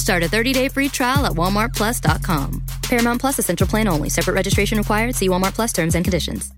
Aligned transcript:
Start 0.00 0.22
a 0.22 0.26
30-day 0.26 0.68
free 0.68 0.88
trial 0.88 1.26
at 1.26 1.32
walmartplus.com. 1.32 2.62
Paramount 2.82 3.20
Plus 3.20 3.38
essential 3.38 3.66
plan 3.66 3.88
only. 3.88 4.08
Separate 4.08 4.34
registration 4.34 4.78
required. 4.78 5.14
See 5.14 5.28
Walmart 5.28 5.54
Plus 5.54 5.72
terms 5.72 5.94
and 5.94 6.04
conditions. 6.04 6.52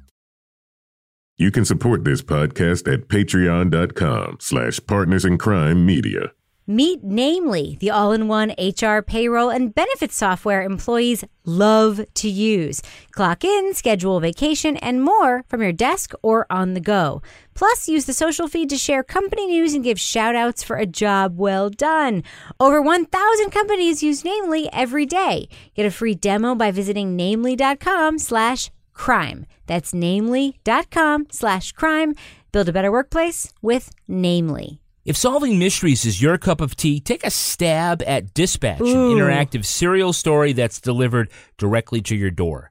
You 1.39 1.51
can 1.51 1.65
support 1.65 2.05
this 2.05 2.23
podcast 2.23 2.93
at 2.93 3.09
patreon.com 3.09 4.37
slash 4.41 4.81
partners 4.87 5.25
in 5.25 5.39
crime 5.39 5.85
media. 5.85 6.33
Meet 6.73 7.05
Namely, 7.05 7.77
the 7.81 7.91
all 7.91 8.13
in 8.13 8.29
one 8.29 8.55
HR, 8.59 9.03
payroll, 9.03 9.51
and 9.51 9.75
benefits 9.75 10.17
software 10.17 10.63
employees 10.63 11.23
love 11.45 12.01
to 12.15 12.31
use. 12.31 12.81
Clock 13.11 13.45
in, 13.45 13.75
schedule 13.75 14.21
vacation, 14.21 14.79
and 14.79 15.05
more 15.05 15.45
from 15.49 15.61
your 15.61 15.73
desk 15.73 16.15
or 16.23 16.47
on 16.49 16.73
the 16.73 16.81
go. 16.81 17.21
Plus, 17.53 17.89
use 17.89 18.07
the 18.07 18.15
social 18.15 18.49
feed 18.49 18.71
to 18.71 18.79
share 18.79 19.03
company 19.03 19.49
news 19.49 19.75
and 19.75 19.85
give 19.85 20.01
shout 20.01 20.35
outs 20.35 20.63
for 20.63 20.77
a 20.77 20.87
job 20.87 21.37
well 21.37 21.69
done. 21.69 22.23
Over 22.59 22.81
1,000 22.81 23.51
companies 23.51 24.03
use 24.03 24.25
Namely 24.25 24.73
every 24.73 25.05
day. 25.05 25.51
Get 25.75 25.85
a 25.85 25.91
free 25.91 26.15
demo 26.15 26.55
by 26.55 26.71
visiting 26.71 27.15
namely.com 27.17 28.19
slash 28.19 28.71
crime. 28.95 29.45
That's 29.67 29.93
namely.com 29.93 31.27
slash 31.31 31.73
crime. 31.73 32.15
Build 32.51 32.71
a 32.71 32.73
better 32.73 32.91
workplace 32.91 33.53
with 33.61 33.91
Namely. 34.09 34.82
If 35.05 35.17
solving 35.17 35.59
mysteries 35.59 36.07
is 36.07 36.23
your 36.23 36.39
cup 36.39 36.61
of 36.61 36.77
tea, 36.77 37.01
take 37.01 37.27
a 37.27 37.31
stab 37.31 38.05
at 38.07 38.35
Dispatch, 38.35 38.81
Ooh. 38.83 39.11
an 39.11 39.19
interactive 39.19 39.65
serial 39.65 40.13
story 40.13 40.53
that's 40.53 40.81
delivered 40.81 41.29
directly 41.59 42.01
to 42.03 42.15
your 42.15 42.31
door. 42.31 42.71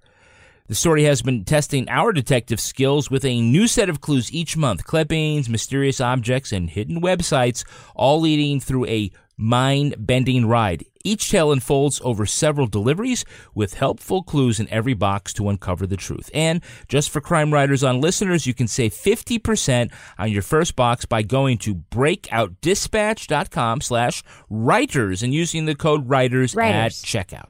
The 0.68 0.76
story 0.76 1.04
has 1.04 1.22
been 1.22 1.44
testing 1.44 1.90
our 1.90 2.14
detective 2.14 2.62
skills 2.62 3.12
with 3.12 3.26
a 3.26 3.42
new 3.42 3.68
set 3.68 3.90
of 3.90 4.00
clues 4.00 4.32
each 4.32 4.56
month 4.56 4.86
clippings, 4.86 5.50
mysterious 5.50 6.00
objects, 6.00 6.54
and 6.54 6.70
hidden 6.70 7.02
websites, 7.02 7.66
all 7.96 8.22
leading 8.22 8.62
through 8.62 8.86
a 8.86 9.12
mind 9.42 9.96
bending 9.98 10.46
ride. 10.46 10.86
Each 11.04 11.32
tale 11.32 11.52
unfolds 11.52 12.00
over 12.04 12.28
several 12.28 12.68
deliveries 12.68 13.26
with 13.56 13.74
helpful 13.74 14.22
clues 14.22 14.60
in 14.60 14.70
every 14.70 14.94
box 14.94 15.34
to 15.34 15.50
uncover 15.50 15.88
the 15.88 15.98
truth. 15.98 16.30
And 16.34 16.62
just 16.88 17.10
for 17.10 17.22
crime 17.22 17.52
writers 17.52 17.84
on 17.84 18.00
listeners, 18.00 18.46
you 18.46 18.54
can 18.54 18.68
save 18.68 18.94
50% 18.94 19.92
on 20.20 20.32
your 20.32 20.44
first 20.44 20.76
box 20.76 21.06
by 21.06 21.24
going 21.24 21.58
to 21.60 21.74
breakoutdispatch.com 21.74 23.82
slash 23.82 24.22
writers 24.50 25.24
and 25.24 25.34
using 25.34 25.66
the 25.66 25.76
code 25.76 26.08
writers, 26.08 26.54
Writers. 26.54 27.04
at 27.04 27.28
checkout. 27.28 27.48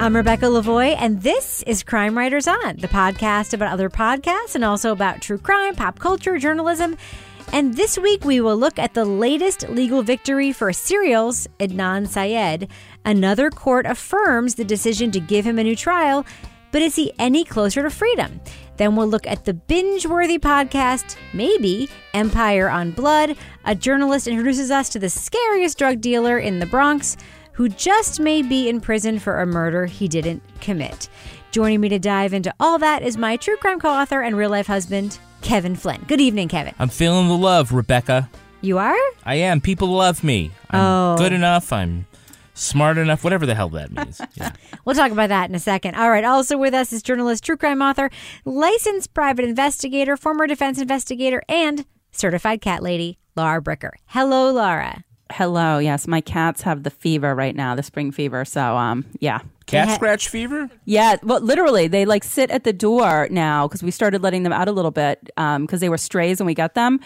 I'm 0.00 0.16
Rebecca 0.16 0.46
Lavoie, 0.46 0.96
and 0.98 1.20
this 1.20 1.62
is 1.66 1.82
Crime 1.82 2.16
Writers 2.16 2.48
On, 2.48 2.76
the 2.78 2.88
podcast 2.88 3.52
about 3.52 3.70
other 3.70 3.90
podcasts 3.90 4.54
and 4.54 4.64
also 4.64 4.92
about 4.92 5.20
true 5.20 5.36
crime, 5.36 5.74
pop 5.74 5.98
culture, 5.98 6.38
journalism. 6.38 6.96
And 7.52 7.76
this 7.76 7.98
week 7.98 8.24
we 8.24 8.40
will 8.40 8.56
look 8.56 8.78
at 8.78 8.94
the 8.94 9.04
latest 9.04 9.68
legal 9.68 10.02
victory 10.02 10.52
for 10.52 10.72
serials, 10.72 11.46
Adnan 11.58 12.08
Syed. 12.08 12.70
Another 13.04 13.50
court 13.50 13.84
affirms 13.84 14.54
the 14.54 14.64
decision 14.64 15.10
to 15.10 15.20
give 15.20 15.44
him 15.44 15.58
a 15.58 15.64
new 15.64 15.76
trial, 15.76 16.24
but 16.72 16.80
is 16.80 16.96
he 16.96 17.12
any 17.18 17.44
closer 17.44 17.82
to 17.82 17.90
freedom? 17.90 18.40
Then 18.78 18.96
we'll 18.96 19.06
look 19.06 19.26
at 19.26 19.44
the 19.44 19.52
binge 19.52 20.06
worthy 20.06 20.38
podcast, 20.38 21.16
maybe 21.34 21.90
Empire 22.14 22.70
on 22.70 22.92
Blood. 22.92 23.36
A 23.66 23.74
journalist 23.74 24.26
introduces 24.26 24.70
us 24.70 24.88
to 24.88 24.98
the 24.98 25.10
scariest 25.10 25.76
drug 25.76 26.00
dealer 26.00 26.38
in 26.38 26.58
the 26.58 26.64
Bronx 26.64 27.18
who 27.60 27.68
just 27.68 28.18
may 28.20 28.40
be 28.40 28.70
in 28.70 28.80
prison 28.80 29.18
for 29.18 29.38
a 29.42 29.44
murder 29.44 29.84
he 29.84 30.08
didn't 30.08 30.42
commit. 30.62 31.10
Joining 31.50 31.78
me 31.78 31.90
to 31.90 31.98
dive 31.98 32.32
into 32.32 32.54
all 32.58 32.78
that 32.78 33.02
is 33.02 33.18
my 33.18 33.36
true 33.36 33.58
crime 33.58 33.78
co 33.78 33.90
author 33.90 34.22
and 34.22 34.34
real 34.34 34.48
life 34.48 34.66
husband, 34.66 35.18
Kevin 35.42 35.76
Flynn. 35.76 36.02
Good 36.08 36.22
evening, 36.22 36.48
Kevin. 36.48 36.72
I'm 36.78 36.88
feeling 36.88 37.28
the 37.28 37.36
love, 37.36 37.70
Rebecca. 37.72 38.30
You 38.62 38.78
are? 38.78 38.96
I 39.26 39.34
am. 39.34 39.60
People 39.60 39.88
love 39.88 40.24
me. 40.24 40.52
I'm 40.70 40.80
Oh. 40.80 41.16
good 41.18 41.34
enough. 41.34 41.70
I'm 41.70 42.06
smart 42.54 42.96
enough, 42.96 43.24
whatever 43.24 43.44
the 43.44 43.54
hell 43.54 43.68
that 43.68 43.92
means. 43.92 44.22
Yeah. 44.36 44.52
We'll 44.86 44.96
talk 44.96 45.12
about 45.12 45.28
that 45.28 45.50
in 45.50 45.54
a 45.54 45.60
second. 45.60 45.96
All 45.96 46.08
right. 46.08 46.24
Also 46.24 46.56
with 46.56 46.72
us 46.72 46.94
is 46.94 47.02
journalist, 47.02 47.44
true 47.44 47.58
crime 47.58 47.82
author, 47.82 48.08
licensed 48.46 49.12
private 49.12 49.44
investigator, 49.44 50.16
former 50.16 50.46
defense 50.46 50.80
investigator, 50.80 51.42
and 51.46 51.84
certified 52.10 52.62
cat 52.62 52.82
lady, 52.82 53.18
Laura 53.36 53.60
Bricker. 53.60 53.90
Hello, 54.06 54.50
Laura. 54.50 55.04
Hello. 55.30 55.78
Yes, 55.78 56.06
my 56.06 56.20
cats 56.20 56.62
have 56.62 56.82
the 56.82 56.90
fever 56.90 57.34
right 57.34 57.54
now, 57.54 57.74
the 57.74 57.82
spring 57.82 58.10
fever. 58.10 58.44
So, 58.44 58.76
um, 58.76 59.04
yeah. 59.20 59.40
Cat 59.66 59.88
ha- 59.88 59.94
scratch 59.94 60.28
fever? 60.28 60.68
Yeah, 60.84 61.16
well, 61.22 61.40
literally, 61.40 61.86
they 61.86 62.04
like 62.04 62.24
sit 62.24 62.50
at 62.50 62.64
the 62.64 62.72
door 62.72 63.28
now 63.30 63.68
because 63.68 63.82
we 63.82 63.90
started 63.90 64.22
letting 64.22 64.42
them 64.42 64.52
out 64.52 64.68
a 64.68 64.72
little 64.72 64.90
bit 64.90 65.20
because 65.36 65.80
they 65.80 65.88
were 65.88 65.98
strays 65.98 66.40
when 66.40 66.46
we 66.46 66.54
got 66.54 66.74
them, 66.74 66.98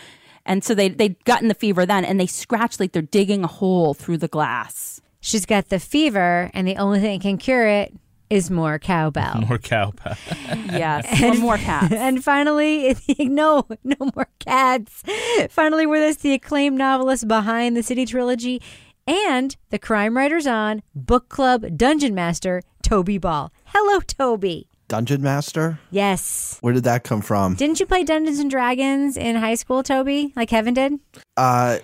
and 0.47 0.65
so 0.65 0.75
they 0.75 0.89
they 0.89 1.11
gotten 1.25 1.49
the 1.49 1.55
fever 1.55 1.85
then, 1.85 2.07
and 2.07 2.19
they 2.19 2.27
scratch 2.27 2.81
like 2.81 2.93
they're 2.93 3.03
digging 3.03 3.45
a 3.45 3.49
hole 3.49 3.93
through 3.93 4.17
the 4.17 4.29
glass. 4.29 5.03
She's 5.21 5.45
got 5.45 5.69
the 5.69 5.79
fever, 5.79 6.51
and 6.55 6.67
the 6.67 6.77
only 6.77 7.01
thing 7.01 7.19
that 7.19 7.23
can 7.23 7.37
cure 7.37 7.67
it 7.67 7.93
is 8.35 8.51
more 8.51 8.81
cowbell. 8.81 9.43
More 9.49 9.59
cowbell. 9.59 10.17
Yes, 10.73 11.23
one 11.23 11.39
more 11.39 11.57
cat. 11.57 11.93
And 12.05 12.23
finally, 12.23 12.97
no, 13.21 13.67
no 13.85 14.11
more 14.15 14.27
cats. 14.41 15.05
Finally, 15.51 15.87
with 15.87 16.03
us, 16.03 16.17
the 16.17 16.33
acclaimed 16.33 16.77
novelist 16.77 17.29
behind 17.29 17.77
the 17.77 17.83
City 17.83 18.05
trilogy 18.05 18.61
and 19.07 19.57
the 19.71 19.79
Crime 19.79 20.17
Writers 20.17 20.47
on 20.49 20.83
book 20.95 21.29
club 21.29 21.77
dungeon 21.77 22.15
master, 22.15 22.63
Toby 22.83 23.19
Ball. 23.19 23.53
Hello, 23.67 24.01
Toby. 24.01 24.69
Dungeon 24.89 25.23
Master? 25.23 25.79
Yes. 25.91 26.59
Where 26.61 26.75
did 26.75 26.85
that 26.85 27.05
come 27.05 27.23
from? 27.23 27.55
Didn't 27.55 27.81
you 27.81 27.87
play 27.87 28.05
Dungeons 28.05 28.39
and 28.39 28.51
Dragons 28.51 29.17
in 29.17 29.35
high 29.37 29.55
school, 29.55 29.83
Toby, 29.83 30.33
like 30.37 30.51
Kevin 30.51 30.75
did? 30.75 30.93
Uh, 31.39 31.79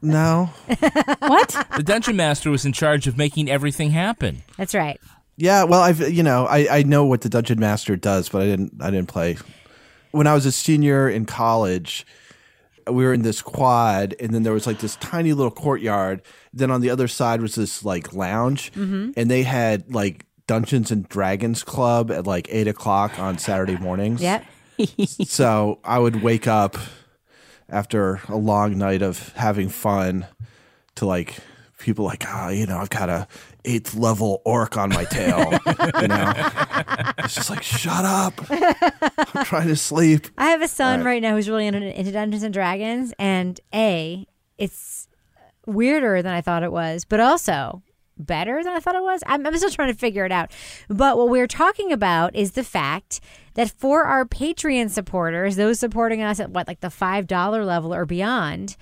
no. 0.00 0.50
what? 1.18 1.66
the 1.76 1.82
dungeon 1.82 2.14
master 2.16 2.50
was 2.50 2.64
in 2.64 2.72
charge 2.72 3.08
of 3.08 3.16
making 3.18 3.50
everything 3.50 3.90
happen. 3.90 4.42
That's 4.56 4.74
right. 4.74 5.00
Yeah, 5.36 5.64
well, 5.64 5.80
I've 5.82 6.00
you 6.10 6.22
know 6.22 6.46
I, 6.46 6.78
I 6.78 6.82
know 6.82 7.04
what 7.04 7.20
the 7.20 7.28
Dungeon 7.28 7.60
Master 7.60 7.96
does, 7.96 8.28
but 8.28 8.42
I 8.42 8.46
didn't 8.46 8.74
I 8.80 8.90
didn't 8.90 9.08
play. 9.08 9.36
When 10.12 10.26
I 10.26 10.34
was 10.34 10.46
a 10.46 10.52
senior 10.52 11.08
in 11.10 11.26
college, 11.26 12.06
we 12.90 13.04
were 13.04 13.12
in 13.12 13.22
this 13.22 13.42
quad, 13.42 14.14
and 14.18 14.32
then 14.32 14.44
there 14.44 14.52
was 14.52 14.66
like 14.66 14.78
this 14.78 14.96
tiny 14.96 15.32
little 15.32 15.50
courtyard. 15.50 16.22
Then 16.54 16.70
on 16.70 16.80
the 16.80 16.88
other 16.90 17.08
side 17.08 17.42
was 17.42 17.54
this 17.54 17.84
like 17.84 18.12
lounge, 18.14 18.72
and 18.74 19.30
they 19.30 19.42
had 19.42 19.92
like 19.92 20.24
Dungeons 20.46 20.90
and 20.90 21.08
Dragons 21.08 21.62
Club 21.62 22.10
at 22.10 22.26
like 22.26 22.48
eight 22.50 22.68
o'clock 22.68 23.18
on 23.18 23.36
Saturday 23.38 23.76
mornings. 23.76 24.22
yeah. 24.22 24.42
so 25.24 25.80
I 25.84 25.98
would 25.98 26.22
wake 26.22 26.46
up 26.46 26.76
after 27.68 28.20
a 28.28 28.36
long 28.36 28.78
night 28.78 29.02
of 29.02 29.32
having 29.34 29.68
fun 29.68 30.26
to 30.94 31.06
like 31.06 31.36
people 31.78 32.04
like 32.04 32.24
ah 32.26 32.48
you 32.48 32.64
know 32.66 32.78
I've 32.78 32.90
got 32.90 33.08
a 33.08 33.26
eighth 33.66 33.94
level 33.94 34.40
orc 34.44 34.76
on 34.76 34.88
my 34.90 35.04
tail 35.04 35.50
you 36.00 36.08
know 36.08 36.32
it's 37.18 37.34
just 37.34 37.50
like 37.50 37.62
shut 37.62 38.04
up 38.04 38.34
I'm 38.48 39.44
trying 39.44 39.68
to 39.68 39.76
sleep 39.76 40.28
I 40.38 40.46
have 40.50 40.62
a 40.62 40.68
son 40.68 41.00
Right. 41.00 41.06
right 41.12 41.22
now 41.22 41.34
who's 41.34 41.48
really 41.48 41.66
into, 41.66 41.82
into 41.98 42.12
Dungeons 42.12 42.42
and 42.42 42.54
Dragons, 42.54 43.12
and 43.18 43.60
A, 43.74 44.26
it's 44.56 45.08
weirder 45.66 46.22
than 46.22 46.32
I 46.32 46.40
thought 46.40 46.62
it 46.62 46.72
was, 46.72 47.04
but 47.04 47.20
also 47.20 47.82
better 48.16 48.62
than 48.64 48.72
I 48.72 48.80
thought 48.80 48.94
it 48.94 49.02
was. 49.02 49.22
I'm, 49.26 49.46
I'm 49.46 49.56
still 49.56 49.68
trying 49.70 49.92
to 49.92 49.98
figure 49.98 50.24
it 50.24 50.32
out. 50.32 50.50
But 50.88 51.18
what 51.18 51.28
we're 51.28 51.46
talking 51.48 51.92
about 51.92 52.34
is 52.34 52.52
the 52.52 52.64
fact 52.64 53.20
that 53.54 53.70
for 53.70 54.04
our 54.04 54.24
Patreon 54.24 54.90
supporters, 54.90 55.56
those 55.56 55.78
supporting 55.78 56.22
us 56.22 56.40
at 56.40 56.50
what, 56.50 56.66
like 56.68 56.80
the 56.80 56.88
$5 56.88 57.66
level 57.66 57.92
or 57.92 58.06
beyond, 58.06 58.76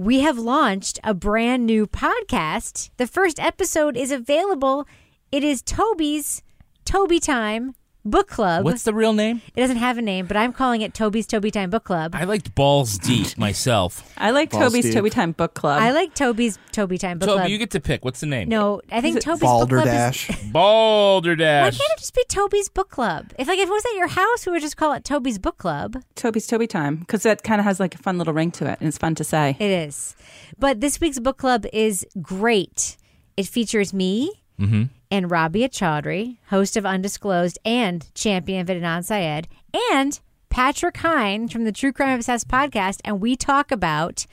we 0.00 0.20
have 0.20 0.38
launched 0.38 0.98
a 1.04 1.12
brand 1.12 1.66
new 1.66 1.86
podcast. 1.86 2.88
The 2.96 3.06
first 3.06 3.38
episode 3.38 3.98
is 3.98 4.10
available. 4.10 4.88
It 5.30 5.44
is 5.44 5.60
Toby's 5.60 6.42
Toby 6.86 7.20
Time 7.20 7.74
Book 8.10 8.28
Club. 8.28 8.64
What's 8.64 8.82
the 8.82 8.94
real 8.94 9.12
name? 9.12 9.42
it 9.54 9.60
doesn't 9.60 9.78
have 9.78 9.98
a 9.98 10.02
name, 10.02 10.26
but 10.26 10.36
I'm 10.36 10.52
calling 10.52 10.82
it 10.82 10.94
Toby's 10.94 11.26
Toby 11.26 11.50
Time 11.50 11.70
Book 11.70 11.84
Club. 11.84 12.14
I 12.14 12.24
liked 12.24 12.54
Balls 12.54 12.98
Deep 12.98 13.38
myself. 13.38 14.12
I 14.18 14.30
like 14.30 14.50
Balls 14.50 14.64
Toby's 14.64 14.84
deep. 14.84 14.94
Toby 14.94 15.10
Time 15.10 15.32
Book 15.32 15.54
Club. 15.54 15.80
I 15.80 15.92
like 15.92 16.14
Toby's 16.14 16.58
Toby 16.72 16.98
Time 16.98 17.18
Book 17.18 17.26
Club. 17.26 17.38
Toby, 17.38 17.42
Club. 17.42 17.50
you 17.50 17.58
get 17.58 17.70
to 17.70 17.80
pick. 17.80 18.04
What's 18.04 18.20
the 18.20 18.26
name? 18.26 18.48
no, 18.48 18.80
I 18.90 19.00
think 19.00 19.20
Toby's 19.20 19.40
Book 19.40 19.68
Club 19.68 19.86
is. 19.86 20.30
Balderdash. 20.52 21.64
Why 21.64 21.70
can't 21.70 21.92
it 21.92 21.98
just 21.98 22.14
be 22.14 22.24
Toby's 22.28 22.68
Book 22.68 22.90
Club? 22.90 23.32
If 23.38 23.48
like 23.48 23.58
if 23.58 23.68
it 23.68 23.72
was 23.72 23.84
at 23.84 23.94
your 23.94 24.08
house, 24.08 24.46
we 24.46 24.52
would 24.52 24.62
just 24.62 24.76
call 24.76 24.92
it 24.92 25.04
Toby's 25.04 25.38
Book 25.38 25.58
Club. 25.58 26.02
Toby's 26.14 26.46
Toby 26.46 26.66
Time 26.66 26.96
because 26.96 27.22
that 27.22 27.42
kind 27.42 27.60
of 27.60 27.64
has 27.64 27.80
like 27.80 27.94
a 27.94 27.98
fun 27.98 28.18
little 28.18 28.34
ring 28.34 28.50
to 28.52 28.66
it 28.66 28.78
and 28.80 28.88
it's 28.88 28.98
fun 28.98 29.14
to 29.14 29.24
say. 29.24 29.56
It 29.58 29.70
is. 29.70 30.16
But 30.58 30.80
this 30.80 31.00
week's 31.00 31.18
book 31.18 31.38
club 31.38 31.66
is 31.72 32.06
great. 32.20 32.96
It 33.36 33.46
features 33.46 33.94
me 33.94 34.42
mm-hmm. 34.58 34.84
And 35.10 35.30
Rabia 35.30 35.68
Chaudhry, 35.68 36.38
host 36.48 36.76
of 36.76 36.86
Undisclosed 36.86 37.58
and 37.64 38.12
champion 38.14 38.60
of 38.60 38.68
Adnan 38.68 39.04
Syed, 39.04 39.48
and 39.92 40.20
Patrick 40.48 40.96
Hine 40.98 41.48
from 41.48 41.64
the 41.64 41.72
True 41.72 41.92
Crime 41.92 42.16
Obsessed 42.16 42.48
podcast. 42.48 43.00
And 43.04 43.20
we 43.20 43.36
talk 43.36 43.70
about 43.72 44.26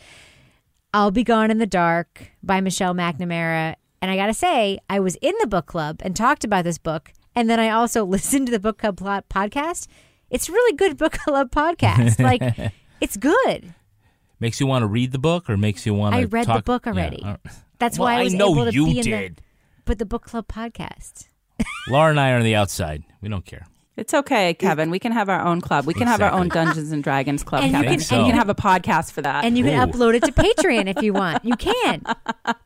I'll 0.94 1.12
Be 1.12 1.24
Gone 1.24 1.52
in 1.52 1.58
the 1.58 1.66
Dark 1.68 2.32
by 2.44 2.62
Michelle 2.62 2.94
McNamara. 2.94 3.76
And 4.02 4.12
I 4.12 4.16
got 4.16 4.28
to 4.28 4.34
say, 4.34 4.80
I 4.90 5.00
was 5.00 5.16
in 5.18 5.34
the 5.42 5.48
book 5.48 5.66
club 5.66 6.02
and 6.04 6.16
talked 6.16 6.44
about 6.44 6.64
this 6.64 6.78
book. 6.78 7.12
And 7.36 7.50
then 7.50 7.60
I 7.60 7.70
also 7.70 8.04
listened 8.06 8.48
to 8.48 8.52
the 8.52 8.60
book 8.60 8.78
club 8.78 8.98
plot 8.98 9.30
podcast. 9.30 9.88
It's 10.30 10.50
a 10.50 10.52
really 10.52 10.76
good 10.76 10.98
book 10.98 11.14
club 11.14 11.52
podcast. 11.52 12.20
Like, 12.24 12.72
it's 13.02 13.18
good. 13.18 13.74
Makes 14.40 14.60
you 14.60 14.68
want 14.68 14.84
to 14.84 14.88
read 14.88 15.12
the 15.12 15.18
book, 15.20 15.50
or 15.50 15.58
makes 15.58 15.86
you 15.86 15.94
want 15.96 16.14
to? 16.14 16.22
I 16.22 16.24
read 16.26 16.48
the 16.48 16.62
book 16.62 16.86
already. 16.86 17.22
right. 17.24 17.38
That's 17.80 17.98
Well, 17.98 18.08
why 18.08 18.20
I 18.20 18.24
was 18.24 18.34
know 18.36 18.52
able 18.54 18.66
to 18.66 18.72
you 18.74 18.86
be 18.86 19.00
in 19.00 19.04
did. 19.06 19.36
the 19.38 19.42
but 19.88 19.98
the 20.00 20.06
book 20.06 20.25
club 20.25 20.48
podcast. 20.48 21.28
Laura 21.88 22.12
and 22.12 22.19
I 22.19 22.31
are 22.31 22.38
on 22.38 22.44
the 22.44 22.56
outside. 22.56 23.04
We 23.22 23.30
don't 23.30 23.45
care. 23.45 23.66
It's 23.95 24.13
okay, 24.13 24.54
Kevin. 24.54 24.92
We 24.92 25.00
can 25.00 25.12
have 25.12 25.28
our 25.28 25.42
own 25.44 25.60
club. 25.60 25.88
We 25.88 25.95
can 25.95 26.06
have 26.06 26.22
our 26.22 26.30
own 26.31 26.50
Dungeons 26.50 26.92
and 26.92 27.04
Dragons 27.04 27.44
club, 27.44 27.63
And 27.63 27.72
you 27.72 27.78
Kevin. 27.80 27.92
can- 27.94 28.00
so. 28.01 28.16
and 28.18 28.28
you 28.28 28.31
can 28.31 28.38
have 28.38 28.48
a 28.50 28.54
podcast 28.54 29.12
for 29.12 29.24
that. 29.24 29.44
And 29.44 29.57
you 29.57 29.63
can 29.63 29.74
Ooh. 29.74 29.92
upload 29.92 30.13
it 30.13 30.24
to 30.25 30.31
Patreon 30.44 30.88
if 30.95 31.01
you 31.01 31.13
want. 31.13 31.44
You 31.44 31.56
can. 31.56 32.04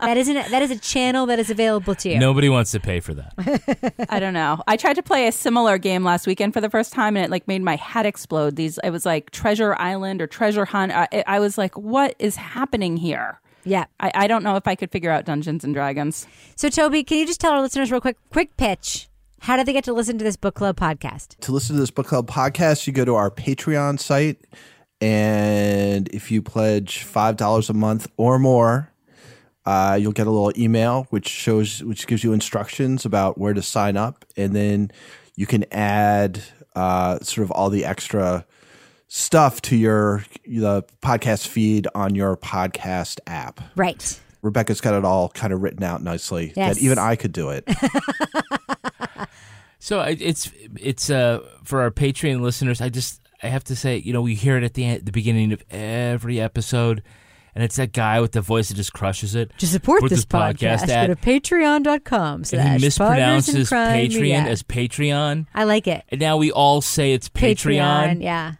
That 0.01 0.17
isn't 0.17 0.33
that 0.51 0.61
is 0.61 0.71
a 0.71 0.77
channel 0.77 1.25
that 1.27 1.39
is 1.39 1.49
available 1.49 1.95
to 1.95 2.09
you. 2.09 2.19
Nobody 2.19 2.49
wants 2.49 2.71
to 2.71 2.81
pay 2.81 2.99
for 2.99 3.13
that. 3.13 4.05
I 4.09 4.19
don't 4.19 4.33
know. 4.33 4.61
I 4.67 4.75
tried 4.75 4.95
to 4.95 5.03
play 5.03 5.25
a 5.25 5.31
similar 5.31 5.77
game 5.77 6.03
last 6.03 6.27
weekend 6.27 6.53
for 6.53 6.59
the 6.59 6.69
first 6.69 6.91
time, 6.91 7.15
and 7.15 7.23
it 7.23 7.31
like 7.31 7.47
made 7.47 7.61
my 7.61 7.77
head 7.77 8.05
explode. 8.05 8.57
These 8.57 8.77
it 8.83 8.89
was 8.89 9.05
like 9.05 9.31
Treasure 9.31 9.73
Island 9.75 10.21
or 10.21 10.27
Treasure 10.27 10.65
Hunt. 10.65 10.91
I, 10.91 11.23
I 11.25 11.39
was 11.39 11.57
like, 11.57 11.77
what 11.77 12.13
is 12.19 12.35
happening 12.35 12.97
here? 12.97 13.39
Yeah. 13.63 13.85
I, 13.99 14.11
I 14.13 14.27
don't 14.27 14.43
know 14.43 14.55
if 14.55 14.67
I 14.67 14.75
could 14.75 14.91
figure 14.91 15.11
out 15.11 15.25
Dungeons 15.25 15.63
and 15.63 15.73
Dragons. 15.73 16.27
So 16.55 16.69
Toby, 16.69 17.03
can 17.03 17.17
you 17.17 17.25
just 17.25 17.39
tell 17.41 17.51
our 17.51 17.61
listeners 17.61 17.91
real 17.91 18.01
quick 18.01 18.17
quick 18.31 18.55
pitch? 18.57 19.07
How 19.41 19.57
do 19.57 19.63
they 19.63 19.73
get 19.73 19.83
to 19.85 19.93
listen 19.93 20.17
to 20.19 20.23
this 20.23 20.35
book 20.35 20.55
club 20.55 20.77
podcast? 20.77 21.39
to 21.39 21.51
listen 21.51 21.75
to 21.75 21.79
this 21.79 21.89
book 21.91 22.07
club 22.07 22.27
podcast, 22.27 22.85
you 22.85 22.93
go 22.93 23.05
to 23.05 23.15
our 23.15 23.31
Patreon 23.31 23.99
site, 23.99 24.39
and 24.99 26.07
if 26.09 26.29
you 26.29 26.41
pledge 26.43 27.03
five 27.03 27.37
dollars 27.37 27.69
a 27.69 27.73
month 27.73 28.07
or 28.17 28.37
more, 28.37 28.91
uh, 29.65 29.97
you'll 29.99 30.11
get 30.11 30.27
a 30.27 30.31
little 30.31 30.53
email 30.61 31.07
which 31.09 31.27
shows 31.27 31.83
which 31.83 32.05
gives 32.07 32.23
you 32.23 32.33
instructions 32.33 33.03
about 33.05 33.37
where 33.37 33.53
to 33.53 33.61
sign 33.61 33.97
up, 33.97 34.25
and 34.37 34.55
then 34.55 34.91
you 35.35 35.47
can 35.47 35.65
add 35.71 36.43
uh, 36.75 37.19
sort 37.19 37.43
of 37.43 37.51
all 37.51 37.69
the 37.69 37.83
extra 37.83 38.45
stuff 39.13 39.61
to 39.61 39.75
your 39.75 40.23
the 40.47 40.83
podcast 41.01 41.45
feed 41.47 41.85
on 41.93 42.15
your 42.15 42.37
podcast 42.37 43.19
app. 43.27 43.59
Right. 43.75 44.17
Rebecca's 44.41 44.79
got 44.79 44.93
it 44.93 45.03
all 45.03 45.27
kind 45.29 45.51
of 45.51 45.61
written 45.61 45.83
out 45.83 46.01
nicely 46.01 46.53
Yes. 46.55 46.75
that 46.77 46.81
even 46.81 46.97
I 46.97 47.17
could 47.17 47.33
do 47.33 47.49
it. 47.49 47.67
So 49.83 49.99
it's 50.01 50.51
it's 50.79 51.09
uh 51.09 51.39
for 51.63 51.81
our 51.81 51.89
Patreon 51.89 52.41
listeners. 52.41 52.81
I 52.81 52.89
just 52.89 53.19
I 53.41 53.47
have 53.47 53.63
to 53.63 53.75
say, 53.75 53.97
you 53.97 54.13
know, 54.13 54.21
we 54.21 54.35
hear 54.35 54.55
it 54.55 54.63
at 54.63 54.75
the 54.75 54.85
end, 54.85 55.07
the 55.07 55.11
beginning 55.11 55.51
of 55.53 55.63
every 55.71 56.39
episode, 56.39 57.01
and 57.55 57.63
it's 57.63 57.77
that 57.77 57.91
guy 57.91 58.21
with 58.21 58.31
the 58.33 58.41
voice 58.41 58.69
that 58.69 58.75
just 58.75 58.93
crushes 58.93 59.33
it. 59.33 59.51
To 59.57 59.65
support 59.65 60.01
Put 60.01 60.11
this, 60.11 60.23
podcast, 60.23 60.87
at- 60.87 61.07
go 61.07 61.15
to 61.15 61.19
patreon.com 61.19 62.43
slash 62.43 62.63
and 62.63 62.79
he 62.79 62.87
mispronounces 62.87 63.69
crime. 63.69 64.07
Patreon 64.07 64.27
Yeah. 64.27 64.45
as 64.45 64.61
Patreon, 64.61 65.47
I 65.55 65.63
like 65.63 65.87
it. 65.87 66.03
and 66.09 66.21
now 66.21 66.37
we 66.37 66.51
all 66.51 66.81
say 66.81 67.13
it's 67.13 67.27
Patreon. 67.29 68.21
Yeah. 68.21 68.53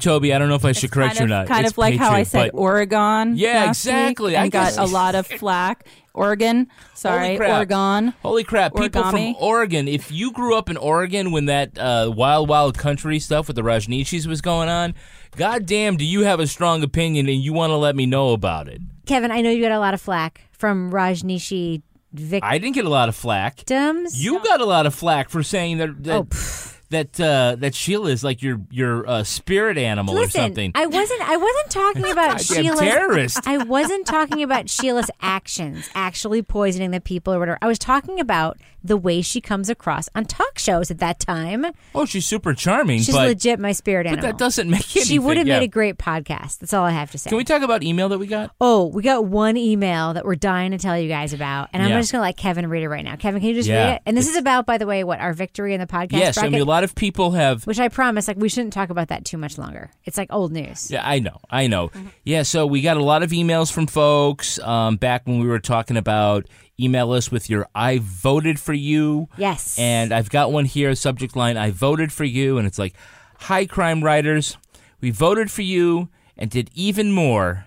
Toby, 0.00 0.32
I 0.32 0.38
don't 0.38 0.48
know 0.48 0.54
if 0.54 0.64
I 0.64 0.72
should 0.72 0.92
correct 0.92 1.16
kind 1.16 1.28
you 1.28 1.34
or 1.34 1.38
not. 1.38 1.48
Kind 1.48 1.64
It's 1.66 1.72
of 1.72 1.78
like 1.78 1.96
how 1.96 2.12
I 2.12 2.22
said 2.22 2.52
but- 2.52 2.58
Oregon. 2.58 3.36
Yeah, 3.36 3.68
exactly. 3.68 4.36
I 4.36 4.48
got 4.48 4.76
a 4.76 4.84
lot 4.84 5.14
of 5.16 5.26
flack. 5.38 5.86
Oregon. 6.14 6.68
Sorry, 6.94 7.26
Holy 7.26 7.36
crap. 7.36 7.50
Oregon. 7.50 8.14
Holy 8.22 8.44
crap! 8.44 8.74
People 8.74 9.04
from 9.04 9.36
Oregon. 9.38 9.86
If 9.86 10.10
you 10.10 10.32
grew 10.32 10.56
up 10.56 10.68
in 10.68 10.76
Oregon 10.76 11.30
when 11.30 11.44
that 11.46 11.78
uh, 11.78 12.12
wild, 12.14 12.48
wild 12.48 12.76
country 12.76 13.20
stuff 13.20 13.46
with 13.46 13.54
the 13.54 13.62
Rajneeshis 13.62 14.26
was 14.26 14.40
going 14.40 14.68
on, 14.68 14.94
goddamn, 15.36 15.96
do 15.96 16.04
you 16.04 16.22
have 16.24 16.40
a 16.40 16.46
strong 16.48 16.82
opinion 16.82 17.28
and 17.28 17.40
you 17.40 17.52
want 17.52 17.70
to 17.70 17.76
let 17.76 17.94
me 17.94 18.04
know 18.04 18.32
about 18.32 18.66
it? 18.68 18.80
Kevin, 19.06 19.30
I 19.30 19.42
know 19.42 19.50
you 19.50 19.62
got 19.62 19.70
a 19.72 19.78
lot 19.78 19.94
of 19.94 20.00
flack 20.00 20.40
from 20.50 20.90
Rajneeshi 20.90 21.82
victims. 22.12 22.42
I 22.50 22.58
didn't 22.58 22.74
get 22.74 22.84
a 22.84 22.88
lot 22.90 23.08
of 23.08 23.14
flack. 23.14 23.58
Dems? 23.58 24.10
You 24.14 24.42
got 24.42 24.60
a 24.60 24.64
lot 24.66 24.86
of 24.86 24.94
flack 24.96 25.28
for 25.28 25.44
saying 25.44 25.78
that 25.78 26.02
that 26.02 26.16
Oh, 26.16 26.24
pff. 26.24 26.67
That, 26.90 27.20
uh, 27.20 27.56
that 27.58 27.74
Sheila 27.74 28.10
is 28.10 28.24
like 28.24 28.42
your 28.42 28.60
your 28.70 29.08
uh, 29.08 29.22
spirit 29.24 29.76
animal 29.78 30.14
Listen, 30.14 30.40
or 30.40 30.44
something. 30.44 30.72
I 30.74 30.86
wasn't. 30.86 31.28
I 31.28 31.36
wasn't 31.36 31.70
talking 31.70 32.10
about 32.10 32.40
Sheila's. 32.40 32.80
terrorist. 32.80 33.46
I 33.46 33.58
wasn't 33.58 34.06
talking 34.06 34.42
about 34.42 34.70
Sheila's 34.70 35.10
actions, 35.20 35.88
actually 35.94 36.42
poisoning 36.42 36.90
the 36.90 37.00
people 37.00 37.34
or 37.34 37.38
whatever. 37.38 37.58
I 37.60 37.66
was 37.66 37.78
talking 37.78 38.20
about 38.20 38.58
the 38.82 38.96
way 38.96 39.20
she 39.20 39.40
comes 39.40 39.68
across 39.68 40.08
on 40.14 40.24
talk 40.24 40.58
shows 40.58 40.90
at 40.90 40.98
that 40.98 41.18
time. 41.18 41.66
oh, 41.94 42.04
she's 42.06 42.24
super 42.24 42.54
charming, 42.54 43.00
She's 43.00 43.14
but 43.14 43.26
legit 43.28 43.58
my 43.58 43.72
spirit 43.72 44.06
animal. 44.06 44.22
but 44.22 44.28
that 44.28 44.38
doesn't 44.38 44.70
make 44.70 44.80
anything. 44.96 45.02
She 45.04 45.18
would 45.18 45.36
have 45.36 45.46
yeah. 45.48 45.58
made 45.58 45.64
a 45.64 45.68
great 45.68 45.98
podcast. 45.98 46.58
That's 46.60 46.72
all 46.72 46.84
I 46.84 46.92
have 46.92 47.10
to 47.10 47.18
say. 47.18 47.28
Can 47.28 47.36
we 47.38 47.44
talk 47.44 47.62
about 47.62 47.82
email 47.82 48.08
that 48.10 48.18
we 48.18 48.28
got? 48.28 48.52
Oh, 48.60 48.86
we 48.86 49.02
got 49.02 49.24
one 49.26 49.56
email 49.56 50.14
that 50.14 50.24
we're 50.24 50.36
dying 50.36 50.70
to 50.70 50.78
tell 50.78 50.96
you 50.98 51.08
guys 51.08 51.32
about, 51.32 51.68
and 51.72 51.82
I'm 51.82 51.90
Yeah. 51.90 51.98
just 52.00 52.12
gonna 52.12 52.22
let 52.22 52.36
Kevin 52.36 52.68
read 52.70 52.82
it 52.84 52.88
right 52.88 53.04
now. 53.04 53.16
Kevin, 53.16 53.40
can 53.40 53.48
you 53.48 53.54
just 53.56 53.68
Yeah. 53.68 53.84
read 53.84 53.94
it? 53.96 54.02
And 54.06 54.16
this 54.16 54.28
is 54.28 54.36
about, 54.36 54.64
by 54.64 54.78
the 54.78 54.86
way, 54.86 55.02
what 55.04 55.18
our 55.20 55.32
victory 55.32 55.74
in 55.74 55.80
the 55.80 55.86
podcast 55.86 56.12
yes, 56.12 56.38
I 56.38 56.42
bracket, 56.42 56.52
mean 56.52 56.62
a 56.62 56.64
lot 56.78 56.84
of 56.84 56.94
people 56.94 57.32
have 57.32 57.66
which 57.66 57.80
I 57.80 57.88
promise, 57.88 58.28
like 58.28 58.36
we 58.36 58.48
shouldn't 58.48 58.72
talk 58.72 58.88
about 58.88 59.08
that 59.08 59.24
too 59.24 59.36
much 59.36 59.58
longer. 59.58 59.90
It's 60.04 60.16
like 60.16 60.32
old 60.32 60.52
news. 60.52 60.90
Yeah, 60.92 61.02
I 61.04 61.18
know, 61.18 61.40
I 61.50 61.66
know. 61.66 61.90
Yeah, 62.22 62.44
so 62.44 62.66
we 62.66 62.82
got 62.82 62.96
a 62.96 63.02
lot 63.02 63.24
of 63.24 63.30
emails 63.30 63.72
from 63.72 63.88
folks 63.88 64.60
um, 64.60 64.96
back 64.96 65.26
when 65.26 65.40
we 65.40 65.48
were 65.48 65.58
talking 65.58 65.96
about 65.96 66.46
email 66.78 67.10
us 67.10 67.32
with 67.32 67.50
your 67.50 67.66
"I 67.74 67.98
voted 68.00 68.60
for 68.60 68.74
you." 68.74 69.28
Yes. 69.36 69.76
and 69.76 70.12
I've 70.12 70.30
got 70.30 70.52
one 70.52 70.66
here. 70.66 70.94
Subject 70.94 71.34
line: 71.34 71.56
I 71.56 71.72
voted 71.72 72.12
for 72.12 72.22
you, 72.24 72.58
and 72.58 72.66
it's 72.68 72.78
like, 72.78 72.94
"Hi, 73.40 73.66
crime 73.66 74.04
writers, 74.04 74.56
we 75.00 75.10
voted 75.10 75.50
for 75.50 75.62
you 75.62 76.10
and 76.36 76.48
did 76.48 76.70
even 76.74 77.10
more, 77.10 77.66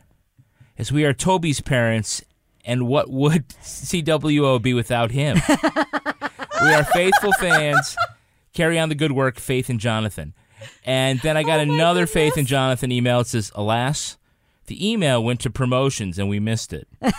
as 0.77 0.89
we 0.89 1.03
are 1.03 1.12
Toby's 1.12 1.59
parents, 1.59 2.24
and 2.63 2.88
what 2.88 3.09
would 3.09 3.50
CWO 3.62 4.62
be 4.62 4.74
without 4.74 5.12
him? 5.12 5.35
we 6.62 6.74
are 6.74 6.85
faithful 6.85 7.33
fans. 7.33 7.97
Carry 8.53 8.77
on 8.77 8.89
the 8.89 8.96
good 8.96 9.12
work, 9.12 9.39
Faith 9.39 9.70
and 9.70 9.79
Jonathan. 9.79 10.34
And 10.86 11.20
then 11.22 11.38
I 11.38 11.43
got 11.43 11.60
oh 11.60 11.63
another 11.63 12.05
Faith 12.05 12.38
and 12.38 12.48
Jonathan 12.48 12.91
email. 12.91 13.22
It 13.22 13.27
says, 13.27 13.51
Alas, 13.55 14.17
the 14.67 14.89
email 14.89 15.24
went 15.24 15.39
to 15.41 15.50
promotions 15.50 16.20
and 16.20 16.29
we 16.29 16.39
missed 16.39 16.74
it. 16.74 16.88
I'm 17.01 17.12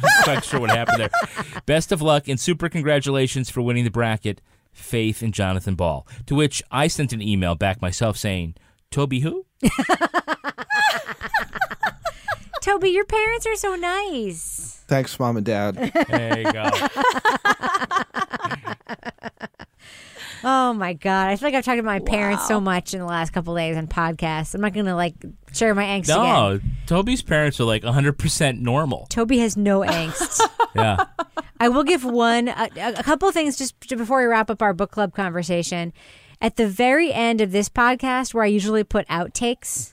not 0.00 0.24
quite 0.24 0.44
sure 0.44 0.60
what 0.60 0.70
happened 0.70 1.00
there. 1.00 1.10
Best 1.66 1.92
of 1.92 2.00
luck 2.02 2.28
and 2.28 2.38
super 2.40 2.68
congratulations 2.68 3.50
for 3.50 3.60
winning 3.62 3.84
the 3.84 3.90
bracket, 3.90 4.40
Faith 4.72 5.22
and 5.22 5.34
Jonathan 5.34 5.74
Ball. 5.74 6.06
To 6.26 6.34
which 6.34 6.62
I 6.70 6.86
sent 6.88 7.12
an 7.12 7.20
email 7.22 7.54
back 7.54 7.82
myself 7.82 8.16
saying, 8.16 8.54
Toby 8.90 9.20
who? 9.20 9.46
Toby, 12.60 12.90
your 12.90 13.04
parents 13.06 13.46
are 13.46 13.56
so 13.56 13.74
nice. 13.74 14.82
Thanks, 14.86 15.18
mom 15.18 15.36
and 15.38 15.46
dad. 15.46 15.76
There 16.08 16.40
you 16.40 16.52
go. 16.52 16.70
Oh 20.42 20.72
my 20.72 20.94
god, 20.94 21.28
I 21.28 21.36
feel 21.36 21.48
like 21.48 21.54
I've 21.54 21.64
talked 21.64 21.78
to 21.78 21.82
my 21.82 21.98
parents 22.00 22.46
so 22.48 22.60
much 22.60 22.94
in 22.94 23.00
the 23.00 23.06
last 23.06 23.32
couple 23.32 23.54
days 23.54 23.76
on 23.76 23.86
podcasts. 23.88 24.54
I'm 24.54 24.60
not 24.60 24.72
gonna 24.72 24.96
like 24.96 25.14
share 25.52 25.74
my 25.74 25.84
angst 25.84 26.04
again. 26.04 26.16
No, 26.16 26.60
Toby's 26.86 27.22
parents 27.22 27.60
are 27.60 27.64
like 27.64 27.82
100% 27.82 28.60
normal. 28.60 29.06
Toby 29.10 29.38
has 29.38 29.56
no 29.56 29.80
angst. 29.80 30.40
Yeah. 30.72 31.04
I 31.58 31.68
will 31.68 31.82
give 31.82 32.04
one 32.04 32.46
a, 32.46 32.68
a 32.76 33.02
couple 33.02 33.26
of 33.28 33.34
things 33.34 33.56
just 33.58 33.74
before 33.88 34.20
we 34.20 34.26
wrap 34.26 34.50
up 34.50 34.62
our 34.62 34.72
book 34.72 34.92
club 34.92 35.12
conversation. 35.12 35.92
At 36.40 36.54
the 36.54 36.68
very 36.68 37.12
end 37.12 37.40
of 37.40 37.50
this 37.50 37.68
podcast, 37.68 38.32
where 38.32 38.44
I 38.44 38.46
usually 38.46 38.84
put 38.84 39.04
outtakes, 39.08 39.92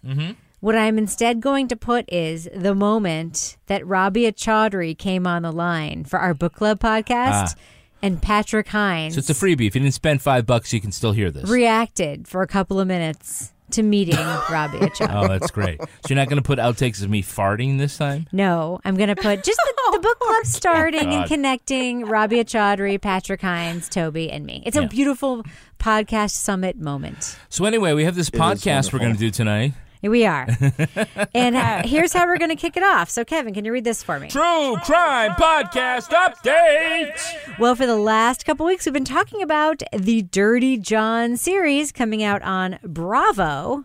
What 0.59 0.75
I'm 0.75 0.99
instead 0.99 1.41
going 1.41 1.67
to 1.69 1.75
put 1.75 2.05
is 2.13 2.47
the 2.55 2.75
moment 2.75 3.57
that 3.65 3.83
Rabia 3.87 4.33
Chaudhry 4.33 4.95
came 4.95 5.25
on 5.25 5.41
the 5.41 5.51
line 5.51 6.03
for 6.03 6.19
our 6.19 6.35
book 6.35 6.53
club 6.53 6.79
podcast 6.79 7.55
Ah. 7.55 7.55
And 8.01 8.21
Patrick 8.21 8.67
Hinds 8.67 9.15
So 9.15 9.19
it's 9.19 9.29
a 9.29 9.33
freebie. 9.33 9.67
If 9.67 9.75
you 9.75 9.81
didn't 9.81 9.93
spend 9.93 10.21
five 10.21 10.45
bucks, 10.45 10.71
you 10.71 10.79
can 10.79 10.91
still 10.91 11.13
hear 11.13 11.31
this. 11.31 11.49
reacted 11.49 12.27
for 12.27 12.41
a 12.41 12.47
couple 12.47 12.79
of 12.79 12.87
minutes 12.87 13.53
to 13.71 13.83
meeting 13.83 14.15
Rabia 14.49 14.89
Chaudhry. 14.89 15.23
Oh, 15.23 15.27
that's 15.27 15.51
great. 15.51 15.81
So 15.81 15.87
you're 16.09 16.15
not 16.15 16.29
going 16.29 16.41
to 16.41 16.45
put 16.45 16.59
outtakes 16.59 17.03
of 17.03 17.09
me 17.09 17.21
farting 17.21 17.77
this 17.77 17.97
time? 17.97 18.27
No, 18.31 18.79
I'm 18.85 18.95
going 18.95 19.09
to 19.09 19.15
put 19.15 19.43
just 19.43 19.57
the, 19.57 19.73
the 19.75 19.81
oh, 19.97 19.99
book 19.99 20.19
club 20.19 20.45
starting 20.45 21.13
and 21.13 21.27
connecting 21.27 22.05
Rabia 22.05 22.45
Chaudhry, 22.45 23.01
Patrick 23.01 23.41
Hines, 23.41 23.89
Toby, 23.89 24.31
and 24.31 24.45
me. 24.45 24.63
It's 24.65 24.77
a 24.77 24.87
beautiful 24.87 25.43
podcast 25.79 26.31
summit 26.31 26.77
moment. 26.77 27.37
So 27.49 27.65
anyway, 27.65 27.93
we 27.93 28.05
have 28.05 28.15
this 28.15 28.29
podcast 28.29 28.93
we're 28.93 28.99
going 28.99 29.13
to 29.13 29.19
do 29.19 29.31
tonight. 29.31 29.73
Here 30.07 30.11
we 30.13 30.25
are. 30.25 30.47
and 31.35 31.57
uh, 31.57 31.81
here's 31.83 32.13
how 32.13 32.25
we're 32.25 32.37
going 32.37 32.47
to 32.47 32.55
kick 32.55 32.77
it 32.77 32.83
off. 32.83 33.09
So, 33.09 33.25
Kevin, 33.25 33.53
can 33.53 33.65
you 33.65 33.73
read 33.73 33.83
this 33.83 34.01
for 34.01 34.17
me? 34.21 34.29
True 34.29 34.77
Crime 34.85 35.31
Podcast 35.31 36.11
Update. 36.11 37.59
Well, 37.59 37.75
for 37.75 37.85
the 37.85 37.97
last 37.97 38.45
couple 38.45 38.65
weeks, 38.65 38.85
we've 38.85 38.93
been 38.93 39.03
talking 39.03 39.41
about 39.41 39.83
the 39.91 40.21
Dirty 40.21 40.77
John 40.77 41.35
series 41.35 41.91
coming 41.91 42.23
out 42.23 42.41
on 42.43 42.79
Bravo. 42.83 43.83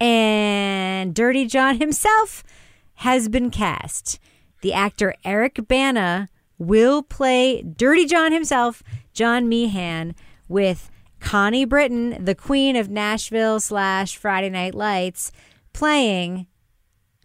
And 0.00 1.14
Dirty 1.14 1.44
John 1.44 1.78
himself 1.78 2.42
has 2.94 3.28
been 3.28 3.50
cast. 3.50 4.18
The 4.62 4.72
actor 4.72 5.14
Eric 5.26 5.68
Bana 5.68 6.30
will 6.56 7.02
play 7.02 7.60
Dirty 7.60 8.06
John 8.06 8.32
himself, 8.32 8.82
John 9.12 9.46
Meehan, 9.46 10.14
with 10.48 10.90
Connie 11.24 11.64
Britton, 11.64 12.22
the 12.22 12.34
queen 12.34 12.76
of 12.76 12.90
Nashville 12.90 13.58
slash 13.58 14.16
Friday 14.16 14.50
Night 14.50 14.74
Lights, 14.74 15.32
playing. 15.72 16.46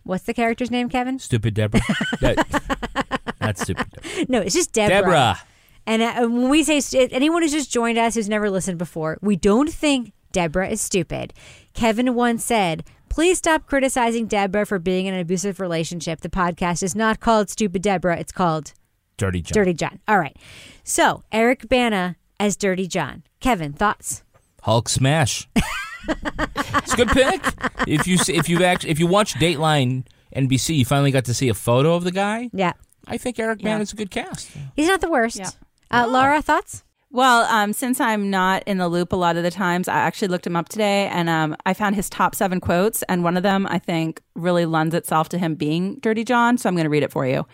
What's 0.04 0.24
the 0.24 0.34
character's 0.34 0.72
name, 0.72 0.88
Kevin? 0.88 1.20
Stupid 1.20 1.54
Deborah. 1.54 1.82
That- 2.22 3.06
that's 3.40 3.62
stupid. 3.62 3.88
Deborah. 3.92 4.26
No, 4.30 4.40
it's 4.42 4.56
just 4.56 4.72
Deborah. 4.72 5.02
Deborah. 5.02 5.42
And 5.86 6.02
uh, 6.02 6.28
when 6.28 6.50
we 6.50 6.64
say 6.64 7.08
anyone 7.12 7.42
who's 7.42 7.52
just 7.52 7.72
joined 7.72 7.98
us 7.98 8.16
who's 8.16 8.30
never 8.30 8.50
listened 8.50 8.78
before, 8.78 9.18
we 9.22 9.36
don't 9.36 9.72
think 9.72 10.14
Deborah 10.32 10.70
is 10.70 10.82
stupid. 10.82 11.34
Kevin 11.74 12.14
once 12.16 12.46
said, 12.46 12.84
Please 13.10 13.38
stop 13.40 13.66
criticizing 13.66 14.28
Deborah 14.28 14.66
for 14.66 14.80
being 14.80 15.08
in 15.08 15.14
an 15.14 15.20
abusive 15.20 15.60
relationship. 15.60 16.22
The 16.22 16.30
podcast 16.30 16.84
is 16.84 16.96
not 16.96 17.20
called 17.20 17.50
Stupid 17.50 17.82
Deborah, 17.82 18.18
it's 18.18 18.32
called 18.32 18.74
Dirty 19.18 19.42
John. 19.42 19.54
Dirty 19.54 19.74
John. 19.74 20.00
All 20.08 20.20
right. 20.20 20.38
So, 20.84 21.24
Eric 21.32 21.68
Bana 21.68 22.16
as 22.40 22.56
Dirty 22.56 22.88
John. 22.88 23.24
Kevin, 23.40 23.74
thoughts? 23.74 24.24
Hulk 24.62 24.90
smash. 24.90 25.48
it's 26.08 26.94
a 26.94 26.98
good 26.98 27.10
pick. 27.10 27.44
If 27.88 28.08
you 28.08 28.18
see, 28.18 28.36
if 28.36 28.50
you 28.50 28.64
actually 28.64 28.92
if 28.92 29.00
you 29.00 29.08
watch 29.08 29.36
Dateline 29.36 30.06
NBC, 30.36 30.78
you 30.78 30.86
finally 30.86 31.12
got 31.12 31.26
to 31.26 31.34
see 31.34 31.50
a 31.50 31.54
photo 31.54 31.96
of 31.96 32.04
the 32.04 32.12
guy. 32.12 32.50
Yeah. 32.54 32.74
I 33.08 33.18
think 33.18 33.40
Eric 33.40 33.62
Bana 33.62 33.82
is 33.82 33.94
a 33.94 33.96
good 33.96 34.12
cast. 34.12 34.52
He's 34.76 34.88
not 34.88 35.02
the 35.02 35.10
worst. 35.10 35.38
Yeah. 35.38 35.50
Uh, 35.90 36.08
Laura, 36.08 36.42
thoughts? 36.42 36.84
Well, 37.12 37.46
um, 37.46 37.74
since 37.74 38.00
I'm 38.00 38.30
not 38.30 38.62
in 38.68 38.78
the 38.78 38.88
loop 38.88 39.14
a 39.14 39.16
lot 39.16 39.36
of 39.36 39.42
the 39.42 39.50
times, 39.50 39.88
I 39.88 39.96
actually 39.96 40.28
looked 40.28 40.46
him 40.46 40.56
up 40.56 40.70
today 40.70 41.08
and 41.08 41.28
um, 41.28 41.56
I 41.66 41.74
found 41.74 41.96
his 41.96 42.08
top 42.08 42.36
seven 42.36 42.60
quotes. 42.60 43.02
And 43.04 43.24
one 43.24 43.36
of 43.36 43.42
them, 43.42 43.66
I 43.68 43.80
think, 43.80 44.22
really 44.36 44.68
lends 44.68 44.94
itself 44.94 45.28
to 45.30 45.40
him 45.40 45.56
being 45.56 45.96
Dirty 46.02 46.24
John. 46.24 46.60
So 46.60 46.70
I'm 46.70 46.76
going 46.76 46.84
to 46.84 46.90
read 46.90 47.02
it 47.02 47.12
for 47.12 47.26
you. 47.26 47.48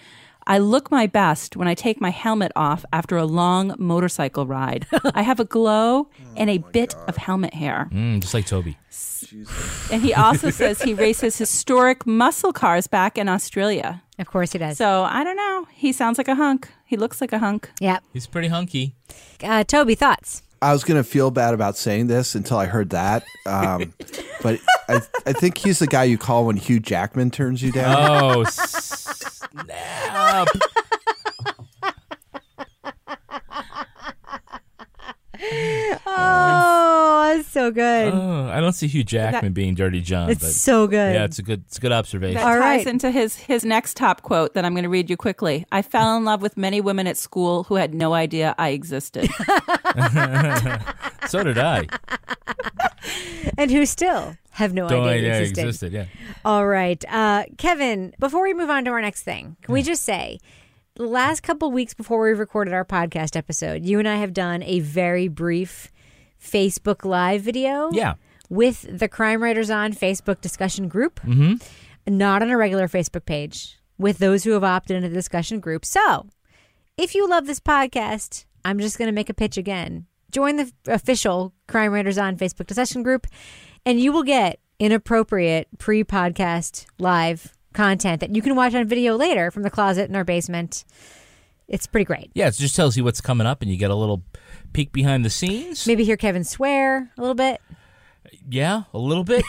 I 0.48 0.60
look 0.60 0.92
my 0.92 1.08
best 1.08 1.58
when 1.58 1.68
I 1.68 1.74
take 1.74 2.00
my 2.00 2.12
helmet 2.12 2.52
off 2.56 2.86
after 2.94 3.18
a 3.18 3.26
long 3.26 3.74
motorcycle 3.80 4.46
ride. 4.46 4.86
I 5.16 5.24
have 5.24 5.40
a 5.40 5.46
glow 5.46 6.10
and 6.38 6.50
a 6.50 6.60
bit 6.60 6.96
of 7.08 7.18
helmet 7.18 7.54
hair. 7.54 7.90
Mm, 7.92 8.22
just 8.22 8.34
like 8.34 8.46
Toby. 8.46 8.78
And 9.92 10.04
he 10.04 10.14
also 10.14 10.50
says 10.62 10.82
he 10.82 10.94
races 10.94 11.38
historic 11.38 12.06
muscle 12.06 12.54
cars 12.54 12.86
back 12.86 13.18
in 13.18 13.28
Australia. 13.28 14.04
Of 14.20 14.28
course 14.28 14.52
he 14.52 14.60
does. 14.60 14.78
So 14.78 15.04
I 15.04 15.24
don't 15.24 15.36
know. 15.36 15.68
He 15.74 15.92
sounds 15.92 16.18
like 16.20 16.28
a 16.28 16.36
hunk. 16.36 16.70
He 16.86 16.96
looks 16.96 17.22
like 17.22 17.34
a 17.34 17.40
hunk. 17.40 17.72
yeah. 17.80 18.00
He's 18.14 18.28
pretty 18.28 18.50
hunky. 18.50 18.96
Uh, 19.44 19.64
Toby, 19.64 19.96
thoughts? 19.96 20.44
I 20.62 20.72
was 20.74 20.84
gonna 20.84 21.04
feel 21.04 21.32
bad 21.32 21.54
about 21.54 21.76
saying 21.76 22.08
this 22.08 22.34
until 22.34 22.58
I 22.58 22.66
heard 22.66 22.92
that, 22.92 23.24
um, 23.46 23.94
but 24.42 24.60
I, 24.88 25.02
I 25.26 25.34
think 25.34 25.58
he's 25.58 25.80
the 25.80 25.86
guy 25.86 26.06
you 26.06 26.18
call 26.18 26.46
when 26.46 26.56
Hugh 26.56 26.80
Jackman 26.80 27.30
turns 27.30 27.62
you 27.62 27.72
down. 27.72 27.96
Oh 28.00 28.44
snap! 29.64 30.48
Oh, 36.08 37.36
that's 37.36 37.50
so 37.50 37.72
good. 37.72 38.14
Oh, 38.14 38.48
I 38.50 38.60
don't 38.62 38.72
see 38.74 38.88
Hugh 38.88 39.04
Jackman 39.04 39.52
being 39.54 39.76
Dirty 39.76 40.00
John, 40.02 40.30
it's 40.30 40.42
but 40.42 40.52
so 40.52 40.88
good. 40.88 41.14
yeah, 41.16 41.26
it's 41.26 41.40
a 41.40 41.44
good 41.44 41.64
it's 41.68 41.78
a 41.78 41.82
good 41.82 41.92
observation. 41.92 42.36
That 42.36 42.46
All 42.46 42.54
ties 42.60 42.86
right. 42.86 42.88
into 42.88 43.12
his 43.12 43.36
his 43.36 43.66
next 43.66 43.98
top 43.98 44.22
quote 44.22 44.54
that 44.54 44.64
I'm 44.64 44.74
going 44.74 44.84
to 44.84 44.90
read 44.90 45.10
you 45.10 45.18
quickly. 45.18 45.66
I 45.72 45.82
fell 45.82 46.16
in 46.16 46.24
love 46.24 46.42
with 46.42 46.56
many 46.58 46.80
women 46.80 47.06
at 47.08 47.18
school 47.18 47.64
who 47.66 47.76
had 47.76 47.94
no 47.94 48.14
idea 48.14 48.56
I 48.58 48.70
existed. 48.70 49.30
so 51.28 51.44
did 51.44 51.58
I. 51.58 51.88
and 53.58 53.72
who 53.72 53.86
still 53.86 54.38
have 54.52 54.74
no 54.74 54.88
Don't 54.88 55.08
idea 55.08 55.18
idea 55.18 55.34
it 55.34 55.36
it 55.36 55.42
existed. 55.50 55.66
existed. 55.68 55.94
Yeah. 55.94 56.06
All 56.46 56.66
right. 56.68 57.04
Uh, 57.10 57.44
Kevin, 57.58 58.14
before 58.20 58.44
we 58.44 58.54
move 58.54 58.70
on 58.70 58.86
to 58.86 58.92
our 58.92 59.02
next 59.02 59.24
thing, 59.24 59.58
can 59.64 59.74
we 59.74 59.82
just 59.82 60.04
say 60.04 60.40
the 60.96 61.06
last 61.06 61.44
couple 61.44 61.72
weeks 61.72 61.94
before 61.94 62.24
we 62.24 62.32
recorded 62.32 62.74
our 62.74 62.86
podcast 62.86 63.36
episode, 63.36 63.84
you 63.84 64.00
and 64.00 64.08
I 64.08 64.16
have 64.16 64.34
done 64.34 64.64
a 64.64 64.80
very 64.80 65.28
brief 65.28 65.92
Facebook 66.42 67.04
Live 67.04 67.42
video. 67.42 67.90
Yeah. 67.92 68.16
With 68.50 69.00
the 69.00 69.08
Crime 69.08 69.42
Writers 69.44 69.70
on 69.70 69.92
Facebook 69.92 70.40
discussion 70.40 70.88
group, 70.88 71.20
mm-hmm. 71.22 71.56
not 72.08 72.42
on 72.42 72.50
a 72.50 72.58
regular 72.58 72.88
Facebook 72.88 73.26
page, 73.26 73.80
with 73.98 74.20
those 74.20 74.44
who 74.44 74.52
have 74.52 74.64
opted 74.64 74.98
into 74.98 75.10
the 75.10 75.16
discussion 75.16 75.60
group. 75.60 75.84
So, 75.84 76.28
if 76.96 77.16
you 77.16 77.28
love 77.28 77.48
this 77.48 77.60
podcast, 77.60 78.46
I'm 78.64 78.80
just 78.80 79.00
going 79.00 79.08
to 79.08 79.12
make 79.12 79.30
a 79.32 79.34
pitch 79.34 79.58
again. 79.58 80.06
Join 80.32 80.58
the 80.58 80.72
official 80.88 81.54
Crime 81.68 81.92
Writers 81.92 82.20
on 82.20 82.38
Facebook 82.38 82.68
discussion 82.68 83.02
group, 83.02 83.26
and 83.84 84.00
you 84.00 84.14
will 84.14 84.24
get 84.24 84.60
inappropriate 84.80 85.68
pre 85.80 86.04
podcast 86.04 86.86
live 87.00 87.56
content 87.76 88.22
that 88.22 88.36
you 88.36 88.42
can 88.42 88.56
watch 88.56 88.74
on 88.74 88.88
video 88.88 89.16
later 89.16 89.52
from 89.52 89.62
the 89.64 89.70
closet 89.70 90.10
in 90.10 90.16
our 90.16 90.24
basement. 90.24 90.84
It's 91.68 91.86
pretty 91.88 92.06
great. 92.06 92.32
Yeah, 92.34 92.48
it 92.48 92.56
just 92.56 92.76
tells 92.76 92.96
you 92.98 93.04
what's 93.04 93.22
coming 93.22 93.46
up, 93.48 93.62
and 93.62 93.70
you 93.72 93.78
get 93.78 93.92
a 93.92 93.96
little 93.96 94.24
peek 94.74 94.92
behind 94.92 95.24
the 95.26 95.30
scenes. 95.30 95.86
Maybe 95.88 96.04
hear 96.04 96.18
Kevin 96.18 96.44
swear 96.44 97.12
a 97.18 97.22
little 97.22 97.36
bit. 97.36 97.62
Yeah, 98.50 98.84
a 98.94 98.98
little 99.00 99.24
bit. 99.24 99.44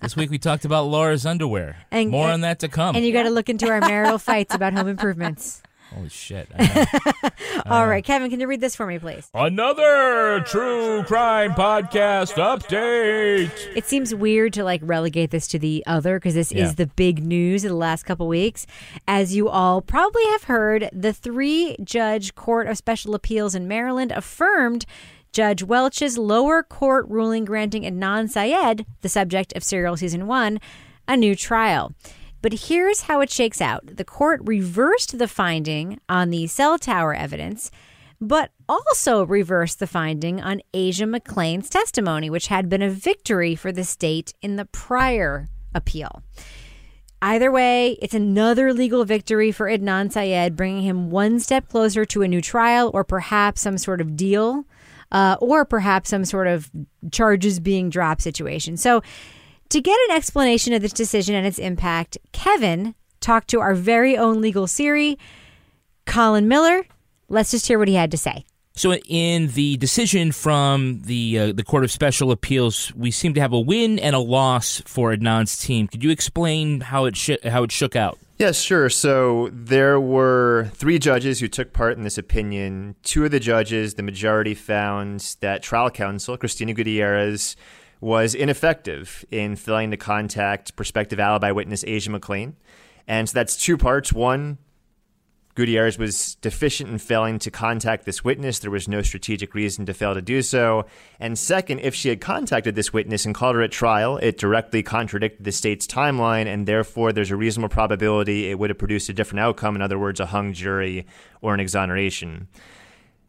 this 0.00 0.16
week 0.16 0.30
we 0.30 0.38
talked 0.38 0.64
about 0.64 0.86
Laura's 0.86 1.26
underwear. 1.26 1.76
And- 1.90 2.10
More 2.10 2.24
and- 2.24 2.34
on 2.34 2.40
that 2.42 2.60
to 2.60 2.68
come. 2.68 2.96
And 2.96 3.04
you 3.04 3.12
got 3.12 3.24
to 3.24 3.30
look 3.30 3.48
into 3.48 3.68
our 3.68 3.80
marital 3.80 4.18
fights 4.18 4.54
about 4.54 4.72
home 4.72 4.88
improvements. 4.88 5.62
Holy 5.96 6.08
shit! 6.10 6.48
I 6.58 6.66
know. 7.24 7.30
All 7.66 7.86
right, 7.88 8.04
uh, 8.04 8.06
Kevin, 8.06 8.28
can 8.30 8.38
you 8.38 8.46
read 8.46 8.60
this 8.60 8.76
for 8.76 8.86
me, 8.86 8.98
please? 8.98 9.30
Another 9.32 10.40
true 10.46 11.02
crime 11.04 11.52
podcast 11.52 12.34
update. 12.34 13.50
It 13.74 13.86
seems 13.86 14.14
weird 14.14 14.52
to 14.52 14.62
like 14.64 14.82
relegate 14.84 15.30
this 15.30 15.48
to 15.48 15.58
the 15.58 15.82
other 15.86 16.18
because 16.18 16.34
this 16.34 16.52
Yeah. 16.52 16.64
is 16.64 16.74
the 16.74 16.86
big 16.86 17.24
news 17.24 17.64
of 17.64 17.70
the 17.70 17.76
last 17.76 18.02
couple 18.04 18.28
weeks. 18.28 18.66
As 19.08 19.34
you 19.34 19.48
all 19.48 19.80
probably 19.80 20.24
have 20.26 20.44
heard, 20.44 20.90
the 20.92 21.12
three 21.14 21.76
judge 21.82 22.34
Court 22.34 22.66
of 22.66 22.76
Special 22.76 23.14
Appeals 23.14 23.54
in 23.54 23.66
Maryland 23.66 24.12
affirmed 24.12 24.84
Judge 25.32 25.62
Welch's 25.62 26.18
lower 26.18 26.62
court 26.62 27.06
ruling 27.08 27.44
granting 27.46 27.82
Adnan 27.84 28.28
Syed, 28.28 28.84
the 29.00 29.08
subject 29.08 29.54
of 29.56 29.64
Serial 29.64 29.96
Season 29.96 30.26
1, 30.26 30.60
a 31.08 31.16
new 31.16 31.34
trial. 31.34 31.92
But 32.46 32.60
here's 32.68 33.00
how 33.00 33.22
it 33.22 33.28
shakes 33.28 33.60
out 33.60 33.96
the 33.96 34.04
court 34.04 34.40
reversed 34.44 35.18
the 35.18 35.26
finding 35.26 35.98
on 36.08 36.30
the 36.30 36.46
cell 36.46 36.78
tower 36.78 37.12
evidence, 37.12 37.72
but 38.20 38.52
also 38.68 39.26
reversed 39.26 39.80
the 39.80 39.88
finding 39.88 40.40
on 40.40 40.60
Asia 40.72 41.06
McLean's 41.06 41.68
testimony, 41.68 42.30
which 42.30 42.46
had 42.46 42.68
been 42.68 42.82
a 42.82 42.88
victory 42.88 43.56
for 43.56 43.72
the 43.72 43.82
state 43.82 44.32
in 44.42 44.54
the 44.54 44.64
prior 44.66 45.48
appeal. 45.74 46.22
Either 47.20 47.50
way, 47.50 47.98
it's 48.00 48.14
another 48.14 48.72
legal 48.72 49.04
victory 49.04 49.50
for 49.50 49.66
Adnan 49.66 50.12
Syed, 50.12 50.54
bringing 50.54 50.84
him 50.84 51.10
one 51.10 51.40
step 51.40 51.68
closer 51.68 52.04
to 52.04 52.22
a 52.22 52.28
new 52.28 52.40
trial 52.40 52.92
or 52.94 53.02
perhaps 53.02 53.62
some 53.62 53.76
sort 53.76 54.00
of 54.00 54.14
deal, 54.14 54.64
uh, 55.10 55.36
or 55.40 55.64
perhaps 55.64 56.10
some 56.10 56.24
sort 56.24 56.46
of 56.46 56.70
charges 57.10 57.58
being 57.58 57.90
dropped 57.90 58.22
situation. 58.22 58.76
So, 58.76 59.02
to 59.70 59.80
get 59.80 59.98
an 60.08 60.16
explanation 60.16 60.72
of 60.72 60.82
this 60.82 60.92
decision 60.92 61.34
and 61.34 61.46
its 61.46 61.58
impact, 61.58 62.18
Kevin 62.32 62.94
talked 63.20 63.48
to 63.48 63.60
our 63.60 63.74
very 63.74 64.16
own 64.16 64.40
legal 64.40 64.66
Siri, 64.66 65.18
Colin 66.04 66.48
Miller. 66.48 66.84
Let's 67.28 67.50
just 67.50 67.66
hear 67.66 67.78
what 67.78 67.88
he 67.88 67.94
had 67.94 68.10
to 68.12 68.18
say. 68.18 68.44
So, 68.74 68.94
in 68.94 69.48
the 69.48 69.78
decision 69.78 70.32
from 70.32 71.00
the 71.06 71.38
uh, 71.38 71.52
the 71.52 71.64
Court 71.64 71.82
of 71.82 71.90
Special 71.90 72.30
Appeals, 72.30 72.92
we 72.94 73.10
seem 73.10 73.32
to 73.32 73.40
have 73.40 73.54
a 73.54 73.58
win 73.58 73.98
and 73.98 74.14
a 74.14 74.18
loss 74.18 74.82
for 74.84 75.16
Adnan's 75.16 75.56
team. 75.56 75.88
Could 75.88 76.04
you 76.04 76.10
explain 76.10 76.82
how 76.82 77.06
it 77.06 77.16
sh- 77.16 77.42
how 77.42 77.62
it 77.62 77.72
shook 77.72 77.96
out? 77.96 78.18
Yes, 78.38 78.60
sure. 78.60 78.90
So 78.90 79.48
there 79.50 79.98
were 79.98 80.70
three 80.74 80.98
judges 80.98 81.40
who 81.40 81.48
took 81.48 81.72
part 81.72 81.96
in 81.96 82.02
this 82.02 82.18
opinion. 82.18 82.96
Two 83.02 83.24
of 83.24 83.30
the 83.30 83.40
judges, 83.40 83.94
the 83.94 84.02
majority 84.02 84.54
found 84.54 85.36
that 85.40 85.62
trial 85.62 85.90
counsel, 85.90 86.36
Cristina 86.36 86.74
Gutierrez, 86.74 87.56
was 88.00 88.34
ineffective 88.34 89.24
in 89.30 89.56
failing 89.56 89.90
to 89.90 89.96
contact 89.96 90.76
prospective 90.76 91.18
alibi 91.18 91.50
witness 91.50 91.84
Asia 91.86 92.10
McLean. 92.10 92.56
And 93.06 93.28
so 93.28 93.34
that's 93.34 93.56
two 93.56 93.76
parts. 93.76 94.12
One, 94.12 94.58
Gutierrez 95.56 95.98
was 95.98 96.34
deficient 96.36 96.90
in 96.90 96.98
failing 96.98 97.38
to 97.38 97.50
contact 97.50 98.04
this 98.04 98.22
witness. 98.22 98.58
There 98.58 98.70
was 98.70 98.88
no 98.88 99.00
strategic 99.00 99.54
reason 99.54 99.86
to 99.86 99.94
fail 99.94 100.12
to 100.12 100.20
do 100.20 100.42
so. 100.42 100.84
And 101.18 101.38
second, 101.38 101.78
if 101.78 101.94
she 101.94 102.10
had 102.10 102.20
contacted 102.20 102.74
this 102.74 102.92
witness 102.92 103.24
and 103.24 103.34
called 103.34 103.56
her 103.56 103.62
at 103.62 103.72
trial, 103.72 104.18
it 104.18 104.36
directly 104.36 104.82
contradicted 104.82 105.44
the 105.44 105.52
state's 105.52 105.86
timeline, 105.86 106.46
and 106.46 106.68
therefore 106.68 107.10
there's 107.10 107.30
a 107.30 107.36
reasonable 107.36 107.70
probability 107.70 108.50
it 108.50 108.58
would 108.58 108.68
have 108.68 108.78
produced 108.78 109.08
a 109.08 109.14
different 109.14 109.40
outcome. 109.40 109.74
In 109.74 109.82
other 109.82 109.98
words, 109.98 110.20
a 110.20 110.26
hung 110.26 110.52
jury 110.52 111.06
or 111.40 111.54
an 111.54 111.60
exoneration. 111.60 112.48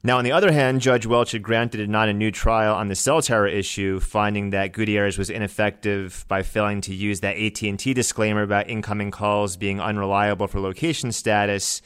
Now, 0.07 0.19
on 0.19 0.23
the 0.23 0.31
other 0.31 0.53
hand, 0.53 0.79
Judge 0.79 1.05
Welch 1.05 1.33
had 1.33 1.43
granted 1.43 1.81
a 1.81 1.87
not 1.87 2.07
a 2.07 2.13
new 2.13 2.31
trial 2.31 2.73
on 2.75 2.87
the 2.87 2.95
cell 2.95 3.21
tower 3.21 3.45
issue, 3.45 3.99
finding 3.99 4.51
that 4.51 4.71
Gutierrez 4.71 5.17
was 5.17 5.29
ineffective 5.29 6.23
by 6.29 6.43
failing 6.43 6.79
to 6.83 6.95
use 6.95 7.19
that 7.19 7.35
AT&T 7.35 7.93
disclaimer 7.93 8.41
about 8.41 8.69
incoming 8.69 9.11
calls 9.11 9.57
being 9.57 9.81
unreliable 9.81 10.47
for 10.47 10.61
location 10.61 11.11
status. 11.11 11.81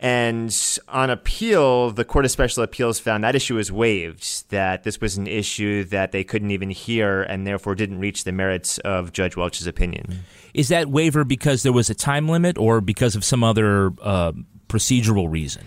And 0.00 0.52
on 0.88 1.10
appeal, 1.10 1.92
the 1.92 2.04
Court 2.04 2.24
of 2.24 2.32
Special 2.32 2.64
Appeals 2.64 2.98
found 2.98 3.22
that 3.22 3.36
issue 3.36 3.54
was 3.54 3.70
waived, 3.70 4.50
that 4.50 4.82
this 4.82 5.00
was 5.00 5.16
an 5.16 5.28
issue 5.28 5.84
that 5.84 6.10
they 6.10 6.24
couldn't 6.24 6.50
even 6.50 6.70
hear 6.70 7.22
and 7.22 7.46
therefore 7.46 7.76
didn't 7.76 8.00
reach 8.00 8.24
the 8.24 8.32
merits 8.32 8.78
of 8.78 9.12
Judge 9.12 9.36
Welch's 9.36 9.68
opinion. 9.68 10.24
Is 10.54 10.70
that 10.70 10.88
waiver 10.88 11.22
because 11.22 11.62
there 11.62 11.72
was 11.72 11.88
a 11.88 11.94
time 11.94 12.28
limit 12.28 12.58
or 12.58 12.80
because 12.80 13.14
of 13.14 13.24
some 13.24 13.44
other 13.44 13.92
uh, 14.02 14.32
procedural 14.68 15.30
reason? 15.30 15.64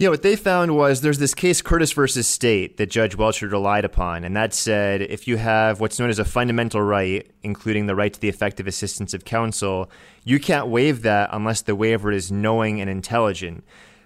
Yeah, 0.00 0.08
what 0.08 0.22
they 0.22 0.34
found 0.34 0.74
was 0.74 1.02
there's 1.02 1.18
this 1.18 1.34
case, 1.34 1.60
Curtis 1.60 1.92
versus 1.92 2.26
State, 2.26 2.78
that 2.78 2.88
Judge 2.88 3.16
Welch 3.16 3.42
relied 3.42 3.84
upon, 3.84 4.24
and 4.24 4.34
that 4.34 4.54
said 4.54 5.02
if 5.02 5.28
you 5.28 5.36
have 5.36 5.78
what's 5.78 5.98
known 5.98 6.08
as 6.08 6.18
a 6.18 6.24
fundamental 6.24 6.80
right, 6.80 7.30
including 7.42 7.84
the 7.84 7.94
right 7.94 8.10
to 8.10 8.18
the 8.18 8.30
effective 8.30 8.66
assistance 8.66 9.12
of 9.12 9.26
counsel, 9.26 9.90
you 10.24 10.40
can't 10.40 10.68
waive 10.68 11.02
that 11.02 11.28
unless 11.34 11.60
the 11.60 11.76
waiver 11.76 12.10
is 12.10 12.32
knowing 12.32 12.80
and 12.80 12.88
intelligent. 12.88 13.62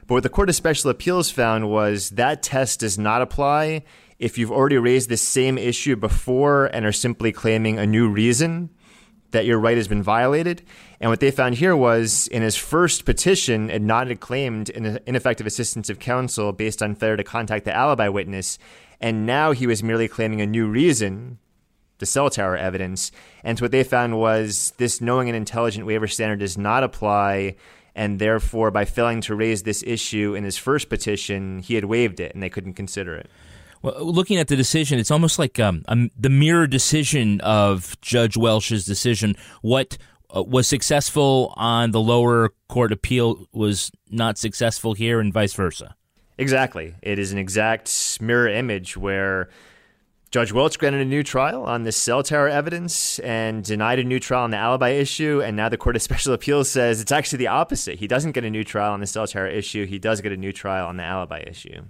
But 0.08 0.14
what 0.14 0.22
the 0.24 0.30
Court 0.30 0.48
of 0.48 0.56
Special 0.56 0.90
Appeals 0.90 1.30
found 1.30 1.70
was 1.70 2.10
that 2.10 2.42
test 2.42 2.80
does 2.80 2.98
not 2.98 3.22
apply 3.22 3.84
if 4.18 4.36
you've 4.36 4.50
already 4.50 4.78
raised 4.78 5.10
the 5.10 5.16
same 5.16 5.56
issue 5.56 5.94
before 5.94 6.66
and 6.66 6.84
are 6.84 6.90
simply 6.90 7.30
claiming 7.30 7.78
a 7.78 7.86
new 7.86 8.08
reason 8.08 8.68
that 9.30 9.46
your 9.46 9.60
right 9.60 9.76
has 9.76 9.86
been 9.86 10.02
violated. 10.02 10.62
And 11.04 11.10
what 11.10 11.20
they 11.20 11.30
found 11.30 11.56
here 11.56 11.76
was 11.76 12.28
in 12.28 12.40
his 12.40 12.56
first 12.56 13.04
petition, 13.04 13.68
Adnan 13.68 14.08
had 14.08 14.20
claimed 14.20 14.70
ineffective 14.70 15.46
assistance 15.46 15.90
of 15.90 15.98
counsel 15.98 16.50
based 16.54 16.82
on 16.82 16.94
failure 16.94 17.18
to 17.18 17.22
contact 17.22 17.66
the 17.66 17.76
alibi 17.76 18.08
witness. 18.08 18.58
And 19.02 19.26
now 19.26 19.52
he 19.52 19.66
was 19.66 19.82
merely 19.82 20.08
claiming 20.08 20.40
a 20.40 20.46
new 20.46 20.66
reason, 20.66 21.40
the 21.98 22.06
cell 22.06 22.30
tower 22.30 22.56
evidence. 22.56 23.12
And 23.42 23.58
so 23.58 23.64
what 23.64 23.70
they 23.70 23.84
found 23.84 24.18
was 24.18 24.72
this 24.78 25.02
knowing 25.02 25.28
and 25.28 25.36
intelligent 25.36 25.84
waiver 25.84 26.08
standard 26.08 26.38
does 26.38 26.56
not 26.56 26.82
apply. 26.82 27.56
And 27.94 28.18
therefore, 28.18 28.70
by 28.70 28.86
failing 28.86 29.20
to 29.20 29.34
raise 29.34 29.64
this 29.64 29.82
issue 29.86 30.34
in 30.34 30.44
his 30.44 30.56
first 30.56 30.88
petition, 30.88 31.58
he 31.58 31.74
had 31.74 31.84
waived 31.84 32.18
it 32.18 32.32
and 32.32 32.42
they 32.42 32.48
couldn't 32.48 32.74
consider 32.74 33.14
it. 33.14 33.28
Well, 33.82 34.02
looking 34.02 34.38
at 34.38 34.48
the 34.48 34.56
decision, 34.56 34.98
it's 34.98 35.10
almost 35.10 35.38
like 35.38 35.60
um, 35.60 35.84
um, 35.88 36.10
the 36.18 36.30
mirror 36.30 36.66
decision 36.66 37.42
of 37.42 38.00
Judge 38.00 38.34
Welsh's 38.34 38.86
decision. 38.86 39.36
What 39.60 39.98
uh, 40.34 40.42
was 40.42 40.66
successful 40.66 41.52
on 41.56 41.90
the 41.90 42.00
lower 42.00 42.50
court 42.68 42.92
appeal 42.92 43.46
was 43.52 43.90
not 44.10 44.38
successful 44.38 44.94
here, 44.94 45.20
and 45.20 45.32
vice 45.32 45.54
versa. 45.54 45.94
Exactly. 46.38 46.94
It 47.02 47.18
is 47.18 47.32
an 47.32 47.38
exact 47.38 48.20
mirror 48.20 48.48
image 48.48 48.96
where 48.96 49.48
Judge 50.34 50.52
Welch 50.52 50.80
granted 50.80 51.00
a 51.00 51.04
new 51.04 51.22
trial 51.22 51.62
on 51.62 51.84
the 51.84 51.92
cell 51.92 52.24
tower 52.24 52.48
evidence 52.48 53.20
and 53.20 53.62
denied 53.62 54.00
a 54.00 54.04
new 54.04 54.18
trial 54.18 54.42
on 54.42 54.50
the 54.50 54.56
alibi 54.56 54.90
issue. 54.90 55.40
And 55.40 55.56
now 55.56 55.68
the 55.68 55.76
Court 55.76 55.94
of 55.94 56.02
Special 56.02 56.32
Appeals 56.32 56.68
says 56.68 57.00
it's 57.00 57.12
actually 57.12 57.38
the 57.38 57.46
opposite. 57.46 58.00
He 58.00 58.08
doesn't 58.08 58.32
get 58.32 58.44
a 58.44 58.50
new 58.50 58.64
trial 58.64 58.92
on 58.92 58.98
the 58.98 59.06
cell 59.06 59.28
tower 59.28 59.46
issue, 59.46 59.86
he 59.86 60.00
does 60.00 60.20
get 60.20 60.32
a 60.32 60.36
new 60.36 60.52
trial 60.52 60.88
on 60.88 60.96
the 60.96 61.04
alibi 61.04 61.44
issue. 61.46 61.82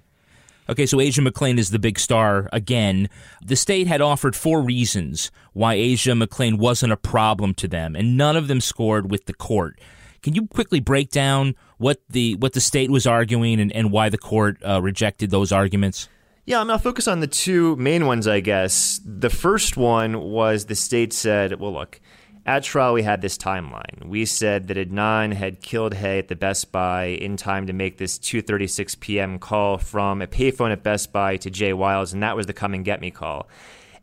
Okay, 0.68 0.86
so 0.86 1.00
Asia 1.00 1.20
McLean 1.20 1.58
is 1.58 1.70
the 1.70 1.78
big 1.78 1.98
star 1.98 2.48
again. 2.52 3.10
The 3.44 3.56
state 3.56 3.86
had 3.86 4.00
offered 4.00 4.34
four 4.34 4.62
reasons 4.62 5.30
why 5.52 5.74
Asia 5.74 6.14
McLean 6.14 6.56
wasn't 6.56 6.92
a 6.92 6.96
problem 6.96 7.52
to 7.54 7.68
them, 7.68 7.94
and 7.94 8.16
none 8.16 8.36
of 8.36 8.48
them 8.48 8.60
scored 8.60 9.10
with 9.10 9.26
the 9.26 9.34
court. 9.34 9.78
Can 10.22 10.34
you 10.34 10.46
quickly 10.46 10.80
break 10.80 11.10
down 11.10 11.54
what 11.76 12.00
the 12.08 12.36
what 12.36 12.54
the 12.54 12.60
state 12.60 12.90
was 12.90 13.06
arguing 13.06 13.60
and, 13.60 13.70
and 13.72 13.92
why 13.92 14.08
the 14.08 14.16
court 14.16 14.56
uh, 14.66 14.80
rejected 14.80 15.30
those 15.30 15.52
arguments? 15.52 16.08
Yeah, 16.46 16.60
I'm 16.60 16.66
going 16.66 16.78
to 16.78 16.82
focus 16.82 17.08
on 17.08 17.20
the 17.20 17.26
two 17.26 17.74
main 17.76 18.06
ones, 18.06 18.26
I 18.26 18.40
guess. 18.40 19.00
The 19.04 19.30
first 19.30 19.78
one 19.78 20.20
was 20.20 20.66
the 20.66 20.74
state 20.74 21.14
said, 21.14 21.58
well, 21.58 21.72
look, 21.72 22.00
at 22.46 22.62
trial, 22.62 22.92
we 22.92 23.02
had 23.02 23.22
this 23.22 23.38
timeline. 23.38 24.04
We 24.06 24.26
said 24.26 24.68
that 24.68 24.76
Adnan 24.76 25.32
had 25.32 25.62
killed 25.62 25.94
Hae 25.94 26.18
at 26.18 26.28
the 26.28 26.36
Best 26.36 26.70
Buy 26.72 27.04
in 27.06 27.36
time 27.36 27.66
to 27.66 27.72
make 27.72 27.96
this 27.96 28.18
2:36 28.18 29.00
p.m. 29.00 29.38
call 29.38 29.78
from 29.78 30.20
a 30.20 30.26
payphone 30.26 30.70
at 30.70 30.82
Best 30.82 31.12
Buy 31.12 31.36
to 31.38 31.50
Jay 31.50 31.72
Wilds, 31.72 32.12
and 32.12 32.22
that 32.22 32.36
was 32.36 32.46
the 32.46 32.52
"come 32.52 32.74
and 32.74 32.84
get 32.84 33.00
me" 33.00 33.10
call. 33.10 33.48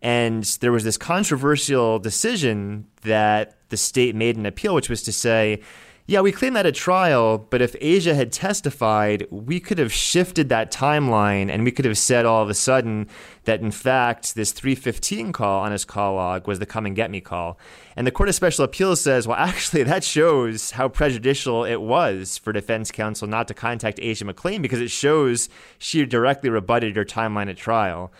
And 0.02 0.44
there 0.62 0.72
was 0.72 0.84
this 0.84 0.98
controversial 0.98 2.00
decision 2.00 2.88
that 3.04 3.58
the 3.70 3.78
state 3.78 4.16
made 4.16 4.38
an 4.38 4.48
appeal, 4.48 4.74
which 4.74 4.90
was 4.90 5.04
to 5.04 5.12
say 5.12 5.62
yeah, 6.12 6.20
we 6.20 6.34
claim 6.34 6.56
that 6.56 6.66
at 6.66 6.76
trial, 6.76 7.38
but 7.38 7.62
if 7.62 7.74
Asia 7.80 8.14
had 8.14 8.34
testified, 8.34 9.26
we 9.32 9.62
could 9.62 9.78
have 9.78 9.94
shifted 9.94 10.50
that 10.50 10.70
timeline 10.70 11.50
and 11.50 11.64
we 11.64 11.72
could 11.72 11.86
have 11.86 11.98
said 11.98 12.26
all 12.26 12.44
of 12.44 12.50
a 12.50 12.54
sudden 12.54 13.08
that 13.46 13.62
in 13.62 13.72
fact 13.72 14.36
this 14.36 14.52
315 14.52 15.32
call 15.32 15.62
on 15.62 15.72
his 15.72 15.86
call 15.86 16.16
log 16.16 16.50
was 16.50 16.60
the 16.60 16.66
come 16.66 16.86
and 16.86 16.98
get 16.98 17.12
me 17.12 17.22
call. 17.22 17.58
And 17.96 18.06
the 18.06 18.12
Court 18.12 18.28
of 18.28 18.36
Special 18.36 18.66
Appeals 18.66 19.00
says, 19.00 19.26
well, 19.26 19.38
actually, 19.38 19.84
that 19.84 20.04
shows 20.04 20.72
how 20.72 20.90
prejudicial 20.90 21.64
it 21.64 21.80
was 21.80 22.38
for 22.38 22.52
defense 22.52 22.92
counsel 22.92 23.30
not 23.30 23.48
to 23.48 23.54
contact 23.54 23.98
Asia 24.02 24.26
McClain 24.26 24.62
because 24.62 24.82
it 24.82 24.92
shows 24.92 25.48
she 25.78 26.06
directly 26.06 26.50
rebutted 26.50 26.98
her 26.98 27.06
timeline 27.06 27.50
at 27.50 27.56
trial. 27.56 28.12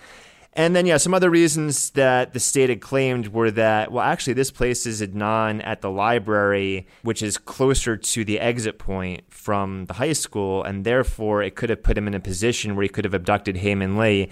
And 0.54 0.76
then, 0.76 0.86
yeah, 0.86 0.98
some 0.98 1.14
other 1.14 1.30
reasons 1.30 1.92
that 1.92 2.34
the 2.34 2.40
state 2.40 2.70
had 2.70 2.82
claimed 2.82 3.28
were 3.28 3.52
that, 3.52 3.92
well, 3.92 4.04
actually, 4.04 4.34
this 4.34 4.52
places 4.52 5.02
Adnan 5.02 5.66
at 5.66 5.80
the 5.80 5.90
library, 5.90 6.88
which 7.04 7.24
is 7.24 7.38
closer 7.38 7.96
to 7.96 8.26
the 8.26 8.38
exit 8.38 8.78
point 8.78 9.24
from 9.30 9.86
the 9.86 9.94
high 9.94 10.12
school, 10.12 10.62
and 10.64 10.84
therefore 10.84 11.42
it 11.42 11.56
could 11.56 11.70
have 11.70 11.84
put 11.84 11.98
him 11.98 12.06
in 12.06 12.14
a 12.14 12.20
position 12.20 12.76
where 12.76 12.84
he 12.84 12.90
could 12.90 13.06
have 13.06 13.14
abducted 13.14 13.58
Hae 13.58 13.76
Min 13.76 13.98
Lee. 13.98 14.30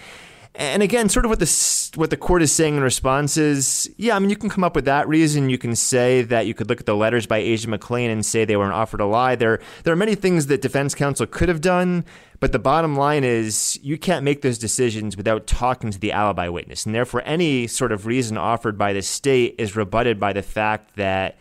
And 0.60 0.84
again, 0.84 1.08
sort 1.08 1.24
of 1.24 1.30
what 1.30 1.39
the 1.39 1.91
what 1.95 2.10
the 2.10 2.17
court 2.17 2.41
is 2.41 2.52
saying 2.52 2.76
in 2.76 2.84
response 2.84 3.38
is, 3.38 3.89
yeah, 3.95 4.17
I 4.17 4.19
mean, 4.19 4.30
you 4.30 4.36
can 4.36 4.50
come 4.50 4.65
up 4.65 4.76
with 4.76 4.84
that 4.86 5.08
reason. 5.08 5.50
You 5.50 5.58
can 5.58 5.74
say 5.74 6.22
that 6.24 6.48
you 6.48 6.54
could 6.54 6.67
look 6.67 6.82
at 6.82 6.86
the 6.86 6.98
letters 6.98 7.26
by 7.26 7.38
Asia 7.38 7.69
McClain 7.69 8.12
and 8.12 8.26
say 8.26 8.43
they 8.43 8.58
weren't 8.58 8.74
offered 8.74 9.00
a 9.00 9.06
lie. 9.06 9.38
There, 9.38 9.62
there 9.86 9.93
are 9.93 9.98
many 9.98 10.15
things 10.15 10.48
that 10.48 10.62
defense 10.62 10.93
counsel 10.93 11.26
could 11.28 11.48
have 11.48 11.62
done, 11.62 12.04
but 12.41 12.52
the 12.52 12.60
bottom 12.60 12.98
line 12.98 13.24
is 13.24 13.80
you 13.82 13.98
can't 13.98 14.26
make 14.26 14.41
those 14.41 14.58
decisions 14.58 15.15
without 15.15 15.48
talking 15.48 15.91
to 15.91 16.00
the 16.00 16.12
alibi 16.12 16.50
witness, 16.50 16.86
and 16.86 16.93
therefore 16.93 17.22
any 17.24 17.65
sort 17.65 17.93
of 17.93 18.06
reason 18.06 18.38
offered 18.38 18.78
by 18.78 18.91
the 18.91 19.02
state 19.02 19.56
is 19.58 19.78
rebutted 19.78 20.19
by 20.19 20.34
the 20.34 20.43
fact 20.43 20.98
that 20.98 21.38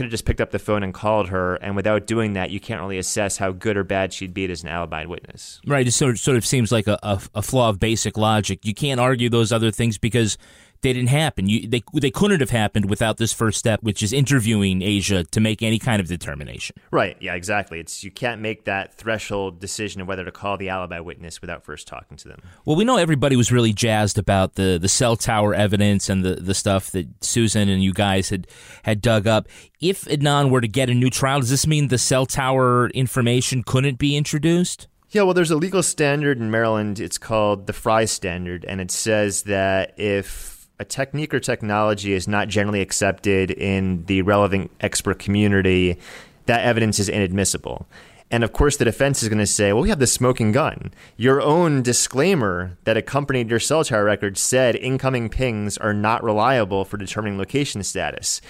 could 0.00 0.06
have 0.06 0.12
just 0.12 0.24
picked 0.24 0.40
up 0.40 0.50
the 0.50 0.58
phone 0.58 0.82
and 0.82 0.94
called 0.94 1.28
her, 1.28 1.56
and 1.56 1.76
without 1.76 2.06
doing 2.06 2.32
that, 2.32 2.48
you 2.48 2.58
can't 2.58 2.80
really 2.80 2.96
assess 2.96 3.36
how 3.36 3.52
good 3.52 3.76
or 3.76 3.84
bad 3.84 4.14
she'd 4.14 4.32
be 4.32 4.50
as 4.50 4.62
an 4.62 4.70
alibi 4.70 5.04
witness. 5.04 5.60
Right. 5.66 5.86
It 5.86 5.90
sort 5.90 6.12
of, 6.12 6.18
sort 6.18 6.38
of 6.38 6.46
seems 6.46 6.72
like 6.72 6.86
a, 6.86 6.98
a, 7.02 7.20
a 7.34 7.42
flaw 7.42 7.68
of 7.68 7.78
basic 7.78 8.16
logic. 8.16 8.64
You 8.64 8.72
can't 8.72 8.98
argue 8.98 9.28
those 9.28 9.52
other 9.52 9.70
things 9.70 9.98
because 9.98 10.38
they 10.82 10.92
didn't 10.92 11.08
happen. 11.10 11.48
You, 11.48 11.66
they 11.68 11.82
they 11.92 12.10
couldn't 12.10 12.40
have 12.40 12.50
happened 12.50 12.88
without 12.88 13.18
this 13.18 13.32
first 13.32 13.58
step, 13.58 13.82
which 13.82 14.02
is 14.02 14.12
interviewing 14.12 14.82
Asia 14.82 15.24
to 15.24 15.40
make 15.40 15.62
any 15.62 15.78
kind 15.78 16.00
of 16.00 16.08
determination. 16.08 16.76
Right. 16.90 17.16
Yeah. 17.20 17.34
Exactly. 17.34 17.80
It's 17.80 18.02
you 18.04 18.10
can't 18.10 18.40
make 18.40 18.64
that 18.64 18.94
threshold 18.94 19.60
decision 19.60 20.00
of 20.00 20.08
whether 20.08 20.24
to 20.24 20.32
call 20.32 20.56
the 20.56 20.68
alibi 20.68 21.00
witness 21.00 21.40
without 21.40 21.64
first 21.64 21.86
talking 21.86 22.16
to 22.18 22.28
them. 22.28 22.40
Well, 22.64 22.76
we 22.76 22.84
know 22.84 22.96
everybody 22.96 23.36
was 23.36 23.52
really 23.52 23.72
jazzed 23.72 24.18
about 24.18 24.54
the 24.54 24.78
the 24.80 24.88
cell 24.88 25.16
tower 25.16 25.54
evidence 25.54 26.08
and 26.08 26.24
the 26.24 26.36
the 26.36 26.54
stuff 26.54 26.90
that 26.92 27.06
Susan 27.22 27.68
and 27.68 27.82
you 27.82 27.92
guys 27.92 28.30
had 28.30 28.46
had 28.82 29.00
dug 29.00 29.26
up. 29.26 29.48
If 29.80 30.04
Adnan 30.04 30.50
were 30.50 30.60
to 30.60 30.68
get 30.68 30.90
a 30.90 30.94
new 30.94 31.10
trial, 31.10 31.40
does 31.40 31.50
this 31.50 31.66
mean 31.66 31.88
the 31.88 31.98
cell 31.98 32.26
tower 32.26 32.88
information 32.90 33.62
couldn't 33.62 33.98
be 33.98 34.16
introduced? 34.16 34.88
Yeah, 35.10 35.22
well, 35.22 35.34
there's 35.34 35.50
a 35.50 35.56
legal 35.56 35.82
standard 35.82 36.38
in 36.38 36.52
Maryland. 36.52 37.00
It's 37.00 37.18
called 37.18 37.66
the 37.66 37.72
Frye 37.72 38.04
Standard, 38.04 38.64
and 38.64 38.80
it 38.80 38.92
says 38.92 39.42
that 39.42 39.98
if 39.98 40.59
a 40.80 40.84
technique 40.84 41.34
or 41.34 41.40
technology 41.40 42.14
is 42.14 42.26
not 42.26 42.48
generally 42.48 42.80
accepted 42.80 43.50
in 43.50 44.04
the 44.06 44.22
relevant 44.22 44.70
expert 44.80 45.18
community, 45.18 45.98
that 46.46 46.62
evidence 46.62 46.98
is 46.98 47.08
inadmissible. 47.08 47.86
And 48.30 48.42
of 48.44 48.52
course, 48.52 48.76
the 48.76 48.84
defense 48.84 49.22
is 49.22 49.28
going 49.28 49.40
to 49.40 49.46
say, 49.46 49.72
well, 49.72 49.82
we 49.82 49.90
have 49.90 49.98
the 49.98 50.06
smoking 50.06 50.52
gun. 50.52 50.92
Your 51.16 51.42
own 51.42 51.82
disclaimer 51.82 52.78
that 52.84 52.96
accompanied 52.96 53.50
your 53.50 53.60
cell 53.60 53.84
tower 53.84 54.04
record 54.04 54.38
said 54.38 54.74
incoming 54.76 55.28
pings 55.28 55.76
are 55.76 55.92
not 55.92 56.24
reliable 56.24 56.84
for 56.84 56.96
determining 56.96 57.38
location 57.38 57.82
status. 57.82 58.40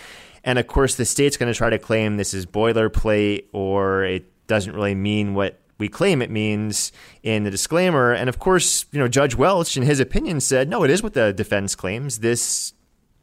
And 0.45 0.59
of 0.59 0.67
course, 0.67 0.95
the 0.95 1.05
state's 1.05 1.37
going 1.37 1.53
to 1.53 1.57
try 1.57 1.71
to 1.71 1.79
claim 1.79 2.17
this 2.17 2.35
is 2.35 2.47
boilerplate 2.47 3.47
or 3.53 4.05
it 4.05 4.31
doesn't 4.47 4.75
really 4.75 4.95
mean 4.95 5.35
what 5.35 5.60
we 5.81 5.89
claim 5.89 6.23
it 6.23 6.31
means 6.31 6.93
in 7.23 7.43
the 7.43 7.51
disclaimer. 7.51 8.13
And 8.13 8.29
of 8.29 8.39
course, 8.39 8.87
you 8.93 9.01
know, 9.01 9.09
Judge 9.09 9.35
Welch, 9.35 9.77
in 9.77 9.83
his 9.83 9.99
opinion, 9.99 10.41
said, 10.41 10.69
no, 10.69 10.85
it 10.85 10.91
is 10.91 11.03
what 11.03 11.15
the 11.15 11.33
defense 11.33 11.75
claims. 11.75 12.19
This 12.21 12.75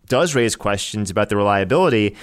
does 0.08 0.36
raise 0.36 0.56
questions 0.56 1.10
about 1.10 1.30
the 1.30 1.38
reliability. 1.38 2.15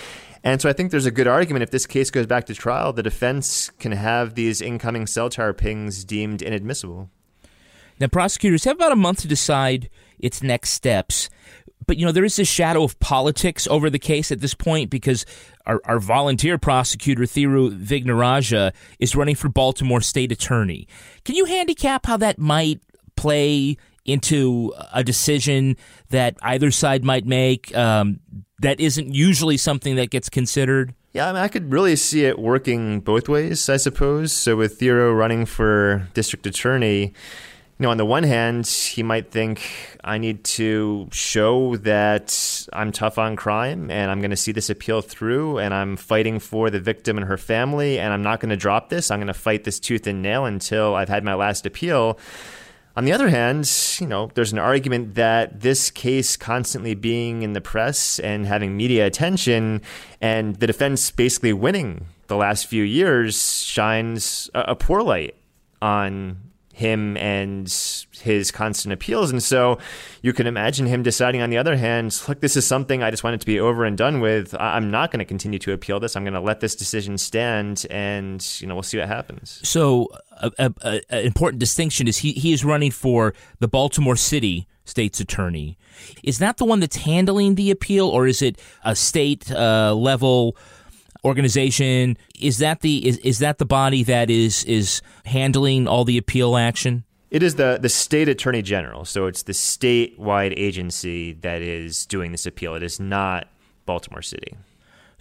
And 0.43 0.61
so 0.61 0.69
I 0.69 0.75
think 0.75 0.91
there's 0.91 1.07
a 1.07 1.11
good 1.11 1.27
argument 1.27 1.63
if 1.63 1.71
this 1.71 1.87
case 1.87 2.11
goes 2.11 2.27
back 2.27 2.45
to 2.47 2.55
trial, 2.55 2.93
the 2.93 3.03
defense 3.03 3.71
can 3.79 3.93
have 3.93 4.35
these 4.35 4.61
incoming 4.61 5.07
cell 5.07 5.31
tower 5.31 5.55
pings 5.55 6.05
deemed 6.05 6.43
inadmissible. 6.43 7.09
Now, 8.01 8.09
prosecutors 8.09 8.65
have 8.65 8.77
about 8.77 8.93
a 8.93 8.97
month 8.97 9.21
to 9.21 9.29
decide 9.29 9.89
its 10.19 10.43
next 10.43 10.71
steps. 10.71 11.31
But, 11.87 11.99
you 11.99 12.07
know, 12.07 12.13
there 12.13 12.25
is 12.25 12.37
this 12.37 12.49
shadow 12.49 12.83
of 12.83 12.99
politics 13.01 13.67
over 13.67 13.91
the 13.91 13.99
case 13.99 14.33
at 14.33 14.41
this 14.41 14.55
point 14.55 14.89
because 14.89 15.27
our, 15.67 15.81
our 15.85 15.99
volunteer 15.99 16.57
prosecutor, 16.57 17.25
Thiru 17.25 17.79
Vignarajah 17.79 18.73
is 18.99 19.15
running 19.15 19.35
for 19.35 19.49
Baltimore 19.49 20.01
state 20.01 20.33
attorney. 20.33 20.89
Can 21.25 21.35
you 21.35 21.45
handicap 21.45 22.07
how 22.07 22.17
that 22.17 22.39
might 22.39 22.81
play 23.17 23.77
into 24.05 24.73
a 24.93 25.03
decision 25.03 25.77
that 26.11 26.37
either 26.43 26.71
side 26.71 27.05
might 27.05 27.27
make 27.27 27.75
um, 27.77 28.21
that 28.61 28.81
isn't 28.81 29.15
usually 29.15 29.57
something 29.57 29.97
that 29.97 30.11
gets 30.11 30.29
considered? 30.29 30.95
Yeah, 31.13 31.29
I 31.29 31.33
mean, 31.33 31.43
I 31.43 31.49
could 31.49 31.71
really 31.73 31.97
see 31.97 32.25
it 32.25 32.39
working 32.39 33.01
both 33.01 33.29
ways, 33.29 33.69
I 33.69 33.77
suppose. 33.77 34.33
So 34.33 34.57
with 34.57 34.81
Thiru 34.81 35.17
running 35.17 35.47
for 35.47 36.09
district 36.13 36.47
attorney, 36.47 37.15
you 37.79 37.83
know, 37.83 37.91
on 37.91 37.97
the 37.97 38.07
one 38.07 38.23
hand, 38.23 38.69
he 38.69 39.03
might 39.03 39.33
think 39.33 39.99
I 40.05 40.19
need 40.19 40.45
to 40.45 41.09
show 41.11 41.77
that 41.79 42.69
I'm 42.73 42.93
tough 42.93 43.19
on 43.19 43.35
crime 43.35 43.91
and 43.91 44.13
I'm 44.13 44.21
going 44.21 44.31
to 44.31 44.37
see 44.37 44.53
this 44.53 44.71
appeal 44.71 45.03
through 45.03 45.59
and 45.59 45.75
I'm 45.75 45.97
fighting 45.97 46.39
for 46.39 46.71
the 46.71 46.79
victim 46.79 47.19
and 47.19 47.27
her 47.27 47.37
family 47.37 47.99
and 47.99 48.13
I'm 48.13 48.23
not 48.23 48.39
going 48.39 48.51
to 48.51 48.57
drop 48.57 48.91
this. 48.91 49.11
I'm 49.11 49.19
going 49.19 49.27
to 49.27 49.35
fight 49.35 49.65
this 49.65 49.81
tooth 49.81 50.07
and 50.07 50.23
nail 50.23 50.45
until 50.45 50.95
I've 50.95 51.09
had 51.09 51.25
my 51.25 51.35
last 51.35 51.67
appeal. 51.67 52.17
On 52.97 53.05
the 53.05 53.13
other 53.13 53.29
hand, 53.29 53.69
you 53.99 54.07
know, 54.07 54.31
there's 54.35 54.53
an 54.53 54.61
argument 54.61 55.17
that 55.17 55.61
this 55.61 55.91
case 55.91 56.37
constantly 56.37 56.95
being 56.95 57.43
in 57.43 57.55
the 57.55 57.61
press 57.61 58.21
and 58.21 58.47
having 58.47 58.77
media 58.77 59.05
attention 59.05 59.83
and 60.21 60.55
the 60.57 60.69
defense 60.69 61.11
basically 61.11 61.53
winning 61.53 62.07
the 62.29 62.37
last 62.37 62.67
few 62.67 62.85
years 62.85 63.65
shines 63.65 64.49
a, 64.55 64.77
poor 64.77 65.03
light 65.03 65.35
on 65.83 66.39
him 66.75 67.17
and 67.17 67.73
his 68.21 68.51
constant 68.51 68.93
appeals. 68.93 69.31
And 69.31 69.43
so 69.43 69.79
you 70.23 70.33
can 70.33 70.47
imagine 70.47 70.87
him 70.87 71.03
deciding, 71.03 71.41
on 71.41 71.51
the 71.51 71.57
other 71.57 71.77
hand, 71.77 72.21
look, 72.29 72.41
this 72.41 72.57
is 72.57 72.67
something 72.67 73.03
I 73.03 73.11
just 73.11 73.25
want 73.25 73.35
it 73.35 73.41
to 73.41 73.47
be 73.47 73.61
over 73.61 73.85
and 73.85 73.97
done 73.97 74.21
with. 74.21 74.55
I'm 74.59 74.91
not 74.91 75.11
going 75.11 75.21
to 75.21 75.25
continue 75.25 75.59
to 75.61 75.73
appeal 75.73 76.01
this. 76.01 76.17
I'm 76.17 76.25
going 76.25 76.35
to 76.35 76.41
let 76.41 76.61
this 76.61 76.75
decision 76.75 77.17
stand, 77.17 77.87
and 77.91 78.45
you 78.61 78.67
know 78.67 78.75
we'll 78.75 78.83
see 78.83 78.99
what 78.99 79.09
happens. 79.09 79.61
So, 79.63 80.09
an 80.59 80.75
important 81.11 81.61
distinction 81.61 82.09
is 82.09 82.19
he 82.19 82.33
he 82.33 82.53
is 82.53 82.65
running 82.65 82.91
for 82.91 83.35
the 83.61 83.69
Baltimore 83.69 84.17
City 84.17 84.67
state's 84.85 85.21
attorney. 85.21 85.79
Is 86.23 86.39
that 86.39 86.57
the 86.57 86.65
one 86.65 86.81
that's 86.81 86.97
handling 86.97 87.55
the 87.55 87.71
appeal, 87.71 88.09
or 88.09 88.27
is 88.27 88.43
it 88.43 88.61
a 88.85 88.97
state 88.97 89.51
uh, 89.51 89.95
level? 89.95 90.57
Organization. 91.25 92.17
Is 92.39 92.59
that 92.59 92.81
the 92.81 93.07
is, 93.07 93.19
is 93.19 93.39
that 93.39 93.59
the 93.59 93.65
body 93.65 94.03
that 94.05 94.31
is 94.31 94.65
is 94.65 95.03
handling 95.25 95.87
all 95.89 96.05
the 96.05 96.19
appeal 96.19 96.57
action? 96.57 97.05
It 97.31 97.43
is 97.43 97.57
the 97.57 97.79
the 97.81 97.89
state 97.89 98.29
attorney 98.29 98.63
general. 98.63 99.05
So 99.05 99.27
it's 99.27 99.43
the 99.43 99.53
statewide 99.53 100.55
agency 100.57 101.33
that 101.35 101.63
is 101.63 102.07
doing 102.07 102.33
this 102.33 102.47
appeal. 102.47 102.75
It 102.75 102.83
is 102.83 103.01
not 103.01 103.49
baltimore 103.87 104.23
city 104.23 104.57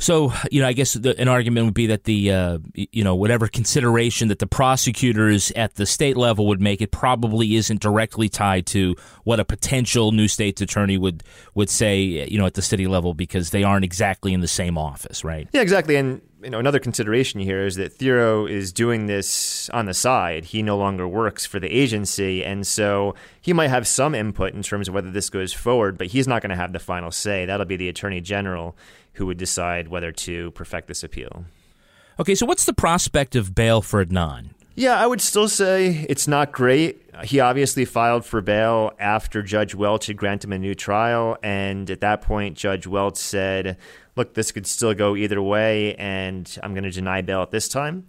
so, 0.04 0.34
you 0.52 0.62
know, 0.62 0.68
I 0.68 0.74
guess 0.74 0.94
the, 0.94 1.18
an 1.18 1.30
argument 1.30 1.66
would 1.66 1.74
be 1.74 1.88
that 1.88 2.04
the, 2.04 2.30
uh, 2.30 2.58
you 2.74 3.06
know, 3.06 3.16
whatever 3.16 3.48
consideration 3.48 4.28
that 4.28 4.40
the 4.40 4.46
prosecutors 4.46 5.50
at 5.52 5.76
the 5.76 5.86
state 5.86 6.18
level 6.18 6.46
would 6.48 6.60
make, 6.60 6.82
it 6.82 6.92
probably 6.92 7.56
isn't 7.56 7.80
directly 7.80 8.28
tied 8.28 8.66
to 8.68 8.98
what 9.24 9.40
a 9.40 9.46
potential 9.46 10.12
new 10.12 10.28
state's 10.28 10.62
attorney 10.62 10.98
would 10.98 11.24
would 11.56 11.70
say, 11.70 12.02
you 12.04 12.38
know, 12.38 12.46
at 12.46 12.56
the 12.56 12.62
city 12.62 12.86
level, 12.86 13.14
because 13.14 13.52
they 13.52 13.64
aren't 13.64 13.86
exactly 13.86 14.34
in 14.34 14.42
the 14.42 14.48
same 14.48 14.78
office, 14.78 15.24
right? 15.24 15.48
Yeah, 15.54 15.62
exactly. 15.62 15.96
And 15.96 16.22
you 16.44 16.50
know, 16.50 16.60
another 16.60 16.80
consideration 16.80 17.40
here 17.40 17.66
is 17.66 17.76
that 17.78 17.98
Thiru 17.98 18.50
is 18.50 18.74
doing 18.74 19.06
this 19.06 19.70
on 19.70 19.86
the 19.86 19.94
side. 19.94 20.44
He 20.44 20.62
no 20.62 20.78
longer 20.78 21.08
works 21.08 21.46
for 21.46 21.62
the 21.62 21.74
agency, 21.74 22.44
and 22.44 22.68
so 22.68 23.16
he 23.40 23.54
might 23.54 23.70
have 23.70 23.88
some 23.88 24.14
input 24.14 24.54
in 24.54 24.62
terms 24.64 24.90
of 24.90 24.94
whether 24.94 25.10
this 25.10 25.30
goes 25.30 25.54
forward, 25.54 25.98
but 25.98 26.08
he's 26.08 26.28
not 26.28 26.42
going 26.42 26.50
to 26.50 26.58
have 26.58 26.74
the 26.74 26.80
final 26.80 27.12
say. 27.12 27.46
That'll 27.46 27.66
be 27.66 27.78
the 27.78 27.88
attorney 27.88 28.20
general 28.20 28.76
who 29.14 29.26
would 29.26 29.38
decide 29.38 29.88
whether 29.88 30.12
to 30.12 30.52
perfect 30.52 30.88
this 30.88 31.04
appeal. 31.04 31.46
Okay, 32.20 32.36
so 32.36 32.46
what's 32.46 32.66
the 32.66 32.74
prospect 32.74 33.36
of 33.36 33.56
bail 33.56 33.82
for 33.82 34.04
Adnan? 34.04 34.50
Yeah, 34.76 35.00
I 35.00 35.06
would 35.06 35.22
still 35.22 35.48
say 35.48 36.06
it's 36.10 36.28
not 36.28 36.52
great. 36.52 37.02
He 37.24 37.40
obviously 37.40 37.86
filed 37.86 38.26
for 38.26 38.42
bail 38.42 38.94
after 39.00 39.44
Judge 39.44 39.76
Welch 39.76 40.08
had 40.08 40.18
granted 40.18 40.48
him 40.48 40.54
a 40.54 40.60
new 40.60 40.74
trial. 40.74 41.38
And 41.44 41.90
at 41.92 42.02
that 42.02 42.22
point, 42.22 42.58
Judge 42.58 42.88
Welch 42.88 43.18
said, 43.18 43.78
Look, 44.16 44.34
this 44.34 44.52
could 44.52 44.66
still 44.66 44.94
go 44.94 45.16
either 45.16 45.42
way, 45.42 45.96
and 45.96 46.58
I'm 46.62 46.74
going 46.74 46.84
to 46.84 46.92
deny 46.92 47.22
bail 47.22 47.42
at 47.42 47.52
this 47.52 47.68
time. 47.68 48.06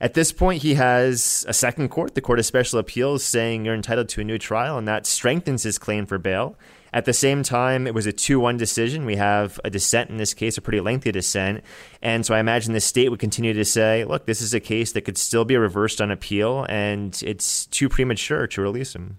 At 0.00 0.14
this 0.14 0.32
point, 0.32 0.62
he 0.62 0.74
has 0.74 1.44
a 1.46 1.52
second 1.52 1.90
court, 1.90 2.14
the 2.14 2.20
Court 2.20 2.38
of 2.38 2.46
Special 2.46 2.78
Appeals, 2.78 3.24
saying 3.24 3.64
you're 3.64 3.74
entitled 3.74 4.08
to 4.10 4.20
a 4.20 4.24
new 4.24 4.38
trial, 4.38 4.78
and 4.78 4.88
that 4.88 5.06
strengthens 5.06 5.62
his 5.62 5.78
claim 5.78 6.06
for 6.06 6.18
bail. 6.18 6.56
At 6.92 7.04
the 7.04 7.12
same 7.12 7.42
time, 7.42 7.86
it 7.86 7.94
was 7.94 8.06
a 8.06 8.12
2 8.12 8.40
1 8.40 8.56
decision. 8.56 9.06
We 9.06 9.16
have 9.16 9.60
a 9.64 9.70
dissent 9.70 10.10
in 10.10 10.16
this 10.16 10.34
case, 10.34 10.58
a 10.58 10.60
pretty 10.60 10.80
lengthy 10.80 11.12
dissent. 11.12 11.62
And 12.02 12.26
so 12.26 12.34
I 12.34 12.40
imagine 12.40 12.72
the 12.72 12.80
state 12.80 13.10
would 13.10 13.20
continue 13.20 13.52
to 13.52 13.64
say, 13.64 14.04
look, 14.04 14.26
this 14.26 14.40
is 14.40 14.54
a 14.54 14.60
case 14.60 14.92
that 14.92 15.02
could 15.02 15.18
still 15.18 15.44
be 15.44 15.56
reversed 15.56 16.00
on 16.00 16.10
appeal, 16.10 16.66
and 16.68 17.20
it's 17.24 17.66
too 17.66 17.88
premature 17.88 18.46
to 18.48 18.60
release 18.60 18.94
him. 18.94 19.18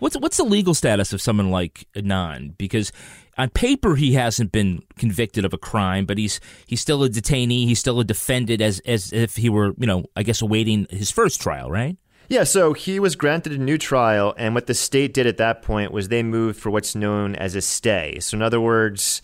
What's, 0.00 0.16
what's 0.16 0.36
the 0.36 0.44
legal 0.44 0.74
status 0.74 1.12
of 1.12 1.22
someone 1.22 1.50
like 1.50 1.86
Adnan? 1.94 2.58
Because 2.58 2.92
on 3.38 3.50
paper 3.50 3.96
he 3.96 4.14
hasn't 4.14 4.52
been 4.52 4.82
convicted 4.96 5.44
of 5.44 5.52
a 5.52 5.58
crime, 5.58 6.04
but 6.06 6.18
he's 6.18 6.40
he's 6.66 6.80
still 6.80 7.02
a 7.04 7.08
detainee. 7.08 7.64
He's 7.64 7.78
still 7.78 8.00
a 8.00 8.04
defendant, 8.04 8.60
as 8.60 8.80
as 8.80 9.12
if 9.12 9.36
he 9.36 9.48
were, 9.48 9.72
you 9.78 9.86
know, 9.86 10.04
I 10.16 10.22
guess 10.22 10.42
awaiting 10.42 10.86
his 10.90 11.10
first 11.10 11.40
trial, 11.40 11.70
right? 11.70 11.96
Yeah, 12.28 12.44
so 12.44 12.72
he 12.72 12.98
was 12.98 13.16
granted 13.16 13.52
a 13.52 13.58
new 13.58 13.76
trial, 13.76 14.34
and 14.38 14.54
what 14.54 14.66
the 14.66 14.74
state 14.74 15.12
did 15.12 15.26
at 15.26 15.36
that 15.36 15.62
point 15.62 15.92
was 15.92 16.08
they 16.08 16.22
moved 16.22 16.58
for 16.58 16.70
what's 16.70 16.94
known 16.94 17.34
as 17.34 17.54
a 17.54 17.60
stay. 17.60 18.18
So, 18.20 18.36
in 18.36 18.42
other 18.42 18.60
words, 18.60 19.20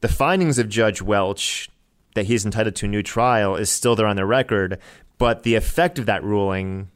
the 0.00 0.08
findings 0.08 0.58
of 0.58 0.68
Judge 0.68 1.00
Welch 1.00 1.70
that 2.14 2.26
he's 2.26 2.44
entitled 2.44 2.74
to 2.76 2.86
a 2.86 2.88
new 2.88 3.04
trial 3.04 3.54
is 3.54 3.70
still 3.70 3.94
there 3.94 4.06
on 4.06 4.16
the 4.16 4.26
record, 4.26 4.78
but 5.18 5.44
the 5.44 5.54
effect 5.54 5.98
of 5.98 6.06
that 6.06 6.24
ruling, 6.24 6.90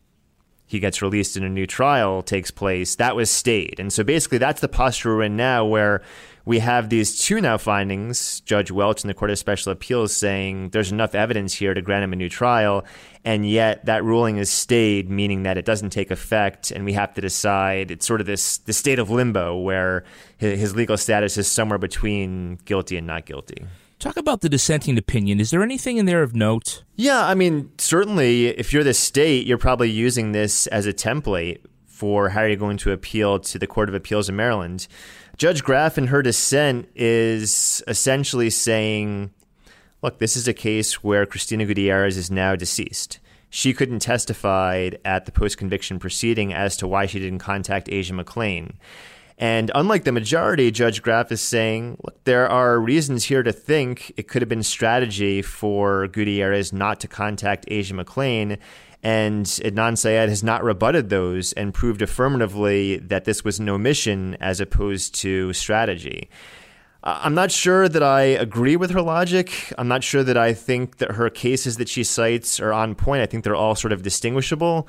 he 0.66 0.80
gets 0.80 1.00
released 1.00 1.36
in 1.36 1.44
a 1.44 1.48
new 1.48 1.66
trial, 1.66 2.22
takes 2.22 2.50
place, 2.50 2.96
that 2.96 3.14
was 3.14 3.30
stayed. 3.30 3.78
And 3.78 3.92
so 3.92 4.02
basically, 4.02 4.38
that's 4.38 4.60
the 4.60 4.68
posture 4.68 5.14
we're 5.14 5.22
in 5.22 5.36
now 5.36 5.64
where 5.64 6.02
we 6.44 6.58
have 6.58 6.90
these 6.90 7.18
two 7.20 7.40
now 7.40 7.56
findings, 7.56 8.40
Judge 8.40 8.70
Welch 8.70 9.02
in 9.02 9.08
the 9.08 9.14
Court 9.14 9.30
of 9.30 9.38
Special 9.38 9.72
Appeals 9.72 10.14
saying 10.14 10.70
there's 10.70 10.92
enough 10.92 11.14
evidence 11.14 11.54
here 11.54 11.72
to 11.72 11.80
grant 11.80 12.04
him 12.04 12.12
a 12.12 12.16
new 12.16 12.28
trial, 12.28 12.84
and 13.24 13.48
yet 13.48 13.86
that 13.86 14.04
ruling 14.04 14.36
is 14.36 14.50
stayed, 14.50 15.08
meaning 15.08 15.44
that 15.44 15.56
it 15.56 15.64
doesn't 15.64 15.90
take 15.90 16.10
effect, 16.10 16.70
and 16.70 16.84
we 16.84 16.92
have 16.92 17.14
to 17.14 17.20
decide. 17.20 17.90
It's 17.90 18.06
sort 18.06 18.20
of 18.20 18.26
this 18.26 18.58
the 18.58 18.72
state 18.72 18.98
of 18.98 19.08
limbo 19.10 19.56
where 19.56 20.04
his 20.36 20.76
legal 20.76 20.96
status 20.96 21.38
is 21.38 21.50
somewhere 21.50 21.78
between 21.78 22.58
guilty 22.64 22.96
and 22.96 23.06
not 23.06 23.24
guilty. 23.24 23.64
Talk 23.98 24.16
about 24.18 24.42
the 24.42 24.50
dissenting 24.50 24.98
opinion. 24.98 25.40
Is 25.40 25.50
there 25.50 25.62
anything 25.62 25.96
in 25.96 26.04
there 26.04 26.22
of 26.22 26.34
note? 26.34 26.82
Yeah, 26.96 27.26
I 27.26 27.34
mean, 27.34 27.70
certainly, 27.78 28.48
if 28.48 28.70
you're 28.70 28.84
the 28.84 28.92
state, 28.92 29.46
you're 29.46 29.56
probably 29.56 29.90
using 29.90 30.32
this 30.32 30.66
as 30.66 30.84
a 30.84 30.92
template 30.92 31.60
for 31.86 32.30
how 32.30 32.42
you're 32.42 32.56
going 32.56 32.76
to 32.76 32.90
appeal 32.90 33.38
to 33.38 33.58
the 33.58 33.66
Court 33.66 33.88
of 33.88 33.94
Appeals 33.94 34.28
in 34.28 34.36
Maryland. 34.36 34.88
Judge 35.36 35.64
Graeff, 35.64 35.98
in 35.98 36.08
her 36.08 36.22
dissent, 36.22 36.88
is 36.94 37.82
essentially 37.88 38.50
saying, 38.50 39.32
look, 40.02 40.18
this 40.18 40.36
is 40.36 40.46
a 40.46 40.54
case 40.54 41.02
where 41.02 41.26
Cristina 41.26 41.66
Gutierrez 41.66 42.16
is 42.16 42.30
now 42.30 42.54
deceased. 42.54 43.18
She 43.50 43.72
couldn't 43.72 44.00
testify 44.00 44.90
at 45.04 45.26
the 45.26 45.32
post 45.32 45.58
conviction 45.58 45.98
proceeding 45.98 46.52
as 46.52 46.76
to 46.78 46.88
why 46.88 47.06
she 47.06 47.18
didn't 47.18 47.38
contact 47.38 47.88
Asia 47.90 48.12
McLean. 48.12 48.78
And 49.36 49.70
unlike 49.74 50.04
the 50.04 50.12
majority, 50.12 50.70
Judge 50.70 51.02
Graeff 51.02 51.32
is 51.32 51.40
saying, 51.40 51.98
look, 52.04 52.22
there 52.24 52.48
are 52.48 52.78
reasons 52.78 53.24
here 53.24 53.42
to 53.42 53.52
think 53.52 54.12
it 54.16 54.28
could 54.28 54.42
have 54.42 54.48
been 54.48 54.62
strategy 54.62 55.42
for 55.42 56.06
Gutierrez 56.08 56.72
not 56.72 57.00
to 57.00 57.08
contact 57.08 57.64
Asia 57.68 57.94
McClain. 57.94 58.58
And 59.04 59.44
Adnan 59.44 59.98
Syed 59.98 60.30
has 60.30 60.42
not 60.42 60.64
rebutted 60.64 61.10
those 61.10 61.52
and 61.52 61.74
proved 61.74 62.00
affirmatively 62.00 62.96
that 62.96 63.26
this 63.26 63.44
was 63.44 63.58
an 63.58 63.68
omission 63.68 64.34
as 64.40 64.60
opposed 64.60 65.14
to 65.16 65.52
strategy. 65.52 66.30
I'm 67.06 67.34
not 67.34 67.50
sure 67.50 67.86
that 67.86 68.02
I 68.02 68.22
agree 68.22 68.76
with 68.76 68.90
her 68.92 69.02
logic. 69.02 69.74
I'm 69.76 69.88
not 69.88 70.02
sure 70.02 70.24
that 70.24 70.38
I 70.38 70.54
think 70.54 70.96
that 70.96 71.12
her 71.12 71.28
cases 71.28 71.76
that 71.76 71.90
she 71.90 72.02
cites 72.02 72.58
are 72.60 72.72
on 72.72 72.94
point. 72.94 73.20
I 73.20 73.26
think 73.26 73.44
they're 73.44 73.54
all 73.54 73.74
sort 73.74 73.92
of 73.92 74.00
distinguishable. 74.02 74.88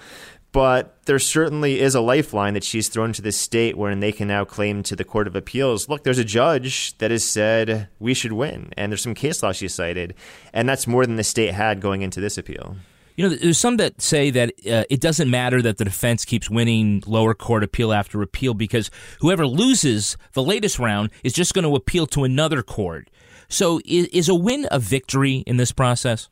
But 0.53 0.95
there 1.07 1.19
certainly 1.19 1.81
is 1.81 1.93
a 1.93 1.99
lifeline 1.99 2.53
that 2.53 2.63
she's 2.63 2.87
thrown 2.87 3.11
to 3.11 3.21
the 3.21 3.33
state 3.33 3.77
wherein 3.77 3.99
they 3.99 4.13
can 4.13 4.29
now 4.29 4.45
claim 4.45 4.81
to 4.83 4.95
the 4.95 5.03
Court 5.03 5.27
of 5.27 5.35
Appeals 5.35 5.89
look, 5.89 6.05
there's 6.05 6.17
a 6.17 6.23
judge 6.23 6.97
that 6.99 7.11
has 7.11 7.25
said 7.25 7.89
we 7.99 8.13
should 8.13 8.31
win. 8.31 8.71
And 8.77 8.93
there's 8.93 9.03
some 9.03 9.13
case 9.13 9.43
law 9.43 9.51
she 9.51 9.67
cited. 9.67 10.15
And 10.53 10.69
that's 10.69 10.87
more 10.87 11.05
than 11.05 11.17
the 11.17 11.23
state 11.25 11.53
had 11.53 11.81
going 11.81 12.01
into 12.01 12.21
this 12.21 12.37
appeal. 12.37 12.77
You 13.15 13.29
know, 13.29 13.35
there's 13.35 13.57
some 13.57 13.77
that 13.77 14.01
say 14.01 14.29
that 14.31 14.49
uh, 14.69 14.83
it 14.89 14.99
doesn't 14.99 15.29
matter 15.29 15.61
that 15.61 15.77
the 15.77 15.85
defense 15.85 16.25
keeps 16.25 16.49
winning 16.49 17.01
lower 17.07 17.33
court 17.33 17.63
appeal 17.63 17.93
after 17.93 18.21
appeal 18.21 18.53
because 18.53 18.91
whoever 19.21 19.47
loses 19.47 20.17
the 20.33 20.43
latest 20.43 20.79
round 20.79 21.11
is 21.23 21.33
just 21.33 21.53
going 21.53 21.63
to 21.63 21.75
appeal 21.75 22.07
to 22.07 22.23
another 22.23 22.61
court. 22.61 23.09
So, 23.47 23.79
is, 23.85 24.07
is 24.07 24.27
a 24.27 24.35
win 24.35 24.67
a 24.71 24.79
victory 24.79 25.43
in 25.47 25.57
this 25.57 25.71
process? 25.71 26.29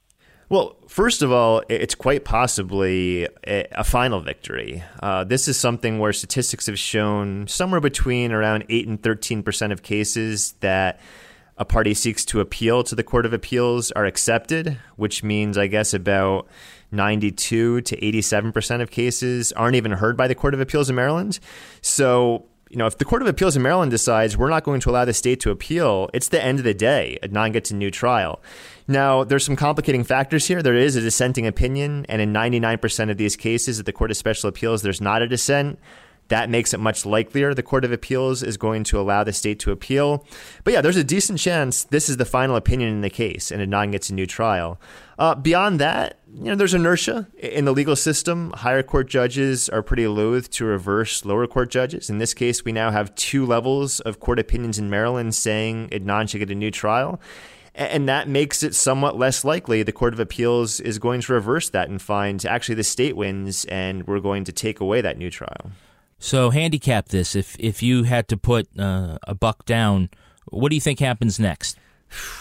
Well, 0.49 0.75
first 0.87 1.21
of 1.21 1.31
all, 1.31 1.63
it's 1.69 1.95
quite 1.95 2.25
possibly 2.25 3.27
a, 3.43 3.83
final 3.83 4.19
victory. 4.19 4.83
Uh, 5.01 5.23
this 5.23 5.47
is 5.47 5.57
something 5.57 5.99
where 5.99 6.13
statistics 6.13 6.67
have 6.67 6.77
shown 6.77 7.47
somewhere 7.47 7.79
between 7.79 8.31
around 8.31 8.65
8 8.69 8.87
and 8.87 9.01
13 9.01 9.41
percent 9.41 9.73
of 9.73 9.81
cases 9.81 10.53
that 10.59 10.99
a 11.57 11.65
party 11.65 11.93
seeks 11.93 12.25
to 12.25 12.39
appeal 12.39 12.83
to 12.83 12.95
the 12.95 13.03
Court 13.03 13.25
of 13.25 13.33
Appeals 13.33 13.91
are 13.91 14.05
accepted, 14.05 14.79
which 14.95 15.23
means, 15.23 15.57
I 15.57 15.67
guess, 15.67 15.93
about 15.93 16.47
92 16.91 17.81
to 17.81 17.97
87% 17.97 18.81
of 18.81 18.91
cases 18.91 19.51
aren't 19.53 19.75
even 19.75 19.91
heard 19.91 20.17
by 20.17 20.27
the 20.27 20.35
Court 20.35 20.53
of 20.53 20.59
Appeals 20.59 20.89
in 20.89 20.95
Maryland. 20.95 21.39
So, 21.81 22.45
you 22.69 22.77
know, 22.77 22.87
if 22.87 22.97
the 22.97 23.05
Court 23.05 23.21
of 23.21 23.27
Appeals 23.27 23.55
in 23.55 23.61
Maryland 23.61 23.91
decides 23.91 24.35
we're 24.35 24.49
not 24.49 24.63
going 24.63 24.79
to 24.79 24.89
allow 24.89 25.05
the 25.05 25.13
state 25.13 25.39
to 25.41 25.51
appeal, 25.51 26.09
it's 26.11 26.29
the 26.29 26.43
end 26.43 26.57
of 26.57 26.65
the 26.65 26.73
day. 26.73 27.19
Adnan 27.21 27.53
gets 27.53 27.69
a 27.69 27.75
new 27.75 27.91
trial. 27.91 28.41
Now, 28.87 29.23
there's 29.23 29.45
some 29.45 29.55
complicating 29.55 30.03
factors 30.03 30.47
here. 30.47 30.63
There 30.63 30.75
is 30.75 30.95
a 30.95 31.01
dissenting 31.01 31.45
opinion, 31.45 32.05
and 32.09 32.19
in 32.19 32.33
99% 32.33 33.11
of 33.11 33.17
these 33.17 33.35
cases 33.35 33.79
at 33.79 33.85
the 33.85 33.93
Court 33.93 34.09
of 34.09 34.17
Special 34.17 34.49
Appeals, 34.49 34.81
there's 34.81 35.01
not 35.01 35.21
a 35.21 35.27
dissent. 35.27 35.77
That 36.33 36.49
makes 36.49 36.73
it 36.73 36.79
much 36.79 37.05
likelier 37.05 37.53
the 37.53 37.61
Court 37.61 37.85
of 37.85 37.91
Appeals 37.91 38.41
is 38.41 38.57
going 38.57 38.85
to 38.85 38.99
allow 38.99 39.23
the 39.23 39.31
state 39.31 39.59
to 39.59 39.71
appeal. 39.71 40.25
But 40.63 40.73
yeah, 40.73 40.81
there's 40.81 40.97
a 40.97 41.03
decent 41.03 41.37
chance 41.37 41.83
this 41.83 42.09
is 42.09 42.17
the 42.17 42.25
final 42.25 42.55
opinion 42.55 42.89
in 42.89 43.01
the 43.01 43.11
case 43.11 43.51
and 43.51 43.61
Adnan 43.61 43.91
gets 43.91 44.09
a 44.09 44.15
new 44.15 44.25
trial. 44.25 44.81
Uh, 45.19 45.35
beyond 45.35 45.79
that, 45.79 46.21
you 46.33 46.45
know, 46.45 46.55
there's 46.55 46.73
inertia 46.73 47.27
in 47.37 47.65
the 47.65 47.71
legal 47.71 47.95
system. 47.95 48.49
Higher 48.55 48.81
court 48.81 49.07
judges 49.07 49.69
are 49.69 49.83
pretty 49.83 50.07
loath 50.07 50.49
to 50.53 50.65
reverse 50.65 51.23
lower 51.23 51.45
court 51.45 51.69
judges. 51.69 52.09
In 52.09 52.17
this 52.17 52.33
case, 52.33 52.65
we 52.65 52.71
now 52.71 52.89
have 52.89 53.13
two 53.13 53.45
levels 53.45 53.99
of 53.99 54.19
court 54.19 54.39
opinions 54.39 54.79
in 54.79 54.89
Maryland 54.89 55.35
saying 55.35 55.89
Adnan 55.89 56.27
should 56.27 56.39
get 56.39 56.49
a 56.49 56.55
new 56.55 56.71
trial. 56.71 57.21
And 57.75 58.09
that 58.09 58.27
makes 58.27 58.63
it 58.63 58.73
somewhat 58.73 59.19
less 59.19 59.45
likely 59.45 59.83
the 59.83 59.91
Court 59.91 60.15
of 60.15 60.19
Appeals 60.19 60.79
is 60.79 60.97
going 60.97 61.21
to 61.21 61.33
reverse 61.33 61.69
that 61.69 61.89
and 61.89 62.01
find 62.01 62.43
actually 62.43 62.75
the 62.75 62.83
state 62.83 63.15
wins 63.15 63.65
and 63.65 64.07
we're 64.07 64.19
going 64.19 64.45
to 64.45 64.51
take 64.51 64.79
away 64.79 64.99
that 65.01 65.19
new 65.19 65.29
trial. 65.29 65.71
So 66.23 66.51
handicap 66.51 67.09
this. 67.09 67.35
If 67.35 67.57
if 67.59 67.83
you 67.83 68.03
had 68.03 68.29
to 68.29 68.37
put 68.37 68.69
uh, 68.79 69.17
a 69.23 69.35
buck 69.35 69.65
down, 69.65 70.09
what 70.45 70.69
do 70.69 70.75
you 70.75 70.79
think 70.79 70.99
happens 70.99 71.37
next? 71.37 71.77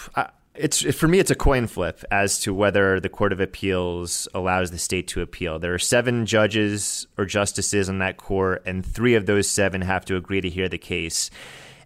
it's 0.55 0.81
for 0.95 1.09
me, 1.09 1.19
it's 1.19 1.29
a 1.29 1.35
coin 1.35 1.67
flip 1.67 2.01
as 2.09 2.39
to 2.39 2.53
whether 2.53 3.01
the 3.01 3.09
Court 3.09 3.33
of 3.33 3.41
Appeals 3.41 4.25
allows 4.33 4.71
the 4.71 4.77
state 4.77 5.09
to 5.09 5.21
appeal. 5.21 5.59
There 5.59 5.73
are 5.73 5.79
seven 5.79 6.25
judges 6.25 7.07
or 7.17 7.25
justices 7.25 7.89
on 7.89 7.99
that 7.99 8.15
court, 8.15 8.63
and 8.65 8.85
three 8.85 9.15
of 9.15 9.25
those 9.25 9.49
seven 9.49 9.81
have 9.81 10.05
to 10.05 10.15
agree 10.15 10.39
to 10.39 10.49
hear 10.49 10.69
the 10.69 10.77
case. 10.77 11.29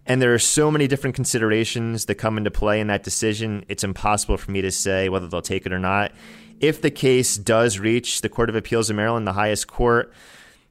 And 0.06 0.22
there 0.22 0.32
are 0.32 0.38
so 0.38 0.70
many 0.70 0.86
different 0.86 1.16
considerations 1.16 2.04
that 2.04 2.14
come 2.14 2.38
into 2.38 2.52
play 2.52 2.78
in 2.78 2.86
that 2.86 3.02
decision. 3.02 3.64
It's 3.68 3.82
impossible 3.82 4.36
for 4.36 4.52
me 4.52 4.62
to 4.62 4.70
say 4.70 5.08
whether 5.08 5.26
they'll 5.26 5.42
take 5.42 5.66
it 5.66 5.72
or 5.72 5.80
not. 5.80 6.12
If 6.60 6.80
the 6.80 6.92
case 6.92 7.36
does 7.36 7.80
reach 7.80 8.20
the 8.20 8.28
Court 8.28 8.50
of 8.50 8.54
Appeals 8.54 8.88
of 8.88 8.94
Maryland, 8.94 9.26
the 9.26 9.32
highest 9.32 9.66
court, 9.66 10.12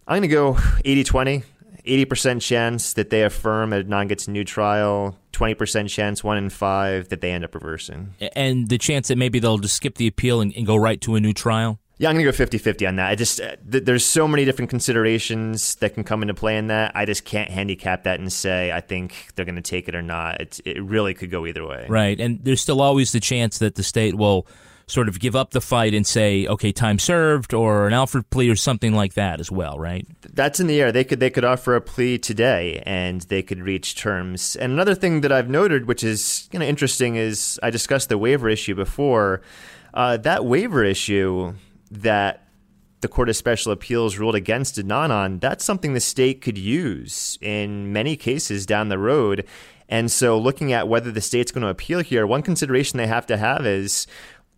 I'm 0.08 0.22
going 0.22 0.22
to 0.22 0.28
go 0.30 0.58
80 0.86 1.04
20. 1.04 1.44
80% 1.88 2.42
chance 2.42 2.94
that 2.94 3.10
they 3.10 3.24
affirm 3.24 3.72
Adnan 3.72 4.10
gets 4.10 4.28
a 4.28 4.32
new 4.32 4.44
trial, 4.44 5.18
20% 5.32 5.90
chance, 5.90 6.24
one 6.24 6.38
in 6.38 6.50
five, 6.50 7.08
that 7.10 7.22
they 7.22 7.32
end 7.32 7.46
up 7.46 7.56
reversing. 7.56 8.14
And 8.36 8.68
the 8.68 8.78
chance 8.78 9.08
that 9.08 9.18
maybe 9.18 9.40
they'll 9.40 9.58
just 9.58 9.76
skip 9.76 9.96
the 9.96 10.06
appeal 10.06 10.42
and, 10.42 10.54
and 10.56 10.66
go 10.66 10.76
right 10.76 11.00
to 11.02 11.16
a 11.16 11.22
new 11.22 11.32
trial? 11.32 11.80
Yeah, 11.98 12.10
I'm 12.10 12.16
going 12.16 12.26
to 12.26 12.32
go 12.32 12.36
50 12.36 12.60
50 12.60 12.86
on 12.86 12.98
that. 12.98 13.10
I 13.10 13.16
just, 13.16 13.42
uh, 13.42 13.56
th- 13.72 13.86
there's 13.86 14.06
so 14.06 14.28
many 14.28 14.46
different 14.46 14.70
considerations 14.70 15.76
that 15.76 15.96
can 15.96 16.04
come 16.04 16.22
into 16.22 16.36
play 16.36 16.58
in 16.58 16.68
that. 16.68 16.92
I 16.94 17.06
just 17.06 17.26
can't 17.26 17.50
handicap 17.50 18.04
that 18.04 18.20
and 18.20 18.32
say, 18.32 18.72
I 18.72 18.82
think 18.82 19.30
they're 19.36 19.46
going 19.46 19.56
to 19.56 19.62
take 19.62 19.88
it 19.88 19.96
or 19.96 20.04
not. 20.04 20.40
It's, 20.40 20.60
it 20.60 20.80
really 20.84 21.16
could 21.16 21.32
go 21.32 21.48
either 21.48 21.66
way. 21.66 21.88
Right. 21.90 22.20
And 22.20 22.44
there's 22.44 22.62
still 22.62 22.82
always 22.82 23.14
the 23.14 23.20
chance 23.20 23.58
that 23.60 23.76
the 23.76 23.84
state 23.84 24.16
will 24.16 24.46
sort 24.88 25.10
of 25.10 25.20
give 25.20 25.36
up 25.36 25.52
the 25.52 25.60
fight 25.60 25.94
and 25.94 26.08
say, 26.08 26.48
okay, 26.48 26.72
time 26.72 26.98
served, 26.98 27.54
or 27.54 27.88
an 27.88 27.94
Alford 27.94 28.30
plea, 28.30 28.50
or 28.50 28.56
something 28.56 28.94
like 28.94 29.14
that 29.16 29.40
as 29.40 29.52
well, 29.52 29.78
right? 29.78 30.08
That's 30.22 30.60
in 30.60 30.68
the 30.68 30.82
air. 30.82 30.92
They 30.92 31.04
could 31.04 31.20
they 31.20 31.30
could 31.30 31.44
offer 31.44 31.76
a 31.76 31.82
plea 31.82 32.18
today, 32.18 32.82
and 32.86 33.22
they 33.24 33.42
could 33.42 33.60
reach 33.60 33.96
terms. 33.96 34.56
And 34.56 34.72
another 34.72 34.96
thing 34.96 35.22
that 35.22 35.32
I've 35.32 35.50
noted, 35.50 35.88
which 35.88 36.04
is 36.04 36.48
kind 36.52 36.64
of 36.64 36.70
interesting, 36.70 37.16
is 37.16 37.60
I 37.62 37.70
discussed 37.70 38.10
the 38.10 38.18
waiver 38.18 38.50
issue 38.50 38.76
before. 38.76 39.42
Uh, 39.94 40.18
that 40.18 40.46
waiver 40.46 40.84
issue 40.84 41.54
that 41.92 42.48
the 43.02 43.08
Court 43.08 43.30
of 43.30 43.36
Special 43.36 43.72
Appeals 43.72 44.18
ruled 44.18 44.36
against 44.36 44.78
Adnan 44.78 45.12
on, 45.12 45.40
that's 45.40 45.64
something 45.64 45.94
the 45.94 46.00
state 46.00 46.42
could 46.42 46.58
use 46.58 47.38
in 47.42 47.94
many 47.94 48.16
cases 48.16 48.66
down 48.66 48.90
the 48.90 48.98
road. 48.98 49.46
And 49.90 50.12
so, 50.12 50.38
looking 50.38 50.74
at 50.74 50.88
whether 50.88 51.12
the 51.12 51.22
state's 51.22 51.52
going 51.52 51.62
to 51.62 51.70
appeal 51.70 52.02
here, 52.02 52.28
one 52.28 52.42
consideration 52.42 52.98
they 52.98 53.08
have 53.08 53.26
to 53.28 53.38
have 53.38 53.66
is 53.66 54.06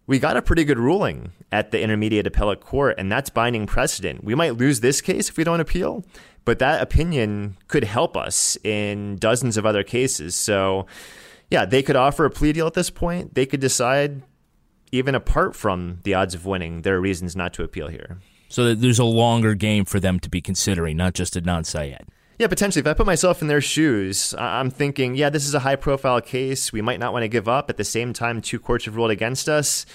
we 0.10 0.18
got 0.18 0.36
a 0.36 0.42
pretty 0.42 0.64
good 0.64 0.80
ruling 0.80 1.32
at 1.52 1.70
the 1.70 1.80
Intermediate 1.80 2.26
Appellate 2.26 2.62
Court, 2.62 2.96
and 2.98 3.12
that's 3.12 3.30
binding 3.30 3.68
precedent. 3.68 4.24
We 4.24 4.34
might 4.34 4.58
lose 4.58 4.80
this 4.80 5.02
case 5.02 5.30
if 5.30 5.38
we 5.38 5.44
don't 5.44 5.60
appeal, 5.60 6.04
but 6.46 6.58
that 6.58 6.82
opinion 6.82 7.58
could 7.68 7.84
help 7.84 8.18
us 8.18 8.58
in 8.64 9.18
dozens 9.18 9.56
of 9.56 9.68
other 9.68 9.84
cases. 9.84 10.34
So, 10.34 10.88
yeah, 11.52 11.64
they 11.64 11.84
could 11.84 11.96
offer 11.96 12.26
a 12.26 12.32
plea 12.32 12.54
deal 12.54 12.66
at 12.66 12.74
this 12.74 12.90
point. 12.90 13.36
They 13.36 13.46
could 13.46 13.60
decide, 13.60 14.24
even 14.92 15.14
apart 15.14 15.56
from 15.56 16.00
the 16.02 16.16
odds 16.16 16.34
of 16.34 16.44
winning, 16.44 16.82
there 16.82 16.96
are 16.96 17.02
reasons 17.02 17.36
not 17.36 17.54
to 17.54 17.64
appeal 17.64 17.88
here. 17.90 18.18
So 18.48 18.74
there's 18.74 18.98
a 18.98 19.06
longer 19.06 19.54
game 19.54 19.86
for 19.86 20.00
them 20.00 20.20
to 20.22 20.30
be 20.30 20.42
considering, 20.42 20.98
not 20.98 21.14
just 21.14 21.36
Adnan 21.36 21.68
Syed. 21.68 22.08
Yeah, 22.40 22.48
potentially. 22.48 22.80
If 22.80 22.88
I 22.88 22.94
put 22.94 23.06
myself 23.06 23.42
in 23.42 23.50
their 23.50 23.60
shoes, 23.60 24.34
I'm 24.38 24.72
thinking, 24.72 25.16
yeah, 25.16 25.30
this 25.30 25.46
is 25.46 25.54
a 25.54 25.60
high 25.60 25.76
profile 25.76 26.22
case. 26.22 26.72
We 26.72 26.82
might 26.82 26.98
not 26.98 27.12
want 27.12 27.24
to 27.24 27.28
give 27.28 27.50
up. 27.50 27.70
At 27.70 27.76
the 27.76 27.84
same 27.84 28.14
time, 28.14 28.42
two 28.42 28.60
courts 28.60 28.86
have 28.86 28.96
ruled 28.96 29.12
against 29.12 29.50
us. 29.50 29.86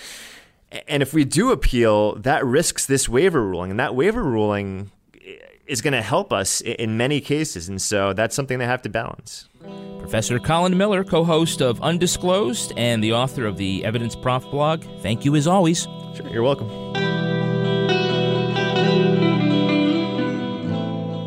And 0.87 1.03
if 1.03 1.15
we 1.15 1.25
do 1.25 1.53
appeal, 1.53 2.17
that 2.17 2.45
risks 2.45 2.85
this 2.85 3.09
waiver 3.09 3.43
ruling. 3.43 3.71
And 3.71 3.81
that 3.81 3.95
waiver 3.95 4.23
ruling 4.23 4.91
eh, 5.15 5.37
is 5.67 5.81
going 5.81 5.95
to 5.95 6.03
help 6.03 6.35
us 6.35 6.61
in 6.61 6.99
many 6.99 7.19
cases. 7.23 7.71
And 7.71 7.81
so 7.81 8.13
that's 8.13 8.37
something 8.37 8.59
they 8.59 8.67
have 8.67 8.83
to 8.83 8.91
balance. 8.91 9.49
Professor 9.99 10.39
Colin 10.39 10.77
Miller, 10.77 11.03
co 11.03 11.25
host 11.25 11.63
of 11.63 11.81
Undisclosed 11.81 12.75
and 12.77 13.03
the 13.03 13.15
author 13.15 13.47
of 13.47 13.57
the 13.57 13.83
Evidence 13.87 14.15
Prof 14.15 14.43
blog, 14.51 14.85
thank 15.01 15.25
you 15.25 15.35
as 15.35 15.47
always. 15.47 15.85
Sure, 16.15 16.29
you're 16.31 16.43
welcome. 16.43 16.69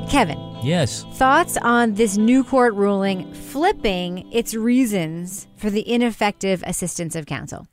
Kevin, 0.07 0.37
Yes. 0.63 1.03
Thoughts 1.13 1.57
on 1.57 1.93
this 1.93 2.17
new 2.17 2.43
court 2.43 2.73
ruling 2.73 3.31
flipping 3.33 4.31
its 4.31 4.53
reasons 4.53 5.47
for 5.55 5.69
the 5.69 5.89
ineffective 5.89 6.63
assistance 6.65 7.15
of 7.15 7.25
counsel? 7.25 7.67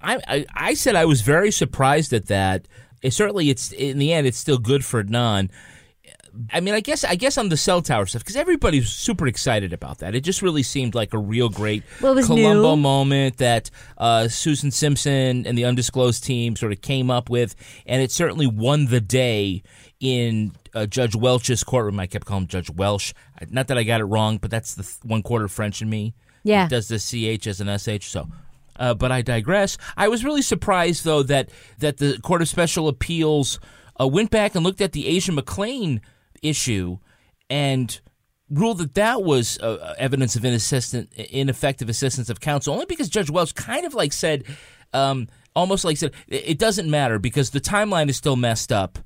I, 0.00 0.20
I, 0.28 0.46
I 0.54 0.74
said 0.74 0.94
I 0.94 1.04
was 1.04 1.22
very 1.22 1.50
surprised 1.50 2.12
at 2.12 2.26
that. 2.26 2.68
It, 3.02 3.12
certainly, 3.12 3.50
it's 3.50 3.72
in 3.72 3.98
the 3.98 4.12
end, 4.12 4.26
it's 4.26 4.38
still 4.38 4.58
good 4.58 4.84
for 4.84 5.02
Adnan. 5.02 5.50
I 6.52 6.60
mean, 6.60 6.74
I 6.74 6.80
guess 6.80 7.02
I 7.02 7.14
guess 7.14 7.38
on 7.38 7.48
the 7.48 7.56
cell 7.56 7.80
tower 7.80 8.04
stuff 8.06 8.22
because 8.22 8.36
everybody's 8.36 8.90
super 8.90 9.26
excited 9.26 9.72
about 9.72 9.98
that. 9.98 10.14
It 10.14 10.20
just 10.20 10.42
really 10.42 10.62
seemed 10.62 10.94
like 10.94 11.14
a 11.14 11.18
real 11.18 11.48
great 11.48 11.82
well, 12.02 12.14
Columbo 12.14 12.74
new. 12.74 12.82
moment 12.82 13.38
that 13.38 13.70
uh, 13.96 14.28
Susan 14.28 14.70
Simpson 14.70 15.46
and 15.46 15.56
the 15.56 15.64
undisclosed 15.64 16.24
team 16.24 16.54
sort 16.54 16.72
of 16.72 16.82
came 16.82 17.10
up 17.10 17.30
with, 17.30 17.54
and 17.86 18.02
it 18.02 18.10
certainly 18.10 18.46
won 18.46 18.86
the 18.86 19.00
day 19.00 19.62
in 20.00 20.52
uh, 20.74 20.86
Judge 20.86 21.16
Welch's 21.16 21.64
courtroom. 21.64 22.00
I 22.00 22.06
kept 22.06 22.26
calling 22.26 22.44
him 22.44 22.48
Judge 22.48 22.70
Welsh. 22.70 23.12
Not 23.48 23.68
that 23.68 23.78
I 23.78 23.82
got 23.82 24.00
it 24.00 24.04
wrong, 24.04 24.38
but 24.38 24.50
that's 24.50 24.74
the 24.74 24.82
th- 24.82 24.96
one 25.02 25.22
quarter 25.22 25.48
French 25.48 25.82
in 25.82 25.90
me. 25.90 26.14
Yeah, 26.42 26.66
it 26.66 26.70
does 26.70 26.88
the 26.88 26.98
ch 26.98 27.46
as 27.46 27.60
an 27.60 27.78
sh. 27.78 28.06
So. 28.06 28.28
Uh, 28.78 28.92
but 28.92 29.10
I 29.10 29.22
digress. 29.22 29.78
I 29.96 30.08
was 30.08 30.22
really 30.22 30.42
surprised, 30.42 31.04
though, 31.04 31.22
that 31.24 31.48
that 31.78 31.96
the 31.96 32.18
Court 32.22 32.42
of 32.42 32.48
Special 32.48 32.88
Appeals 32.88 33.58
uh, 33.98 34.06
went 34.06 34.30
back 34.30 34.54
and 34.54 34.64
looked 34.64 34.80
at 34.80 34.92
the 34.92 35.06
Asia 35.08 35.32
McClain 35.32 36.00
issue 36.42 36.98
and 37.48 38.00
ruled 38.50 38.78
that 38.78 38.94
that 38.94 39.22
was 39.22 39.58
uh, 39.60 39.78
uh 39.80 39.94
evidence 39.98 40.36
of 40.36 40.44
ineffective 40.44 41.88
assistance 41.88 42.28
of 42.28 42.40
counsel, 42.40 42.74
only 42.74 42.86
because 42.86 43.08
Judge 43.08 43.30
Welch 43.30 43.54
kind 43.54 43.86
of 43.86 43.94
like 43.94 44.12
said, 44.12 44.44
um, 44.92 45.28
almost 45.54 45.84
like 45.84 45.96
said, 45.96 46.12
it 46.28 46.58
doesn't 46.58 46.90
matter 46.90 47.18
because 47.18 47.50
the 47.50 47.60
timeline 47.60 48.08
is 48.08 48.16
still 48.16 48.36
messed 48.36 48.72
up. 48.72 48.98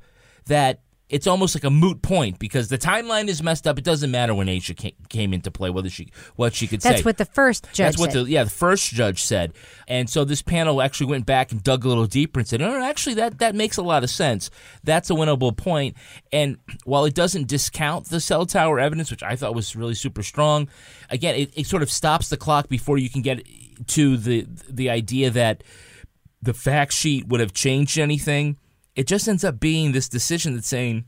That 0.50 0.80
it's 1.10 1.26
almost 1.26 1.56
like 1.56 1.64
a 1.64 1.70
moot 1.70 2.02
point 2.02 2.38
because 2.38 2.68
the 2.68 2.78
timeline 2.78 3.26
is 3.28 3.42
messed 3.42 3.66
up. 3.66 3.78
It 3.78 3.84
doesn't 3.84 4.10
matter 4.10 4.32
when 4.32 4.48
Asia 4.48 4.74
came 4.74 5.34
into 5.34 5.50
play 5.50 5.68
whether 5.68 5.90
she 5.90 6.10
what 6.36 6.54
she 6.54 6.66
could 6.66 6.80
That's 6.80 6.84
say. 6.84 6.90
That's 6.90 7.04
what 7.04 7.18
the 7.18 7.24
first 7.24 7.64
judge. 7.72 7.76
That's 7.76 7.98
what 7.98 8.12
said. 8.12 8.26
the 8.26 8.30
yeah 8.30 8.44
the 8.44 8.50
first 8.50 8.90
judge 8.92 9.22
said. 9.22 9.52
And 9.88 10.08
so 10.08 10.24
this 10.24 10.40
panel 10.40 10.80
actually 10.80 11.08
went 11.10 11.26
back 11.26 11.50
and 11.50 11.62
dug 11.62 11.84
a 11.84 11.88
little 11.88 12.06
deeper 12.06 12.38
and 12.38 12.48
said, 12.48 12.60
no, 12.60 12.80
actually 12.82 13.14
that 13.16 13.40
that 13.40 13.54
makes 13.54 13.76
a 13.76 13.82
lot 13.82 14.04
of 14.04 14.10
sense. 14.10 14.50
That's 14.84 15.10
a 15.10 15.14
winnable 15.14 15.56
point. 15.56 15.96
And 16.32 16.58
while 16.84 17.04
it 17.04 17.14
doesn't 17.14 17.48
discount 17.48 18.06
the 18.06 18.20
cell 18.20 18.46
tower 18.46 18.78
evidence, 18.78 19.10
which 19.10 19.24
I 19.24 19.34
thought 19.34 19.54
was 19.54 19.74
really 19.74 19.94
super 19.94 20.22
strong, 20.22 20.68
again 21.10 21.34
it, 21.34 21.50
it 21.56 21.66
sort 21.66 21.82
of 21.82 21.90
stops 21.90 22.28
the 22.28 22.36
clock 22.36 22.68
before 22.68 22.98
you 22.98 23.10
can 23.10 23.22
get 23.22 23.44
to 23.88 24.16
the 24.16 24.46
the 24.68 24.90
idea 24.90 25.30
that 25.30 25.64
the 26.40 26.54
fact 26.54 26.92
sheet 26.92 27.26
would 27.26 27.40
have 27.40 27.52
changed 27.52 27.98
anything. 27.98 28.56
It 28.96 29.06
just 29.06 29.28
ends 29.28 29.44
up 29.44 29.60
being 29.60 29.92
this 29.92 30.08
decision 30.08 30.54
that's 30.54 30.68
saying 30.68 31.04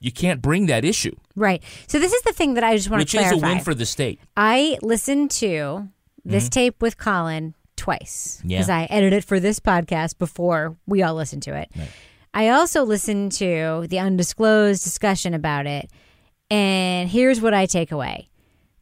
you 0.00 0.12
can't 0.12 0.42
bring 0.42 0.66
that 0.66 0.84
issue, 0.84 1.14
Right. 1.34 1.62
So 1.86 1.98
this 1.98 2.12
is 2.12 2.22
the 2.22 2.32
thing 2.32 2.54
that 2.54 2.64
I 2.64 2.76
just 2.76 2.90
want 2.90 3.00
which 3.00 3.12
to 3.12 3.18
is 3.18 3.22
clarify. 3.28 3.46
a 3.46 3.54
win 3.54 3.64
for 3.64 3.74
the 3.74 3.86
state. 3.86 4.20
I 4.36 4.78
listened 4.82 5.30
to 5.32 5.88
this 6.24 6.48
tape 6.48 6.82
with 6.82 6.98
Colin 6.98 7.54
twice 7.76 8.38
Mm-hmm. 8.40 8.50
Yeah. 8.50 8.58
because 8.58 8.70
I 8.70 8.84
edited 8.84 9.18
it 9.18 9.24
for 9.24 9.38
this 9.40 9.58
podcast 9.60 10.18
before 10.18 10.76
we 10.86 11.02
all 11.02 11.14
listened 11.14 11.42
to 11.44 11.54
it. 11.56 11.70
I 12.34 12.48
also 12.50 12.82
listened 12.84 13.32
to 13.32 13.86
the 13.88 13.98
undisclosed 13.98 14.84
discussion 14.84 15.32
about 15.34 15.66
it, 15.66 15.90
and 16.50 17.08
here's 17.08 17.40
what 17.40 17.54
I 17.54 17.64
take 17.66 17.90
away. 17.92 18.28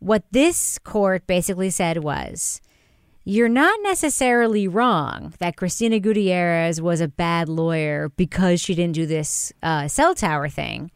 What 0.00 0.24
this 0.32 0.78
court 0.80 1.26
basically 1.26 1.70
said 1.70 1.98
was 2.02 2.60
you're 3.24 3.48
not 3.48 3.78
necessarily 3.82 4.68
wrong 4.68 5.32
that 5.38 5.56
Cristina 5.56 5.98
Gutierrez 5.98 6.80
was 6.80 7.00
a 7.00 7.08
bad 7.08 7.48
lawyer 7.48 8.10
because 8.10 8.60
she 8.60 8.74
didn't 8.74 8.94
do 8.94 9.06
this 9.06 9.52
uh, 9.62 9.88
cell 9.88 10.14
tower 10.14 10.48
thing. 10.48 10.90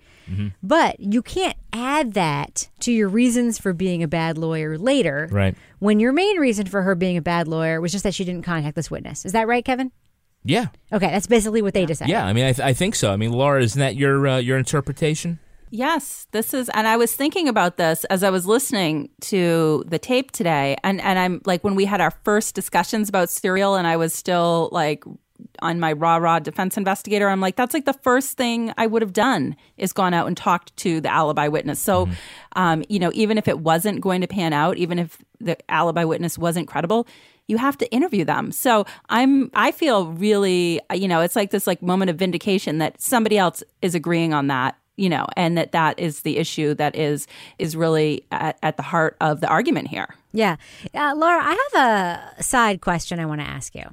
But 0.62 1.00
you 1.00 1.22
can't 1.22 1.56
add 1.72 2.12
that 2.12 2.68
to 2.80 2.92
your 2.92 3.08
reasons 3.08 3.58
for 3.58 3.72
being 3.72 4.02
a 4.02 4.08
bad 4.08 4.36
lawyer 4.36 4.76
later. 4.76 5.26
Right. 5.32 5.54
When 5.78 6.00
your 6.00 6.12
main 6.12 6.36
reason 6.36 6.66
for 6.66 6.82
her 6.82 6.94
being 6.94 7.16
a 7.16 7.22
bad 7.22 7.48
lawyer 7.48 7.80
was 7.80 7.92
just 7.92 8.04
that 8.04 8.12
she 8.12 8.26
didn't 8.26 8.42
contact 8.42 8.76
this 8.76 8.90
witness. 8.90 9.24
Is 9.24 9.32
that 9.32 9.48
right, 9.48 9.64
Kevin? 9.64 9.90
Yeah, 10.44 10.66
Okay, 10.92 11.08
that's 11.08 11.26
basically 11.26 11.62
what 11.62 11.72
they 11.72 11.86
decided. 11.86 12.12
yeah. 12.12 12.26
I 12.26 12.34
mean, 12.34 12.44
I, 12.44 12.52
th- 12.52 12.60
I 12.66 12.74
think 12.74 12.94
so. 12.94 13.10
I 13.10 13.16
mean, 13.16 13.32
Laura, 13.32 13.62
isn't 13.62 13.78
that 13.80 13.96
your 13.96 14.26
uh, 14.28 14.36
your 14.36 14.58
interpretation? 14.58 15.38
Yes, 15.70 16.26
this 16.30 16.54
is, 16.54 16.70
and 16.70 16.88
I 16.88 16.96
was 16.96 17.14
thinking 17.14 17.48
about 17.48 17.76
this 17.76 18.04
as 18.04 18.22
I 18.22 18.30
was 18.30 18.46
listening 18.46 19.10
to 19.22 19.84
the 19.86 19.98
tape 19.98 20.30
today, 20.30 20.76
and 20.82 21.00
and 21.00 21.18
I'm 21.18 21.42
like 21.44 21.62
when 21.62 21.74
we 21.74 21.84
had 21.84 22.00
our 22.00 22.12
first 22.24 22.54
discussions 22.54 23.08
about 23.08 23.28
serial, 23.28 23.74
and 23.74 23.86
I 23.86 23.96
was 23.96 24.14
still 24.14 24.70
like 24.72 25.04
on 25.60 25.78
my 25.78 25.92
raw 25.92 26.16
raw 26.16 26.38
defense 26.38 26.76
investigator. 26.76 27.28
I'm 27.28 27.40
like, 27.40 27.56
that's 27.56 27.74
like 27.74 27.84
the 27.84 27.92
first 27.92 28.36
thing 28.36 28.72
I 28.76 28.86
would 28.86 29.02
have 29.02 29.12
done 29.12 29.56
is 29.76 29.92
gone 29.92 30.14
out 30.14 30.26
and 30.26 30.36
talked 30.36 30.76
to 30.78 31.00
the 31.00 31.12
alibi 31.12 31.48
witness. 31.48 31.78
So, 31.78 32.08
um, 32.56 32.84
you 32.88 32.98
know, 32.98 33.10
even 33.14 33.38
if 33.38 33.46
it 33.48 33.60
wasn't 33.60 34.00
going 34.00 34.20
to 34.20 34.26
pan 34.26 34.52
out, 34.52 34.78
even 34.78 34.98
if 34.98 35.18
the 35.40 35.56
alibi 35.70 36.04
witness 36.04 36.38
wasn't 36.38 36.68
credible. 36.68 37.06
You 37.46 37.56
have 37.56 37.78
to 37.78 37.90
interview 37.90 38.26
them. 38.26 38.52
So 38.52 38.84
I'm, 39.08 39.50
I 39.54 39.72
feel 39.72 40.08
really, 40.08 40.82
you 40.92 41.08
know, 41.08 41.22
it's 41.22 41.34
like 41.34 41.50
this 41.50 41.66
like 41.66 41.80
moment 41.80 42.10
of 42.10 42.16
vindication 42.16 42.76
that 42.76 43.00
somebody 43.00 43.38
else 43.38 43.62
is 43.80 43.94
agreeing 43.94 44.34
on 44.34 44.48
that 44.48 44.76
you 44.98 45.08
know 45.08 45.24
and 45.36 45.56
that 45.56 45.72
that 45.72 45.98
is 45.98 46.22
the 46.22 46.36
issue 46.36 46.74
that 46.74 46.94
is 46.96 47.26
is 47.58 47.74
really 47.76 48.24
at, 48.32 48.58
at 48.62 48.76
the 48.76 48.82
heart 48.82 49.16
of 49.20 49.40
the 49.40 49.46
argument 49.48 49.88
here 49.88 50.08
Yeah. 50.32 50.56
Uh, 50.94 51.14
Laura, 51.16 51.40
I 51.42 51.54
have 51.72 52.36
a 52.38 52.42
side 52.42 52.80
question 52.80 53.18
I 53.20 53.26
want 53.26 53.40
to 53.40 53.46
ask 53.46 53.74
you. 53.74 53.84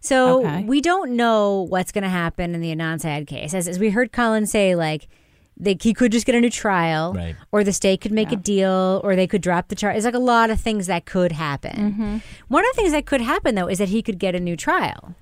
So 0.00 0.46
Okay. 0.46 0.62
we 0.64 0.80
don't 0.80 1.16
know 1.16 1.66
what's 1.68 1.90
going 1.90 2.04
to 2.04 2.08
happen 2.24 2.54
in 2.54 2.60
the 2.60 2.72
Adnan 2.74 3.00
Syed 3.00 3.26
case. 3.26 3.52
As, 3.54 3.66
as 3.66 3.78
we 3.80 3.90
heard 3.90 4.12
Colin 4.12 4.46
say, 4.46 4.76
like, 4.76 5.08
they, 5.56 5.76
he 5.80 5.92
could 5.94 6.12
just 6.12 6.26
get 6.26 6.34
a 6.36 6.40
new 6.40 6.50
trial, 6.50 7.12
Right. 7.14 7.34
or 7.50 7.64
the 7.64 7.72
state 7.72 8.00
could 8.02 8.12
make 8.12 8.30
a 8.30 8.36
deal, 8.36 9.00
or 9.02 9.16
they 9.16 9.26
could 9.26 9.40
drop 9.42 9.66
the 9.68 9.74
charge. 9.74 9.96
It's 9.96 10.04
like 10.04 10.14
a 10.14 10.18
lot 10.20 10.50
of 10.50 10.60
things 10.60 10.86
that 10.86 11.06
could 11.06 11.32
happen. 11.32 12.22
One 12.48 12.64
of 12.64 12.70
the 12.76 12.76
things 12.82 12.92
that 12.92 13.06
could 13.06 13.20
happen, 13.22 13.54
though, 13.56 13.66
is 13.66 13.78
that 13.78 13.88
he 13.88 14.02
could 14.02 14.18
get 14.18 14.34
a 14.36 14.40
new 14.40 14.54
trial. 14.56 15.14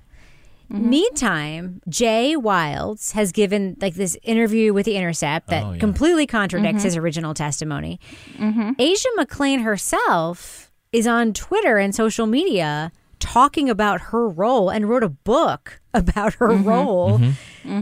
Mm-hmm. 0.71 0.89
Meantime, 0.89 1.81
Jay 1.87 2.35
Wilds 2.35 3.11
has 3.13 3.31
given 3.31 3.77
like 3.81 3.95
this 3.95 4.17
interview 4.23 4.73
with 4.73 4.85
The 4.85 4.95
Intercept 4.95 5.47
that 5.47 5.63
Oh, 5.63 5.71
yeah. 5.73 5.79
completely 5.79 6.25
contradicts 6.27 6.79
mm-hmm. 6.79 6.85
his 6.85 6.97
original 6.97 7.33
testimony. 7.33 7.99
Mm-hmm. 8.37 8.71
Asia 8.79 9.09
McClain 9.17 9.63
herself 9.63 10.71
is 10.91 11.07
on 11.07 11.33
Twitter 11.33 11.77
and 11.77 11.93
social 11.93 12.25
media 12.25 12.91
talking 13.19 13.69
about 13.69 14.01
her 14.01 14.27
role 14.27 14.69
and 14.69 14.89
wrote 14.89 15.03
a 15.03 15.09
book 15.09 15.79
about 15.93 16.35
her 16.35 16.49
role 16.49 17.19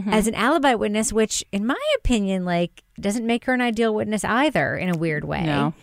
as 0.06 0.26
an 0.26 0.34
alibi 0.34 0.74
witness, 0.74 1.12
which, 1.12 1.44
in 1.52 1.66
my 1.66 1.80
opinion, 1.96 2.44
like 2.44 2.82
doesn't 3.00 3.26
make 3.26 3.44
her 3.44 3.54
an 3.54 3.60
ideal 3.60 3.94
witness 3.94 4.24
either 4.24 4.76
in 4.76 4.94
a 4.94 4.96
weird 4.96 5.24
way. 5.24 5.42
no 5.44 5.74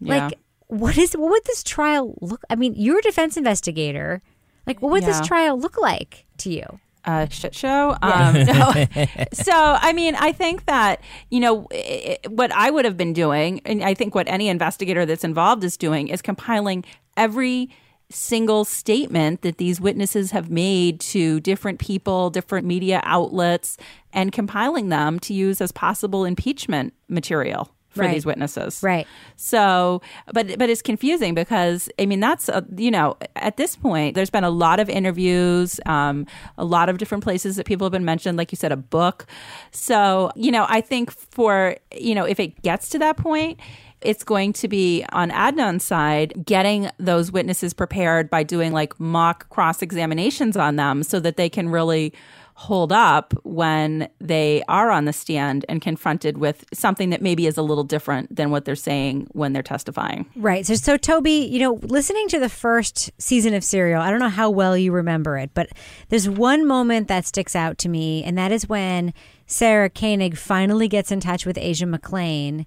yeah. 0.00 0.26
Like, 0.26 0.38
what 0.66 0.98
is 0.98 1.14
what 1.14 1.30
would 1.30 1.44
this 1.44 1.62
trial 1.62 2.14
look? 2.20 2.42
I 2.50 2.56
mean, 2.56 2.74
you're 2.76 2.98
a 2.98 3.02
defense 3.02 3.36
investigator. 3.36 4.22
Like, 4.68 4.80
what 4.82 4.92
would 4.92 5.02
Yeah. 5.02 5.08
this 5.18 5.26
trial 5.26 5.58
look 5.58 5.76
like 5.78 6.26
to 6.38 6.50
you? 6.50 6.78
a 7.04 7.26
shit 7.30 7.54
show. 7.54 7.96
Um, 8.02 8.34
no. 8.44 8.72
so, 9.32 9.52
I 9.54 9.94
mean, 9.94 10.14
I 10.16 10.30
think 10.32 10.66
that, 10.66 11.00
you 11.30 11.40
know, 11.40 11.66
i 11.72 12.18
i- 12.24 12.28
what 12.28 12.52
I 12.52 12.70
would 12.70 12.84
have 12.84 12.98
been 12.98 13.14
doing, 13.14 13.62
and 13.64 13.82
I 13.82 13.94
think 13.94 14.14
what 14.14 14.28
any 14.28 14.48
investigator 14.48 15.06
that's 15.06 15.24
involved 15.24 15.64
is 15.64 15.78
doing, 15.78 16.08
is 16.08 16.20
compiling 16.20 16.84
every 17.16 17.70
single 18.10 18.64
statement 18.66 19.40
that 19.42 19.56
these 19.56 19.80
witnesses 19.80 20.32
have 20.32 20.50
made 20.50 21.00
to 21.00 21.40
different 21.40 21.78
people, 21.78 22.28
different 22.30 22.66
media 22.66 23.00
outlets, 23.04 23.78
and 24.12 24.30
compiling 24.32 24.88
them 24.90 25.18
to 25.20 25.32
use 25.32 25.60
as 25.62 25.72
possible 25.72 26.26
impeachment 26.26 26.92
material 27.08 27.70
for 27.98 28.04
Right. 28.04 28.14
these 28.14 28.24
witnesses. 28.24 28.80
Right. 28.82 29.06
So, 29.36 30.00
but 30.32 30.58
but 30.58 30.70
it's 30.70 30.82
confusing 30.82 31.34
because 31.34 31.88
I 31.98 32.06
mean 32.06 32.20
that's 32.20 32.48
a, 32.48 32.64
you 32.76 32.90
know 32.90 33.16
at 33.36 33.56
this 33.56 33.76
point 33.76 34.14
there's 34.14 34.30
been 34.30 34.44
a 34.44 34.50
lot 34.50 34.80
of 34.80 34.88
interviews, 34.88 35.78
um, 35.86 36.26
a 36.56 36.64
lot 36.64 36.88
of 36.88 36.98
different 36.98 37.22
places 37.24 37.56
that 37.56 37.66
people 37.66 37.84
have 37.84 37.92
been 37.92 38.04
mentioned, 38.04 38.38
like 38.38 38.50
you 38.52 38.56
said, 38.56 38.72
a 38.72 38.76
book. 38.76 39.26
So 39.70 40.30
you 40.34 40.50
know 40.50 40.64
I 40.68 40.80
think 40.80 41.10
for 41.10 41.76
you 41.94 42.14
know 42.14 42.24
if 42.24 42.40
it 42.40 42.62
gets 42.62 42.88
to 42.90 42.98
that 43.00 43.16
point. 43.16 43.58
It's 44.00 44.22
going 44.22 44.52
to 44.52 44.68
be 44.68 45.04
on 45.10 45.32
Adnan's 45.32 45.82
side, 45.82 46.44
getting 46.46 46.88
those 47.00 47.32
witnesses 47.32 47.74
prepared 47.74 48.30
by 48.30 48.44
doing 48.44 48.70
like 48.72 49.00
mock 49.00 49.48
cross 49.48 49.82
examinations 49.82 50.56
on 50.56 50.76
them 50.76 51.02
so 51.02 51.18
that 51.18 51.36
they 51.36 51.48
can 51.48 51.68
really 51.68 52.14
hold 52.58 52.90
up 52.90 53.32
when 53.44 54.08
they 54.20 54.64
are 54.66 54.90
on 54.90 55.04
the 55.04 55.12
stand 55.12 55.64
and 55.68 55.80
confronted 55.80 56.38
with 56.38 56.64
something 56.74 57.10
that 57.10 57.22
maybe 57.22 57.46
is 57.46 57.56
a 57.56 57.62
little 57.62 57.84
different 57.84 58.34
than 58.34 58.50
what 58.50 58.64
they're 58.64 58.74
saying 58.74 59.28
when 59.30 59.52
they're 59.52 59.62
testifying. 59.62 60.28
Right. 60.34 60.66
So, 60.66 60.74
so 60.74 60.96
Toby, 60.96 61.48
you 61.48 61.60
know, 61.60 61.74
listening 61.82 62.26
to 62.30 62.40
the 62.40 62.48
first 62.48 63.12
season 63.16 63.54
of 63.54 63.62
Serial, 63.62 64.02
I 64.02 64.10
don't 64.10 64.18
know 64.18 64.28
how 64.28 64.50
well 64.50 64.76
you 64.76 64.90
remember 64.90 65.38
it, 65.38 65.50
but 65.54 65.68
there's 66.08 66.28
one 66.28 66.66
moment 66.66 67.06
that 67.06 67.26
sticks 67.26 67.54
out 67.54 67.78
to 67.78 67.88
me, 67.88 68.24
and 68.24 68.36
that 68.38 68.50
is 68.50 68.68
when 68.68 69.14
Sarah 69.46 69.88
Koenig 69.88 70.36
finally 70.36 70.88
gets 70.88 71.12
in 71.12 71.20
touch 71.20 71.46
with 71.46 71.58
Asia 71.58 71.86
McClain, 71.86 72.66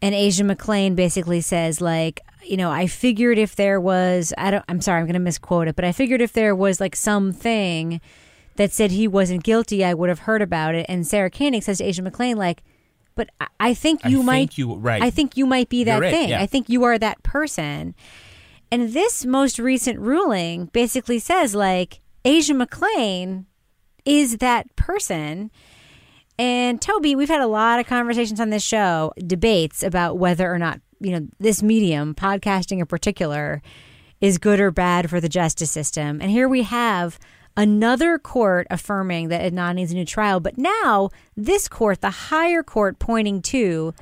and 0.00 0.14
Asia 0.14 0.44
McClain 0.44 0.96
basically 0.96 1.42
says, 1.42 1.82
like, 1.82 2.22
you 2.42 2.56
know, 2.56 2.70
I 2.70 2.86
figured 2.86 3.36
if 3.36 3.54
there 3.54 3.82
was, 3.82 4.32
I 4.38 4.50
don't, 4.50 4.64
I'm 4.66 4.80
sorry, 4.80 5.00
I'm 5.00 5.06
going 5.06 5.12
to 5.12 5.20
misquote 5.20 5.68
it, 5.68 5.76
but 5.76 5.84
I 5.84 5.92
figured 5.92 6.22
if 6.22 6.32
there 6.32 6.54
was 6.54 6.80
like 6.80 6.96
something 6.96 8.00
that 8.56 8.72
said 8.72 8.90
he 8.90 9.06
wasn't 9.08 9.42
guilty, 9.44 9.84
I 9.84 9.94
would 9.94 10.08
have 10.08 10.20
heard 10.20 10.42
about 10.42 10.74
it. 10.74 10.86
And 10.88 11.06
Sarah 11.06 11.30
Koenig 11.30 11.62
says 11.62 11.78
to 11.78 11.84
Asia 11.84 12.02
McClain, 12.02 12.36
like, 12.36 12.62
but 13.14 13.30
I- 13.40 13.46
I 13.60 13.74
think 13.74 14.00
I 14.04 14.08
you 14.08 14.16
think 14.18 14.26
might, 14.26 14.58
you- 14.58 14.74
right. 14.74 15.02
I 15.02 15.10
think 15.10 15.36
you 15.36 15.46
might 15.46 15.68
be 15.68 15.84
that 15.84 15.96
You're 15.96 16.04
it, 16.04 16.10
thing. 16.10 16.28
yeah. 16.30 16.40
I 16.42 16.46
think 16.46 16.68
you 16.68 16.84
are 16.84 16.98
that 16.98 17.22
person. 17.22 17.94
And 18.70 18.92
this 18.92 19.24
most 19.24 19.58
recent 19.58 19.98
ruling 20.00 20.66
basically 20.66 21.18
says 21.18 21.54
like 21.54 22.00
Asia 22.24 22.52
McClain 22.54 23.44
is 24.04 24.38
that 24.38 24.74
person. 24.76 25.50
And 26.38 26.80
Toby, 26.82 27.14
we've 27.16 27.28
had 27.28 27.40
a 27.40 27.46
lot 27.46 27.80
of 27.80 27.86
conversations 27.86 28.40
on 28.40 28.50
this 28.50 28.62
show, 28.62 29.12
debates 29.26 29.82
about 29.82 30.18
whether 30.18 30.52
or 30.52 30.58
not, 30.58 30.80
you 31.00 31.12
know, 31.12 31.26
this 31.38 31.62
medium, 31.62 32.14
podcasting 32.14 32.80
in 32.80 32.86
particular, 32.86 33.62
is 34.20 34.36
good 34.38 34.60
or 34.60 34.70
bad 34.70 35.08
for 35.08 35.20
the 35.20 35.28
justice 35.28 35.70
system. 35.70 36.20
And 36.20 36.30
here 36.30 36.48
we 36.48 36.62
have 36.62 37.18
another 37.56 38.18
court 38.18 38.66
affirming 38.70 39.28
that 39.28 39.52
Adnan 39.52 39.76
needs 39.76 39.92
a 39.92 39.94
new 39.94 40.04
trial. 40.04 40.40
But 40.40 40.58
now 40.58 41.10
this 41.36 41.68
court, 41.68 42.00
the 42.00 42.10
higher 42.10 42.62
court, 42.62 42.98
pointing 42.98 43.42
to 43.42 43.94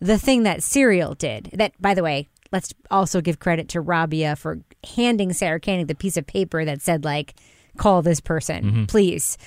the 0.00 0.18
thing 0.18 0.42
that 0.44 0.62
Serial 0.62 1.14
did. 1.14 1.50
That, 1.52 1.72
by 1.80 1.94
the 1.94 2.02
way, 2.02 2.28
let's 2.52 2.74
also 2.90 3.20
give 3.20 3.38
credit 3.38 3.68
to 3.70 3.80
Rabia 3.80 4.36
for 4.36 4.60
handing 4.96 5.32
Sarah 5.32 5.60
Koenig 5.60 5.86
the 5.86 5.94
piece 5.94 6.16
of 6.16 6.26
paper 6.26 6.64
that 6.64 6.82
said, 6.82 7.04
like, 7.04 7.34
call 7.76 8.02
this 8.02 8.20
person, 8.20 8.64
mm-hmm. 8.64 8.84
please. 8.86 9.38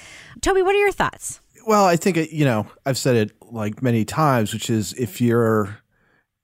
Toby, 0.41 0.61
what 0.61 0.75
are 0.75 0.79
your 0.79 0.91
thoughts? 0.91 1.41
Well, 1.65 1.85
I 1.85 1.95
think, 1.95 2.17
uh, 2.17 2.25
you 2.31 2.45
know, 2.45 2.67
I've 2.85 2.97
said 2.97 3.15
it 3.15 3.31
like 3.41 3.81
many 3.81 4.05
times, 4.05 4.53
which 4.53 4.69
is 4.69 4.93
if 4.93 5.19
you're 5.21 5.79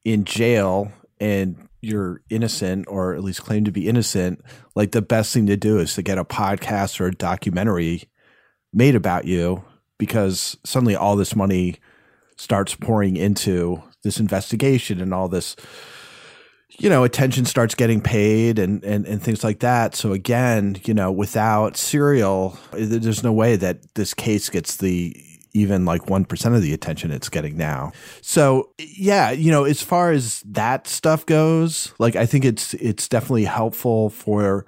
in 0.04 0.26
jail 0.26 0.91
and 1.19 1.68
you're 1.82 2.22
innocent 2.30 2.86
or 2.88 3.13
at 3.13 3.24
least 3.24 3.44
claim 3.44 3.63
to 3.65 3.72
be 3.72 3.88
innocent, 3.88 4.42
like 4.76 4.92
the 4.92 5.02
best 5.02 5.34
thing 5.34 5.46
to 5.48 5.58
do 5.58 5.80
is 5.80 5.94
to 5.96 6.02
get 6.02 6.18
a 6.18 6.26
podcast 6.26 7.00
or 7.00 7.08
a 7.08 7.15
documentary 7.15 8.04
made 8.74 8.95
about 8.95 9.26
you 9.26 9.64
because 9.97 10.58
suddenly 10.66 10.95
all 10.95 11.16
this 11.16 11.36
money 11.36 11.76
starts 12.38 12.76
pouring 12.76 13.18
into 13.18 13.82
this 14.03 14.20
investigation 14.20 15.01
and 15.01 15.14
all 15.14 15.28
this 15.28 15.56
you 16.78 16.89
know 16.89 17.03
attention 17.03 17.45
starts 17.45 17.76
getting 17.76 17.99
paid 17.99 18.60
and, 18.60 18.84
and 18.84 19.06
and 19.06 19.22
things 19.22 19.43
like 19.43 19.60
that. 19.60 19.95
So 19.95 20.14
again 20.14 20.80
you 20.86 20.93
know 20.93 21.12
without 21.12 21.76
serial 21.76 22.58
there's 22.72 23.24
no 23.24 23.34
way 23.34 23.56
that 23.56 23.95
this 23.95 24.14
case 24.14 24.49
gets 24.49 24.78
the 24.78 25.16
even 25.54 25.86
like 25.86 26.04
1% 26.06 26.56
of 26.56 26.62
the 26.62 26.74
attention 26.74 27.12
it's 27.12 27.30
getting 27.30 27.58
now 27.58 27.91
so 28.22 28.70
yeah 28.78 29.32
you 29.32 29.52
know 29.52 29.64
as 29.64 29.82
far 29.82 30.12
as 30.12 30.41
that 30.41 30.88
stuff 30.88 31.26
goes 31.26 31.93
like 32.00 32.16
i 32.16 32.26
think 32.26 32.45
it's 32.45 32.74
it's 32.76 33.08
definitely 33.08 33.45
helpful 33.45 34.10
for 34.10 34.66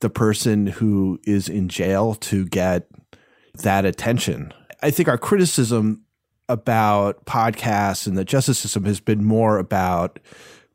the 0.00 0.10
person 0.10 0.66
who 0.66 1.18
is 1.24 1.48
in 1.48 1.68
jail 1.68 2.14
to 2.14 2.46
get 2.46 2.86
that 3.62 3.84
attention. 3.84 4.52
I 4.82 4.90
think 4.90 5.08
our 5.08 5.18
criticism 5.18 6.02
about 6.48 7.24
podcasts 7.24 8.06
and 8.06 8.16
the 8.16 8.24
justice 8.24 8.58
system 8.58 8.84
has 8.84 9.00
been 9.00 9.24
more 9.24 9.58
about 9.58 10.18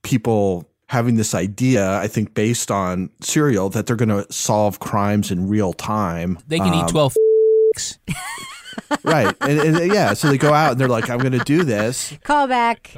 people 0.01 0.67
having 0.87 1.15
this 1.15 1.33
idea, 1.33 1.97
I 1.99 2.07
think, 2.07 2.33
based 2.33 2.69
on 2.69 3.09
serial 3.21 3.69
that 3.69 3.85
they're 3.85 3.95
going 3.95 4.09
to 4.09 4.31
solve 4.31 4.79
crimes 4.79 5.31
in 5.31 5.47
real 5.47 5.71
time. 5.71 6.37
They 6.47 6.57
can 6.57 6.73
eat 6.73 6.83
Um, 6.83 6.87
12 6.87 7.15
right. 9.03 9.35
And, 9.41 9.59
and 9.59 9.93
yeah, 9.93 10.13
so 10.13 10.27
they 10.29 10.37
go 10.37 10.53
out 10.53 10.71
and 10.73 10.79
they're 10.81 10.87
like, 10.87 11.09
I'm 11.09 11.19
going 11.19 11.31
to 11.31 11.39
do 11.39 11.63
this. 11.63 12.13
Call 12.23 12.47
back. 12.47 12.93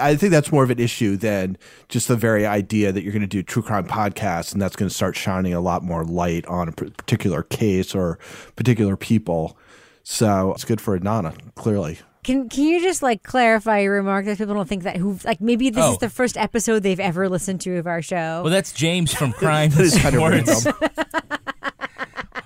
I 0.00 0.16
think 0.16 0.30
that's 0.32 0.52
more 0.52 0.62
of 0.64 0.70
an 0.70 0.78
issue 0.78 1.16
than 1.16 1.56
just 1.88 2.08
the 2.08 2.16
very 2.16 2.46
idea 2.46 2.92
that 2.92 3.02
you're 3.02 3.12
going 3.12 3.22
to 3.22 3.26
do 3.28 3.42
true 3.42 3.62
crime 3.62 3.86
podcasts 3.86 4.52
and 4.52 4.60
that's 4.60 4.76
going 4.76 4.88
to 4.88 4.94
start 4.94 5.16
shining 5.16 5.54
a 5.54 5.60
lot 5.60 5.82
more 5.82 6.04
light 6.04 6.46
on 6.46 6.68
a 6.68 6.72
particular 6.72 7.42
case 7.42 7.94
or 7.94 8.18
particular 8.56 8.96
people. 8.96 9.56
So 10.02 10.52
it's 10.52 10.64
good 10.64 10.80
for 10.80 10.98
Adnan, 10.98 11.54
clearly. 11.54 11.98
Can 12.22 12.50
Can 12.50 12.64
you 12.64 12.82
just 12.82 13.02
like 13.02 13.22
clarify 13.22 13.78
your 13.80 13.94
remark 13.94 14.26
that 14.26 14.36
people 14.36 14.54
don't 14.54 14.68
think 14.68 14.82
that 14.82 14.96
who 14.98 15.18
like 15.24 15.40
maybe 15.40 15.70
this 15.70 15.82
Oh. 15.82 15.92
is 15.92 15.98
the 15.98 16.10
first 16.10 16.36
episode 16.36 16.82
they've 16.82 17.00
ever 17.00 17.30
listened 17.30 17.62
to 17.62 17.78
of 17.78 17.86
our 17.86 18.02
show? 18.02 18.42
Well, 18.42 18.50
that's 18.50 18.72
James 18.72 19.14
from 19.14 19.32
Crime 19.40 19.70
That 19.70 19.80
is 19.80 19.96
kind 19.98 20.14
of 20.14 20.20
random. 20.22 20.90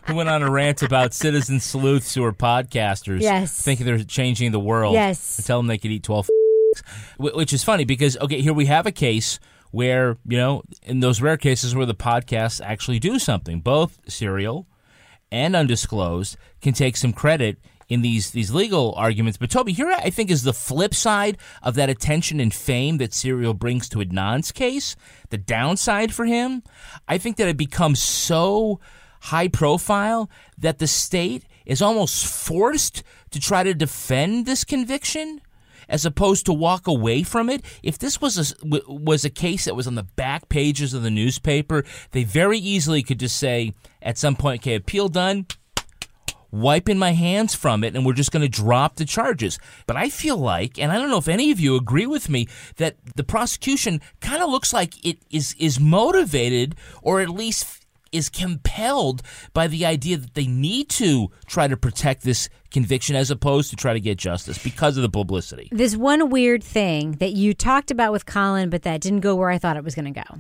who 0.07 0.15
went 0.15 0.29
on 0.29 0.43
a 0.43 0.51
rant 0.51 0.83
about 0.83 1.15
citizen 1.15 1.61
sleuths 1.61 2.15
who 2.15 2.25
are 2.25 2.33
podcasters, 2.33 3.21
Yes. 3.21 3.61
thinking 3.61 3.87
they're 3.87 4.05
changing 4.05 4.53
the 4.53 4.61
world. 4.61 4.95
Yes. 4.95 5.39
and 5.39 5.47
tell 5.47 5.59
them 5.59 5.67
they 5.67 5.79
could 5.79 5.91
eat 5.91 6.03
12 6.03 6.29
Wh- 7.19 7.35
which 7.37 7.53
is 7.53 7.63
funny 7.65 7.85
because 7.85 8.17
okay, 8.19 8.41
here 8.41 8.53
we 8.53 8.67
have 8.67 8.87
a 8.87 8.93
case 8.93 9.39
where 9.71 10.17
you 10.27 10.37
know 10.37 10.63
in 10.83 11.01
those 11.01 11.21
rare 11.21 11.37
cases 11.37 11.75
where 11.75 11.87
the 11.87 11.95
podcasts 11.95 12.61
actually 12.65 12.99
do 12.99 13.19
something, 13.19 13.61
both 13.61 13.99
serial 14.09 14.67
and 15.31 15.55
undisclosed 15.57 16.37
can 16.61 16.73
take 16.75 16.97
some 16.97 17.13
credit 17.13 17.59
in 17.89 18.03
these 18.03 18.31
these 18.33 18.51
legal 18.53 18.93
arguments. 18.97 19.37
But 19.39 19.51
Toby, 19.51 19.73
here 19.73 19.89
I 19.91 20.11
think 20.11 20.31
is 20.31 20.43
the 20.43 20.53
flip 20.53 20.95
side 20.95 21.39
of 21.63 21.75
that 21.77 21.89
attention 21.91 22.41
and 22.41 22.53
fame 22.53 22.99
that 22.99 23.13
Serial 23.15 23.55
brings 23.55 23.89
to 23.91 23.99
Adnan's 23.99 24.51
case. 24.53 24.97
The 25.31 25.39
downside 25.39 26.13
for 26.15 26.25
him, 26.25 26.63
I 27.07 27.19
think 27.19 27.37
that 27.37 27.47
it 27.49 27.57
becomes 27.57 28.01
so 28.03 28.81
high 29.25 29.49
profile 29.49 30.29
that 30.59 30.79
the 30.79 30.87
state 30.87 31.45
is 31.65 31.81
almost 31.81 32.27
forced 32.27 33.03
to 33.31 33.41
try 33.41 33.63
to 33.63 33.73
defend 33.73 34.45
this 34.45 34.65
conviction 34.65 35.41
as 35.89 36.05
opposed 36.05 36.47
to 36.47 36.53
walk 36.53 36.87
away 36.87 37.23
from 37.23 37.49
it. 37.49 37.65
If 37.83 37.99
this 37.99 38.21
was 38.21 38.39
a 38.39 38.55
was 38.89 39.25
a 39.25 39.31
case 39.31 39.65
that 39.65 39.77
was 39.77 39.87
on 39.87 39.95
the 39.95 40.03
back 40.03 40.49
pages 40.49 40.95
of 40.95 41.03
the 41.03 41.11
newspaper, 41.11 41.85
they 42.13 42.25
very 42.25 42.59
easily 42.59 43.03
could 43.03 43.19
just 43.19 43.37
say 43.37 43.73
at 44.03 44.19
some 44.19 44.37
point, 44.37 44.63
"Okay, 44.63 44.75
appeal 44.75 45.09
done." 45.09 45.47
Wiping 46.51 46.99
my 46.99 47.13
hands 47.13 47.53
from 47.53 47.83
it, 47.83 47.97
and 47.97 48.07
we're 48.07 48.13
just 48.13 48.31
going 48.31 48.49
to 48.49 48.49
drop 48.49 48.95
the 48.95 49.05
charges. 49.05 49.59
But 49.89 49.97
I 49.97 50.09
feel 50.09 50.37
like, 50.37 50.79
and 50.79 50.93
I 50.93 50.99
don't 51.01 51.11
know 51.11 51.19
if 51.19 51.27
any 51.27 51.51
of 51.51 51.59
you 51.59 51.75
agree 51.75 52.07
with 52.07 52.29
me, 52.29 52.47
that 52.77 52.97
the 53.17 53.25
prosecution 53.25 54.01
kind 54.21 54.41
of 54.41 54.51
looks 54.51 54.73
like 54.73 55.05
it 55.05 55.19
is 55.31 55.57
is 55.59 55.81
motivated, 55.81 56.77
or 57.03 57.21
at 57.21 57.29
least 57.29 57.84
is 58.15 58.29
compelled 58.29 59.23
by 59.53 59.67
the 59.67 59.85
idea 59.85 60.17
that 60.17 60.35
they 60.35 60.47
need 60.47 60.89
to 60.91 61.31
try 61.47 61.67
to 61.67 61.77
protect 61.77 62.23
this 62.23 62.49
conviction 62.71 63.17
as 63.17 63.31
opposed 63.31 63.71
to 63.71 63.77
try 63.77 63.93
to 63.93 64.01
get 64.01 64.19
justice 64.19 64.63
because 64.63 64.97
of 64.97 65.03
the 65.03 65.09
publicity. 65.09 65.69
There's 65.71 65.97
one 65.97 66.31
weird 66.31 66.63
thing 66.63 67.13
that 67.13 67.33
you 67.33 67.55
talked 67.55 67.91
about 67.91 68.13
with 68.13 68.27
Colin, 68.27 68.71
but 68.71 68.83
that 68.83 69.01
didn't 69.01 69.21
go 69.21 69.35
where 69.35 69.51
I 69.51 69.59
thought 69.59 69.77
it 69.77 69.85
was 69.85 69.95
going 69.95 70.13
to 70.13 70.23
go. 70.23 70.39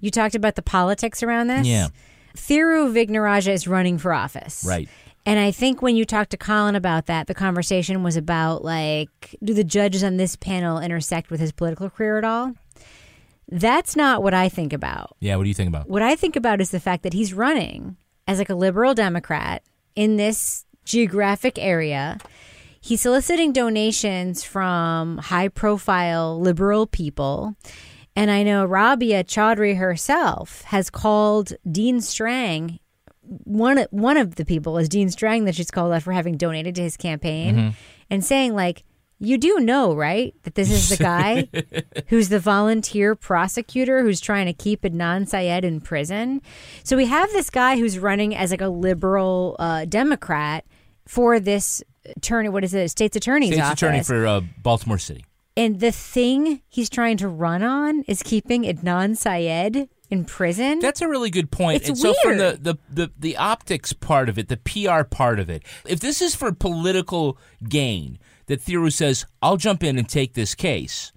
You 0.00 0.10
talked 0.10 0.34
about 0.34 0.56
the 0.56 0.62
politics 0.62 1.22
around 1.22 1.48
this. 1.48 1.66
Yeah. 1.66 1.88
Thiru 2.36 2.92
Vignarajah 2.92 3.52
is 3.52 3.68
running 3.68 3.98
for 3.98 4.12
office. 4.12 4.64
Right. 4.66 4.88
And 5.24 5.38
I 5.38 5.52
think 5.52 5.82
when 5.82 5.94
you 5.94 6.04
talked 6.04 6.30
to 6.32 6.36
Colin 6.36 6.74
about 6.74 7.06
that, 7.06 7.28
the 7.28 7.34
conversation 7.34 8.02
was 8.02 8.16
about 8.16 8.64
like, 8.64 9.36
do 9.42 9.54
the 9.54 9.62
judges 9.64 10.02
on 10.02 10.16
this 10.16 10.34
panel 10.34 10.80
intersect 10.80 11.30
with 11.30 11.38
his 11.38 11.52
political 11.52 11.88
career 11.88 12.18
at 12.18 12.24
all? 12.24 12.54
That's 13.52 13.94
not 13.96 14.22
what 14.22 14.32
I 14.32 14.48
think 14.48 14.72
about. 14.72 15.14
Yeah, 15.20 15.36
what 15.36 15.42
do 15.42 15.50
you 15.50 15.54
think 15.54 15.68
about? 15.68 15.86
What 15.86 16.00
I 16.00 16.16
think 16.16 16.36
about 16.36 16.62
is 16.62 16.70
the 16.70 16.80
fact 16.80 17.02
that 17.02 17.12
he's 17.12 17.34
running 17.34 17.98
as 18.26 18.38
like 18.38 18.48
a 18.48 18.54
liberal 18.54 18.94
Democrat 18.94 19.62
in 19.94 20.16
this 20.16 20.64
geographic 20.86 21.58
area. 21.58 22.18
He's 22.80 23.02
soliciting 23.02 23.52
donations 23.52 24.42
from 24.42 25.18
high 25.18 25.48
profile 25.48 26.40
liberal 26.40 26.86
people. 26.86 27.54
And 28.16 28.30
I 28.30 28.42
know 28.42 28.64
Rabia 28.64 29.22
Chaudhry 29.22 29.76
herself 29.76 30.62
has 30.62 30.88
called 30.88 31.52
Dean 31.70 32.00
Strang 32.00 32.78
one 33.44 33.86
one 33.90 34.16
of 34.16 34.34
the 34.34 34.44
people 34.44 34.78
is 34.78 34.88
Dean 34.88 35.08
Strang 35.08 35.44
that 35.44 35.54
she's 35.54 35.70
called 35.70 35.92
out 35.92 36.02
for 36.02 36.12
having 36.12 36.36
donated 36.36 36.74
to 36.74 36.82
his 36.82 36.96
campaign 36.96 37.54
mm-hmm. 37.54 37.70
and 38.10 38.24
saying 38.24 38.54
like 38.54 38.82
you 39.22 39.38
do 39.38 39.60
know 39.60 39.94
right 39.94 40.34
that 40.42 40.56
this 40.56 40.70
is 40.70 40.88
the 40.88 40.96
guy 40.96 41.48
who's 42.08 42.28
the 42.28 42.40
volunteer 42.40 43.14
prosecutor 43.14 44.02
who's 44.02 44.20
trying 44.20 44.46
to 44.46 44.52
keep 44.52 44.82
Adnan 44.82 45.28
Syed 45.28 45.64
in 45.64 45.80
prison. 45.80 46.42
So 46.82 46.96
we 46.96 47.06
have 47.06 47.30
this 47.30 47.48
guy 47.48 47.78
who's 47.78 47.98
running 47.98 48.34
as 48.34 48.50
like 48.50 48.60
a 48.60 48.68
liberal 48.68 49.56
uh, 49.58 49.84
Democrat 49.84 50.64
for 51.06 51.38
this 51.38 51.82
attorney. 52.16 52.48
What 52.48 52.64
is 52.64 52.74
it? 52.74 52.88
State's 52.90 53.16
attorney's 53.16 53.50
State's 53.50 53.62
office. 53.62 53.82
attorney 53.82 54.02
for 54.02 54.26
uh, 54.26 54.40
Baltimore 54.60 54.98
City. 54.98 55.24
and 55.56 55.78
the 55.78 55.92
thing 55.92 56.60
he's 56.68 56.90
trying 56.90 57.16
to 57.18 57.28
run 57.28 57.62
on 57.62 58.02
is 58.08 58.22
keeping 58.22 58.64
Adnan 58.64 59.16
Syed 59.16 59.88
in 60.10 60.24
prison. 60.26 60.78
That's 60.80 61.00
a 61.00 61.08
really 61.08 61.30
good 61.30 61.50
point. 61.50 61.76
It's 61.76 61.88
and 61.88 61.98
so 61.98 62.12
from 62.22 62.36
the, 62.38 62.58
the, 62.60 62.76
the, 62.90 63.12
the 63.18 63.36
optics 63.36 63.94
part 63.94 64.28
of 64.28 64.36
it, 64.36 64.48
the 64.48 64.58
PR 64.58 65.04
part 65.04 65.38
of 65.38 65.48
it, 65.48 65.62
if 65.86 66.00
this 66.00 66.20
is 66.20 66.34
for 66.34 66.52
political 66.52 67.38
gain, 67.66 68.18
that 68.46 68.60
Thiru 68.60 68.92
says, 68.92 69.24
I'll 69.40 69.56
jump 69.56 69.82
in 69.82 69.98
and 69.98 70.08
take 70.08 70.34
this 70.34 70.54
case, 70.54 71.12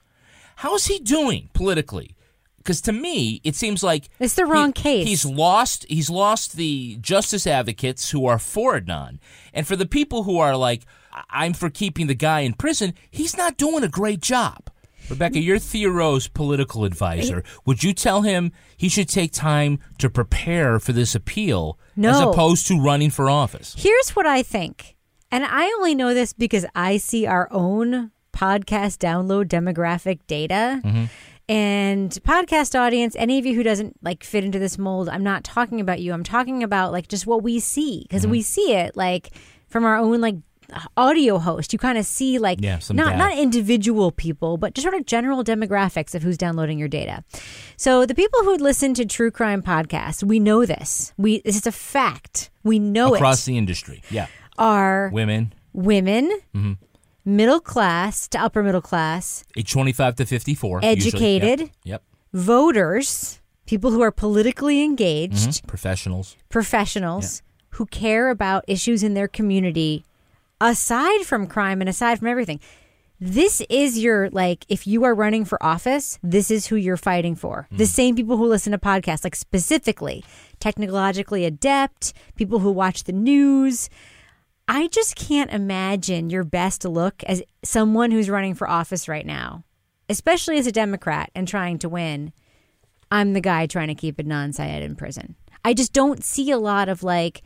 how 0.57 0.75
is 0.75 0.85
he 0.85 0.99
doing 0.99 1.49
politically? 1.53 2.15
Because 2.57 2.81
to 2.81 2.91
me, 2.91 3.41
it 3.43 3.55
seems 3.55 3.83
like 3.83 4.09
It's 4.19 4.33
the 4.33 4.45
wrong 4.45 4.73
case. 4.73 5.07
He's 5.07 5.25
lost. 5.25 5.85
He's 5.87 6.09
lost 6.09 6.53
the 6.57 6.97
justice 6.99 7.45
advocates 7.45 8.09
who 8.09 8.25
are 8.25 8.39
for 8.39 8.79
Adnan, 8.79 9.19
and 9.53 9.67
for 9.67 9.75
the 9.75 9.85
people 9.85 10.23
who 10.23 10.39
are 10.39 10.57
like, 10.57 10.83
"I- 11.13 11.23
"I'm 11.29 11.53
for 11.53 11.69
keeping 11.69 12.07
the 12.07 12.15
guy 12.15 12.39
in 12.39 12.53
prison." 12.53 12.95
He's 13.11 13.37
not 13.37 13.57
doing 13.57 13.83
a 13.83 13.87
great 13.87 14.19
job. 14.19 14.71
Rebecca, 15.07 15.39
you're 15.39 15.59
Thiru's 15.59 16.27
political 16.27 16.83
advisor. 16.85 17.43
Would 17.67 17.83
you 17.83 17.93
tell 17.93 18.23
him 18.23 18.51
he 18.75 18.89
should 18.89 19.09
take 19.09 19.31
time 19.31 19.77
to 19.99 20.09
prepare 20.09 20.79
for 20.79 20.91
this 20.93 21.13
appeal 21.13 21.77
as 21.95 22.19
opposed 22.19 22.65
to 22.67 22.81
running 22.81 23.11
for 23.11 23.29
office? 23.29 23.75
Here's 23.77 24.15
what 24.15 24.25
I 24.25 24.41
think. 24.41 24.94
And 25.35 25.43
I 25.43 25.65
only 25.79 25.95
know 25.95 26.13
this 26.13 26.31
because 26.31 26.65
I 26.75 26.95
see 26.95 27.25
our 27.25 27.49
own 27.51 28.11
podcast 28.31 28.99
download 28.99 29.47
demographic 29.49 30.19
data. 30.27 30.79
Mm-hmm. 30.81 31.05
And 31.49 32.09
podcast 32.23 32.79
audience, 32.79 33.17
any 33.19 33.37
of 33.37 33.45
you 33.45 33.53
who 33.53 33.61
doesn't 33.61 34.01
like 34.01 34.23
fit 34.23 34.45
into 34.45 34.59
this 34.59 34.77
mold, 34.77 35.09
I'm 35.09 35.23
not 35.23 35.43
talking 35.43 35.81
about 35.81 35.99
you. 35.99 36.13
I'm 36.13 36.23
talking 36.23 36.63
about 36.63 36.93
like 36.93 37.09
just 37.09 37.27
what 37.27 37.43
we 37.43 37.59
see 37.59 38.03
because 38.03 38.25
we 38.25 38.39
mm-hmm. 38.39 38.43
see 38.43 38.73
it 38.75 38.95
like 38.95 39.31
from 39.67 39.83
our 39.83 39.97
own 39.97 40.21
like 40.21 40.35
audio 40.95 41.37
host. 41.37 41.73
You 41.73 41.79
kind 41.79 41.97
of 41.97 42.05
see 42.05 42.39
like 42.39 42.59
Yeah, 42.61 42.79
not 42.91 43.07
data. 43.07 43.17
not 43.17 43.37
individual 43.37 44.13
people, 44.13 44.55
but 44.55 44.73
just 44.73 44.83
sort 44.83 44.95
of 44.95 45.05
general 45.05 45.43
demographics 45.43 46.15
of 46.15 46.23
who's 46.23 46.37
downloading 46.37 46.79
your 46.79 46.87
data. 46.87 47.25
So 47.75 48.05
the 48.05 48.15
people 48.15 48.39
who 48.43 48.55
listen 48.55 48.93
to 48.93 49.05
true 49.05 49.31
crime 49.31 49.61
podcasts, 49.61 50.23
we 50.23 50.39
know 50.39 50.65
this. 50.65 51.13
We 51.17 51.41
this 51.41 51.57
is 51.57 51.67
a 51.67 51.73
fact. 51.73 52.51
We 52.63 52.79
know 52.79 53.07
Across 53.07 53.15
it. 53.15 53.19
Across 53.19 53.45
the 53.45 53.57
industry, 53.57 54.01
yeah, 54.09 54.27
Are 54.57 55.09
women, 55.13 55.53
women, 55.73 56.29
Mm-hmm. 56.55 56.73
middle 57.25 57.59
class 57.59 58.27
to 58.29 58.39
upper 58.39 58.63
middle 58.63 58.81
class, 58.81 59.43
age 59.57 59.71
25 59.71 60.15
to 60.17 60.25
54. 60.25 60.79
Educated. 60.83 61.59
Yep. 61.61 61.69
yep. 61.83 62.03
voters, 62.33 63.41
people 63.65 63.91
who 63.91 64.01
are 64.01 64.11
politically 64.11 64.83
engaged, 64.83 65.49
Mhm. 65.63 65.67
Professionals. 65.67 66.35
professionals 66.49 67.41
who 67.71 67.85
care 67.87 68.29
about 68.29 68.63
issues 68.67 69.03
in 69.03 69.13
their 69.13 69.27
community 69.27 70.05
aside 70.61 71.21
from 71.25 71.47
crime 71.47 71.81
and 71.81 71.89
aside 71.89 72.19
from 72.19 72.27
everything. 72.29 72.59
This 73.19 73.61
is 73.69 73.97
your 73.99 74.29
like 74.31 74.65
if 74.69 74.85
you 74.85 75.03
are 75.05 75.15
running 75.15 75.45
for 75.45 75.61
office, 75.63 76.19
this 76.21 76.51
is 76.51 76.67
who 76.67 76.75
you're 76.75 76.97
fighting 76.97 77.35
for. 77.35 77.67
The 77.71 77.85
same 77.85 78.15
people 78.15 78.35
who 78.37 78.45
listen 78.47 78.71
to 78.71 78.77
podcasts 78.77 79.23
like 79.23 79.35
specifically 79.35 80.23
technologically 80.59 81.45
adept, 81.45 82.13
people 82.35 82.59
who 82.59 82.71
watch 82.71 83.03
the 83.05 83.13
news. 83.13 83.89
I 84.67 84.87
just 84.87 85.15
can't 85.15 85.51
imagine 85.51 86.29
your 86.29 86.43
best 86.43 86.85
look 86.85 87.23
as 87.25 87.43
someone 87.63 88.11
who's 88.11 88.29
running 88.29 88.55
for 88.55 88.69
office 88.69 89.07
right 89.07 89.25
now, 89.25 89.63
especially 90.09 90.57
as 90.57 90.65
a 90.67 90.71
Democrat 90.71 91.29
and 91.35 91.47
trying 91.47 91.77
to 91.79 91.89
win. 91.89 92.33
I'm 93.11 93.33
the 93.33 93.41
guy 93.41 93.67
trying 93.67 93.89
to 93.89 93.95
keep 93.95 94.17
Adnan 94.17 94.53
Syed 94.55 94.81
in 94.81 94.95
prison. 94.95 95.35
I 95.63 95.73
just 95.73 95.93
don't 95.93 96.23
see 96.23 96.49
a 96.51 96.57
lot 96.57 96.89
of 96.89 97.03
like 97.03 97.43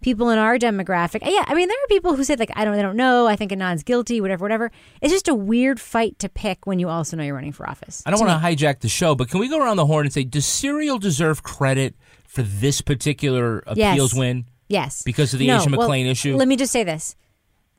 people 0.00 0.30
in 0.30 0.38
our 0.38 0.58
demographic. 0.58 1.20
Yeah, 1.22 1.44
I 1.46 1.54
mean, 1.54 1.68
there 1.68 1.76
are 1.76 1.88
people 1.88 2.16
who 2.16 2.24
say 2.24 2.36
like, 2.36 2.50
I 2.56 2.64
don't, 2.64 2.74
they 2.74 2.82
don't 2.82 2.96
know. 2.96 3.26
I 3.26 3.36
think 3.36 3.52
Adnan's 3.52 3.82
guilty, 3.82 4.20
whatever, 4.20 4.42
whatever. 4.44 4.70
It's 5.02 5.12
just 5.12 5.28
a 5.28 5.34
weird 5.34 5.78
fight 5.78 6.18
to 6.20 6.28
pick 6.28 6.66
when 6.66 6.78
you 6.78 6.88
also 6.88 7.16
know 7.16 7.22
you're 7.22 7.34
running 7.34 7.52
for 7.52 7.68
office. 7.68 8.02
I 8.06 8.10
don't 8.10 8.18
want 8.20 8.42
to 8.42 8.46
hijack 8.48 8.80
the 8.80 8.88
show, 8.88 9.14
but 9.14 9.28
can 9.28 9.40
we 9.40 9.48
go 9.48 9.62
around 9.62 9.76
the 9.76 9.86
horn 9.86 10.06
and 10.06 10.12
say, 10.12 10.24
does 10.24 10.46
Serial 10.46 10.98
deserve 10.98 11.42
credit 11.42 11.94
for 12.26 12.42
this 12.42 12.80
particular 12.80 13.62
Yes. 13.74 13.92
appeals 13.92 14.14
win? 14.14 14.46
Yes, 14.72 15.02
Because 15.02 15.32
of 15.32 15.38
the 15.38 15.46
No, 15.46 15.60
Asia 15.60 15.70
well, 15.76 15.88
McClain 15.88 16.06
issue? 16.10 16.36
Let 16.36 16.48
me 16.48 16.56
just 16.56 16.72
say 16.72 16.82
this, 16.84 17.14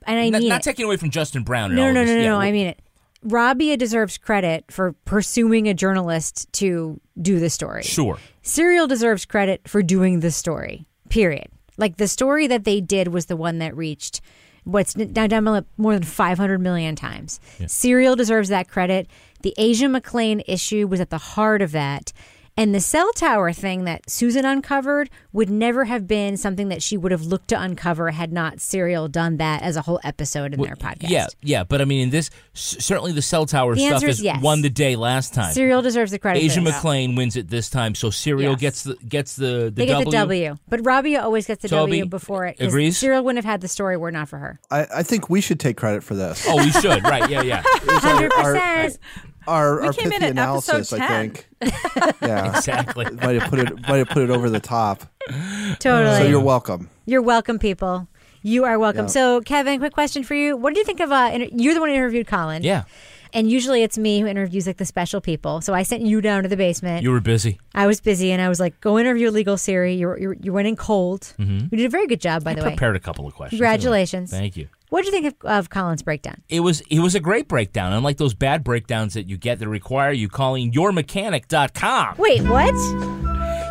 and 0.06 0.20
I 0.20 0.30
Not, 0.30 0.40
mean 0.42 0.50
not 0.50 0.62
it. 0.62 0.64
taking 0.64 0.86
away 0.86 0.98
from 0.98 1.10
Justin 1.10 1.44
Brown. 1.44 1.74
No, 1.76 1.92
no, 1.92 2.04
no, 2.06 2.14
no, 2.14 2.22
Yeah, 2.22 2.30
no. 2.30 2.40
I 2.40 2.52
mean 2.52 2.68
it. 2.68 2.82
Rabia 3.24 3.78
deserves 3.78 4.18
credit 4.18 4.66
for 4.70 4.94
pursuing 5.06 5.68
a 5.70 5.74
journalist 5.74 6.52
to 6.54 7.00
do 7.22 7.40
the 7.40 7.50
story. 7.50 7.84
Sure. 7.84 8.18
Serial 8.42 8.86
deserves 8.86 9.26
credit 9.26 9.68
for 9.68 9.82
doing 9.82 10.20
the 10.20 10.30
story. 10.32 10.86
Period. 11.10 11.48
Like 11.78 11.98
the 11.98 12.08
story 12.08 12.48
that 12.48 12.66
they 12.66 12.82
did 12.82 13.08
was 13.08 13.28
the 13.28 13.38
one 13.38 13.60
that 13.60 13.76
reached 13.76 14.22
what's 14.66 14.96
now 14.96 15.28
done 15.28 15.66
more 15.78 15.94
than 15.94 16.04
500 16.04 16.60
million 16.60 16.96
times. 16.96 17.40
Serial 17.68 18.16
deserves 18.16 18.50
that 18.50 18.68
credit. 18.70 19.08
The 19.42 19.54
Asia 19.58 19.86
McClain 19.88 20.42
issue 20.48 20.88
was 20.88 21.00
at 21.00 21.10
the 21.10 21.18
heart 21.18 21.62
of 21.62 21.72
that. 21.72 22.14
And 22.56 22.74
the 22.76 22.80
cell 22.80 23.12
tower 23.14 23.52
thing 23.52 23.86
that 23.86 24.08
Susan 24.10 24.46
uncovered 24.46 25.10
would 25.32 25.50
never 25.50 25.86
have 25.86 26.08
been 26.08 26.38
something 26.38 26.68
that 26.70 26.84
she 26.84 26.96
would 26.98 27.12
have 27.12 27.24
looked 27.24 27.48
to 27.48 27.60
uncover 27.60 28.12
had 28.12 28.32
not 28.32 28.62
Serial 28.62 29.08
done 29.08 29.38
that 29.38 29.64
as 29.64 29.76
a 29.76 29.82
whole 29.82 30.00
episode 30.04 30.54
in 30.54 30.62
their 30.62 30.76
podcast. 30.76 31.10
Yeah, 31.10 31.26
yeah, 31.42 31.64
but 31.64 31.82
I 31.82 31.86
mean, 31.86 32.02
in 32.02 32.10
this 32.12 32.30
certainly 32.54 33.12
the 33.12 33.24
cell 33.24 33.48
tower 33.48 33.74
The 33.74 33.88
stuff 33.88 34.04
is 34.04 34.22
yes. 34.22 34.40
won 34.44 34.62
the 34.62 34.70
day 34.70 34.96
last 34.96 35.34
time. 35.34 35.52
Serial 35.54 35.82
deserves 35.82 36.12
the 36.12 36.20
credit. 36.20 36.44
Asia 36.44 36.60
for 36.62 36.66
this. 36.66 36.76
McClain 36.76 37.18
wins 37.18 37.36
it 37.36 37.48
this 37.50 37.72
time, 37.72 37.96
so 37.96 38.12
Serial 38.12 38.52
Yes. 38.52 38.60
gets 38.62 38.84
the 38.84 38.96
gets 39.08 39.36
the 39.36 39.44
the 39.66 39.72
They 39.72 39.86
get 39.88 39.94
W. 39.94 40.06
the 40.06 40.12
W, 40.18 40.56
but 40.70 40.86
Rabia 40.86 41.22
always 41.24 41.48
gets 41.48 41.64
the 41.64 41.70
Toby 41.70 42.00
W 42.02 42.06
before 42.06 42.46
it. 42.46 42.60
'cause 42.60 42.68
agrees? 42.68 43.00
Serial 43.00 43.24
wouldn't 43.24 43.44
have 43.44 43.52
had 43.52 43.62
the 43.62 43.68
story 43.68 43.98
were 43.98 44.12
not 44.12 44.30
for 44.30 44.38
her. 44.38 44.60
I, 44.70 44.86
I 44.98 45.04
think 45.04 45.28
we 45.28 45.42
should 45.42 45.60
take 45.60 45.76
credit 45.78 46.04
for 46.04 46.14
this. 46.14 46.46
Oh, 46.48 46.58
we 46.58 46.70
should, 46.72 47.02
right? 47.04 47.28
Yeah, 47.32 47.42
yeah, 47.42 47.64
Hundred 47.66 48.32
percent. 48.32 49.00
Our, 49.48 49.82
We 49.82 49.88
our 49.88 49.94
came 49.94 50.06
in 50.06 50.12
pithy 50.12 50.26
at 50.26 50.32
analysis, 50.32 50.94
episode 50.94 51.02
I 51.02 51.08
think. 51.08 51.48
Yeah. 52.22 52.58
exactly. 52.58 53.06
might 53.06 53.40
have 53.42 53.50
put 53.50 53.60
it 53.60 53.82
might 53.88 53.98
have 53.98 54.10
put 54.10 54.24
it 54.24 54.30
over 54.30 54.50
the 54.50 54.60
top. 54.60 55.04
Totally. 55.80 56.18
So 56.18 56.24
you're 56.28 56.40
welcome. 56.40 56.90
You're 57.06 57.22
welcome, 57.22 57.60
people. 57.60 58.08
You 58.42 58.66
are 58.66 58.78
welcome. 58.78 59.06
Yeah. 59.06 59.12
So, 59.12 59.42
Kevin, 59.42 59.80
quick 59.80 59.94
question 59.94 60.24
for 60.24 60.36
you. 60.36 60.58
What 60.58 60.74
did 60.74 60.80
you 60.80 60.86
think 60.86 61.00
of? 61.00 61.12
Uh, 61.12 61.30
inter- 61.34 61.48
you're 61.56 61.74
the 61.74 61.80
one 61.80 61.90
who 61.90 61.96
interviewed 61.96 62.28
Colin. 62.28 62.62
Yeah, 62.62 62.84
And 63.34 63.50
usually 63.50 63.84
it's 63.84 63.98
me 63.98 64.20
who 64.20 64.28
interviews 64.28 64.68
like 64.68 64.76
the 64.78 64.86
special 64.86 65.22
people. 65.22 65.62
So 65.62 65.74
I 65.74 65.84
sent 65.84 66.02
you 66.04 66.20
down 66.20 66.44
to 66.44 66.50
the 66.50 66.58
basement. 66.58 67.04
you 67.04 67.12
were 67.12 67.22
busy. 67.22 67.60
I 67.74 67.88
was 67.88 68.02
busy, 68.02 68.32
and 68.34 68.42
I 68.42 68.50
was 68.50 68.60
like, 68.60 68.80
"Go 68.82 69.00
interview 69.00 69.30
legal 69.32 69.56
Siri." 69.58 69.94
You 69.96 70.18
you 70.18 70.36
you 70.42 70.52
went 70.54 70.68
in 70.68 70.76
cold. 70.76 71.34
You 71.38 71.68
did 71.70 71.86
a 71.86 71.90
very 71.90 72.06
good 72.08 72.20
job, 72.22 72.44
by 72.44 72.52
I 72.52 72.56
the 72.56 72.64
way. 72.64 72.70
prepared 72.72 72.96
a 72.98 73.00
couple 73.00 73.26
of 73.26 73.34
questions. 73.34 73.58
Congratulations. 73.60 74.30
Thank 74.32 74.58
you. 74.58 74.68
What 74.94 75.04
did 75.06 75.12
you 75.12 75.22
think 75.22 75.44
of, 75.44 75.50
of 75.50 75.70
Colin's 75.72 76.04
breakdown? 76.04 76.44
It 76.50 76.60
was 76.60 76.82
it 76.82 77.00
was 77.00 77.16
a 77.16 77.20
great 77.20 77.48
breakdown, 77.48 77.94
unlike 77.94 78.18
those 78.18 78.36
bad 78.36 78.64
breakdowns 78.64 79.16
that 79.16 79.28
you 79.28 79.38
get 79.38 79.58
that 79.58 79.68
require 79.68 80.12
you 80.12 80.30
calling 80.30 80.72
yourmechanic.com. 80.72 82.18
Wait, 82.20 82.44
what? 82.44 82.76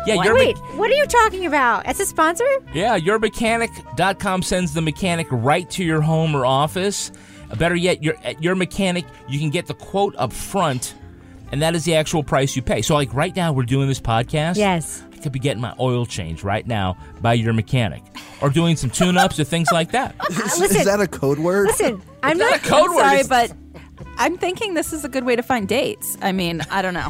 Yeah, 0.05 0.21
your 0.21 0.35
Wait, 0.35 0.57
what 0.75 0.91
are 0.91 0.95
you 0.95 1.05
talking 1.05 1.45
about? 1.45 1.85
As 1.85 2.01
a 2.01 2.05
sponsor? 2.05 2.43
Yeah, 2.73 2.99
yourmechanic.com 2.99 4.41
sends 4.41 4.73
the 4.73 4.81
mechanic 4.81 5.27
right 5.31 5.69
to 5.69 5.85
your 5.85 6.01
home 6.01 6.35
or 6.35 6.45
office. 6.45 7.09
Uh, 7.49 7.55
Better 7.55 7.75
yet, 7.75 8.03
your 8.03 8.17
at 8.25 8.43
your 8.43 8.55
mechanic, 8.55 9.05
you 9.29 9.39
can 9.39 9.49
get 9.49 9.67
the 9.67 9.75
quote 9.75 10.15
up 10.17 10.33
front, 10.33 10.93
and 11.53 11.61
that 11.61 11.73
is 11.73 11.85
the 11.85 11.95
actual 11.95 12.21
price 12.21 12.53
you 12.53 12.61
pay. 12.61 12.81
So, 12.81 12.95
like 12.95 13.13
right 13.13 13.33
now, 13.33 13.53
we're 13.53 13.63
doing 13.63 13.87
this 13.87 14.01
podcast. 14.01 14.57
Yes. 14.57 15.01
I 15.23 15.25
could 15.25 15.31
be 15.31 15.39
getting 15.39 15.61
my 15.61 15.73
oil 15.79 16.05
change 16.05 16.43
right 16.43 16.67
now 16.67 16.97
by 17.21 17.31
your 17.35 17.53
mechanic, 17.53 18.03
or 18.41 18.49
doing 18.49 18.75
some 18.75 18.89
tune-ups 18.89 19.39
or 19.39 19.45
things 19.45 19.71
like 19.71 19.91
that. 19.91 20.13
Is, 20.29 20.59
listen. 20.59 20.81
is 20.81 20.85
that 20.85 20.99
a 20.99 21.07
code 21.07 21.39
word? 21.39 21.67
Listen, 21.67 22.01
I'm 22.21 22.37
not 22.37 22.51
not. 22.51 22.59
a 22.59 22.67
code 22.67 22.89
I'm 22.89 22.95
word. 22.95 23.01
sorry, 23.03 23.19
It's- 23.21 23.47
but 23.49 23.57
I'm 24.17 24.37
thinking 24.37 24.73
this 24.73 24.91
is 24.91 25.05
a 25.05 25.07
good 25.07 25.23
way 25.23 25.37
to 25.37 25.41
find 25.41 25.65
dates. 25.65 26.17
I 26.21 26.33
mean, 26.33 26.61
I 26.69 26.81
don't 26.81 26.93
know. 26.93 27.07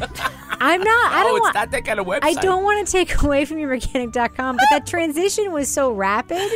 I'm 0.60 0.80
not. 0.80 1.12
I 1.12 1.22
oh, 1.22 1.24
don't 1.24 1.36
it's 1.38 1.42
want. 1.42 1.54
not 1.56 1.70
that 1.72 1.84
kind 1.84 1.98
of 1.98 2.06
website. 2.06 2.20
I 2.22 2.34
don't 2.34 2.62
want 2.62 2.86
to 2.86 2.92
take 2.92 3.20
away 3.22 3.44
from 3.46 3.58
your 3.58 3.68
mechanic.com, 3.70 4.56
but 4.58 4.66
that 4.70 4.86
transition 4.86 5.50
was 5.50 5.68
so 5.68 5.90
rapid. 5.90 6.52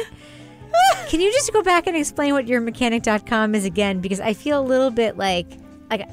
Can 1.08 1.20
you 1.20 1.32
just 1.32 1.52
go 1.52 1.62
back 1.62 1.88
and 1.88 1.96
explain 1.96 2.34
what 2.34 2.46
your 2.46 2.60
mechanic.com 2.60 3.56
is 3.56 3.64
again? 3.64 4.00
Because 4.00 4.20
I 4.20 4.32
feel 4.32 4.60
a 4.60 4.62
little 4.62 4.90
bit 4.90 5.16
like 5.18 5.48
like 5.90 6.08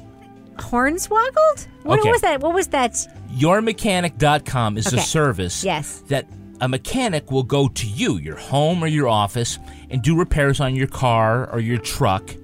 hornswoggled. 0.58 1.66
What 1.82 2.00
Okay. 2.00 2.10
was 2.10 2.20
that? 2.22 2.40
What 2.40 2.54
was 2.54 2.68
that? 2.68 2.94
Yourmechanic.com 3.34 4.78
is 4.78 4.86
Okay. 4.88 4.96
a 4.98 5.00
service 5.00 5.64
Yes. 5.64 6.02
that 6.08 6.26
a 6.60 6.68
mechanic 6.68 7.30
will 7.30 7.42
go 7.42 7.68
to 7.68 7.86
you, 7.86 8.16
your 8.18 8.36
home 8.36 8.82
or 8.82 8.86
your 8.86 9.08
office, 9.08 9.58
and 9.90 10.02
do 10.02 10.16
repairs 10.16 10.60
on 10.60 10.74
your 10.74 10.86
car 10.86 11.48
or 11.52 11.60
your 11.60 11.78
truck. 11.78 12.34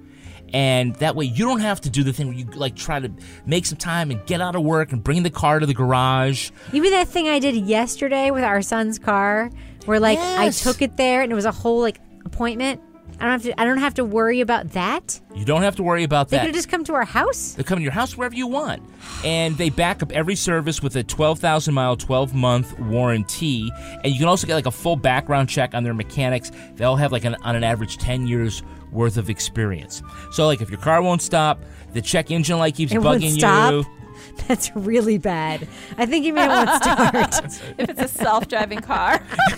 And 0.53 0.95
that 0.97 1.17
way 1.17 1.25
you 1.25 1.47
don't 1.47 1.61
have 1.61 1.81
to 1.81 1.91
do 1.91 2.03
the 2.03 2.13
thing 2.13 2.27
where 2.29 2.37
you 2.37 2.45
like 2.55 2.77
try 2.77 3.01
to 3.01 3.11
make 3.47 3.65
some 3.65 3.79
time 3.79 4.11
and 4.11 4.25
get 4.27 4.43
out 4.43 4.55
of 4.55 4.63
work 4.63 4.93
and 4.93 5.03
bring 5.03 5.23
the 5.23 5.31
car 5.31 5.61
to 5.61 5.65
the 5.67 5.73
garage. 5.73 6.51
You 6.73 6.83
mean 6.83 6.93
that 6.93 7.09
thing 7.09 7.27
I 7.27 7.39
did 7.39 7.55
yesterday 7.57 8.31
with 8.31 8.45
our 8.45 8.61
son's 8.61 8.99
car, 8.99 9.51
where 9.87 9.99
like 9.99 10.19
Yes. 10.19 10.67
I 10.67 10.71
took 10.71 10.83
it 10.83 10.99
there 10.99 11.23
and 11.23 11.33
it 11.33 11.35
was 11.35 11.47
a 11.47 11.53
whole 11.53 11.81
like 11.81 12.01
appointment. 12.27 12.81
I 13.23 13.27
don't 13.27 13.33
have 13.35 13.43
to. 13.45 13.61
I 13.61 13.65
don't 13.65 13.79
have 13.79 13.95
to 13.95 14.05
worry 14.05 14.41
about 14.41 14.71
that. 14.73 15.21
You 15.33 15.45
don't 15.45 15.63
have 15.63 15.77
to 15.77 15.85
worry 15.85 16.03
about 16.03 16.29
They 16.29 16.39
that. 16.39 16.43
They 16.43 16.49
could 16.49 16.57
just 16.57 16.69
come 16.69 16.83
to 16.85 16.95
our 16.95 17.05
house. 17.05 17.53
They 17.53 17.63
come 17.63 17.79
to 17.79 17.83
your 17.83 17.93
house 17.93 18.17
wherever 18.17 18.35
you 18.35 18.49
want. 18.49 18.83
And 19.25 19.57
they 19.57 19.71
back 19.71 20.03
up 20.03 20.11
every 20.11 20.35
service 20.35 20.83
with 20.83 20.97
a 20.97 21.05
12,000 21.05 21.73
mile, 21.73 21.97
12 21.97 22.35
month 22.35 22.77
warranty. 22.81 23.71
And 24.03 24.13
you 24.13 24.19
can 24.19 24.27
also 24.27 24.49
get 24.49 24.57
like 24.57 24.67
a 24.67 24.73
full 24.73 24.97
background 24.97 25.49
check 25.49 25.73
on 25.73 25.85
their 25.85 25.95
mechanics. 25.95 26.51
They 26.75 26.85
all 26.85 26.97
have 26.97 27.13
like 27.13 27.25
an, 27.25 27.37
on 27.43 27.55
an 27.55 27.63
average 27.63 27.97
10 27.99 28.27
years 28.27 28.65
worth 28.91 29.17
of 29.17 29.31
experience. 29.31 30.03
So, 30.33 30.47
like 30.47 30.61
if 30.61 30.69
your 30.69 30.81
car 30.81 31.01
won't 31.01 31.23
stop, 31.23 31.63
the 31.93 32.03
check 32.03 32.33
engine 32.33 32.59
light 32.59 32.75
keeps 32.75 32.91
It 32.91 32.99
won't 32.99 33.23
bugging 33.23 33.39
stop? 33.39 33.73
you. 33.73 33.87
That's 34.49 34.75
really 34.75 35.19
bad. 35.19 35.69
I 35.97 36.07
think 36.07 36.25
you 36.25 36.33
may 36.33 36.49
want 36.49 36.69
to 36.71 36.77
start. 36.77 37.35
if 37.79 37.89
it's 37.89 38.03
a 38.03 38.09
self-driving 38.09 38.81
car 38.81 39.23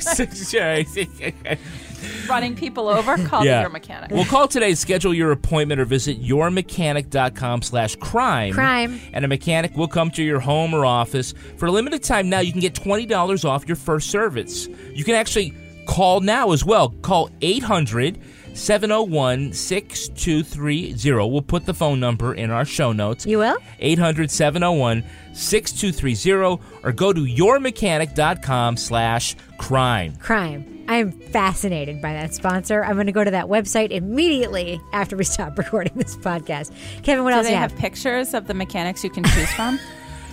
running 2.29 2.55
people 2.57 2.89
over, 2.89 3.17
call 3.27 3.45
yeah. 3.45 3.61
your 3.61 3.71
mechanic. 3.71 4.11
Well, 4.11 4.25
call 4.25 4.49
today, 4.49 4.75
schedule 4.75 5.15
your 5.15 5.33
appointment, 5.33 5.81
or 5.81 5.85
visit 5.85 6.23
yourmechanic.com 6.23 7.63
slash 7.63 7.97
crime. 7.97 8.53
Crime. 8.53 9.01
And 9.13 9.25
a 9.25 9.29
mechanic 9.29 9.77
will 9.77 9.89
come 9.89 10.11
to 10.13 10.23
your 10.23 10.41
home 10.41 10.75
or 10.75 10.85
office. 10.85 11.35
For 11.57 11.67
a 11.67 11.71
limited 11.71 12.03
time 12.03 12.29
now, 12.29 12.41
you 12.41 12.53
can 12.53 12.61
get 12.61 12.75
$20 12.75 13.45
off 13.45 13.67
your 13.67 13.77
first 13.77 14.11
service. 14.11 14.69
You 14.93 15.05
can 15.05 15.15
actually 15.15 15.55
call 15.87 16.21
now 16.21 16.53
as 16.53 16.65
well. 16.65 16.91
Call 17.03 17.31
800 17.41 18.19
701 18.55 19.53
6230. 19.53 21.15
We'll 21.31 21.43
put 21.43 21.67
the 21.67 21.75
phone 21.75 22.01
number 22.01 22.35
in 22.35 22.51
our 22.51 22.65
show 22.65 22.93
notes. 22.93 23.27
You 23.27 23.39
will? 23.39 23.59
800 23.81 24.31
701 24.31 25.05
6230 25.33 26.63
or 26.83 26.93
go 26.93 27.13
to 27.13 27.21
yourmechanic.com 27.21 28.77
slash 28.77 29.37
crime. 29.59 30.17
Crime. 30.17 30.85
I 30.87 30.97
am 30.97 31.13
fascinated 31.13 32.03
by 32.03 32.13
that 32.13 32.35
sponsor. 32.35 32.85
I'm 32.85 32.95
going 32.95 33.07
to 33.07 33.13
go 33.13 33.25
to 33.25 33.31
that 33.31 33.47
website 33.47 33.91
immediately 33.91 34.81
after 34.93 35.17
we 35.17 35.25
stop 35.25 35.57
recording 35.59 35.93
this 35.97 36.17
podcast. 36.17 36.71
Kevin, 37.03 37.25
what 37.25 37.31
Do 37.31 37.37
else 37.39 37.47
do 37.47 37.53
you 37.53 37.59
have 37.59 37.71
have? 37.73 37.81
pictures 37.81 38.35
of 38.35 38.47
the 38.47 38.55
mechanics 38.55 39.03
you 39.03 39.11
can 39.11 39.25
choose 39.25 39.51
from? 39.53 39.79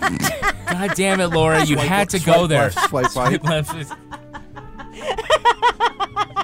God 0.00 0.92
damn 0.94 1.20
it, 1.20 1.28
Laura. 1.28 1.60
You 1.64 1.76
Swipe 1.76 1.88
had 1.88 2.10
to 2.10 2.18
swipe 2.18 2.36
go 2.36 2.46
there. 2.46 2.70
left, 2.90 2.90
swipe 3.10 3.42
right. 3.44 3.86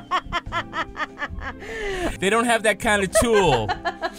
they 2.20 2.30
don't 2.30 2.44
have 2.44 2.62
that 2.64 2.78
kind 2.80 3.02
of 3.02 3.10
tool 3.20 3.68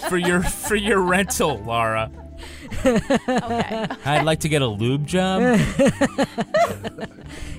for 0.09 0.17
your 0.17 0.41
for 0.41 0.75
your 0.75 0.99
rental, 0.99 1.57
Laura. 1.59 2.11
okay. 2.85 3.87
I'd 4.05 4.23
like 4.23 4.39
to 4.41 4.49
get 4.49 4.61
a 4.61 4.67
lube 4.67 5.05
job. 5.05 5.41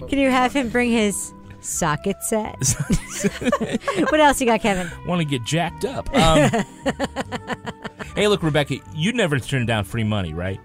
Can 0.09 0.19
you 0.19 0.31
have 0.31 0.53
him 0.53 0.69
bring 0.71 0.91
his 0.91 1.33
socket 1.61 2.17
set? 2.23 2.57
what 4.11 4.21
else 4.21 4.41
you 4.41 4.47
got, 4.47 4.61
Kevin? 4.61 4.91
Want 5.07 5.21
to 5.21 5.27
get 5.27 5.45
jacked 5.45 5.85
up. 5.85 6.13
Um, 6.15 6.65
hey, 8.17 8.29
look, 8.29 8.43
Rebecca, 8.43 8.77
you'd 8.95 9.15
never 9.15 9.39
turn 9.39 9.67
down 9.67 9.85
free 9.85 10.05
money, 10.05 10.33
right? 10.33 10.61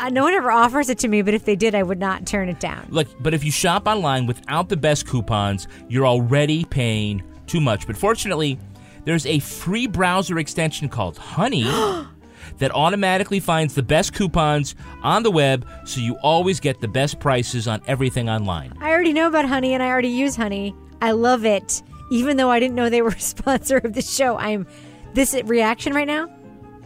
Uh, 0.00 0.08
no 0.10 0.22
one 0.22 0.32
ever 0.32 0.50
offers 0.50 0.88
it 0.88 0.98
to 0.98 1.08
me, 1.08 1.22
but 1.22 1.34
if 1.34 1.44
they 1.44 1.56
did, 1.56 1.74
I 1.74 1.82
would 1.82 1.98
not 1.98 2.26
turn 2.26 2.48
it 2.48 2.60
down. 2.60 2.86
Look, 2.90 3.08
but 3.20 3.34
if 3.34 3.44
you 3.44 3.50
shop 3.50 3.88
online 3.88 4.26
without 4.26 4.68
the 4.68 4.76
best 4.76 5.06
coupons, 5.06 5.66
you're 5.88 6.06
already 6.06 6.64
paying 6.64 7.22
too 7.46 7.60
much. 7.60 7.86
But 7.86 7.96
fortunately, 7.96 8.58
there's 9.04 9.26
a 9.26 9.40
free 9.40 9.86
browser 9.86 10.38
extension 10.38 10.88
called 10.88 11.18
Honey 11.18 11.64
that 12.58 12.70
automatically 12.72 13.40
finds 13.40 13.74
the 13.74 13.82
best 13.82 14.12
coupons 14.14 14.76
on 15.02 15.22
the 15.22 15.30
web 15.30 15.66
so 15.84 16.00
you 16.00 16.16
always 16.22 16.60
get 16.60 16.80
the 16.80 16.88
best 16.88 17.18
prices 17.18 17.66
on 17.66 17.80
everything 17.86 18.28
online. 18.28 18.72
I 18.80 18.90
already 18.90 19.12
know 19.12 19.26
about 19.26 19.46
Honey, 19.46 19.74
and 19.74 19.82
I 19.82 19.88
already 19.88 20.08
use 20.08 20.36
Honey. 20.36 20.76
I 21.02 21.10
love 21.12 21.44
it, 21.44 21.82
even 22.10 22.36
though 22.36 22.50
I 22.50 22.60
didn't 22.60 22.76
know 22.76 22.88
they 22.88 23.02
were 23.02 23.08
a 23.16 23.20
sponsor 23.20 23.78
of 23.78 23.94
the 23.94 24.02
show. 24.02 24.36
I'm 24.36 24.66
this 25.14 25.34
reaction 25.44 25.92
right 25.92 26.06
now. 26.06 26.28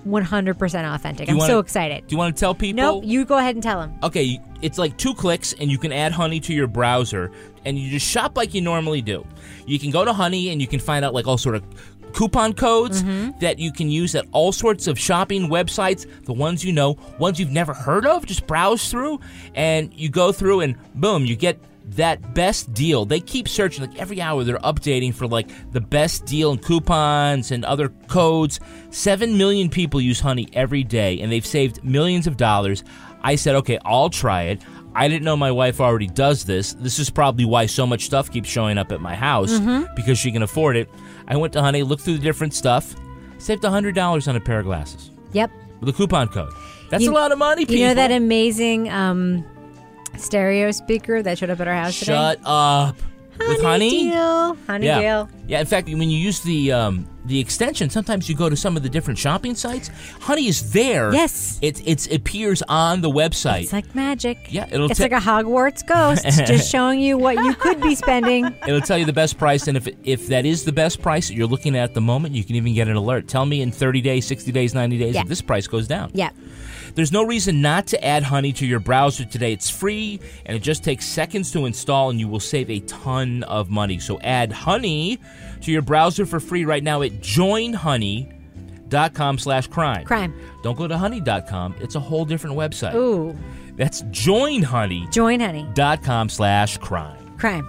100% 0.06 0.94
authentic. 0.94 1.28
I'm 1.28 1.36
wanna- 1.36 1.52
so 1.52 1.58
excited. 1.58 2.06
Do 2.06 2.14
you 2.14 2.18
want 2.18 2.34
to 2.34 2.40
tell 2.40 2.54
people? 2.54 2.82
Nope, 2.82 3.04
you 3.06 3.24
go 3.24 3.38
ahead 3.38 3.54
and 3.54 3.62
tell 3.62 3.80
them. 3.80 3.94
Okay, 4.02 4.40
it's 4.60 4.78
like 4.78 4.96
two 4.96 5.14
clicks, 5.14 5.52
and 5.54 5.70
you 5.70 5.78
can 5.78 5.92
add 5.92 6.12
Honey 6.12 6.40
to 6.40 6.52
your 6.54 6.66
browser, 6.66 7.30
and 7.64 7.78
you 7.78 7.90
just 7.90 8.06
shop 8.06 8.36
like 8.36 8.54
you 8.54 8.60
normally 8.60 9.02
do. 9.02 9.24
You 9.66 9.78
can 9.78 9.90
go 9.90 10.04
to 10.04 10.12
Honey, 10.12 10.50
and 10.50 10.60
you 10.60 10.66
can 10.66 10.80
find 10.80 11.04
out 11.04 11.14
like 11.14 11.26
all 11.26 11.38
sort 11.38 11.54
of 11.54 11.64
coupon 12.12 12.52
codes 12.52 13.02
mm-hmm. 13.02 13.38
that 13.40 13.58
you 13.58 13.72
can 13.72 13.90
use 13.90 14.14
at 14.14 14.26
all 14.32 14.52
sorts 14.52 14.86
of 14.86 14.98
shopping 14.98 15.48
websites. 15.48 16.06
The 16.24 16.32
ones 16.32 16.64
you 16.64 16.72
know, 16.72 16.98
ones 17.18 17.40
you've 17.40 17.50
never 17.50 17.72
heard 17.72 18.06
of, 18.06 18.26
just 18.26 18.46
browse 18.46 18.90
through, 18.90 19.20
and 19.54 19.92
you 19.94 20.08
go 20.08 20.32
through, 20.32 20.60
and 20.60 20.76
boom, 20.94 21.24
you 21.24 21.36
get 21.36 21.58
that 21.90 22.34
best 22.34 22.72
deal. 22.72 23.04
They 23.04 23.20
keep 23.20 23.48
searching 23.48 23.84
like 23.86 23.98
every 23.98 24.20
hour. 24.20 24.44
They're 24.44 24.58
updating 24.58 25.12
for 25.14 25.26
like 25.26 25.48
the 25.72 25.80
best 25.80 26.24
deal 26.26 26.50
and 26.52 26.62
coupons 26.62 27.50
and 27.50 27.64
other 27.64 27.88
codes. 28.08 28.60
Seven 28.90 29.36
million 29.36 29.68
people 29.68 30.00
use 30.00 30.20
Honey 30.20 30.48
every 30.52 30.84
day, 30.84 31.20
and 31.20 31.30
they've 31.30 31.44
saved 31.46 31.82
millions 31.84 32.26
of 32.26 32.36
dollars. 32.36 32.82
I 33.22 33.36
said, 33.36 33.54
okay, 33.56 33.78
I'll 33.84 34.10
try 34.10 34.44
it. 34.44 34.62
I 34.94 35.08
didn't 35.08 35.24
know 35.24 35.36
my 35.36 35.50
wife 35.52 35.80
already 35.80 36.06
does 36.08 36.44
this. 36.44 36.74
This 36.74 36.98
is 36.98 37.08
probably 37.08 37.44
why 37.46 37.66
so 37.66 37.86
much 37.86 38.04
stuff 38.04 38.30
keeps 38.30 38.48
showing 38.48 38.76
up 38.78 38.92
at 38.92 39.00
my 39.00 39.14
house 39.14 39.58
because 39.96 40.18
she 40.18 40.30
can 40.32 40.42
afford 40.42 40.76
it. 40.76 40.88
I 41.26 41.36
went 41.36 41.52
to 41.54 41.62
Honey, 41.62 41.82
looked 41.82 42.02
through 42.02 42.18
the 42.18 42.22
different 42.22 42.52
stuff, 42.52 42.94
saved 43.38 43.64
hundred 43.64 43.94
dollars 43.94 44.28
on 44.28 44.36
a 44.36 44.40
pair 44.40 44.58
of 44.58 44.66
glasses 44.66 45.10
Yep. 45.32 45.50
with 45.80 45.88
a 45.88 45.92
coupon 45.92 46.28
code. 46.28 46.52
That's 46.90 47.04
You- 47.04 47.12
a 47.12 47.14
lot 47.14 47.32
of 47.32 47.38
money. 47.38 47.62
People. 47.64 47.76
You 47.76 47.86
know 47.88 47.94
that 47.94 48.10
amazing 48.12 48.90
um, 48.90 49.44
stereo 50.18 50.70
speaker 50.70 51.22
that 51.22 51.38
showed 51.38 51.50
up 51.50 51.60
at 51.60 51.68
our 51.68 51.74
house 51.74 51.98
today? 51.98 52.12
Shut 52.12 52.40
up. 52.44 52.96
with 53.38 53.62
honey. 53.62 54.10
Deal. 54.10 54.54
Honey 54.66 54.86
yeah. 54.86 55.00
deal. 55.00 55.28
Yeah. 55.48 55.60
In 55.60 55.66
fact, 55.66 55.88
when 55.88 56.02
you 56.10 56.18
use 56.18 56.40
the 56.40 56.72
um, 56.72 57.06
the 57.24 57.38
extension, 57.40 57.88
sometimes 57.88 58.28
you 58.28 58.34
go 58.36 58.48
to 58.48 58.56
some 58.56 58.76
of 58.76 58.82
the 58.82 58.88
different 58.88 59.18
shopping 59.18 59.54
sites. 59.54 59.90
Honey 60.20 60.48
is 60.48 60.72
there. 60.72 61.12
Yes. 61.12 61.58
It 61.62 61.80
it's, 61.86 62.06
it 62.08 62.16
appears 62.16 62.62
on 62.68 63.00
the 63.00 63.08
website. 63.10 63.62
It's 63.62 63.72
like 63.72 63.94
magic. 63.94 64.38
Yeah, 64.50 64.68
it'll 64.70 64.90
It's 64.90 64.98
ta- 64.98 65.04
like 65.04 65.12
a 65.12 65.16
Hogwarts 65.16 65.86
ghost, 65.86 66.24
just 66.46 66.70
showing 66.70 67.00
you 67.00 67.16
what 67.18 67.36
you 67.36 67.54
could 67.54 67.80
be 67.80 67.94
spending. 67.94 68.46
It'll 68.66 68.80
tell 68.80 68.98
you 68.98 69.04
the 69.06 69.12
best 69.12 69.38
price, 69.38 69.66
and 69.66 69.76
if 69.76 69.88
if 70.04 70.28
that 70.28 70.44
is 70.44 70.64
the 70.64 70.72
best 70.72 71.00
price 71.00 71.28
that 71.28 71.34
you're 71.34 71.46
looking 71.48 71.76
at 71.76 71.84
at 71.84 71.94
the 71.94 72.00
moment, 72.00 72.34
you 72.34 72.44
can 72.44 72.56
even 72.56 72.74
get 72.74 72.88
an 72.88 72.96
alert. 72.96 73.28
Tell 73.28 73.46
me 73.46 73.62
in 73.62 73.72
30 73.72 74.00
days, 74.02 74.26
60 74.26 74.52
days, 74.52 74.74
90 74.74 74.98
days 74.98 75.14
Yeah. 75.14 75.22
if 75.22 75.28
this 75.28 75.40
price 75.42 75.66
goes 75.66 75.88
down. 75.88 76.10
Yeah. 76.14 76.30
There's 76.94 77.12
no 77.12 77.24
reason 77.24 77.62
not 77.62 77.86
to 77.88 78.02
add 78.04 78.22
Honey 78.22 78.52
to 78.54 78.66
your 78.66 78.80
browser 78.80 79.24
today. 79.24 79.52
It's 79.52 79.70
free 79.70 80.20
and 80.44 80.54
it 80.56 80.62
just 80.62 80.84
takes 80.84 81.06
seconds 81.06 81.50
to 81.52 81.64
install 81.64 82.10
and 82.10 82.20
you 82.20 82.28
will 82.28 82.38
save 82.40 82.68
a 82.70 82.80
ton 82.80 83.44
of 83.44 83.70
money. 83.70 83.98
So 83.98 84.20
add 84.20 84.52
Honey 84.52 85.18
to 85.62 85.72
your 85.72 85.80
browser 85.82 86.26
for 86.26 86.38
free 86.38 86.66
right 86.66 86.82
now 86.82 87.00
at 87.02 87.12
joinhoney.com 87.12 89.38
slash 89.38 89.68
crime. 89.68 90.04
Crime. 90.04 90.34
Don't 90.62 90.76
go 90.76 90.86
to 90.86 90.98
honey.com. 90.98 91.76
It's 91.80 91.94
a 91.94 92.00
whole 92.00 92.26
different 92.26 92.56
website. 92.56 92.94
Ooh. 92.94 93.34
That's 93.76 94.02
joinhoney. 94.02 95.08
joinhoney.com 95.08 95.12
Join 95.12 95.40
honey. 95.40 95.66
slash 96.28 96.76
crime. 96.78 97.36
Crime. 97.38 97.66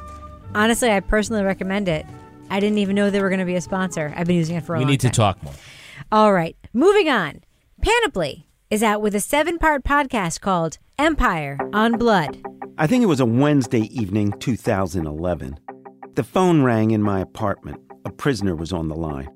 Honestly, 0.53 0.91
I 0.91 0.99
personally 0.99 1.43
recommend 1.43 1.87
it. 1.87 2.05
I 2.49 2.59
didn't 2.59 2.79
even 2.79 2.93
know 2.95 3.09
they 3.09 3.21
were 3.21 3.29
going 3.29 3.39
to 3.39 3.45
be 3.45 3.55
a 3.55 3.61
sponsor. 3.61 4.13
I've 4.17 4.27
been 4.27 4.35
using 4.35 4.57
it 4.57 4.65
for 4.65 4.75
a 4.75 4.79
We 4.79 4.83
long 4.83 4.91
need 4.91 4.99
to 4.99 5.09
talk 5.09 5.41
more. 5.41 5.53
All 6.11 6.33
right. 6.33 6.57
Moving 6.73 7.07
on. 7.09 7.39
Panoply 7.81 8.45
is 8.73 8.81
out 8.81 9.03
with 9.03 9.13
a 9.13 9.19
seven 9.19 9.59
part 9.59 9.83
podcast 9.83 10.41
called 10.41 10.79
Empire 10.97 11.59
on 11.73 11.91
Blood. 11.95 12.41
I 12.75 12.87
think 12.87 13.03
it 13.03 13.07
was 13.07 13.19
a 13.19 13.25
Wednesday 13.25 13.81
evening, 13.81 14.31
2011. 14.39 15.59
The 16.15 16.23
phone 16.23 16.63
rang 16.63 16.89
in 16.89 17.03
my 17.03 17.19
apartment. 17.19 17.79
A 18.03 18.11
prisoner 18.11 18.55
was 18.55 18.73
on 18.73 18.87
the 18.87 18.95
line. 18.95 19.29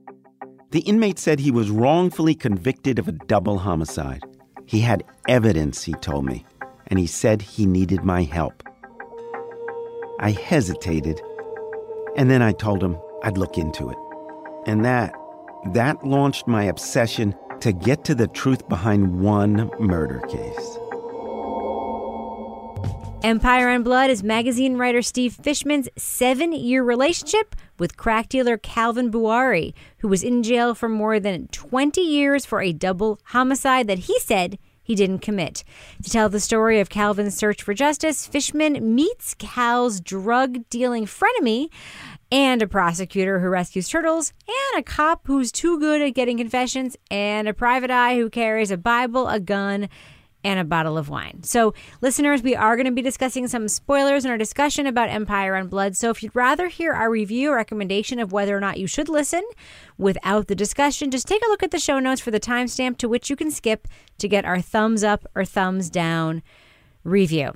The 0.71 0.79
inmate 0.79 1.19
said 1.19 1.39
he 1.39 1.51
was 1.51 1.69
wrongfully 1.69 2.33
convicted 2.33 2.97
of 2.97 3.07
a 3.07 3.11
double 3.11 3.59
homicide. 3.59 4.23
He 4.65 4.79
had 4.79 5.03
evidence, 5.27 5.83
he 5.83 5.93
told 5.93 6.25
me, 6.25 6.43
and 6.87 6.97
he 6.97 7.05
said 7.05 7.43
he 7.43 7.67
needed 7.67 8.03
my 8.03 8.23
help. 8.23 8.63
I 10.19 10.31
hesitated, 10.31 11.21
and 12.15 12.31
then 12.31 12.41
I 12.41 12.53
told 12.53 12.81
him 12.81 12.97
I'd 13.21 13.37
look 13.37 13.59
into 13.59 13.91
it. 13.91 13.97
And 14.65 14.83
that, 14.83 15.13
that 15.73 16.03
launched 16.03 16.47
my 16.47 16.63
obsession 16.63 17.35
to 17.61 17.71
get 17.71 18.03
to 18.05 18.15
the 18.15 18.27
truth 18.27 18.67
behind 18.69 19.19
one 19.21 19.69
murder 19.79 20.19
case. 20.27 20.77
Empire 23.23 23.69
on 23.69 23.83
Blood 23.83 24.09
is 24.09 24.23
magazine 24.23 24.77
writer 24.77 25.01
Steve 25.01 25.33
Fishman's 25.33 25.89
seven 25.97 26.53
year 26.53 26.83
relationship 26.83 27.55
with 27.79 27.97
crack 27.97 28.29
dealer 28.29 28.57
Calvin 28.57 29.11
Buari, 29.11 29.73
who 29.97 30.07
was 30.07 30.23
in 30.23 30.43
jail 30.43 30.75
for 30.75 30.87
more 30.87 31.19
than 31.19 31.47
20 31.47 31.99
years 31.99 32.45
for 32.45 32.61
a 32.61 32.71
double 32.71 33.19
homicide 33.25 33.87
that 33.87 33.99
he 33.99 34.19
said 34.19 34.59
he 34.87 34.95
didn't 34.95 35.19
commit. 35.19 35.65
To 36.03 36.09
tell 36.09 36.29
the 36.29 36.39
story 36.39 36.79
of 36.79 36.89
Calvin's 36.89 37.35
search 37.35 37.61
for 37.61 37.73
justice, 37.73 38.25
Fishman 38.25 38.95
meets 38.95 39.33
Cal's 39.33 39.99
drug 39.99 40.69
dealing 40.69 41.05
frenemy 41.05 41.69
and 42.31 42.61
a 42.61 42.67
prosecutor 42.67 43.39
who 43.39 43.47
rescues 43.47 43.89
turtles, 43.89 44.33
and 44.47 44.79
a 44.79 44.83
cop 44.83 45.27
who's 45.27 45.51
too 45.51 45.79
good 45.79 46.01
at 46.01 46.13
getting 46.13 46.37
confessions, 46.37 46.97
and 47.09 47.47
a 47.47 47.53
private 47.53 47.91
eye 47.91 48.15
who 48.15 48.29
carries 48.29 48.71
a 48.71 48.77
Bible, 48.77 49.27
a 49.27 49.39
gun, 49.39 49.89
and 50.43 50.59
a 50.59 50.63
bottle 50.63 50.97
of 50.97 51.09
wine. 51.09 51.43
So, 51.43 51.73
listeners, 51.99 52.41
we 52.41 52.55
are 52.55 52.75
going 52.75 52.85
to 52.85 52.91
be 52.91 53.01
discussing 53.01 53.47
some 53.47 53.67
spoilers 53.67 54.23
in 54.23 54.31
our 54.31 54.37
discussion 54.37 54.87
about 54.87 55.09
Empire 55.09 55.55
on 55.55 55.67
Blood. 55.67 55.97
So, 55.97 56.09
if 56.09 56.21
you'd 56.21 56.35
rather 56.35 56.67
hear 56.67 56.93
our 56.93 57.09
review 57.09 57.51
or 57.51 57.55
recommendation 57.55 58.19
of 58.19 58.31
whether 58.31 58.55
or 58.55 58.59
not 58.59 58.79
you 58.79 58.87
should 58.87 59.09
listen 59.09 59.43
without 59.97 60.47
the 60.47 60.55
discussion, 60.55 61.11
just 61.11 61.27
take 61.27 61.41
a 61.45 61.49
look 61.49 61.63
at 61.63 61.71
the 61.71 61.79
show 61.79 61.99
notes 61.99 62.21
for 62.21 62.31
the 62.31 62.39
timestamp 62.39 62.97
to 62.99 63.09
which 63.09 63.29
you 63.29 63.35
can 63.35 63.51
skip 63.51 63.87
to 64.19 64.27
get 64.27 64.45
our 64.45 64.61
thumbs 64.61 65.03
up 65.03 65.25
or 65.35 65.43
thumbs 65.43 65.89
down 65.89 66.41
review. 67.03 67.53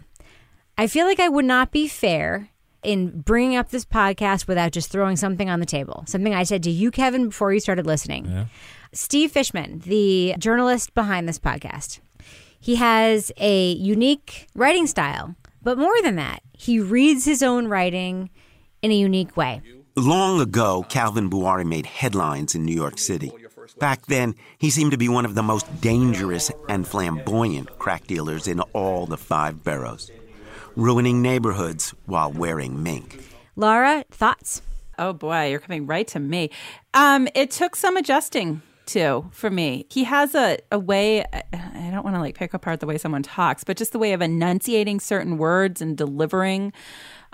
I 0.77 0.87
feel 0.87 1.05
like 1.05 1.19
I 1.19 1.29
would 1.29 1.45
not 1.45 1.71
be 1.71 1.87
fair 1.87 2.49
in 2.83 3.21
bringing 3.21 3.55
up 3.55 3.69
this 3.69 3.85
podcast 3.85 4.47
without 4.47 4.71
just 4.71 4.91
throwing 4.91 5.15
something 5.15 5.49
on 5.49 5.59
the 5.59 5.65
table. 5.65 6.03
Something 6.07 6.33
I 6.33 6.43
said 6.43 6.63
to 6.63 6.71
you, 6.71 6.91
Kevin, 6.91 7.29
before 7.29 7.53
you 7.53 7.59
started 7.59 7.85
listening. 7.85 8.47
Steve 8.93 9.31
Fishman, 9.31 9.79
the 9.79 10.35
journalist 10.37 10.93
behind 10.93 11.27
this 11.27 11.39
podcast, 11.39 11.99
he 12.59 12.75
has 12.75 13.31
a 13.37 13.71
unique 13.73 14.47
writing 14.55 14.87
style. 14.87 15.35
But 15.63 15.77
more 15.77 16.01
than 16.01 16.15
that, 16.15 16.41
he 16.53 16.79
reads 16.79 17.25
his 17.25 17.43
own 17.43 17.67
writing 17.67 18.29
in 18.81 18.91
a 18.91 18.95
unique 18.95 19.37
way. 19.37 19.61
Long 19.95 20.41
ago, 20.41 20.85
Calvin 20.89 21.29
Buari 21.29 21.65
made 21.65 21.85
headlines 21.85 22.55
in 22.55 22.65
New 22.65 22.73
York 22.73 22.97
City. 22.97 23.31
Back 23.77 24.05
then, 24.07 24.35
he 24.57 24.69
seemed 24.69 24.91
to 24.91 24.97
be 24.97 25.09
one 25.09 25.25
of 25.25 25.35
the 25.35 25.43
most 25.43 25.81
dangerous 25.81 26.51
and 26.67 26.87
flamboyant 26.87 27.77
crack 27.77 28.07
dealers 28.07 28.47
in 28.47 28.59
all 28.73 29.05
the 29.05 29.17
five 29.17 29.63
boroughs, 29.63 30.09
ruining 30.75 31.21
neighborhoods 31.21 31.93
while 32.05 32.31
wearing 32.31 32.83
mink. 32.83 33.23
Laura, 33.55 34.03
thoughts? 34.11 34.61
Oh 34.97 35.13
boy, 35.13 35.49
you're 35.49 35.59
coming 35.59 35.87
right 35.87 36.07
to 36.09 36.19
me. 36.19 36.49
Um, 36.93 37.27
it 37.35 37.51
took 37.51 37.75
some 37.75 37.97
adjusting 37.97 38.61
too 38.85 39.29
for 39.31 39.49
me. 39.49 39.85
He 39.89 40.03
has 40.03 40.35
a, 40.35 40.57
a 40.71 40.79
way, 40.79 41.23
I 41.23 41.89
don't 41.91 42.03
want 42.03 42.15
to 42.15 42.19
like 42.19 42.35
pick 42.35 42.53
apart 42.53 42.79
the 42.79 42.85
way 42.85 42.97
someone 42.97 43.23
talks, 43.23 43.63
but 43.63 43.77
just 43.77 43.91
the 43.91 43.99
way 43.99 44.13
of 44.13 44.21
enunciating 44.21 44.99
certain 44.99 45.37
words 45.37 45.81
and 45.81 45.97
delivering 45.97 46.73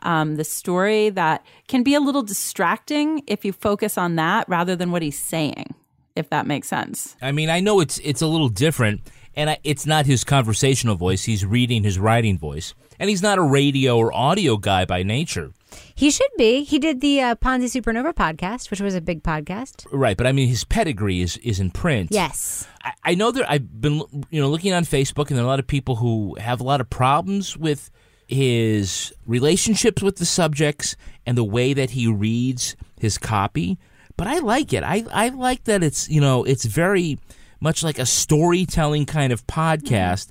um, 0.03 0.35
the 0.35 0.43
story 0.43 1.09
that 1.09 1.45
can 1.67 1.83
be 1.83 1.95
a 1.95 1.99
little 1.99 2.23
distracting 2.23 3.23
if 3.27 3.43
you 3.43 3.51
focus 3.51 3.97
on 3.97 4.15
that 4.15 4.47
rather 4.47 4.75
than 4.75 4.91
what 4.91 5.01
he's 5.01 5.17
saying, 5.17 5.73
if 6.15 6.29
that 6.29 6.45
makes 6.45 6.67
sense. 6.67 7.15
I 7.21 7.31
mean, 7.31 7.49
I 7.49 7.59
know 7.59 7.79
it's 7.79 7.97
it's 7.99 8.21
a 8.21 8.27
little 8.27 8.49
different, 8.49 9.01
and 9.37 9.51
I, 9.51 9.59
it's 9.63 9.85
not 9.85 10.07
his 10.07 10.23
conversational 10.23 10.95
voice. 10.95 11.23
He's 11.23 11.45
reading 11.45 11.83
his 11.83 11.99
writing 11.99 12.39
voice, 12.39 12.73
and 12.99 13.09
he's 13.09 13.21
not 13.21 13.37
a 13.37 13.43
radio 13.43 13.97
or 13.97 14.13
audio 14.13 14.57
guy 14.57 14.83
by 14.83 15.03
nature. 15.03 15.53
He 15.93 16.09
should 16.09 16.31
be. 16.37 16.63
He 16.63 16.79
did 16.79 17.01
the 17.01 17.21
uh, 17.21 17.35
Ponzi 17.35 17.65
Supernova 17.65 18.13
podcast, 18.13 18.71
which 18.71 18.81
was 18.81 18.95
a 18.95 19.01
big 19.01 19.21
podcast. 19.21 19.85
Right, 19.91 20.17
but 20.17 20.25
I 20.25 20.31
mean, 20.31 20.49
his 20.49 20.63
pedigree 20.63 21.21
is 21.21 21.37
is 21.37 21.59
in 21.59 21.69
print. 21.69 22.09
Yes. 22.11 22.67
I, 22.83 22.93
I 23.03 23.15
know 23.15 23.31
that 23.31 23.49
I've 23.49 23.79
been 23.79 24.01
you 24.31 24.41
know 24.41 24.49
looking 24.49 24.73
on 24.73 24.83
Facebook, 24.83 25.29
and 25.29 25.37
there 25.37 25.43
are 25.43 25.47
a 25.47 25.49
lot 25.49 25.59
of 25.59 25.67
people 25.67 25.97
who 25.97 26.35
have 26.39 26.59
a 26.59 26.63
lot 26.63 26.81
of 26.81 26.89
problems 26.89 27.55
with 27.55 27.91
his 28.27 29.13
relationships 29.25 30.01
with 30.01 30.17
the 30.17 30.25
subjects 30.25 30.95
and 31.25 31.37
the 31.37 31.43
way 31.43 31.73
that 31.73 31.91
he 31.91 32.07
reads 32.07 32.75
his 32.99 33.17
copy. 33.17 33.77
But 34.17 34.25
I 34.25 34.39
like 34.39 34.73
it. 34.73 34.83
I 34.83 35.05
I 35.13 35.29
like 35.29 35.65
that 35.65 35.83
it's 35.83 36.09
you 36.09 36.21
know 36.21 36.43
it's 36.43 36.65
very 36.65 37.19
much 37.59 37.83
like 37.83 37.99
a 37.99 38.05
storytelling 38.05 39.05
kind 39.05 39.31
of 39.33 39.45
podcast. 39.47 40.29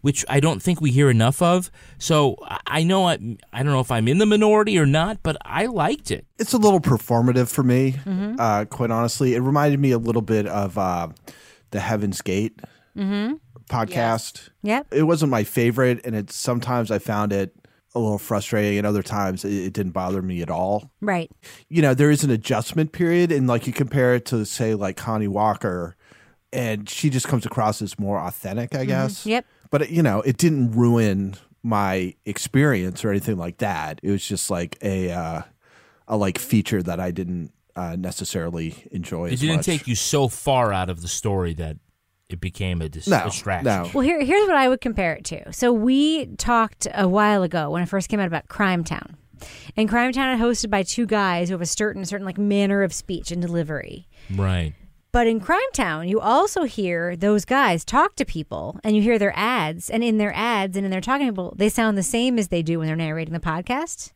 Which 0.00 0.24
I 0.28 0.38
don't 0.38 0.62
think 0.62 0.80
we 0.80 0.92
hear 0.92 1.10
enough 1.10 1.42
of. 1.42 1.72
So 1.98 2.36
I- 2.42 2.60
I 2.68 2.82
know 2.84 3.08
I, 3.08 3.14
I 3.52 3.64
don't 3.64 3.72
know 3.72 3.80
if 3.80 3.90
I'm 3.90 4.06
in 4.06 4.18
the 4.18 4.26
minority 4.26 4.78
or 4.78 4.86
not, 4.86 5.24
but 5.24 5.36
I 5.44 5.66
liked 5.66 6.12
it. 6.12 6.24
It's 6.38 6.52
a 6.52 6.56
little 6.56 6.78
performative 6.78 7.48
for 7.50 7.64
me, 7.64 7.96
uh, 8.38 8.64
quite 8.66 8.92
honestly. 8.92 9.34
It 9.34 9.40
reminded 9.40 9.80
me 9.80 9.90
a 9.90 9.98
little 9.98 10.22
bit 10.22 10.46
of 10.46 10.78
uh, 10.78 11.08
the 11.72 11.80
Heaven's 11.80 12.22
Gate 12.22 12.60
podcast. 13.68 14.50
Yep. 14.62 14.86
It 14.92 15.02
wasn't 15.02 15.30
my 15.30 15.44
favorite, 15.44 16.00
and 16.04 16.14
it 16.14 16.30
sometimes 16.30 16.90
I 16.90 16.98
found 16.98 17.32
it 17.32 17.54
a 17.94 17.98
little 17.98 18.18
frustrating, 18.18 18.78
and 18.78 18.86
other 18.86 19.02
times 19.02 19.44
it, 19.44 19.52
it 19.52 19.72
didn't 19.72 19.92
bother 19.92 20.22
me 20.22 20.42
at 20.42 20.50
all. 20.50 20.90
Right. 21.00 21.30
You 21.68 21.82
know, 21.82 21.94
there 21.94 22.10
is 22.10 22.22
an 22.22 22.30
adjustment 22.30 22.92
period, 22.92 23.32
and 23.32 23.46
like 23.46 23.66
you 23.66 23.72
compare 23.72 24.14
it 24.14 24.26
to 24.26 24.44
say 24.44 24.74
like 24.74 24.96
Connie 24.96 25.28
Walker, 25.28 25.96
and 26.52 26.88
she 26.88 27.10
just 27.10 27.28
comes 27.28 27.44
across 27.46 27.82
as 27.82 27.98
more 27.98 28.18
authentic, 28.18 28.74
I 28.74 28.84
guess. 28.84 29.26
Yep. 29.26 29.44
But 29.70 29.90
you 29.90 30.02
know, 30.02 30.20
it 30.22 30.36
didn't 30.38 30.72
ruin 30.72 31.34
my 31.62 32.14
experience 32.24 33.04
or 33.04 33.10
anything 33.10 33.36
like 33.36 33.58
that. 33.58 34.00
It 34.02 34.10
was 34.10 34.26
just 34.26 34.50
like 34.50 34.78
a 34.82 35.10
uh, 35.12 35.42
a 36.06 36.16
like 36.16 36.38
feature 36.38 36.82
that 36.82 37.00
I 37.00 37.10
didn't 37.10 37.52
uh, 37.76 37.96
necessarily 37.98 38.74
enjoy. 38.90 39.26
It 39.28 39.32
as 39.34 39.40
didn't 39.40 39.56
much. 39.56 39.66
take 39.66 39.86
you 39.86 39.94
so 39.94 40.28
far 40.28 40.72
out 40.72 40.88
of 40.90 41.02
the 41.02 41.08
story 41.08 41.54
that 41.54 41.76
it 42.28 42.40
became 42.40 42.82
a 42.82 42.88
dis- 42.88 43.06
No, 43.08 43.24
distraction. 43.24 43.64
no. 43.66 43.90
Well, 43.94 44.04
here, 44.04 44.22
here's 44.22 44.46
what 44.48 44.56
I 44.56 44.68
would 44.68 44.80
compare 44.80 45.14
it 45.14 45.24
to. 45.26 45.50
So 45.52 45.72
we 45.72 46.26
talked 46.36 46.86
a 46.94 47.08
while 47.08 47.42
ago 47.42 47.70
when 47.70 47.82
it 47.82 47.86
first 47.88 48.08
came 48.08 48.20
out 48.20 48.26
about 48.26 48.48
Crime 48.48 48.84
Town. 48.84 49.16
And 49.76 49.88
Crime 49.88 50.12
Town 50.12 50.34
is 50.34 50.40
hosted 50.40 50.68
by 50.70 50.82
two 50.82 51.06
guys 51.06 51.48
who 51.48 51.54
have 51.54 51.62
a 51.62 51.66
certain 51.66 52.04
certain 52.04 52.26
like 52.26 52.36
manner 52.38 52.82
of 52.82 52.92
speech 52.92 53.30
and 53.30 53.40
delivery. 53.40 54.08
Right. 54.34 54.74
But 55.10 55.26
in 55.26 55.40
Crime 55.40 55.60
Town, 55.72 56.06
you 56.06 56.20
also 56.20 56.64
hear 56.64 57.16
those 57.16 57.44
guys 57.46 57.84
talk 57.84 58.14
to 58.16 58.24
people 58.26 58.78
and 58.84 58.94
you 58.94 59.02
hear 59.02 59.18
their 59.18 59.32
ads. 59.34 59.88
And 59.88 60.04
in 60.04 60.18
their 60.18 60.34
ads 60.34 60.76
and 60.76 60.84
in 60.84 60.90
their 60.90 61.00
talking 61.00 61.26
to 61.26 61.32
people, 61.32 61.54
they 61.56 61.70
sound 61.70 61.96
the 61.96 62.02
same 62.02 62.38
as 62.38 62.48
they 62.48 62.62
do 62.62 62.78
when 62.78 62.86
they're 62.88 62.96
narrating 62.96 63.32
the 63.32 63.40
podcast. 63.40 64.12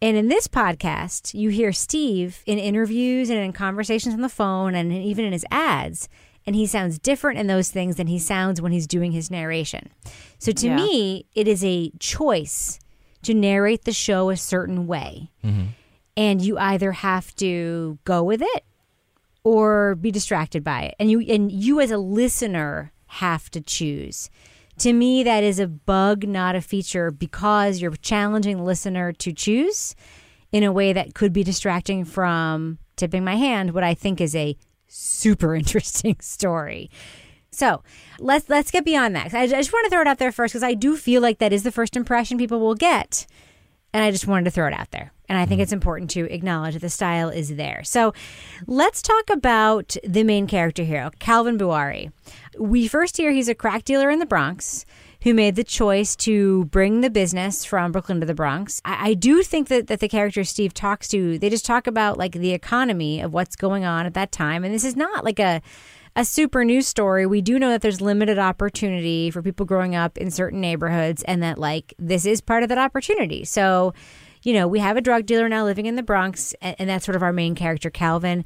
And 0.00 0.16
in 0.16 0.28
this 0.28 0.46
podcast, 0.46 1.34
you 1.34 1.50
hear 1.50 1.72
Steve 1.72 2.42
in 2.46 2.58
interviews 2.58 3.28
and 3.28 3.38
in 3.40 3.52
conversations 3.52 4.14
on 4.14 4.20
the 4.22 4.28
phone 4.28 4.74
and 4.74 4.92
even 4.92 5.24
in 5.24 5.32
his 5.32 5.44
ads. 5.50 6.08
And 6.46 6.56
he 6.56 6.66
sounds 6.66 6.98
different 6.98 7.38
in 7.38 7.48
those 7.48 7.68
things 7.70 7.96
than 7.96 8.06
he 8.06 8.18
sounds 8.18 8.62
when 8.62 8.72
he's 8.72 8.86
doing 8.86 9.12
his 9.12 9.30
narration. 9.30 9.90
So 10.38 10.52
to 10.52 10.66
Yeah. 10.68 10.76
me, 10.76 11.26
it 11.34 11.46
is 11.48 11.62
a 11.64 11.90
choice 11.98 12.78
to 13.24 13.34
narrate 13.34 13.84
the 13.84 13.92
show 13.92 14.30
a 14.30 14.36
certain 14.36 14.86
way. 14.86 15.30
Mm-hmm. 15.44 15.64
And 16.16 16.40
you 16.40 16.56
either 16.56 16.92
have 16.92 17.34
to 17.36 17.98
go 18.04 18.22
with 18.22 18.40
it 18.42 18.64
or 19.44 19.94
be 19.94 20.10
distracted 20.10 20.62
by 20.62 20.82
it. 20.82 20.94
And 20.98 21.10
you 21.10 21.20
and 21.20 21.50
you 21.50 21.80
as 21.80 21.90
a 21.90 21.98
listener 21.98 22.92
have 23.06 23.50
to 23.50 23.60
choose. 23.60 24.30
To 24.78 24.92
me 24.92 25.22
that 25.24 25.44
is 25.44 25.58
a 25.58 25.66
bug, 25.66 26.26
not 26.26 26.56
a 26.56 26.60
feature 26.60 27.10
because 27.10 27.80
you're 27.80 27.90
challenging 27.96 28.56
the 28.56 28.62
listener 28.62 29.12
to 29.12 29.32
choose 29.32 29.94
in 30.52 30.62
a 30.64 30.72
way 30.72 30.92
that 30.92 31.14
could 31.14 31.32
be 31.32 31.44
distracting 31.44 32.04
from 32.04 32.78
tipping 32.96 33.24
my 33.24 33.36
hand 33.36 33.72
what 33.72 33.84
I 33.84 33.94
think 33.94 34.20
is 34.20 34.34
a 34.34 34.56
super 34.86 35.54
interesting 35.60 36.16
story. 36.20 36.90
So 37.52 37.82
let's 38.18 38.48
let's 38.48 38.70
get 38.70 38.84
beyond 38.84 39.16
that. 39.16 39.34
I, 39.34 39.42
I 39.42 39.46
just 39.46 39.72
want 39.72 39.84
to 39.84 39.90
throw 39.90 40.00
it 40.00 40.06
out 40.06 40.18
there 40.18 40.32
first 40.32 40.52
because 40.52 40.62
I 40.62 40.74
do 40.74 40.96
feel 40.96 41.20
like 41.20 41.38
that 41.38 41.52
is 41.52 41.62
the 41.62 41.72
first 41.72 41.96
impression 41.96 42.38
people 42.38 42.60
will 42.60 42.76
get, 42.76 43.26
and 43.92 44.04
I 44.04 44.10
just 44.10 44.26
wanted 44.26 44.44
to 44.44 44.50
throw 44.50 44.68
it 44.68 44.72
out 44.72 44.90
there. 44.92 45.12
And 45.30 45.38
I 45.38 45.46
think 45.46 45.60
it's 45.60 45.72
important 45.72 46.10
to 46.10 46.30
acknowledge 46.30 46.74
that 46.74 46.80
the 46.80 46.90
style 46.90 47.28
is 47.28 47.54
there. 47.54 47.82
So 47.84 48.12
let's 48.66 49.00
talk 49.00 49.30
about 49.30 49.96
the 50.02 50.24
main 50.24 50.48
character 50.48 50.82
here, 50.82 51.08
Calvin 51.20 51.56
Buari. 51.56 52.10
We 52.58 52.88
first 52.88 53.16
hear 53.16 53.30
he's 53.30 53.48
a 53.48 53.54
crack 53.54 53.84
dealer 53.84 54.10
in 54.10 54.18
the 54.18 54.26
Bronx 54.26 54.84
who 55.22 55.32
made 55.32 55.54
the 55.54 55.62
choice 55.62 56.16
to 56.16 56.64
bring 56.66 57.00
the 57.00 57.10
business 57.10 57.64
from 57.64 57.92
Brooklyn 57.92 58.18
to 58.18 58.26
the 58.26 58.34
Bronx. 58.34 58.82
I, 58.84 59.10
I 59.10 59.14
do 59.14 59.44
think 59.44 59.68
that, 59.68 59.86
that 59.86 60.00
the 60.00 60.08
character 60.08 60.42
Steve 60.42 60.74
talks 60.74 61.06
to, 61.08 61.38
they 61.38 61.48
just 61.48 61.64
talk 61.64 61.86
about 61.86 62.18
like 62.18 62.32
the 62.32 62.52
economy 62.52 63.20
of 63.20 63.32
what's 63.32 63.54
going 63.54 63.84
on 63.84 64.06
at 64.06 64.14
that 64.14 64.32
time. 64.32 64.64
And 64.64 64.74
this 64.74 64.84
is 64.84 64.96
not 64.96 65.24
like 65.24 65.38
a 65.38 65.62
a 66.16 66.24
super 66.24 66.64
news 66.64 66.88
story. 66.88 67.24
We 67.24 67.40
do 67.40 67.56
know 67.56 67.70
that 67.70 67.82
there's 67.82 68.00
limited 68.00 68.36
opportunity 68.36 69.30
for 69.30 69.42
people 69.42 69.64
growing 69.64 69.94
up 69.94 70.18
in 70.18 70.32
certain 70.32 70.60
neighborhoods 70.60 71.22
and 71.22 71.40
that 71.44 71.56
like 71.56 71.94
this 72.00 72.26
is 72.26 72.40
part 72.40 72.64
of 72.64 72.68
that 72.70 72.78
opportunity. 72.78 73.44
So, 73.44 73.94
you 74.42 74.52
know, 74.52 74.66
we 74.66 74.78
have 74.78 74.96
a 74.96 75.00
drug 75.00 75.26
dealer 75.26 75.48
now 75.48 75.64
living 75.64 75.86
in 75.86 75.96
the 75.96 76.02
Bronx 76.02 76.54
and, 76.60 76.88
that's 76.88 77.04
sort 77.04 77.16
of 77.16 77.22
our 77.22 77.32
main 77.32 77.54
character, 77.54 77.90
Calvin. 77.90 78.44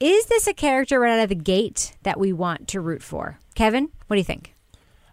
Is 0.00 0.26
this 0.26 0.46
a 0.46 0.54
character 0.54 1.00
right 1.00 1.18
out 1.18 1.24
of 1.24 1.28
the 1.28 1.34
gate 1.34 1.96
that 2.02 2.20
we 2.20 2.32
want 2.32 2.68
to 2.68 2.80
root 2.80 3.02
for? 3.02 3.38
Kevin, 3.54 3.88
what 4.06 4.16
do 4.16 4.18
you 4.18 4.24
think? 4.24 4.54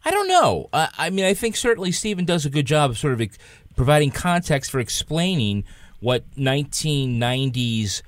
I 0.04 0.12
don't 0.12 0.28
know. 0.28 0.70
Uh, 0.72 0.88
I 0.98 1.10
mean, 1.10 1.26
I 1.26 1.34
think 1.34 1.56
certainly 1.56 1.92
Stephen 1.92 2.26
does 2.26 2.46
a 2.46 2.50
good 2.50 2.68
job 2.68 2.92
of 2.92 2.98
sort 2.98 3.14
of 3.14 3.22
ex- 3.22 3.40
providing 3.76 4.12
context 4.12 4.70
for 4.70 4.80
explaining 4.80 5.64
what 6.00 6.30
1990s 6.36 8.04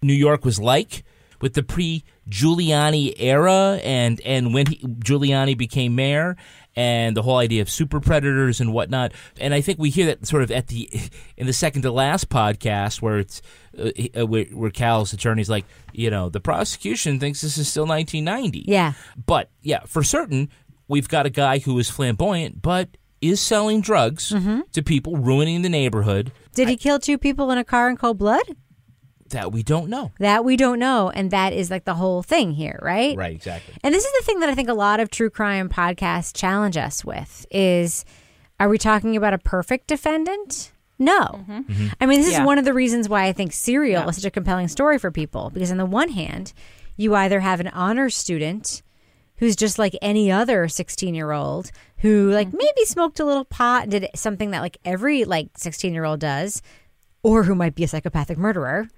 New 0.00 0.14
York 0.14 0.44
was 0.44 0.58
like 0.58 1.04
with 1.42 1.52
the 1.52 1.62
pre 1.62 2.04
Giuliani 2.30 3.12
era 3.18 3.80
and, 3.82 4.20
and 4.22 4.54
when 4.54 4.66
he, 4.66 4.78
Giuliani 4.78 5.58
became 5.58 5.94
mayor 5.94 6.36
and 6.76 7.16
the 7.16 7.22
whole 7.22 7.36
idea 7.36 7.62
of 7.62 7.70
super 7.70 8.00
predators 8.00 8.60
and 8.60 8.72
whatnot. 8.72 9.12
And 9.38 9.54
I 9.54 9.60
think 9.60 9.78
we 9.78 9.90
hear 9.90 10.06
that 10.06 10.26
sort 10.26 10.42
of 10.42 10.50
at 10.50 10.68
the 10.68 10.88
in 11.36 11.46
the 11.46 11.52
second 11.52 11.82
to 11.82 11.90
last 11.92 12.28
podcast 12.28 13.02
where 13.02 13.18
it's 13.18 13.42
uh, 13.78 13.90
uh, 14.18 14.26
where, 14.26 14.44
where 14.46 14.70
Cal's 14.70 15.12
attorney's 15.12 15.50
like, 15.50 15.64
you 15.92 16.10
know, 16.10 16.28
the 16.28 16.40
prosecution 16.40 17.18
thinks 17.18 17.40
this 17.40 17.58
is 17.58 17.68
still 17.68 17.86
1990. 17.86 18.64
Yeah. 18.70 18.92
But 19.26 19.50
yeah, 19.62 19.80
for 19.86 20.02
certain, 20.02 20.50
we've 20.88 21.08
got 21.08 21.26
a 21.26 21.30
guy 21.30 21.58
who 21.58 21.78
is 21.78 21.90
flamboyant, 21.90 22.62
but 22.62 22.96
is 23.20 23.40
selling 23.40 23.80
drugs 23.80 24.34
to 24.72 24.82
people, 24.82 25.16
ruining 25.16 25.62
the 25.62 25.68
neighborhood. 25.68 26.32
Did 26.54 26.68
he 26.68 26.76
kill 26.76 26.98
two 26.98 27.18
people 27.18 27.52
in 27.52 27.58
a 27.58 27.64
car 27.64 27.88
in 27.88 27.96
cold 27.96 28.18
blood? 28.18 28.42
That 29.32 29.52
we 29.52 29.62
don't 29.62 29.88
know. 29.88 30.12
That 30.18 30.44
we 30.44 30.56
don't 30.56 30.78
know. 30.78 31.10
And 31.10 31.30
that 31.30 31.52
is 31.52 31.70
like 31.70 31.84
the 31.84 31.94
whole 31.94 32.22
thing 32.22 32.52
here, 32.52 32.78
right? 32.82 33.16
Right, 33.16 33.34
exactly. 33.34 33.74
And 33.82 33.94
this 33.94 34.04
is 34.04 34.12
the 34.18 34.24
thing 34.24 34.40
that 34.40 34.48
I 34.48 34.54
think 34.54 34.68
a 34.68 34.74
lot 34.74 35.00
of 35.00 35.10
true 35.10 35.30
crime 35.30 35.68
podcasts 35.68 36.34
challenge 36.34 36.76
us 36.76 37.04
with 37.04 37.46
is 37.50 38.04
are 38.60 38.68
we 38.68 38.78
talking 38.78 39.16
about 39.16 39.34
a 39.34 39.38
perfect 39.38 39.88
defendant? 39.88 40.72
No. 40.98 41.44
Mm-hmm. 41.48 41.88
I 42.00 42.06
mean, 42.06 42.20
this 42.20 42.38
is 42.38 42.40
one 42.44 42.58
of 42.58 42.64
the 42.64 42.74
reasons 42.74 43.08
why 43.08 43.24
I 43.24 43.32
think 43.32 43.52
Serial 43.52 44.08
is 44.08 44.16
such 44.16 44.24
a 44.24 44.30
compelling 44.30 44.68
story 44.68 44.98
for 44.98 45.10
people 45.10 45.50
because 45.50 45.72
on 45.72 45.78
the 45.78 45.86
one 45.86 46.10
hand, 46.10 46.52
you 46.96 47.14
either 47.14 47.40
have 47.40 47.58
an 47.58 47.68
honor 47.68 48.08
student 48.08 48.82
who's 49.38 49.56
just 49.56 49.78
like 49.78 49.96
any 50.00 50.30
other 50.30 50.66
16-year-old 50.66 51.72
who 51.98 52.30
like 52.30 52.48
mm-hmm. 52.48 52.58
maybe 52.58 52.84
smoked 52.84 53.18
a 53.18 53.24
little 53.24 53.44
pot 53.44 53.84
and 53.84 53.90
did 53.90 54.08
something 54.14 54.52
that 54.52 54.60
like 54.60 54.76
every 54.84 55.24
like 55.24 55.52
16-year-old 55.54 56.20
does 56.20 56.62
or 57.24 57.44
who 57.44 57.54
might 57.54 57.74
be 57.74 57.82
a 57.82 57.88
psychopathic 57.88 58.38
murderer. 58.38 58.88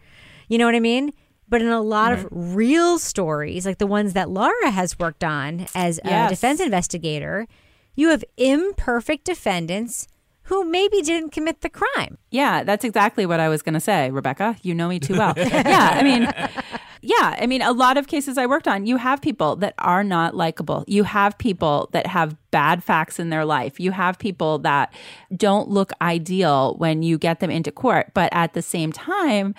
You 0.49 0.59
know 0.59 0.67
what 0.67 0.75
I 0.75 0.81
mean? 0.81 1.13
But 1.49 1.63
in 1.63 1.69
a 1.69 1.83
lot 1.83 2.13
of 2.13 2.27
real 2.31 2.99
stories, 2.99 3.67
like 3.67 3.79
the 3.79 3.87
ones 3.87 4.15
that 4.15 4.31
Laura 4.31 4.71
has 4.71 4.99
worked 4.99 5.23
on 5.23 5.67
as 5.75 6.01
a 6.05 6.29
defense 6.29 6.59
investigator, 6.59 7.47
you 7.95 8.09
have 8.09 8.25
imperfect 8.37 9.25
defendants 9.25 10.09
who 10.45 10.65
maybe 10.65 11.01
didn't 11.01 11.31
commit 11.31 11.61
the 11.63 11.71
crime. 11.71 12.19
Yeah, 12.31 12.65
that's 12.65 12.85
exactly 12.85 13.25
what 13.25 13.41
I 13.41 13.49
was 13.49 13.63
going 13.63 13.75
to 13.75 13.81
say, 13.81 14.11
Rebecca. 14.11 14.57
You 14.63 14.75
know 14.75 14.89
me 14.89 15.01
too 15.01 15.15
well. 15.15 15.35
yeah, 15.37 15.91
I 15.95 16.03
mean, 16.03 16.29
yeah, 17.01 17.37
I 17.39 17.47
mean, 17.47 17.63
a 17.63 17.73
lot 17.73 17.97
of 17.97 18.09
cases 18.09 18.37
I 18.37 18.47
worked 18.47 18.69
on, 18.69 18.87
you 18.87 18.97
have 18.97 19.23
people 19.23 19.57
that 19.57 19.75
are 19.79 20.05
not 20.05 20.35
likable. 20.35 20.85
You 20.87 21.05
have 21.05 21.39
people 21.39 21.89
that 21.93 22.07
have 22.07 22.37
bad 22.51 22.85
facts 22.85 23.19
in 23.19 23.31
their 23.31 23.45
life. 23.45 23.81
You 23.81 23.91
have 23.93 24.19
people 24.19 24.59
that 24.61 24.93
don't 25.35 25.69
look 25.69 25.93
ideal 26.03 26.75
when 26.79 27.03
you 27.03 27.17
get 27.19 27.41
them 27.41 27.51
into 27.51 27.71
court, 27.71 28.11
but 28.15 28.31
at 28.33 28.53
the 28.53 28.63
same 28.63 28.93
time, 28.93 29.55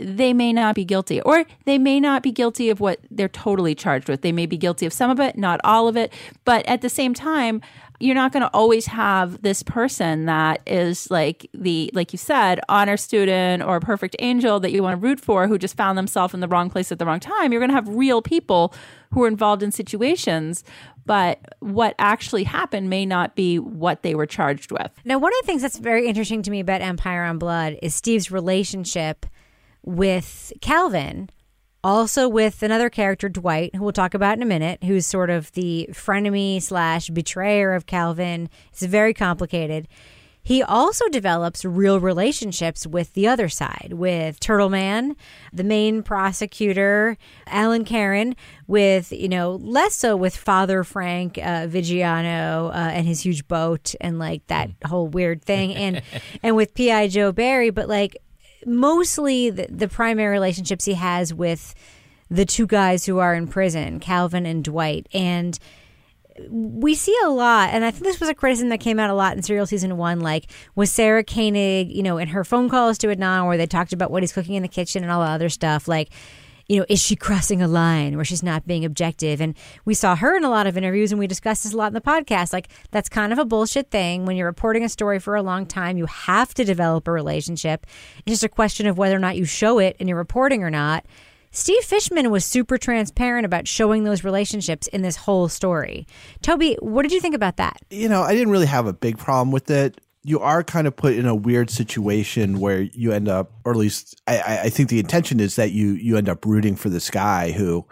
they 0.00 0.32
may 0.32 0.52
not 0.52 0.74
be 0.74 0.84
guilty, 0.84 1.20
or 1.20 1.44
they 1.64 1.78
may 1.78 2.00
not 2.00 2.22
be 2.22 2.32
guilty 2.32 2.70
of 2.70 2.80
what 2.80 2.98
they're 3.10 3.28
totally 3.28 3.74
charged 3.74 4.08
with. 4.08 4.22
They 4.22 4.32
may 4.32 4.46
be 4.46 4.56
guilty 4.56 4.84
of 4.84 4.92
some 4.92 5.10
of 5.10 5.20
it, 5.20 5.38
not 5.38 5.60
all 5.62 5.86
of 5.86 5.96
it. 5.96 6.12
But 6.44 6.66
at 6.66 6.80
the 6.80 6.88
same 6.88 7.14
time, 7.14 7.60
you're 8.00 8.14
not 8.14 8.32
going 8.32 8.42
to 8.42 8.50
always 8.52 8.86
have 8.86 9.40
this 9.42 9.62
person 9.62 10.26
that 10.26 10.60
is 10.66 11.10
like 11.10 11.48
the, 11.54 11.90
like 11.94 12.12
you 12.12 12.18
said, 12.18 12.60
honor 12.68 12.96
student 12.96 13.62
or 13.62 13.80
perfect 13.80 14.16
angel 14.18 14.60
that 14.60 14.72
you 14.72 14.82
want 14.82 15.00
to 15.00 15.06
root 15.06 15.20
for 15.20 15.46
who 15.46 15.56
just 15.56 15.76
found 15.76 15.96
themselves 15.96 16.34
in 16.34 16.40
the 16.40 16.48
wrong 16.48 16.68
place 16.68 16.92
at 16.92 16.98
the 16.98 17.06
wrong 17.06 17.20
time. 17.20 17.52
You're 17.52 17.60
going 17.60 17.70
to 17.70 17.74
have 17.74 17.88
real 17.88 18.20
people 18.20 18.74
who 19.12 19.22
are 19.22 19.28
involved 19.28 19.62
in 19.62 19.70
situations, 19.70 20.64
but 21.06 21.40
what 21.60 21.94
actually 21.98 22.44
happened 22.44 22.90
may 22.90 23.06
not 23.06 23.34
be 23.34 23.58
what 23.58 24.02
they 24.02 24.14
were 24.14 24.26
charged 24.26 24.72
with. 24.72 24.90
Now, 25.04 25.18
one 25.18 25.32
of 25.32 25.38
the 25.42 25.46
things 25.46 25.62
that's 25.62 25.78
very 25.78 26.06
interesting 26.06 26.42
to 26.42 26.50
me 26.50 26.60
about 26.60 26.82
Empire 26.82 27.24
on 27.24 27.38
Blood 27.38 27.78
is 27.82 27.94
Steve's 27.94 28.30
relationship 28.30 29.24
with 29.86 30.52
Calvin, 30.60 31.30
also 31.82 32.28
with 32.28 32.62
another 32.62 32.90
character, 32.90 33.28
Dwight, 33.28 33.74
who 33.74 33.82
we'll 33.82 33.92
talk 33.92 34.12
about 34.12 34.36
in 34.36 34.42
a 34.42 34.46
minute, 34.46 34.82
who's 34.84 35.06
sort 35.06 35.30
of 35.30 35.52
the 35.52 35.88
frenemy 35.92 36.60
slash 36.60 37.08
betrayer 37.08 37.74
of 37.74 37.86
Calvin. 37.86 38.50
It's 38.72 38.82
very 38.82 39.14
complicated. 39.14 39.88
He 40.46 40.62
also 40.62 41.08
develops 41.08 41.64
real 41.64 41.98
relationships 41.98 42.86
with 42.86 43.14
the 43.14 43.26
other 43.26 43.48
side, 43.48 43.94
with 43.94 44.38
Turtle 44.38 44.68
Man, 44.68 45.16
the 45.52 45.64
main 45.64 46.04
prosecutor, 46.04 47.18
Alan 47.48 47.84
Karen, 47.84 48.36
with, 48.68 49.10
you 49.10 49.28
know, 49.28 49.56
less 49.56 49.96
so 49.96 50.16
with 50.16 50.36
Father 50.36 50.84
Frank 50.84 51.36
uh, 51.38 51.66
Vigiano 51.66 52.68
uh, 52.68 52.72
and 52.72 53.08
his 53.08 53.22
huge 53.22 53.48
boat 53.48 53.96
and 54.00 54.20
like 54.20 54.46
that 54.46 54.70
whole 54.84 55.08
weird 55.08 55.42
thing, 55.42 55.74
and 55.74 56.00
and 56.44 56.54
with 56.54 56.74
P.I. 56.74 57.08
Joe 57.08 57.32
Barry, 57.32 57.70
but 57.70 57.88
like 57.88 58.16
mostly 58.66 59.50
the, 59.50 59.66
the 59.70 59.88
primary 59.88 60.32
relationships 60.32 60.84
he 60.84 60.94
has 60.94 61.32
with 61.32 61.74
the 62.30 62.44
two 62.44 62.66
guys 62.66 63.06
who 63.06 63.18
are 63.18 63.34
in 63.34 63.46
prison, 63.46 64.00
Calvin 64.00 64.46
and 64.46 64.64
Dwight. 64.64 65.06
And 65.14 65.58
we 66.50 66.94
see 66.94 67.16
a 67.24 67.30
lot, 67.30 67.70
and 67.70 67.84
I 67.84 67.90
think 67.90 68.04
this 68.04 68.20
was 68.20 68.28
a 68.28 68.34
criticism 68.34 68.68
that 68.68 68.80
came 68.80 68.98
out 68.98 69.08
a 69.08 69.14
lot 69.14 69.36
in 69.36 69.42
Serial 69.42 69.66
Season 69.66 69.96
1, 69.96 70.20
like, 70.20 70.50
was 70.74 70.90
Sarah 70.90 71.24
Koenig, 71.24 71.90
you 71.90 72.02
know, 72.02 72.18
in 72.18 72.28
her 72.28 72.44
phone 72.44 72.68
calls 72.68 72.98
to 72.98 73.06
Adnan 73.06 73.46
where 73.46 73.56
they 73.56 73.66
talked 73.66 73.92
about 73.92 74.10
what 74.10 74.22
he's 74.22 74.32
cooking 74.32 74.54
in 74.54 74.62
the 74.62 74.68
kitchen 74.68 75.02
and 75.02 75.10
all 75.10 75.22
the 75.22 75.30
other 75.30 75.48
stuff, 75.48 75.88
like, 75.88 76.10
you 76.68 76.78
know, 76.78 76.86
is 76.88 77.00
she 77.00 77.16
crossing 77.16 77.62
a 77.62 77.68
line 77.68 78.16
where 78.16 78.24
she's 78.24 78.42
not 78.42 78.66
being 78.66 78.84
objective? 78.84 79.40
And 79.40 79.56
we 79.84 79.94
saw 79.94 80.16
her 80.16 80.36
in 80.36 80.44
a 80.44 80.50
lot 80.50 80.66
of 80.66 80.76
interviews 80.76 81.12
and 81.12 81.18
we 81.18 81.26
discussed 81.26 81.64
this 81.64 81.72
a 81.72 81.76
lot 81.76 81.88
in 81.88 81.94
the 81.94 82.00
podcast. 82.00 82.52
Like, 82.52 82.68
that's 82.90 83.08
kind 83.08 83.32
of 83.32 83.38
a 83.38 83.44
bullshit 83.44 83.90
thing. 83.90 84.26
When 84.26 84.36
you're 84.36 84.46
reporting 84.46 84.84
a 84.84 84.88
story 84.88 85.18
for 85.18 85.36
a 85.36 85.42
long 85.42 85.66
time, 85.66 85.96
you 85.96 86.06
have 86.06 86.54
to 86.54 86.64
develop 86.64 87.06
a 87.06 87.12
relationship. 87.12 87.86
It's 88.18 88.32
just 88.32 88.44
a 88.44 88.48
question 88.48 88.86
of 88.86 88.98
whether 88.98 89.16
or 89.16 89.20
not 89.20 89.36
you 89.36 89.44
show 89.44 89.78
it 89.78 89.96
in 89.98 90.08
your 90.08 90.18
reporting 90.18 90.62
or 90.62 90.70
not. 90.70 91.06
Steve 91.52 91.84
Fishman 91.84 92.30
was 92.30 92.44
super 92.44 92.76
transparent 92.76 93.46
about 93.46 93.66
showing 93.66 94.04
those 94.04 94.22
relationships 94.22 94.88
in 94.88 95.00
this 95.00 95.16
whole 95.16 95.48
story. 95.48 96.06
Toby, 96.42 96.76
what 96.80 97.02
did 97.02 97.12
you 97.12 97.20
think 97.20 97.34
about 97.34 97.56
that? 97.56 97.80
You 97.88 98.10
know, 98.10 98.20
I 98.20 98.34
didn't 98.34 98.50
really 98.50 98.66
have 98.66 98.86
a 98.86 98.92
big 98.92 99.16
problem 99.16 99.52
with 99.52 99.70
it. 99.70 99.98
You 100.28 100.40
are 100.40 100.64
kind 100.64 100.88
of 100.88 100.96
put 100.96 101.14
in 101.14 101.24
a 101.24 101.36
weird 101.36 101.70
situation 101.70 102.58
where 102.58 102.80
you 102.80 103.12
end 103.12 103.28
up, 103.28 103.52
or 103.64 103.70
at 103.70 103.78
least 103.78 104.20
I, 104.26 104.62
I 104.64 104.68
think 104.70 104.88
the 104.88 104.98
intention 104.98 105.38
is 105.38 105.54
that 105.54 105.70
you 105.70 105.92
you 105.92 106.16
end 106.16 106.28
up 106.28 106.44
rooting 106.44 106.74
for 106.74 106.88
this 106.88 107.10
guy 107.10 107.52
who, 107.52 107.86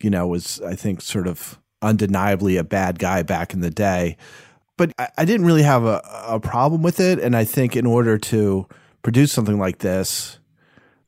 you 0.00 0.08
know, 0.08 0.26
was 0.26 0.62
I 0.62 0.74
think 0.74 1.02
sort 1.02 1.26
of 1.26 1.58
undeniably 1.82 2.56
a 2.56 2.64
bad 2.64 2.98
guy 2.98 3.22
back 3.22 3.52
in 3.52 3.60
the 3.60 3.70
day. 3.70 4.16
But 4.78 4.92
I, 4.98 5.08
I 5.18 5.24
didn't 5.26 5.44
really 5.44 5.62
have 5.62 5.84
a, 5.84 6.00
a 6.26 6.40
problem 6.40 6.82
with 6.82 7.00
it, 7.00 7.18
and 7.18 7.36
I 7.36 7.44
think 7.44 7.76
in 7.76 7.84
order 7.84 8.16
to 8.16 8.66
produce 9.02 9.30
something 9.30 9.58
like 9.58 9.78
this, 9.78 10.38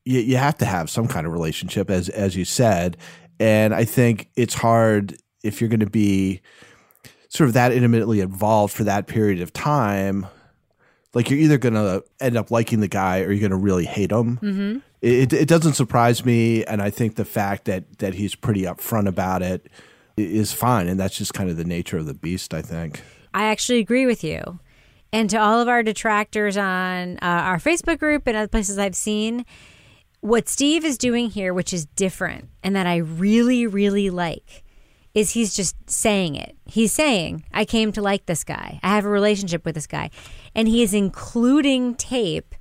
you, 0.05 0.21
you 0.21 0.37
have 0.37 0.59
to 0.59 0.67
have 0.67 0.91
some 0.91 1.09
kind 1.09 1.27
of 1.27 1.33
relationship, 1.33 1.91
as 1.91 2.11
as 2.11 2.37
you 2.37 2.45
said. 2.45 2.99
And 3.39 3.75
I 3.75 3.85
think 3.85 4.29
it's 4.37 4.55
hard 4.55 5.17
if 5.43 5.61
you're 5.63 5.71
going 5.71 5.81
to 5.81 5.89
be 5.89 6.43
sort 7.31 7.49
of 7.49 7.55
that 7.55 7.73
intimately 7.73 8.21
involved 8.21 8.75
for 8.75 8.85
that 8.85 9.07
period 9.07 9.41
of 9.41 9.55
time. 9.55 10.27
Like 11.15 11.31
you're 11.31 11.41
either 11.41 11.59
going 11.59 11.75
to 11.75 12.05
end 12.21 12.37
up 12.37 12.51
liking 12.51 12.81
the 12.81 12.89
guy 12.89 13.21
or 13.21 13.33
you're 13.33 13.41
going 13.41 13.51
to 13.51 13.57
really 13.57 13.85
hate 13.85 14.13
him. 14.13 14.39
Mm-hmm. 14.39 14.79
It, 15.03 15.33
it 15.33 15.49
doesn't 15.49 15.75
surprise 15.75 16.25
me, 16.25 16.65
and 16.65 16.83
I 16.83 16.91
think 16.91 17.17
the 17.17 17.25
fact 17.25 17.65
that 17.65 17.99
that 17.99 18.15
he's 18.15 18.35
pretty 18.35 18.63
upfront 18.63 19.09
about 19.09 19.43
it 19.43 19.67
is 20.17 20.53
fine, 20.53 20.89
and 20.89 21.01
that's 21.01 21.17
just 21.17 21.33
kind 21.33 21.49
of 21.49 21.57
the 21.57 21.65
nature 21.65 21.97
of 21.97 22.07
the 22.07 22.15
beast. 22.15 22.53
I 22.53 22.61
think. 22.63 23.03
I 23.33 23.45
actually 23.45 23.79
agree 23.79 24.07
with 24.07 24.23
you. 24.23 24.61
And 25.13 25.29
to 25.31 25.39
all 25.39 25.61
of 25.61 25.69
our 25.69 25.83
detractors 25.83 26.57
on 26.57 27.17
uh, 27.17 27.27
our 27.27 27.59
Facebook 27.59 27.99
group 27.99 28.27
and 28.27 28.37
other 28.37 28.49
places 28.49 28.79
I've 28.79 28.95
seen, 28.95 29.45
what 30.21 30.49
Steve 30.49 30.85
is 30.85 30.99
doing 30.99 31.31
here, 31.31 31.53
which 31.53 31.73
is 31.73 31.87
different 31.87 32.49
and 32.63 32.77
that 32.77 32.87
I 32.87 32.99
really, 32.99 33.67
really 33.67 34.11
like, 34.11 34.63
is 35.15 35.33
he's 35.33 35.55
just 35.55 35.77
saying 35.91 36.37
it. 36.37 36.57
He's 36.65 36.93
saying, 36.93 37.45
I 37.53 37.65
came 37.65 37.93
to 37.93 38.03
like 38.03 38.27
this 38.27 38.45
guy. 38.45 38.79
I 38.83 38.95
have 38.95 39.05
a 39.05 39.09
relationship 39.09 39.65
with 39.65 39.75
this 39.75 39.87
guy. 39.87 40.11
And 40.55 40.69
he 40.69 40.83
is 40.83 40.95
including 40.95 41.95
tape 41.97 42.55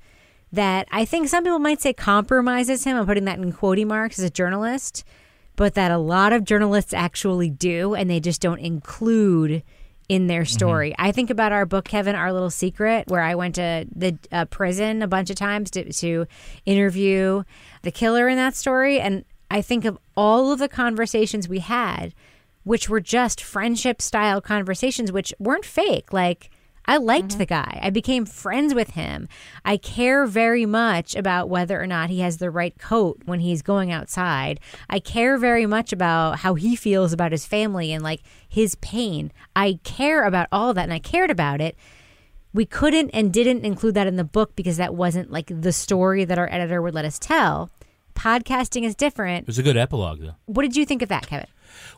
that 0.51 0.87
I 0.91 1.05
think 1.05 1.27
some 1.27 1.43
people 1.43 1.59
might 1.59 1.81
say 1.81 1.93
compromises 1.93 2.83
him. 2.83 2.97
I'm 2.97 3.05
putting 3.05 3.25
that 3.25 3.37
in 3.37 3.51
quoting 3.51 3.87
marks 3.87 4.17
as 4.17 4.25
a 4.25 4.29
journalist, 4.31 5.03
but 5.55 5.75
that 5.75 5.91
a 5.91 5.97
lot 5.97 6.33
of 6.33 6.43
journalists 6.43 6.93
actually 6.93 7.51
do, 7.51 7.93
and 7.93 8.09
they 8.09 8.19
just 8.19 8.41
don't 8.41 8.59
include 8.59 9.61
in 10.07 10.25
their 10.25 10.43
story. 10.43 10.95
I 10.97 11.11
think 11.11 11.29
about 11.29 11.51
our 11.51 11.67
book, 11.67 11.85
Kevin, 11.85 12.15
Our 12.15 12.33
Little 12.33 12.49
Secret, 12.49 13.07
where 13.09 13.21
I 13.21 13.35
went 13.35 13.55
to 13.55 13.85
the 13.95 14.17
uh, 14.31 14.45
prison 14.45 15.03
a 15.03 15.07
bunch 15.07 15.29
of 15.29 15.35
times 15.35 15.69
to, 15.71 15.93
to 15.93 16.25
interview 16.65 17.43
the 17.83 17.91
killer 17.91 18.27
in 18.27 18.35
that 18.37 18.55
story. 18.55 18.99
And 18.99 19.23
I 19.51 19.61
think 19.61 19.85
of 19.85 19.99
all 20.17 20.51
of 20.51 20.57
the 20.57 20.67
conversations 20.67 21.47
we 21.47 21.59
had, 21.59 22.15
which 22.69 22.87
were 22.87 22.99
just 22.99 23.41
friendship 23.41 23.99
style 23.99 24.39
conversations, 24.39 25.11
which 25.11 25.33
weren't 25.39 25.65
fake. 25.65 26.13
Like, 26.13 26.51
I 26.85 26.97
liked 26.97 27.29
mm-hmm. 27.29 27.39
the 27.39 27.47
guy. 27.47 27.79
I 27.81 27.89
became 27.89 28.27
friends 28.27 28.75
with 28.75 28.91
him. 28.91 29.27
I 29.65 29.77
care 29.77 30.27
very 30.27 30.67
much 30.67 31.15
about 31.15 31.49
whether 31.49 31.81
or 31.81 31.87
not 31.87 32.11
he 32.11 32.19
has 32.19 32.37
the 32.37 32.51
right 32.51 32.77
coat 32.77 33.23
when 33.25 33.39
he's 33.39 33.63
going 33.63 33.91
outside. 33.91 34.59
I 34.87 34.99
care 34.99 35.39
very 35.39 35.65
much 35.65 35.91
about 35.91 36.37
how 36.41 36.53
he 36.53 36.75
feels 36.75 37.11
about 37.11 37.31
his 37.31 37.43
family 37.43 37.91
and 37.91 38.03
like 38.03 38.21
his 38.47 38.75
pain. 38.75 39.31
I 39.55 39.79
care 39.83 40.23
about 40.23 40.47
all 40.51 40.69
of 40.69 40.75
that 40.75 40.83
and 40.83 40.93
I 40.93 40.99
cared 40.99 41.31
about 41.31 41.61
it. 41.61 41.75
We 42.53 42.67
couldn't 42.67 43.09
and 43.15 43.33
didn't 43.33 43.65
include 43.65 43.95
that 43.95 44.05
in 44.05 44.15
the 44.15 44.23
book 44.23 44.55
because 44.55 44.77
that 44.77 44.93
wasn't 44.93 45.31
like 45.31 45.47
the 45.47 45.73
story 45.73 46.23
that 46.23 46.37
our 46.37 46.47
editor 46.51 46.83
would 46.83 46.93
let 46.93 47.05
us 47.05 47.17
tell. 47.17 47.71
Podcasting 48.13 48.83
is 48.83 48.93
different. 48.93 49.45
It 49.45 49.47
was 49.47 49.57
a 49.57 49.63
good 49.63 49.77
epilogue, 49.77 50.19
though. 50.19 50.35
What 50.45 50.61
did 50.61 50.75
you 50.75 50.85
think 50.85 51.01
of 51.01 51.09
that, 51.09 51.25
Kevin? 51.25 51.47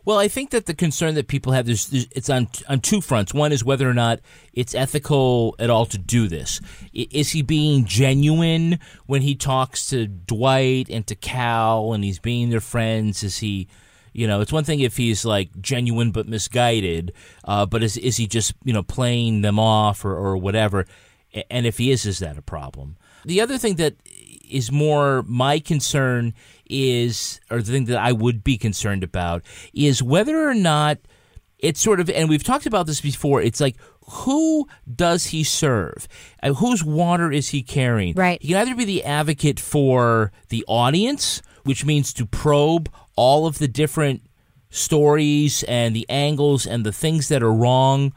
Well, 0.03 0.17
I 0.17 0.27
think 0.27 0.49
that 0.49 0.65
the 0.65 0.73
concern 0.73 1.15
that 1.15 1.27
people 1.27 1.51
have 1.53 1.69
is 1.69 2.07
it's 2.11 2.29
on 2.29 2.47
on 2.67 2.79
two 2.79 3.01
fronts. 3.01 3.33
One 3.33 3.51
is 3.51 3.63
whether 3.63 3.89
or 3.89 3.93
not 3.93 4.19
it's 4.53 4.73
ethical 4.73 5.55
at 5.59 5.69
all 5.69 5.85
to 5.87 5.97
do 5.97 6.27
this. 6.27 6.59
Is 6.93 7.31
he 7.31 7.41
being 7.41 7.85
genuine 7.85 8.79
when 9.05 9.21
he 9.21 9.35
talks 9.35 9.87
to 9.87 10.07
Dwight 10.07 10.89
and 10.89 11.05
to 11.07 11.15
Cal 11.15 11.93
and 11.93 12.03
he's 12.03 12.19
being 12.19 12.49
their 12.49 12.61
friends? 12.61 13.23
Is 13.23 13.39
he, 13.39 13.67
you 14.13 14.27
know, 14.27 14.41
it's 14.41 14.51
one 14.51 14.63
thing 14.63 14.79
if 14.79 14.97
he's 14.97 15.23
like 15.23 15.49
genuine 15.61 16.11
but 16.11 16.27
misguided, 16.27 17.13
uh, 17.45 17.65
but 17.67 17.83
is 17.83 17.95
is 17.97 18.17
he 18.17 18.25
just 18.25 18.53
you 18.63 18.73
know 18.73 18.83
playing 18.83 19.41
them 19.41 19.59
off 19.59 20.03
or 20.03 20.15
or 20.15 20.35
whatever? 20.35 20.87
And 21.49 21.65
if 21.65 21.77
he 21.77 21.91
is, 21.91 22.05
is 22.05 22.19
that 22.19 22.37
a 22.37 22.41
problem? 22.41 22.97
The 23.23 23.39
other 23.39 23.57
thing 23.57 23.75
that 23.75 23.95
is 24.51 24.71
more 24.71 25.23
my 25.27 25.59
concern 25.59 26.33
is, 26.69 27.39
or 27.49 27.61
the 27.61 27.71
thing 27.71 27.85
that 27.85 27.97
I 27.97 28.11
would 28.11 28.43
be 28.43 28.57
concerned 28.57 29.03
about, 29.03 29.43
is 29.73 30.03
whether 30.03 30.47
or 30.47 30.53
not 30.53 30.99
it's 31.59 31.79
sort 31.79 31.99
of, 31.99 32.09
and 32.09 32.29
we've 32.29 32.43
talked 32.43 32.65
about 32.65 32.87
this 32.87 33.01
before, 33.01 33.41
it's 33.41 33.61
like, 33.61 33.77
who 34.09 34.67
does 34.93 35.27
he 35.27 35.43
serve? 35.43 36.07
Uh, 36.41 36.53
whose 36.53 36.83
water 36.83 37.31
is 37.31 37.49
he 37.49 37.61
carrying? 37.61 38.15
Right. 38.15 38.41
He 38.41 38.49
can 38.49 38.57
either 38.57 38.75
be 38.75 38.85
the 38.85 39.03
advocate 39.03 39.59
for 39.59 40.31
the 40.49 40.65
audience, 40.67 41.41
which 41.63 41.85
means 41.85 42.13
to 42.13 42.25
probe 42.25 42.89
all 43.15 43.45
of 43.45 43.59
the 43.59 43.67
different 43.67 44.23
stories 44.69 45.63
and 45.63 45.95
the 45.95 46.09
angles 46.09 46.65
and 46.65 46.85
the 46.85 46.91
things 46.91 47.27
that 47.27 47.43
are 47.43 47.53
wrong 47.53 48.13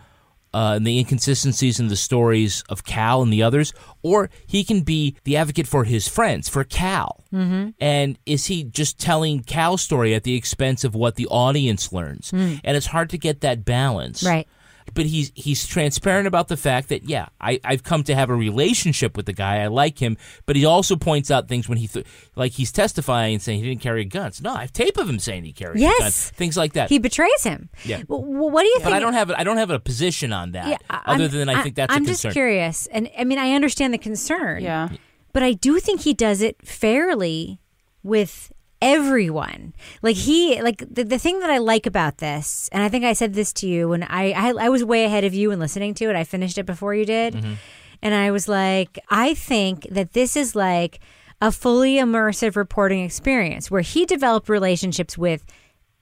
uh, 0.54 0.74
and 0.76 0.86
the 0.86 0.98
inconsistencies 0.98 1.80
in 1.80 1.88
the 1.88 1.96
stories 1.96 2.62
of 2.68 2.84
Cal 2.84 3.20
and 3.22 3.32
the 3.32 3.42
others, 3.42 3.72
or 4.02 4.30
he 4.46 4.62
can 4.64 4.82
be 4.82 5.16
the 5.24 5.36
advocate 5.36 5.66
for 5.66 5.84
his 5.84 6.06
friends, 6.08 6.48
for 6.48 6.62
Cal. 6.62 7.24
Mm-hmm. 7.32 7.70
And 7.80 8.18
is 8.24 8.46
he 8.46 8.62
just 8.64 8.98
telling 8.98 9.42
Cal's 9.42 9.82
story 9.82 10.14
at 10.14 10.22
the 10.22 10.36
expense 10.36 10.84
of 10.84 10.94
what 10.94 11.16
the 11.16 11.26
audience 11.26 11.92
learns? 11.92 12.30
And 12.64 12.76
it's 12.76 12.86
hard 12.86 13.10
to 13.10 13.18
get 13.18 13.40
that 13.40 13.64
balance. 13.64 14.22
Right. 14.22 14.46
But 14.92 15.06
he's 15.06 15.32
he's 15.34 15.66
transparent 15.66 16.26
about 16.28 16.48
the 16.48 16.56
fact 16.58 16.90
that 16.90 17.08
yeah, 17.08 17.28
I 17.40 17.58
I've 17.64 17.82
come 17.82 18.04
to 18.04 18.14
have 18.14 18.28
a 18.28 18.34
relationship 18.34 19.16
with 19.16 19.24
the 19.26 19.32
guy. 19.32 19.62
I 19.62 19.68
like 19.68 19.98
him, 20.00 20.18
but 20.44 20.56
he 20.56 20.64
also 20.66 20.94
points 20.94 21.30
out 21.30 21.48
things 21.48 21.68
when 21.68 21.78
he 21.78 21.86
th- 21.88 22.04
like 22.36 22.52
he's 22.52 22.70
testifying 22.70 23.34
and 23.34 23.42
saying 23.42 23.60
he 23.60 23.68
didn't 23.68 23.80
carry 23.80 24.04
guns. 24.04 24.42
No, 24.42 24.52
I 24.54 24.60
have 24.60 24.72
tape 24.72 24.98
of 24.98 25.08
him 25.08 25.18
saying 25.18 25.44
he 25.44 25.52
carried 25.52 25.80
Yes. 25.80 25.98
guns. 25.98 26.30
Things 26.30 26.56
like 26.56 26.74
that. 26.74 26.90
He 26.90 26.98
betrays 26.98 27.42
him. 27.44 27.70
Yeah. 27.84 28.00
W- 28.02 28.20
w- 28.30 28.52
what 28.52 28.62
do 28.62 28.68
you 28.68 28.76
but 28.80 28.84
think? 28.84 28.96
I 28.96 29.00
don't 29.00 29.14
have 29.14 29.30
a, 29.30 29.40
I 29.40 29.42
don't 29.44 29.56
have 29.56 29.70
a 29.70 29.80
position 29.80 30.32
on 30.32 30.52
that. 30.52 30.68
Yeah, 30.68 30.76
other 30.90 31.24
I'm- 31.24 31.30
than 31.30 31.48
I 31.48 31.62
think 31.62 31.76
that's 31.76 31.92
I'm 31.92 32.02
a 32.02 32.06
concern. 32.06 32.28
just 32.30 32.34
curious, 32.34 32.86
and 32.88 33.10
I 33.18 33.24
mean, 33.24 33.38
I 33.38 33.52
understand 33.52 33.94
the 33.94 33.98
concern. 33.98 34.62
Yeah. 34.62 34.90
but 35.32 35.42
I 35.42 35.52
do 35.54 35.80
think 35.80 36.02
he 36.02 36.12
does 36.14 36.42
it 36.42 36.56
fairly 36.66 37.58
with 38.02 38.52
everyone. 38.82 39.74
Like 40.02 40.16
he, 40.16 40.60
like 40.62 40.78
the, 40.88 41.04
the 41.04 41.18
thing 41.18 41.40
that 41.40 41.50
I 41.50 41.58
like 41.58 41.86
about 41.86 42.18
this, 42.18 42.68
and 42.72 42.82
I 42.82 42.88
think 42.88 43.04
I 43.04 43.12
said 43.12 43.34
this 43.34 43.52
to 43.54 43.66
you 43.66 43.88
when 43.88 44.02
I, 44.04 44.32
I 44.32 44.52
I 44.66 44.68
was 44.68 44.84
way 44.84 45.04
ahead 45.04 45.24
of 45.24 45.34
you 45.34 45.50
in 45.50 45.58
listening 45.58 45.94
to 45.94 46.10
it. 46.10 46.16
I 46.16 46.24
finished 46.24 46.58
it 46.58 46.66
before 46.66 46.94
you 46.94 47.04
did, 47.04 47.34
Mm-hmm. 47.34 47.54
and 48.02 48.14
I 48.14 48.30
was 48.30 48.48
like, 48.48 48.98
I 49.10 49.34
think 49.34 49.86
that 49.90 50.12
this 50.12 50.36
is 50.36 50.54
like 50.54 51.00
a 51.40 51.50
fully 51.50 51.96
immersive 51.96 52.56
reporting 52.56 53.00
experience 53.04 53.70
where 53.70 53.82
he 53.82 54.06
developed 54.06 54.48
relationships 54.48 55.18
with 55.18 55.44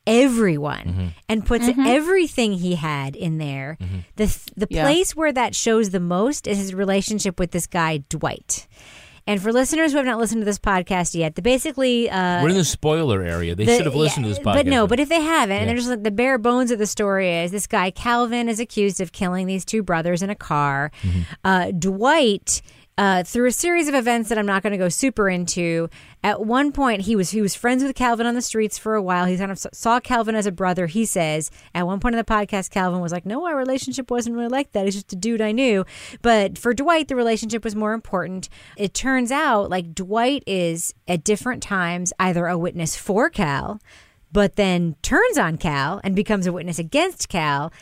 everyone 0.07 0.85
Mm-hmm. 0.85 1.07
and 1.29 1.47
puts 1.47 1.69
everything 1.79 2.55
he 2.55 2.75
had 2.75 3.15
in 3.17 3.39
there. 3.39 3.79
The 4.17 4.27
the 4.57 4.67
Yeah. 4.69 4.83
place 4.83 5.15
where 5.15 5.33
that 5.33 5.55
shows 5.55 5.91
the 5.91 6.01
most 6.01 6.47
is 6.49 6.59
his 6.59 6.75
relationship 6.75 7.39
with 7.39 7.53
this 7.53 7.67
guy 7.67 7.99
Dwight. 8.09 8.67
And 9.27 9.41
for 9.41 9.53
listeners 9.53 9.93
who 9.93 9.99
have 9.99 10.07
not 10.07 10.19
listened 10.19 10.41
to 10.41 10.45
this 10.45 10.59
podcast 10.59 11.15
yet, 11.15 11.37
the 11.37 11.43
basically 11.43 12.11
uh, 12.11 12.43
We're 12.43 12.49
in 12.51 12.57
the 12.57 12.65
spoiler 12.65 13.23
area. 13.23 13.55
They 13.55 13.65
the- 13.65 13.77
should 13.77 13.87
have 13.87 13.95
listened 13.95 14.27
yeah, 14.27 14.33
to 14.35 14.39
this 14.41 14.45
podcast. 14.45 14.55
But 14.55 14.67
no, 14.67 14.87
but 14.89 14.99
if 14.99 15.09
they 15.09 15.21
haven't, 15.21 15.57
and 15.59 15.61
Yeah. 15.63 15.67
they're 15.67 15.77
just 15.77 15.89
like 15.89 16.03
the 16.03 16.11
bare 16.11 16.39
bones 16.39 16.71
of 16.71 16.79
the 16.79 16.87
story 16.87 17.31
is 17.39 17.51
this 17.53 17.67
guy 17.67 17.91
Calvin 17.91 18.49
is 18.49 18.59
accused 18.59 19.01
of 19.01 19.13
killing 19.13 19.47
these 19.47 19.65
two 19.65 19.83
brothers 19.83 20.23
in 20.23 20.31
a 20.31 20.35
car. 20.35 20.91
Mm-hmm. 21.03 21.21
Uh, 21.45 21.71
Dwight. 21.71 22.63
Uh, 22.99 23.23
through 23.25 23.49
a 23.49 23.53
series 23.53 23.89
of 23.89 23.95
events 23.95 24.29
that 24.29 24.37
I'm 24.37 24.45
not 24.45 24.63
going 24.63 24.73
to 24.73 24.79
go 24.79 24.91
super 24.91 25.31
into, 25.31 25.89
at 26.23 26.45
one 26.45 26.73
point 26.73 27.03
he 27.03 27.17
was 27.17 27.31
he 27.31 27.41
was 27.41 27.55
friends 27.55 27.83
with 27.83 27.97
Calvin 27.97 28.27
on 28.27 28.35
the 28.35 28.43
streets 28.43 28.77
for 28.77 28.95
a 28.95 29.03
while. 29.03 29.25
He 29.25 29.39
kind 29.39 29.51
of 29.51 29.59
saw 29.59 29.99
Calvin 29.99 30.35
as 30.35 30.45
a 30.45 30.53
brother. 30.53 30.87
He 30.87 31.07
says 31.07 31.51
at 31.75 31.87
one 31.87 32.01
point 32.01 32.15
in 32.15 32.19
the 32.19 32.25
podcast, 32.25 32.71
Calvin 32.71 33.01
was 33.01 33.11
like, 33.11 33.25
"No, 33.25 33.47
our 33.47 33.57
relationship 33.57 34.11
wasn't 34.11 34.37
really 34.37 34.49
like 34.49 34.73
that. 34.73 34.85
He's 34.85 34.95
just 34.95 35.13
a 35.15 35.17
dude 35.17 35.41
I 35.41 35.53
knew." 35.53 35.87
But 36.21 36.59
for 36.59 36.75
Dwight, 36.75 37.09
the 37.09 37.17
relationship 37.17 37.65
was 37.65 37.75
more 37.75 37.95
important. 37.95 38.51
It 38.77 38.93
turns 38.93 39.33
out 39.33 39.71
like 39.71 39.95
Dwight 39.95 40.43
is 40.47 40.93
at 41.09 41.25
different 41.25 41.63
times 41.63 42.13
either 42.19 42.47
a 42.47 42.59
witness 42.59 42.95
for 42.95 43.31
Cal, 43.31 43.81
but 44.33 44.57
then 44.57 44.97
turns 45.01 45.39
on 45.39 45.57
Cal 45.57 45.99
and 46.05 46.15
becomes 46.15 46.47
a 46.47 46.53
witness 46.53 46.79
against 46.79 47.31
Cal, 47.31 47.73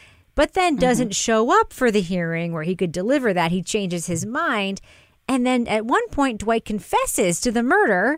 but 0.41 0.55
then 0.55 0.73
mm-hmm. 0.73 0.81
doesn't 0.81 1.15
show 1.15 1.61
up 1.61 1.71
for 1.71 1.91
the 1.91 2.01
hearing 2.01 2.55
where 2.55 2.63
he 2.63 2.75
could 2.75 2.93
deliver 2.93 3.35
that. 3.35 3.51
He 3.51 3.63
changes 3.63 4.07
his 4.07 4.25
mind. 4.25 4.81
And 5.29 5.45
then 5.45 5.69
at 5.69 5.85
one 5.85 6.09
point, 6.09 6.41
Dwight 6.41 6.65
confesses 6.65 7.43
to 7.43 7.53
the 7.53 7.63
murder 7.63 8.17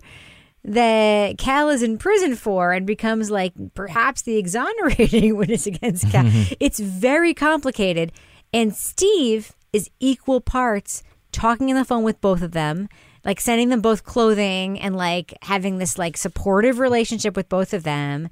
that 0.62 1.36
Cal 1.36 1.68
is 1.68 1.82
in 1.82 1.98
prison 1.98 2.36
for 2.36 2.70
and 2.70 2.86
becomes 2.86 3.28
like 3.28 3.54
perhaps 3.74 4.22
the 4.22 4.36
exonerating 4.36 5.36
witness 5.36 5.66
against 5.66 6.12
Cal. 6.12 6.22
Mm-hmm. 6.22 6.54
it's 6.60 6.78
very 6.78 7.34
complicated. 7.34 8.12
And 8.52 8.72
Steve 8.72 9.56
is 9.72 9.90
equal 9.98 10.40
parts 10.40 11.02
talking 11.32 11.70
on 11.70 11.76
the 11.76 11.84
phone 11.84 12.04
with 12.04 12.20
both 12.20 12.40
of 12.40 12.52
them, 12.52 12.88
like 13.24 13.40
sending 13.40 13.70
them 13.70 13.80
both 13.80 14.04
clothing 14.04 14.78
and 14.78 14.94
like 14.94 15.36
having 15.42 15.78
this 15.78 15.98
like 15.98 16.16
supportive 16.16 16.78
relationship 16.78 17.34
with 17.34 17.48
both 17.48 17.74
of 17.74 17.82
them. 17.82 18.28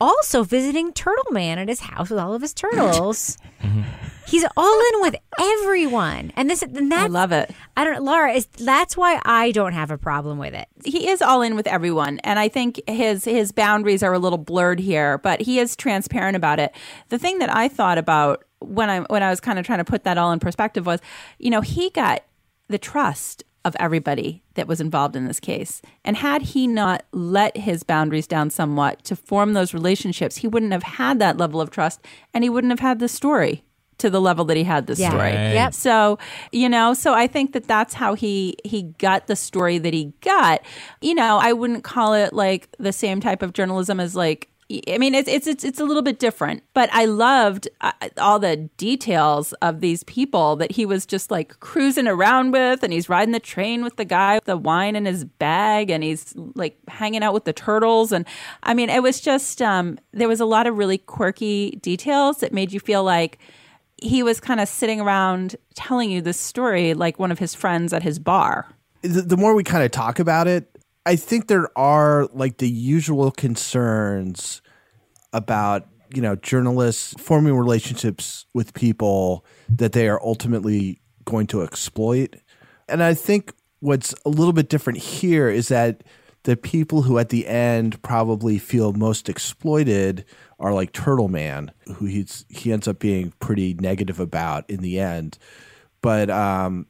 Also 0.00 0.42
visiting 0.44 0.92
Turtle 0.92 1.32
Man 1.32 1.58
at 1.58 1.68
his 1.68 1.80
house 1.80 2.10
with 2.10 2.18
all 2.18 2.34
of 2.34 2.42
his 2.42 2.52
turtles. 2.54 3.38
He's 4.26 4.44
all 4.56 4.80
in 4.94 5.00
with 5.02 5.16
everyone. 5.38 6.32
And 6.34 6.48
this 6.50 6.62
and 6.62 6.90
that's 6.90 7.04
I 7.04 7.06
love 7.08 7.30
it. 7.30 7.50
I 7.76 7.84
don't 7.84 8.02
Laura, 8.02 8.32
is 8.32 8.46
that's 8.46 8.96
why 8.96 9.20
I 9.24 9.50
don't 9.52 9.74
have 9.74 9.90
a 9.90 9.98
problem 9.98 10.38
with 10.38 10.54
it. 10.54 10.66
he 10.84 11.08
is 11.08 11.20
all 11.22 11.42
in 11.42 11.56
with 11.56 11.66
everyone 11.66 12.18
and 12.24 12.38
i 12.38 12.48
think 12.48 12.80
his 12.88 13.24
his 13.24 13.52
boundaries 13.52 14.02
are 14.02 14.12
a 14.12 14.18
little 14.18 14.38
blurred 14.38 14.80
here 14.80 15.18
but 15.18 15.40
he 15.40 15.58
is 15.58 15.76
transparent 15.76 16.36
about 16.36 16.58
it 16.58 16.74
the 17.08 17.18
thing 17.18 17.38
that 17.38 17.54
i 17.54 17.68
thought 17.68 17.96
about 17.98 18.44
when 18.60 18.90
i 18.90 19.00
when 19.00 19.22
i 19.22 19.30
was 19.30 19.40
kind 19.40 19.58
of 19.58 19.64
trying 19.64 19.78
to 19.78 19.84
put 19.84 20.04
that 20.04 20.18
all 20.18 20.32
in 20.32 20.40
perspective 20.40 20.84
was 20.84 21.00
you 21.38 21.50
know 21.50 21.60
he 21.60 21.88
got 21.90 22.22
the 22.68 22.78
trust 22.78 23.44
of 23.64 23.74
everybody 23.80 24.42
that 24.54 24.66
was 24.66 24.80
involved 24.80 25.16
in 25.16 25.26
this 25.26 25.40
case 25.40 25.80
and 26.04 26.16
had 26.18 26.42
he 26.42 26.66
not 26.66 27.02
let 27.12 27.56
his 27.56 27.82
boundaries 27.82 28.26
down 28.26 28.50
somewhat 28.50 29.02
to 29.04 29.16
form 29.16 29.52
those 29.54 29.72
relationships 29.72 30.36
he 30.36 30.46
wouldn't 30.48 30.72
have 30.72 30.82
had 30.82 31.18
that 31.18 31.36
level 31.38 31.60
of 31.60 31.70
trust 31.70 32.00
and 32.34 32.44
he 32.44 32.50
wouldn't 32.50 32.70
have 32.70 32.80
had 32.80 32.98
this 32.98 33.12
story 33.12 33.64
to 33.96 34.10
the 34.10 34.20
level 34.20 34.44
that 34.44 34.56
he 34.56 34.64
had 34.64 34.86
this 34.88 34.98
Yeah. 34.98 35.08
story 35.10 35.22
Right. 35.30 35.52
Yep. 35.54 35.72
so, 35.74 36.18
you 36.50 36.68
know, 36.68 36.94
so 36.94 37.14
I 37.14 37.26
think 37.28 37.52
that 37.52 37.66
that's 37.68 37.94
how 37.94 38.14
he 38.14 38.56
he 38.64 38.82
got 38.98 39.28
the 39.28 39.36
story 39.36 39.78
that 39.78 39.94
he 39.94 40.12
got. 40.20 40.62
You 41.00 41.14
know, 41.14 41.38
I 41.40 41.52
wouldn't 41.52 41.84
call 41.84 42.12
it 42.12 42.32
like 42.32 42.68
the 42.78 42.92
same 42.92 43.20
type 43.20 43.40
of 43.40 43.52
journalism 43.52 44.00
as 44.00 44.16
like 44.16 44.48
I 44.70 44.96
mean, 44.96 45.14
it's 45.14 45.28
it's 45.28 45.46
it's 45.46 45.62
it's 45.62 45.78
a 45.78 45.84
little 45.84 46.02
bit 46.02 46.18
different, 46.18 46.62
but 46.72 46.88
I 46.92 47.04
loved 47.04 47.68
uh, 47.82 47.92
all 48.16 48.38
the 48.38 48.56
details 48.78 49.52
of 49.54 49.80
these 49.80 50.02
people 50.04 50.56
that 50.56 50.72
he 50.72 50.86
was 50.86 51.04
just 51.04 51.30
like 51.30 51.60
cruising 51.60 52.08
around 52.08 52.52
with, 52.52 52.82
and 52.82 52.90
he's 52.90 53.10
riding 53.10 53.32
the 53.32 53.40
train 53.40 53.84
with 53.84 53.96
the 53.96 54.06
guy 54.06 54.36
with 54.36 54.44
the 54.44 54.56
wine 54.56 54.96
in 54.96 55.04
his 55.04 55.26
bag, 55.26 55.90
and 55.90 56.02
he's 56.02 56.34
like 56.54 56.78
hanging 56.88 57.22
out 57.22 57.34
with 57.34 57.44
the 57.44 57.52
turtles, 57.52 58.10
and 58.10 58.24
I 58.62 58.72
mean, 58.72 58.88
it 58.88 59.02
was 59.02 59.20
just 59.20 59.60
um, 59.60 59.98
there 60.12 60.28
was 60.28 60.40
a 60.40 60.46
lot 60.46 60.66
of 60.66 60.78
really 60.78 60.98
quirky 60.98 61.72
details 61.82 62.38
that 62.38 62.52
made 62.52 62.72
you 62.72 62.80
feel 62.80 63.04
like 63.04 63.38
he 63.98 64.22
was 64.22 64.40
kind 64.40 64.60
of 64.60 64.68
sitting 64.68 64.98
around 64.98 65.56
telling 65.74 66.10
you 66.10 66.22
this 66.22 66.40
story 66.40 66.94
like 66.94 67.18
one 67.18 67.30
of 67.30 67.38
his 67.38 67.54
friends 67.54 67.92
at 67.92 68.02
his 68.02 68.18
bar. 68.18 68.66
the, 69.02 69.20
the 69.20 69.36
more 69.36 69.54
we 69.54 69.62
kind 69.62 69.84
of 69.84 69.90
talk 69.90 70.18
about 70.18 70.46
it, 70.46 70.73
I 71.06 71.16
think 71.16 71.48
there 71.48 71.76
are 71.76 72.26
like 72.32 72.58
the 72.58 72.68
usual 72.68 73.30
concerns 73.30 74.62
about 75.32 75.86
you 76.14 76.22
know 76.22 76.36
journalists 76.36 77.14
forming 77.18 77.56
relationships 77.56 78.46
with 78.54 78.74
people 78.74 79.44
that 79.68 79.92
they 79.92 80.08
are 80.08 80.20
ultimately 80.22 81.00
going 81.24 81.46
to 81.48 81.62
exploit, 81.62 82.36
and 82.88 83.02
I 83.02 83.14
think 83.14 83.52
what's 83.80 84.14
a 84.24 84.30
little 84.30 84.52
bit 84.52 84.68
different 84.68 84.98
here 84.98 85.48
is 85.50 85.68
that 85.68 86.02
the 86.44 86.56
people 86.56 87.02
who 87.02 87.18
at 87.18 87.30
the 87.30 87.46
end 87.46 88.00
probably 88.02 88.58
feel 88.58 88.92
most 88.92 89.28
exploited 89.28 90.24
are 90.58 90.72
like 90.72 90.92
Turtle 90.92 91.28
Man, 91.28 91.72
who 91.96 92.06
he's 92.06 92.46
he 92.48 92.72
ends 92.72 92.86
up 92.86 92.98
being 92.98 93.32
pretty 93.40 93.74
negative 93.74 94.20
about 94.20 94.68
in 94.70 94.80
the 94.80 95.00
end. 95.00 95.38
But 96.00 96.30
um, 96.30 96.86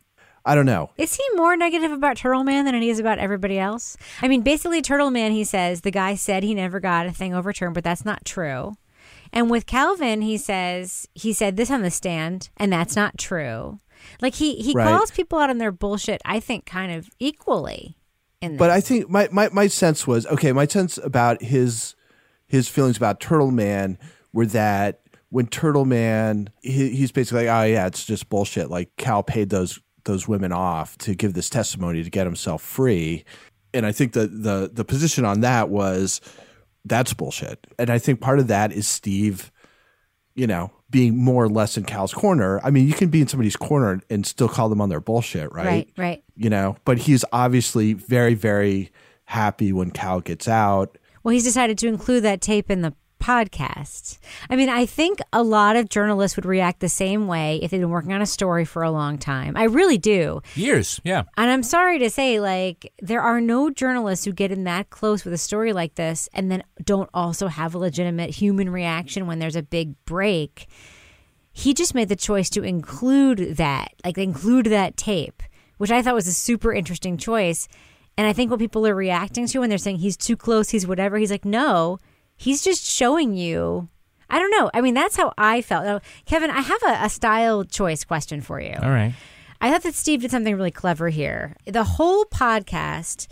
I 0.47 0.55
don't 0.55 0.67
know. 0.67 0.91
Is 0.99 1.15
he 1.15 1.23
more 1.37 1.57
negative 1.57 1.91
about 1.91 2.17
Turtle 2.19 2.45
Man 2.45 2.65
than 2.67 2.81
he 2.81 2.91
is 2.91 2.99
about 2.99 3.19
everybody 3.19 3.59
else? 3.59 3.97
I 4.21 4.29
mean, 4.29 4.43
basically, 4.43 4.83
Turtle 4.83 5.11
Man, 5.11 5.33
he 5.33 5.45
says 5.45 5.81
the 5.81 5.91
guy 5.91 6.15
said 6.17 6.43
he 6.43 6.55
never 6.55 6.81
got 6.81 7.07
a 7.07 7.13
thing 7.13 7.35
overturned, 7.35 7.75
but 7.75 7.85
that's 7.85 8.05
not 8.05 8.25
true. 8.25 8.75
And 9.33 9.51
with 9.51 9.67
Calvin, 9.67 10.23
he 10.23 10.37
says 10.37 11.09
he 11.15 11.33
said 11.33 11.57
this 11.57 11.71
on 11.71 11.83
the 11.83 11.91
stand, 11.91 12.51
and 12.57 12.73
that's 12.73 12.95
not 12.95 13.17
true. 13.19 13.81
Like 14.21 14.35
he 14.35 14.57
he 14.57 14.75
Right. 14.75 14.87
calls 14.87 15.11
people 15.11 15.39
out 15.39 15.51
on 15.51 15.59
their 15.59 15.73
bullshit. 15.73 16.21
I 16.25 16.41
think 16.41 16.67
kind 16.67 16.93
of 16.93 17.09
equally. 17.19 17.97
In 18.41 18.57
But. 18.59 18.71
I 18.71 18.81
think 18.83 19.09
my, 19.09 19.29
my, 19.33 19.49
my 19.51 19.67
sense 19.67 20.07
was 20.07 20.27
okay. 20.27 20.53
My 20.53 20.67
sense 20.67 20.99
about 20.99 21.43
his 21.43 21.95
his 22.47 22.69
feelings 22.69 22.99
about 22.99 23.19
Turtle 23.19 23.51
Man 23.51 23.97
were 24.33 24.47
that 24.47 25.01
when 25.31 25.47
Turtle 25.47 25.87
Man 25.87 26.51
he, 26.61 26.91
he's 26.91 27.11
basically 27.11 27.47
like, 27.47 27.63
oh 27.63 27.67
yeah, 27.67 27.87
it's 27.87 28.05
just 28.05 28.29
bullshit. 28.29 28.69
Like 28.71 28.95
Cal 28.97 29.23
paid 29.23 29.49
those 29.49 29.81
those 30.05 30.29
women 30.29 30.53
off 30.53 30.97
to 30.99 31.15
give 31.15 31.35
this 31.35 31.51
testimony 31.51 32.03
to 32.03 32.11
get 32.11 32.27
himself 32.27 32.63
free, 32.63 33.25
and 33.73 33.85
I 33.85 33.93
think 33.93 34.13
the 34.13 34.27
the 34.27 34.71
the 34.73 34.85
position 34.85 35.25
on 35.25 35.41
that 35.41 35.69
was 35.69 36.21
that's 36.85 37.15
bullshit. 37.15 37.67
And 37.79 37.91
I 37.91 37.99
think 37.99 38.21
part 38.21 38.39
of 38.39 38.49
that 38.49 38.73
is 38.73 38.87
Steve, 38.87 39.51
you 40.35 40.47
know, 40.47 40.71
being 40.91 41.17
more 41.17 41.45
or 41.45 41.49
less 41.49 41.77
in 41.77 41.85
Cal's 41.85 42.13
corner. 42.13 42.61
I 42.63 42.71
mean, 42.71 42.87
you 42.87 42.95
can 42.95 43.09
be 43.09 43.21
in 43.21 43.29
somebody's 43.29 43.57
corner 43.57 44.01
and 44.11 44.25
still 44.25 44.49
call 44.49 44.69
them 44.69 44.81
on 44.81 44.91
their 44.91 45.01
bullshit, 45.01 45.53
right? 45.53 45.67
right, 45.67 45.91
right. 45.97 46.25
you 46.37 46.51
know, 46.51 46.77
but 46.85 46.99
he's 46.99 47.25
obviously 47.33 47.95
very, 47.95 48.35
very 48.35 48.93
happy 49.25 49.73
when 49.73 49.91
Cal 49.91 50.21
gets 50.21 50.47
out. 50.47 50.99
Well, 51.23 51.33
he's 51.33 51.45
decided 51.45 51.79
to 51.79 51.89
include 51.89 52.23
that 52.25 52.41
tape 52.41 52.71
in 52.71 52.83
the 52.83 52.95
podcast. 53.21 54.19
I 54.51 54.57
mean, 54.57 54.69
I 54.69 54.87
think 54.87 55.21
a 55.33 55.43
lot 55.43 55.77
of 55.77 55.89
journalists 55.89 56.37
would 56.37 56.45
react 56.45 56.81
the 56.81 56.89
same 56.89 57.27
way 57.27 57.59
if 57.63 57.71
they've 57.71 57.81
been 57.81 57.91
working 57.91 58.13
on 58.13 58.23
a 58.23 58.27
story 58.27 58.65
for 58.65 58.83
a 58.83 58.91
long 58.91 59.19
time. 59.19 59.57
I 59.57 59.65
really 59.65 59.99
do. 59.99 60.43
Years, 60.55 61.01
yeah. 61.05 61.23
And 61.37 61.51
I'm 61.51 61.63
sorry 61.63 61.99
to 62.01 62.11
say, 62.11 62.41
like, 62.41 62.93
there 63.01 63.23
are 63.23 63.41
no 63.41 63.71
journalists 63.71 64.25
who 64.25 64.33
get 64.33 64.53
in 64.53 64.65
that 64.65 64.91
close 64.91 65.25
with 65.25 65.33
a 65.33 65.39
story 65.39 65.73
like 65.73 65.95
this 65.95 66.29
and 66.35 66.51
then 66.51 66.63
don't 66.83 67.11
also 67.15 67.49
have 67.49 67.75
a 67.75 67.79
legitimate 67.79 68.31
human 68.31 68.71
reaction 68.71 69.27
when 69.27 69.39
there's 69.39 69.57
a 69.57 69.63
big 69.63 69.95
break. 70.05 70.67
He 71.53 71.73
just 71.73 71.95
made 71.95 72.09
the 72.09 72.17
choice 72.17 72.51
to 72.51 72.63
include 72.63 73.57
that, 73.57 73.93
like, 74.05 74.19
include 74.19 74.67
that 74.67 74.97
tape, 74.97 75.43
which 75.79 75.91
I 75.91 76.03
thought 76.03 76.15
was 76.15 76.27
a 76.27 76.35
super 76.35 76.75
interesting 76.75 77.17
choice. 77.17 77.69
And 78.19 78.27
I 78.27 78.33
think 78.33 78.51
what 78.51 78.61
people 78.61 78.87
are 78.87 78.95
reacting 78.95 79.47
to 79.47 79.61
when 79.61 79.69
they're 79.69 79.79
saying 79.79 79.99
he's 79.99 80.17
too 80.17 80.37
close, 80.37 80.71
he's 80.71 80.87
whatever, 80.87 81.17
he's 81.17 81.31
like, 81.31 81.45
no, 81.45 81.99
he's 82.37 82.63
just 82.63 82.85
showing 82.85 83.35
you. 83.35 83.89
I 84.31 84.39
don't 84.39 84.51
know. 84.51 84.71
I 84.75 84.81
mean, 84.81 84.95
that's 84.95 85.17
how 85.17 85.33
I 85.39 85.63
felt. 85.63 85.85
Now, 85.85 86.01
Kevin, 86.25 86.51
I 86.51 86.61
have 86.61 86.83
a, 86.83 87.05
a 87.05 87.09
style 87.11 87.65
choice 87.65 88.05
question 88.05 88.41
for 88.41 88.61
you. 88.61 88.75
All 88.83 88.91
right. 88.91 89.15
I 89.61 89.71
thought 89.71 89.83
that 89.85 89.95
Steve 89.95 90.23
did 90.23 90.31
something 90.31 90.57
really 90.57 90.71
clever 90.71 91.09
here. 91.09 91.57
The 91.67 91.85
whole 91.85 92.25
podcast, 92.25 93.29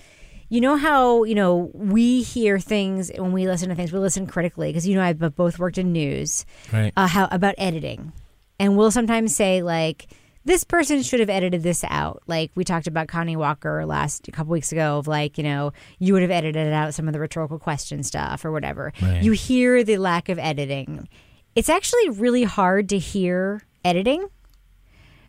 you 0.49 0.61
know 0.61 0.77
how, 0.77 1.25
you 1.25 1.35
know, 1.35 1.71
we 1.75 2.23
hear 2.23 2.59
things 2.59 3.11
when 3.17 3.33
we 3.33 3.47
listen 3.47 3.69
to 3.71 3.75
things, 3.75 3.93
we 3.93 3.99
listen 3.99 4.27
critically 4.27 4.69
because, 4.71 4.87
you 4.87 4.95
know, 4.95 5.03
I've 5.03 5.19
both 5.35 5.59
worked 5.59 5.79
in 5.79 5.93
news 5.93 6.45
Right. 6.73 6.93
uh, 6.97 7.07
how 7.09 7.27
about 7.31 7.55
editing. 7.59 8.13
And 8.59 8.77
we'll 8.77 8.91
sometimes 8.93 9.35
say, 9.35 9.63
like, 9.63 10.07
this 10.45 10.65
person 10.65 11.03
should 11.03 11.21
have 11.21 11.31
edited 11.31 11.63
this 11.63 11.85
out. 11.89 12.23
Like 12.27 12.51
we 12.55 12.65
talked 12.65 12.87
about 12.87 13.09
Connie 13.09 13.37
Walker 13.37 13.87
last 13.87 14.27
a 14.29 14.33
couple 14.33 14.53
weeks 14.53 14.73
ago 14.73 14.99
of 14.99 15.07
like, 15.07 15.39
you 15.39 15.45
know, 15.45 15.73
you 15.99 16.13
would 16.13 16.23
have 16.23 16.31
edited 16.31 16.73
out 16.73 16.95
some 16.95 17.07
of 17.07 17.13
the 17.13 17.21
rhetorical 17.21 17.59
question 17.59 18.03
stuff 18.03 18.45
or 18.45 18.51
whatever. 18.51 18.93
Right. 19.01 19.23
You 19.23 19.33
hear 19.33 19.85
the 19.85 19.99
lack 19.99 20.29
of 20.29 20.39
editing. 20.39 21.09
It's 21.55 21.69
actually 21.69 22.09
really 22.11 22.45
hard 22.45 22.89
to 22.89 22.99
hear 22.99 23.63
editing. 23.85 24.27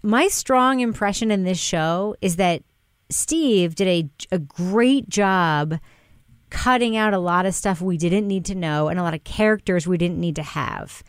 My 0.02 0.28
strong 0.28 0.80
impression 0.80 1.32
in 1.32 1.44
this 1.44 1.60
show 1.60 2.16
is 2.22 2.38
that 2.38 2.64
Steve 3.10 3.76
did 3.76 3.88
a, 3.88 4.36
a 4.36 4.40
great 4.40 5.10
job 5.10 5.80
cutting 6.50 6.96
out 6.96 7.14
a 7.14 7.20
lot 7.20 7.46
of 7.46 7.56
stuff 7.56 7.82
we 7.82 7.98
didn't 7.98 8.28
need 8.28 8.46
to 8.46 8.56
know 8.56 8.88
and 8.88 9.00
a 9.00 9.04
lot 9.04 9.14
of 9.16 9.24
characters 9.24 9.88
we 9.88 9.98
didn't 9.98 10.20
need 10.20 10.36
to 10.36 10.44
have. 10.44 11.04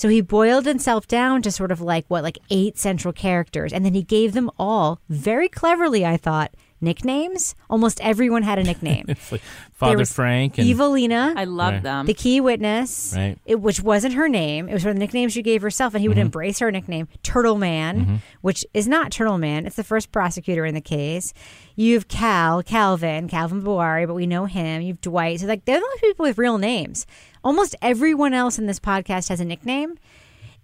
So 0.00 0.08
he 0.08 0.22
boiled 0.22 0.64
himself 0.64 1.06
down 1.06 1.42
to 1.42 1.50
sort 1.50 1.70
of 1.70 1.82
like 1.82 2.06
what, 2.08 2.22
like 2.22 2.38
eight 2.48 2.78
central 2.78 3.12
characters. 3.12 3.70
And 3.70 3.84
then 3.84 3.92
he 3.92 4.02
gave 4.02 4.32
them 4.32 4.50
all 4.58 4.98
very 5.10 5.46
cleverly, 5.46 6.06
I 6.06 6.16
thought, 6.16 6.54
nicknames. 6.80 7.54
Almost 7.68 8.00
everyone 8.00 8.42
had 8.42 8.58
a 8.58 8.62
nickname. 8.62 9.04
It's 9.08 9.30
like 9.30 9.42
Father 9.74 10.06
Frank 10.06 10.56
and 10.56 10.66
Evelina, 10.66 11.34
I 11.36 11.44
love 11.44 11.74
Right. 11.74 11.82
them. 11.82 12.06
the 12.06 12.14
key 12.14 12.40
witness, 12.40 13.12
Right. 13.14 13.38
it, 13.44 13.60
which 13.60 13.82
wasn't 13.82 14.14
her 14.14 14.26
name. 14.26 14.70
It 14.70 14.72
was 14.72 14.84
her 14.84 14.94
nickname 14.94 15.28
she 15.28 15.42
gave 15.42 15.60
herself, 15.60 15.92
and 15.94 16.00
he 16.00 16.08
would 16.08 16.16
mm-hmm. 16.16 16.26
embrace 16.26 16.60
her 16.60 16.70
nickname, 16.70 17.06
Turtle 17.22 17.58
Man, 17.58 18.00
mm-hmm. 18.00 18.14
which 18.40 18.64
is 18.72 18.88
not 18.88 19.12
Turtle 19.12 19.36
Man. 19.36 19.66
It's 19.66 19.76
the 19.76 19.84
first 19.84 20.12
prosecutor 20.12 20.64
in 20.64 20.74
the 20.74 20.80
case. 20.80 21.34
You 21.76 21.94
have 21.94 22.08
Cal, 22.08 22.62
Calvin, 22.62 23.28
Calvin 23.28 23.62
Buari, 23.62 24.06
but 24.06 24.14
we 24.14 24.26
know 24.26 24.46
him. 24.46 24.80
You 24.80 24.94
have 24.94 25.00
Dwight. 25.02 25.40
So, 25.40 25.46
like, 25.46 25.66
they're 25.66 25.78
the 25.78 25.84
only 25.84 25.98
people 26.00 26.24
with 26.24 26.38
real 26.38 26.56
names. 26.56 27.06
Almost 27.42 27.76
everyone 27.80 28.34
else 28.34 28.58
in 28.58 28.66
this 28.66 28.80
podcast 28.80 29.28
has 29.28 29.40
a 29.40 29.44
nickname. 29.44 29.98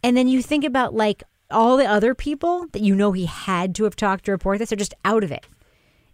And 0.02 0.16
then 0.16 0.28
you 0.28 0.42
think 0.42 0.64
about, 0.64 0.94
like, 0.94 1.22
all 1.50 1.76
the 1.76 1.86
other 1.86 2.14
people 2.14 2.66
that 2.72 2.82
you 2.82 2.94
know 2.94 3.12
he 3.12 3.26
had 3.26 3.74
to 3.76 3.84
have 3.84 3.96
talked 3.96 4.24
to 4.26 4.32
report 4.32 4.58
this 4.58 4.72
are 4.72 4.76
just 4.76 4.94
out 5.04 5.24
of 5.24 5.30
it. 5.30 5.46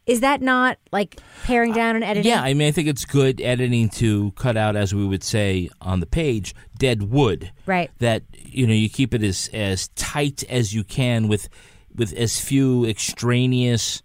Is 0.05 0.21
that 0.21 0.43
not 0.43 0.79
like 0.91 1.21
paring 1.45 1.73
down 1.73 1.95
and 1.95 2.05
editing? 2.05 2.29
Yeah, 2.29 2.43
I 2.43 2.55
mean, 2.55 2.67
I 2.67 2.73
think 2.73 2.89
it's 2.89 3.05
good 3.05 3.41
editing 3.41 3.89
to 3.91 4.33
cut 4.33 4.57
out, 4.57 4.75
as 4.75 4.93
we 4.93 5.07
would 5.07 5.23
say 5.23 5.71
on 5.81 6.01
the 6.01 6.07
page, 6.07 6.57
dead 6.77 7.05
wood. 7.05 7.53
Right. 7.67 7.89
That 7.99 8.25
you 8.35 8.67
know 8.67 8.75
you 8.75 8.89
keep 8.89 9.15
it 9.15 9.23
as 9.23 9.49
as 9.53 9.89
tight 9.95 10.43
as 10.49 10.75
you 10.75 10.83
can 10.83 11.29
with 11.29 11.49
with 11.95 12.13
as 12.15 12.41
few 12.41 12.85
extraneous 12.85 14.03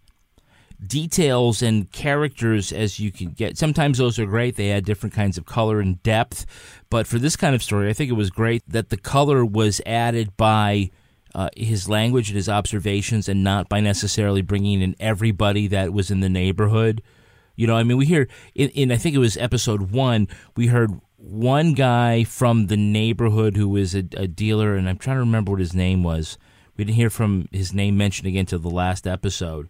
details 0.85 1.61
and 1.61 1.91
characters 1.91 2.71
as 2.71 2.99
you 2.99 3.11
can 3.11 3.29
get. 3.29 3.57
Sometimes 3.57 3.97
those 3.97 4.19
are 4.19 4.25
great. 4.25 4.55
They 4.55 4.71
add 4.71 4.85
different 4.85 5.13
kinds 5.13 5.37
of 5.37 5.45
color 5.45 5.79
and 5.79 6.01
depth. 6.03 6.45
But 6.89 7.07
for 7.07 7.17
this 7.17 7.35
kind 7.35 7.55
of 7.55 7.63
story, 7.63 7.89
I 7.89 7.93
think 7.93 8.09
it 8.09 8.15
was 8.15 8.29
great 8.29 8.63
that 8.67 8.89
the 8.89 8.97
color 8.97 9.43
was 9.43 9.81
added 9.85 10.37
by 10.37 10.91
uh, 11.33 11.49
his 11.55 11.89
language 11.89 12.29
and 12.29 12.35
his 12.35 12.49
observations 12.49 13.27
and 13.27 13.43
not 13.43 13.69
by 13.69 13.79
necessarily 13.79 14.41
bringing 14.41 14.81
in 14.81 14.95
everybody 14.99 15.67
that 15.67 15.93
was 15.93 16.11
in 16.11 16.19
the 16.19 16.29
neighborhood. 16.29 17.01
You 17.55 17.65
know, 17.65 17.75
I 17.75 17.83
mean, 17.83 17.97
we 17.97 18.05
hear 18.05 18.27
in, 18.53 18.69
in 18.69 18.91
I 18.91 18.97
think 18.97 19.15
it 19.15 19.19
was 19.19 19.35
episode 19.37 19.91
one, 19.91 20.27
we 20.55 20.67
heard 20.67 20.91
one 21.17 21.73
guy 21.73 22.23
from 22.23 22.67
the 22.67 22.77
neighborhood 22.77 23.57
who 23.57 23.67
was 23.67 23.95
a, 23.95 24.03
a 24.15 24.27
dealer, 24.27 24.75
and 24.75 24.87
I'm 24.87 24.97
trying 24.97 25.15
to 25.15 25.21
remember 25.21 25.51
what 25.51 25.59
his 25.59 25.73
name 25.73 26.03
was. 26.03 26.37
We 26.75 26.83
didn't 26.83 26.97
hear 26.97 27.09
from 27.09 27.49
his 27.51 27.73
name 27.73 27.97
mentioned 27.97 28.27
again 28.27 28.45
to 28.47 28.59
the 28.59 28.69
last 28.69 29.07
episode 29.07 29.69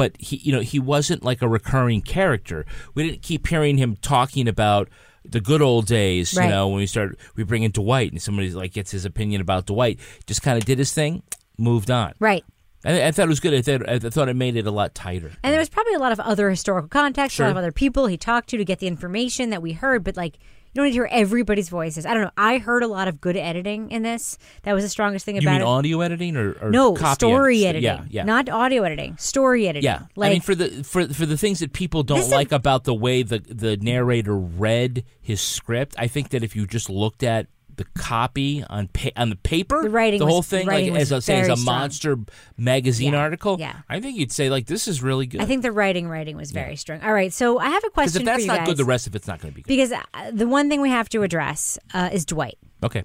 but 0.00 0.16
he 0.18 0.36
you 0.36 0.50
know 0.50 0.60
he 0.60 0.78
wasn't 0.78 1.22
like 1.22 1.42
a 1.42 1.48
recurring 1.48 2.00
character. 2.00 2.64
We 2.94 3.06
didn't 3.06 3.20
keep 3.20 3.46
hearing 3.46 3.76
him 3.76 3.96
talking 4.00 4.48
about 4.48 4.88
the 5.26 5.42
good 5.42 5.60
old 5.60 5.84
days 5.86 6.32
Right. 6.34 6.44
you 6.44 6.50
know 6.50 6.68
when 6.68 6.78
we 6.78 6.86
start 6.86 7.18
we 7.36 7.44
bring 7.44 7.64
in 7.64 7.70
dwight 7.72 8.10
and 8.10 8.22
somebody 8.22 8.48
like 8.62 8.72
gets 8.72 8.90
his 8.90 9.04
opinion 9.04 9.42
about 9.42 9.66
dwight 9.66 10.00
just 10.26 10.40
kind 10.40 10.56
of 10.56 10.64
did 10.64 10.78
his 10.78 10.92
thing 10.94 11.22
moved 11.58 11.90
on. 11.90 12.14
Right. 12.18 12.42
I, 12.82 13.08
I 13.08 13.10
thought 13.12 13.26
it 13.26 13.28
was 13.28 13.40
good. 13.40 13.52
I 13.52 13.60
thought, 13.60 13.86
I 13.86 13.98
thought 13.98 14.30
it 14.30 14.36
made 14.36 14.56
it 14.56 14.66
a 14.66 14.70
lot 14.70 14.94
tighter. 14.94 15.32
And 15.44 15.52
there 15.52 15.60
was 15.60 15.68
probably 15.68 15.92
a 15.92 15.98
lot 15.98 16.12
of 16.12 16.20
other 16.20 16.48
historical 16.48 16.88
context, 16.88 17.38
a 17.38 17.42
lot 17.42 17.50
of 17.50 17.58
other 17.58 17.72
people 17.72 18.06
he 18.06 18.16
talked 18.16 18.48
to 18.50 18.56
to 18.56 18.64
get 18.64 18.78
the 18.78 18.86
information 18.86 19.50
that 19.50 19.60
we 19.60 19.72
heard, 19.74 20.02
but 20.02 20.16
like 20.16 20.38
you 20.72 20.78
don't 20.78 20.84
need 20.84 20.90
to 20.90 20.94
hear 20.94 21.08
everybody's 21.10 21.68
voices. 21.68 22.06
I 22.06 22.14
don't 22.14 22.22
know. 22.22 22.30
I 22.36 22.58
heard 22.58 22.82
a 22.82 22.86
lot 22.86 23.08
of 23.08 23.20
good 23.20 23.36
editing 23.36 23.90
in 23.90 24.02
this. 24.02 24.38
That 24.62 24.72
was 24.72 24.84
the 24.84 24.88
strongest 24.88 25.24
thing 25.24 25.34
you 25.34 25.40
about 25.42 25.52
mean 25.52 25.60
it. 25.62 25.64
audio 25.64 26.00
editing 26.00 26.36
or, 26.36 26.52
or 26.62 26.70
no, 26.70 26.94
story 26.94 27.64
edits? 27.66 27.84
editing. 27.86 28.06
yeah 28.10 28.20
yeah 28.20 28.24
Not 28.24 28.48
audio 28.48 28.82
editing. 28.84 29.16
Story 29.16 29.66
editing. 29.66 29.84
Yeah, 29.84 30.02
Like 30.16 30.28
I 30.30 30.32
mean 30.34 30.40
for 30.42 30.54
the 30.54 30.84
for 30.84 31.08
for 31.08 31.26
the 31.26 31.36
things 31.36 31.58
that 31.60 31.72
people 31.72 32.02
don't 32.02 32.20
is- 32.20 32.30
like 32.30 32.52
about 32.52 32.84
the 32.84 32.94
way 32.94 33.22
the 33.22 33.38
the 33.40 33.76
narrator 33.78 34.36
read 34.36 35.04
his 35.20 35.40
script, 35.40 35.94
I 35.98 36.06
think 36.06 36.30
that 36.30 36.42
if 36.44 36.54
you 36.54 36.66
just 36.66 36.88
looked 36.88 37.22
at 37.22 37.46
the 37.80 38.00
copy 38.00 38.62
on 38.70 38.88
pa- 38.88 39.10
on 39.16 39.30
the 39.30 39.36
paper, 39.36 39.82
The 39.82 39.90
writing 39.90 40.18
the 40.20 40.26
was- 40.26 40.32
whole 40.32 40.42
the 40.42 40.48
thing, 40.48 40.66
writing 40.66 40.92
like 40.92 41.02
as 41.02 41.10
was 41.10 41.24
a, 41.24 41.26
say, 41.26 41.40
as 41.40 41.48
a 41.48 41.56
strong. 41.56 41.64
monster 41.64 42.18
magazine 42.56 43.12
Yeah, 43.14 43.18
article, 43.20 43.56
yeah. 43.58 43.76
I 43.88 44.00
think 44.00 44.18
you'd 44.18 44.32
say 44.32 44.50
like 44.50 44.66
this 44.66 44.86
is 44.86 45.02
really 45.02 45.26
good. 45.26 45.40
I 45.40 45.46
think 45.46 45.62
the 45.62 45.72
writing 45.72 46.08
writing 46.08 46.36
was 46.36 46.50
very 46.52 46.76
strong. 46.76 47.00
All 47.02 47.12
right, 47.12 47.32
so 47.32 47.58
I 47.58 47.68
have 47.70 47.82
a 47.84 47.90
question. 47.90 48.22
if 48.22 48.26
that's 48.26 48.44
not 48.44 48.58
guys. 48.58 48.68
good, 48.68 48.76
the 48.76 48.84
rest 48.84 49.06
of 49.06 49.14
it's 49.16 49.26
not 49.26 49.40
going 49.40 49.52
to 49.52 49.56
be 49.56 49.62
good. 49.62 49.68
because 49.68 49.92
uh, 49.92 50.30
the 50.32 50.46
one 50.46 50.68
thing 50.68 50.80
we 50.80 50.90
have 50.90 51.08
to 51.10 51.22
address 51.22 51.78
uh, 51.94 52.10
is 52.12 52.24
Dwight. 52.24 52.58
Okay, 52.84 53.04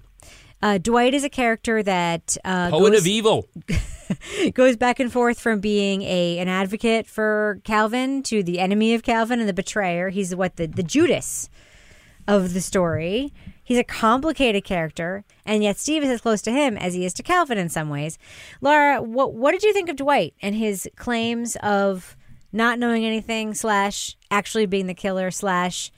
Uh, 0.62 0.78
Dwight 0.78 1.12
is 1.14 1.24
a 1.24 1.28
character 1.28 1.82
that 1.82 2.36
uh, 2.44 2.70
poet 2.70 2.90
goes, 2.92 3.00
of 3.00 3.06
evil. 3.06 3.48
goes 4.54 4.76
back 4.76 5.00
and 5.00 5.12
forth 5.12 5.38
from 5.40 5.60
being 5.60 6.02
a 6.02 6.38
an 6.38 6.48
advocate 6.48 7.06
for 7.06 7.60
Calvin 7.64 8.22
to 8.24 8.42
the 8.42 8.58
enemy 8.58 8.94
of 8.94 9.02
Calvin 9.02 9.40
and 9.40 9.48
the 9.48 9.52
betrayer. 9.52 10.10
He's 10.10 10.34
what 10.34 10.56
the 10.56 10.66
the 10.66 10.82
Judas 10.82 11.48
of 12.28 12.54
the 12.54 12.60
story. 12.60 13.32
He's 13.66 13.78
a 13.78 13.84
complicated 13.84 14.62
character, 14.62 15.24
and 15.44 15.60
yet 15.60 15.76
Steve 15.76 16.04
is 16.04 16.08
as 16.08 16.20
close 16.20 16.40
to 16.42 16.52
him 16.52 16.76
as 16.76 16.94
he 16.94 17.04
is 17.04 17.12
to 17.14 17.24
Calvin 17.24 17.58
in 17.58 17.68
some 17.68 17.88
ways. 17.88 18.16
Laura, 18.60 19.02
what 19.02 19.34
what 19.34 19.50
did 19.50 19.64
you 19.64 19.72
think 19.72 19.88
of 19.88 19.96
Dwight 19.96 20.34
and 20.40 20.54
his 20.54 20.88
claims 20.94 21.56
of 21.64 22.16
not 22.52 22.78
knowing 22.78 23.04
anything 23.04 23.54
slash 23.54 24.16
actually 24.30 24.66
being 24.66 24.86
the 24.86 24.94
killer 24.94 25.32
slash 25.32 25.90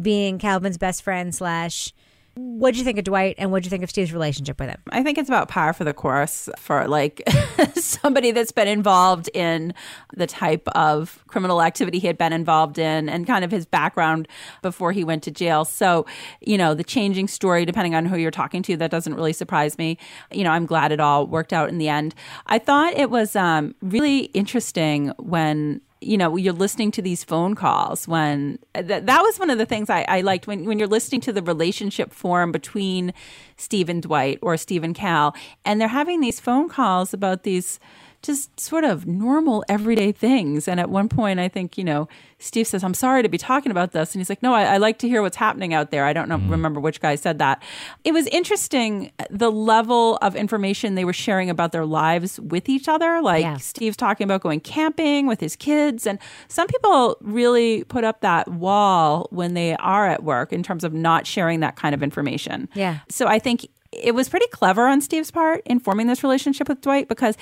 being 0.00 0.38
Calvin's 0.38 0.78
best 0.78 1.02
friend 1.02 1.34
slash 1.34 1.92
what 2.38 2.70
did 2.70 2.78
you 2.78 2.84
think 2.84 2.98
of 2.98 3.04
Dwight 3.04 3.34
and 3.38 3.50
what 3.50 3.58
did 3.58 3.66
you 3.66 3.70
think 3.70 3.82
of 3.82 3.90
Steve's 3.90 4.12
relationship 4.12 4.60
with 4.60 4.68
him? 4.68 4.80
I 4.90 5.02
think 5.02 5.18
it's 5.18 5.28
about 5.28 5.48
par 5.48 5.72
for 5.72 5.82
the 5.82 5.92
course 5.92 6.48
for 6.56 6.86
like 6.86 7.20
somebody 7.74 8.30
that's 8.30 8.52
been 8.52 8.68
involved 8.68 9.28
in 9.34 9.74
the 10.14 10.26
type 10.26 10.68
of 10.68 11.24
criminal 11.26 11.60
activity 11.60 11.98
he 11.98 12.06
had 12.06 12.16
been 12.16 12.32
involved 12.32 12.78
in 12.78 13.08
and 13.08 13.26
kind 13.26 13.44
of 13.44 13.50
his 13.50 13.66
background 13.66 14.28
before 14.62 14.92
he 14.92 15.02
went 15.02 15.24
to 15.24 15.32
jail. 15.32 15.64
So, 15.64 16.06
you 16.40 16.56
know, 16.56 16.74
the 16.74 16.84
changing 16.84 17.26
story, 17.26 17.64
depending 17.64 17.96
on 17.96 18.06
who 18.06 18.16
you're 18.16 18.30
talking 18.30 18.62
to, 18.62 18.76
that 18.76 18.92
doesn't 18.92 19.14
really 19.14 19.32
surprise 19.32 19.76
me. 19.76 19.98
You 20.30 20.44
know, 20.44 20.50
I'm 20.50 20.66
glad 20.66 20.92
it 20.92 21.00
all 21.00 21.26
worked 21.26 21.52
out 21.52 21.68
in 21.68 21.78
the 21.78 21.88
end. 21.88 22.14
I 22.46 22.60
thought 22.60 22.94
it 22.94 23.10
was 23.10 23.34
um, 23.34 23.74
really 23.82 24.24
interesting 24.34 25.08
when 25.18 25.80
you 26.00 26.16
know 26.16 26.36
you're 26.36 26.52
listening 26.52 26.90
to 26.92 27.02
these 27.02 27.24
phone 27.24 27.54
calls 27.54 28.06
when 28.06 28.58
that, 28.74 29.06
that 29.06 29.22
was 29.22 29.38
one 29.38 29.50
of 29.50 29.58
the 29.58 29.66
things 29.66 29.90
I, 29.90 30.04
I 30.08 30.20
liked 30.20 30.46
when, 30.46 30.64
when 30.64 30.78
you're 30.78 30.88
listening 30.88 31.20
to 31.22 31.32
the 31.32 31.42
relationship 31.42 32.12
form 32.12 32.52
between 32.52 33.12
steve 33.56 33.88
and 33.88 34.02
dwight 34.02 34.38
or 34.42 34.56
steve 34.56 34.84
and 34.84 34.94
cal 34.94 35.34
and 35.64 35.80
they're 35.80 35.88
having 35.88 36.20
these 36.20 36.40
phone 36.40 36.68
calls 36.68 37.12
about 37.12 37.42
these 37.42 37.80
just 38.22 38.58
sort 38.58 38.84
of 38.84 39.06
normal 39.06 39.64
everyday 39.68 40.12
things 40.12 40.66
and 40.66 40.80
at 40.80 40.90
one 40.90 41.08
point 41.08 41.38
i 41.38 41.48
think 41.48 41.78
you 41.78 41.84
know 41.84 42.08
steve 42.38 42.66
says 42.66 42.82
i'm 42.82 42.94
sorry 42.94 43.22
to 43.22 43.28
be 43.28 43.38
talking 43.38 43.70
about 43.70 43.92
this 43.92 44.14
and 44.14 44.20
he's 44.20 44.28
like 44.28 44.42
no 44.42 44.54
i, 44.54 44.64
I 44.64 44.76
like 44.78 44.98
to 44.98 45.08
hear 45.08 45.22
what's 45.22 45.36
happening 45.36 45.74
out 45.74 45.90
there 45.90 46.04
i 46.04 46.12
don't 46.12 46.28
know 46.28 46.38
mm-hmm. 46.38 46.50
remember 46.50 46.80
which 46.80 47.00
guy 47.00 47.14
said 47.14 47.38
that 47.38 47.62
it 48.04 48.12
was 48.12 48.26
interesting 48.28 49.12
the 49.30 49.50
level 49.50 50.16
of 50.22 50.34
information 50.34 50.94
they 50.94 51.04
were 51.04 51.12
sharing 51.12 51.48
about 51.50 51.72
their 51.72 51.86
lives 51.86 52.40
with 52.40 52.68
each 52.68 52.88
other 52.88 53.20
like 53.22 53.42
Yeah. 53.42 53.56
Steve's 53.58 53.96
talking 53.96 54.24
about 54.24 54.40
going 54.40 54.60
camping 54.60 55.26
with 55.26 55.40
his 55.40 55.56
kids. 55.56 56.06
And 56.06 56.18
some 56.48 56.66
people 56.66 57.16
really 57.20 57.84
put 57.84 58.04
up 58.04 58.20
that 58.22 58.48
wall 58.48 59.28
when 59.30 59.54
they 59.54 59.76
are 59.76 60.06
at 60.06 60.24
work 60.24 60.52
in 60.52 60.62
terms 60.62 60.84
of 60.84 60.92
not 60.92 61.26
sharing 61.26 61.60
that 61.60 61.76
kind 61.76 61.94
of 61.94 62.02
information. 62.02 62.68
Yeah. 62.74 62.98
So 63.08 63.26
I 63.26 63.38
think 63.38 63.66
it 63.92 64.14
was 64.14 64.28
pretty 64.28 64.46
clever 64.48 64.86
on 64.86 65.00
Steve's 65.00 65.30
part 65.30 65.62
in 65.64 65.80
forming 65.80 66.06
this 66.06 66.22
relationship 66.22 66.68
with 66.68 66.80
Dwight 66.80 67.08
because 67.08 67.36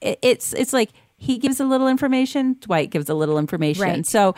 it, 0.00 0.18
it's 0.22 0.52
it's 0.52 0.72
like 0.72 0.90
he 1.16 1.38
gives 1.38 1.58
a 1.60 1.64
little 1.64 1.88
information, 1.88 2.56
Dwight 2.60 2.90
gives 2.90 3.08
a 3.08 3.14
little 3.14 3.38
information. 3.38 3.82
Right. 3.82 4.06
So 4.06 4.34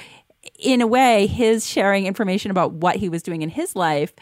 in 0.58 0.80
a 0.80 0.86
way, 0.86 1.26
his 1.26 1.66
sharing 1.66 2.06
information 2.06 2.50
about 2.50 2.72
what 2.72 2.96
he 2.96 3.08
was 3.10 3.22
doing 3.22 3.42
in 3.42 3.50
his 3.50 3.76
life 3.76 4.14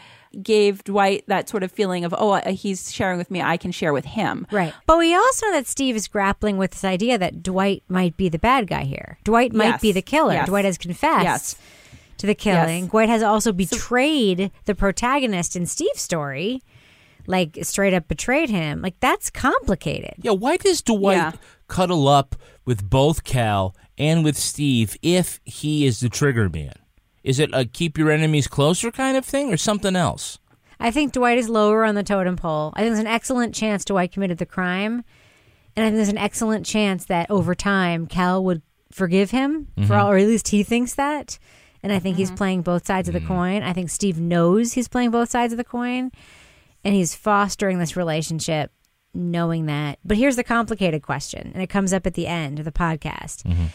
gave 0.43 0.83
Dwight 0.83 1.23
that 1.27 1.47
sort 1.49 1.63
of 1.63 1.71
feeling 1.71 2.03
of, 2.03 2.13
oh, 2.17 2.31
uh, 2.31 2.51
he's 2.51 2.91
sharing 2.91 3.17
with 3.17 3.31
me, 3.31 3.41
I 3.41 3.55
can 3.57 3.71
share 3.71 3.93
with 3.93 4.03
him. 4.05 4.45
Right. 4.51 4.73
But 4.85 4.97
we 4.99 5.15
also 5.15 5.45
know 5.47 5.53
that 5.53 5.65
Steve 5.67 5.95
is 5.95 6.07
grappling 6.09 6.57
with 6.57 6.71
this 6.71 6.83
idea 6.83 7.17
that 7.17 7.41
Dwight 7.41 7.83
might 7.87 8.15
be 8.17 8.27
the 8.29 8.37
bad 8.37 8.67
guy 8.67 8.83
here. 8.83 9.17
Dwight 9.23 9.53
might 9.53 9.65
Yes. 9.69 9.81
be 9.81 9.91
the 9.93 10.01
killer. 10.01 10.33
Yes. 10.33 10.47
Dwight 10.47 10.65
has 10.65 10.77
confessed 10.77 11.23
Yes. 11.23 11.55
to 12.17 12.27
the 12.27 12.35
killing. 12.35 12.87
Dwight 12.87 13.09
has 13.09 13.23
also 13.23 13.51
betrayed 13.53 14.51
the 14.65 14.75
protagonist 14.75 15.55
in 15.55 15.65
Steve's 15.65 16.01
story, 16.01 16.61
like 17.29 17.59
straight 17.61 17.93
up 17.93 18.07
betrayed 18.07 18.49
him. 18.49 18.81
Like 18.81 18.99
that's 18.99 19.29
complicated. 19.29 20.15
Yeah, 20.21 20.31
why 20.31 20.57
does 20.57 20.81
Dwight 20.81 21.17
Yeah. 21.17 21.31
cuddle 21.67 22.07
up 22.07 22.35
with 22.65 22.89
both 22.89 23.23
Cal 23.23 23.75
and 23.97 24.23
with 24.23 24.35
Steve 24.35 24.97
if 25.01 25.39
he 25.45 25.85
is 25.85 25.99
the 25.99 26.09
trigger 26.09 26.49
man? 26.49 26.73
Is 27.23 27.39
it 27.39 27.51
a 27.53 27.65
keep 27.65 27.97
your 27.97 28.09
enemies 28.11 28.47
closer 28.47 28.91
kind 28.91 29.15
of 29.15 29.25
thing 29.25 29.53
or 29.53 29.57
something 29.57 29.95
else? 29.95 30.39
I 30.79 30.91
think 30.91 31.11
Dwight 31.13 31.37
is 31.37 31.49
lower 31.49 31.83
on 31.83 31.95
the 31.95 32.03
totem 32.03 32.35
pole. 32.35 32.73
I 32.75 32.81
think 32.81 32.91
there's 32.91 32.99
an 32.99 33.07
excellent 33.07 33.53
chance 33.53 33.85
Dwight 33.85 34.11
committed 34.11 34.37
the 34.37 34.45
crime. 34.45 35.03
And 35.75 35.85
I 35.85 35.89
think 35.89 35.97
there's 35.97 36.09
an 36.09 36.17
excellent 36.17 36.65
chance 36.65 37.05
that 37.05 37.29
over 37.29 37.53
time 37.53 38.07
Cal 38.07 38.43
would 38.43 38.63
forgive 38.91 39.29
him 39.29 39.67
for 39.75 39.81
mm-hmm. 39.81 39.91
all, 39.91 40.09
or 40.09 40.17
at 40.17 40.27
least 40.27 40.47
he 40.47 40.63
thinks 40.63 40.95
that. 40.95 41.37
And 41.83 41.93
I 41.93 41.99
think 41.99 42.17
he's 42.17 42.29
mm-hmm. 42.29 42.37
playing 42.37 42.61
both 42.63 42.87
sides 42.87 43.07
of 43.07 43.13
the 43.13 43.19
mm-hmm. 43.19 43.27
coin. 43.27 43.63
I 43.63 43.73
think 43.73 43.89
Steve 43.89 44.19
knows 44.19 44.73
he's 44.73 44.87
playing 44.87 45.11
both 45.11 45.29
sides 45.29 45.53
of 45.53 45.57
the 45.57 45.63
coin 45.63 46.11
and 46.83 46.95
he's 46.95 47.15
fostering 47.15 47.79
this 47.79 47.95
relationship 47.95 48.71
knowing 49.13 49.65
that. 49.65 49.99
But 50.05 50.17
here's 50.17 50.35
the 50.35 50.43
complicated 50.43 51.01
question, 51.01 51.51
and 51.53 51.61
it 51.61 51.69
comes 51.69 51.93
up 51.93 52.05
at 52.05 52.13
the 52.13 52.27
end 52.27 52.59
of 52.59 52.65
the 52.65 52.71
podcast. 52.71 53.43
Mm-hmm. 53.43 53.65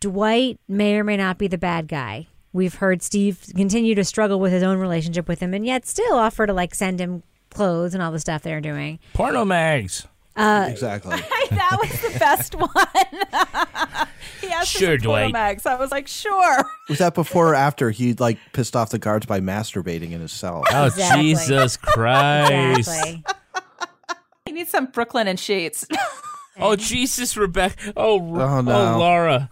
Dwight 0.00 0.60
may 0.68 0.96
or 0.96 1.04
may 1.04 1.16
not 1.16 1.38
be 1.38 1.48
the 1.48 1.58
bad 1.58 1.88
guy. 1.88 2.28
We've 2.52 2.74
heard 2.74 3.02
Steve 3.02 3.44
continue 3.56 3.94
to 3.94 4.04
struggle 4.04 4.40
with 4.40 4.52
his 4.52 4.62
own 4.62 4.78
relationship 4.78 5.28
with 5.28 5.40
him 5.40 5.52
and 5.54 5.66
yet 5.66 5.86
still 5.86 6.14
offer 6.14 6.46
to 6.46 6.52
like 6.52 6.74
send 6.74 7.00
him 7.00 7.22
clothes 7.50 7.94
and 7.94 8.02
all 8.02 8.12
the 8.12 8.20
stuff 8.20 8.42
they're 8.42 8.60
doing. 8.60 8.98
Porno 9.12 9.44
mags. 9.44 10.06
Uh, 10.38 10.68
exactly. 10.70 11.16
that 11.50 11.78
was 11.82 12.00
the 12.12 12.18
best 12.18 12.54
one. 12.56 12.68
he 14.40 14.48
asked 14.48 14.68
Sure, 14.70 14.96
for 14.96 15.02
some 15.02 15.08
Dwight. 15.10 15.32
Mags. 15.32 15.66
I 15.66 15.74
was 15.74 15.90
like, 15.90 16.06
sure. 16.06 16.64
Was 16.88 16.98
that 16.98 17.14
before 17.14 17.48
or 17.50 17.54
after 17.54 17.90
he 17.90 18.14
like 18.14 18.38
pissed 18.52 18.76
off 18.76 18.90
the 18.90 18.98
guards 18.98 19.26
by 19.26 19.40
masturbating 19.40 20.12
in 20.12 20.20
his 20.20 20.32
cell? 20.32 20.64
Oh, 20.70 20.86
Exactly. 20.86 21.22
Jesus 21.22 21.76
Christ. 21.76 22.78
Exactly. 22.78 23.24
He 24.46 24.52
needs 24.52 24.70
some 24.70 24.86
Brooklyn 24.86 25.28
and 25.28 25.38
sheets. 25.38 25.86
Oh, 26.60 26.74
Jesus, 26.74 27.36
Rebecca. 27.36 27.92
Oh, 27.96 28.18
Oh, 28.18 28.60
no. 28.60 28.94
oh 28.94 28.98
Laura. 28.98 29.48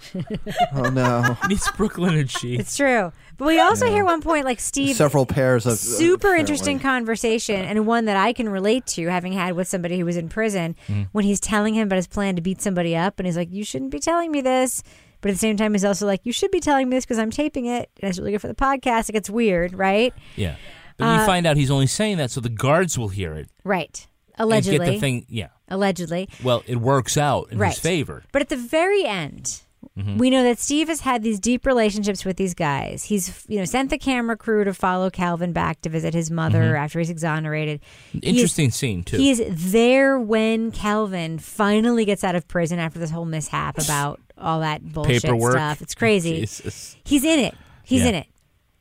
Oh 0.75 0.89
no! 0.91 1.37
Needs 1.49 1.71
Brooklyn 1.77 2.17
and 2.17 2.29
she. 2.31 2.57
It's 2.57 2.77
true. 2.77 3.13
But 3.39 3.47
we 3.49 3.61
also 3.61 3.87
hear 3.87 4.05
one 4.05 4.21
point 4.23 4.45
like 4.45 4.61
Steve 4.61 4.97
Several 4.97 5.27
pairs 5.27 5.67
of 5.67 5.79
super 5.79 6.29
apparently. 6.29 6.41
interesting 6.41 6.79
conversation 6.81 7.57
and 7.65 7.87
one 7.87 8.07
that 8.07 8.17
I 8.17 8.33
can 8.33 8.49
relate 8.49 8.87
to 8.89 9.07
having 9.09 9.33
had 9.33 9.55
with 9.55 9.69
somebody 9.69 9.99
who 9.99 10.05
was 10.05 10.17
in 10.17 10.29
prison 10.29 10.75
when 11.13 11.25
he's 11.25 11.41
telling 11.41 11.75
him 11.75 11.89
about 11.89 11.97
his 11.97 12.07
plan 12.07 12.37
to 12.37 12.43
beat 12.43 12.63
somebody 12.63 12.97
up 12.97 13.19
and 13.19 13.27
he's 13.27 13.37
like 13.37 13.53
you 13.53 13.65
shouldn't 13.65 13.91
be 13.91 13.99
telling 13.99 14.31
me 14.33 14.41
this 14.41 14.83
but 15.21 15.31
at 15.31 15.35
the 15.35 15.39
same 15.39 15.57
time 15.57 15.73
he's 15.75 15.85
also 15.85 16.07
like 16.07 16.21
you 16.25 16.33
should 16.33 16.51
be 16.51 16.61
telling 16.61 16.89
me 16.89 16.97
this 16.97 17.05
because 17.05 17.19
I'm 17.19 17.31
taping 17.31 17.67
it 17.67 17.91
and 18.01 18.09
it's 18.09 18.19
really 18.19 18.33
good 18.33 18.41
for 18.41 18.49
the 18.49 18.55
podcast 18.55 19.09
it 19.09 19.13
gets 19.13 19.29
weird 19.31 19.75
right 19.75 20.15
Yeah. 20.37 20.57
But 20.97 21.05
Uh, 21.07 21.21
you 21.21 21.27
find 21.27 21.47
out 21.47 21.57
he's 21.59 21.71
only 21.71 21.87
saying 21.89 22.17
that 22.17 22.31
so 22.31 22.41
the 22.41 22.49
guards 22.49 22.99
will 22.99 23.09
hear 23.09 23.35
it. 23.35 23.49
right 23.65 24.07
allegedly 24.39 24.79
get 24.87 24.93
the 24.93 24.99
thing. 25.01 25.27
Yeah. 25.29 25.49
allegedly 25.69 26.29
Well, 26.43 26.63
it 26.67 26.77
works 26.77 27.17
out 27.19 27.49
in 27.53 27.59
right 27.59 27.69
his 27.73 27.79
favor. 27.79 28.23
but 28.33 28.41
at 28.43 28.49
the 28.49 28.57
very 28.57 29.05
end 29.05 29.61
We 29.95 30.31
know 30.31 30.43
that 30.43 30.59
Steve 30.59 30.89
has 30.89 31.01
had 31.01 31.23
these 31.23 31.39
deep 31.41 31.65
relationships 31.67 32.25
with 32.25 32.37
these 32.37 32.55
guys. 32.55 33.05
He's, 33.05 33.45
you 33.49 33.59
know, 33.59 33.65
sent 33.65 33.91
the 33.91 33.99
camera 33.99 34.37
crew 34.37 34.65
to 34.65 34.75
follow 34.75 35.11
Calvin 35.11 35.53
back 35.53 35.81
to 35.83 35.89
visit 35.89 36.13
his 36.15 36.31
mother 36.31 36.77
after 36.77 36.99
he's 36.99 37.11
exonerated. 37.11 37.81
He 38.13 38.19
is- 38.19 38.25
Interesting 38.37 38.71
scene 38.71 39.03
too. 39.05 39.17
He 39.17 39.31
is 39.31 39.43
there 39.49 40.19
when 40.19 40.71
Calvin 40.71 41.39
finally 41.39 42.05
gets 42.05 42.25
out 42.25 42.35
of 42.35 42.47
prison 42.49 42.79
after 42.79 42.99
this 42.99 43.11
whole 43.11 43.25
mishap 43.25 43.79
about 43.83 44.21
all 44.39 44.61
that 44.61 44.83
bullshit 44.93 45.23
Paperwork. 45.23 45.53
stuff. 45.53 45.81
It's 45.83 45.95
crazy. 45.95 46.41
Jesus. 46.41 46.97
He's 47.05 47.25
in 47.25 47.39
it. 47.41 47.55
He's 47.85 48.03
Yeah. 48.03 48.09
in 48.09 48.15
it. 48.17 48.27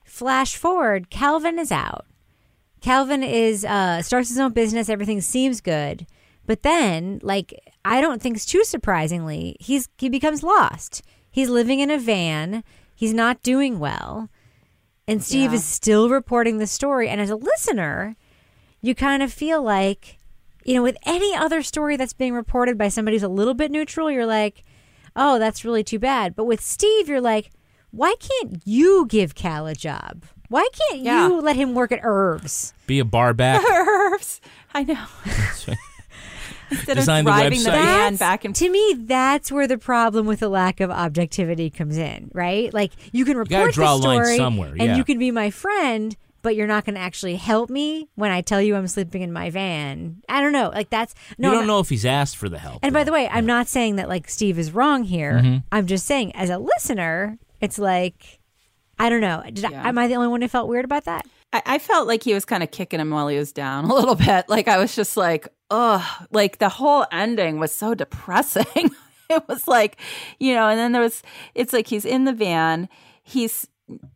Flash 0.03 0.55
forward, 0.55 1.09
Calvin 1.09 1.59
is 1.59 1.71
out. 1.71 2.05
Calvin 2.81 3.23
is 3.23 3.65
uh 3.65 4.01
starts 4.01 4.29
his 4.29 4.37
own 4.37 4.51
business, 4.53 4.89
everything 4.89 5.19
seems 5.21 5.59
good. 5.61 6.05
But 6.47 6.63
then, 6.63 7.19
like 7.23 7.53
I 7.83 8.01
don't 8.01 8.21
think 8.21 8.35
it's 8.37 8.45
too 8.45 8.63
surprisingly, 8.63 9.55
he's 9.59 9.89
he 9.97 10.09
becomes 10.09 10.43
lost. 10.43 11.01
He's 11.31 11.49
living 11.49 11.79
in 11.79 11.89
a 11.91 11.97
van. 11.99 12.63
He's 12.95 13.13
not 13.13 13.41
doing 13.43 13.79
well. 13.79 14.29
And 15.07 15.23
Steve 15.23 15.51
Yeah. 15.51 15.57
is 15.57 15.65
still 15.65 16.09
reporting 16.09 16.57
the 16.57 16.67
story 16.67 17.09
and 17.09 17.19
as 17.21 17.29
a 17.29 17.35
listener, 17.35 18.15
you 18.81 18.95
kind 18.95 19.21
of 19.21 19.31
feel 19.33 19.61
like 19.61 20.19
you 20.63 20.73
know, 20.73 20.81
with 20.81 20.97
any 21.05 21.35
other 21.35 21.61
story 21.61 21.95
that's 21.95 22.13
being 22.13 22.33
reported 22.33 22.75
by 22.75 22.87
somebody 22.87 23.15
who's 23.15 23.21
a 23.23 23.27
little 23.27 23.53
bit 23.53 23.69
neutral, 23.69 24.09
you're 24.09 24.25
like, 24.25 24.63
oh, 25.15 25.37
that's 25.37 25.63
really 25.63 25.83
too 25.83 25.99
bad. 25.99 26.35
But 26.35 26.45
with 26.45 26.59
Steve, 26.59 27.07
you're 27.07 27.21
like, 27.21 27.51
why 27.91 28.15
can't 28.19 28.63
you 28.65 29.05
give 29.07 29.35
Cal 29.35 29.67
a 29.67 29.75
job? 29.75 30.23
Why 30.49 30.67
can't 30.89 31.01
Yeah. 31.03 31.27
you 31.27 31.39
let 31.39 31.55
him 31.55 31.75
work 31.75 31.91
at 31.91 31.99
Herbs? 32.01 32.73
Be 32.87 32.97
a 32.97 33.05
bar 33.05 33.35
back. 33.35 33.63
Herbs. 33.69 34.41
I 34.73 34.81
know. 34.83 35.05
Instead 36.71 36.95
Design 36.95 37.19
of 37.19 37.25
the 37.25 37.31
driving 37.31 37.63
the, 37.63 37.69
website. 37.69 37.73
van 37.73 38.13
That's- 38.13 38.19
back 38.19 38.45
and 38.45 38.55
to 38.55 38.69
me, 38.69 38.95
that's 38.99 39.51
where 39.51 39.67
the 39.67 39.77
problem 39.77 40.25
with 40.25 40.39
the 40.39 40.49
lack 40.49 40.79
of 40.79 40.89
objectivity 40.91 41.69
comes 41.69 41.97
in, 41.97 42.31
right? 42.33 42.73
Like 42.73 42.91
you 43.11 43.25
can 43.25 43.37
report 43.37 43.49
gotta 43.49 43.71
draw 43.71 43.95
a 43.95 43.99
the 43.99 44.07
line 44.07 44.23
story 44.23 44.37
somewhere, 44.37 44.75
and 44.79 44.97
you 44.97 45.03
can 45.03 45.19
be 45.19 45.31
my 45.31 45.49
friend, 45.49 46.15
but 46.41 46.55
you're 46.55 46.67
not 46.67 46.85
going 46.85 46.93
to 46.95 47.01
actually 47.01 47.35
help 47.37 47.69
me 47.71 48.07
when 48.15 48.31
I 48.31 48.41
tell 48.41 48.61
you 48.61 48.75
I'm 48.75 48.87
sleeping 48.87 49.21
in 49.23 49.33
my 49.33 49.49
van. 49.49 50.21
I 50.29 50.41
don't 50.41 50.51
know. 50.53 50.69
Like 50.69 50.89
that's 50.91 51.15
no. 51.37 51.49
you 51.49 51.53
I'm 51.55 51.61
don't 51.61 51.67
know 51.67 51.79
if 51.79 51.89
he's 51.89 52.05
asked 52.05 52.37
for 52.37 52.49
the 52.49 52.59
help. 52.59 52.79
And 52.83 52.93
by 52.93 53.03
the 53.03 53.11
way, 53.11 53.27
I'm 53.27 53.45
not 53.47 53.67
saying 53.67 53.95
that 53.95 54.09
like 54.09 54.29
Steve 54.29 54.59
is 54.59 54.71
wrong 54.71 55.03
here. 55.03 55.33
Mm-hmm. 55.33 55.57
I'm 55.71 55.87
just 55.87 56.05
saying, 56.05 56.35
as 56.35 56.49
a 56.49 56.57
listener, 56.57 57.39
it's 57.61 57.79
like 57.79 58.39
I 58.99 59.09
don't 59.09 59.21
know. 59.21 59.41
Did 59.45 59.59
Yeah. 59.71 59.83
I, 59.83 59.89
am 59.89 59.97
I 59.97 60.07
the 60.07 60.15
only 60.15 60.27
one 60.29 60.41
who 60.41 60.47
felt 60.47 60.69
weird 60.69 60.85
about 60.85 61.05
that? 61.05 61.25
I, 61.51 61.61
I 61.65 61.79
felt 61.79 62.07
like 62.07 62.23
he 62.23 62.33
was 62.33 62.45
kind 62.45 62.63
of 62.63 62.71
kicking 62.71 62.99
him 62.99 63.09
while 63.09 63.27
he 63.27 63.37
was 63.37 63.51
down 63.51 63.85
a 63.89 63.93
little 63.93 64.15
bit. 64.15 64.47
Like 64.47 64.67
I 64.67 64.77
was 64.77 64.95
just 64.95 65.17
like, 65.17 65.47
ugh, 65.69 66.27
like 66.31 66.59
the 66.59 66.69
whole 66.69 67.05
ending 67.11 67.59
was 67.59 67.71
so 67.71 67.93
depressing. 67.93 68.65
it 69.29 69.43
was 69.47 69.67
like, 69.67 69.97
you 70.39 70.53
know, 70.53 70.67
and 70.67 70.79
then 70.79 70.91
there 70.91 71.01
was, 71.01 71.23
it's 71.53 71.73
like 71.73 71.87
he's 71.87 72.05
in 72.05 72.25
the 72.25 72.33
van, 72.33 72.89
he's 73.23 73.67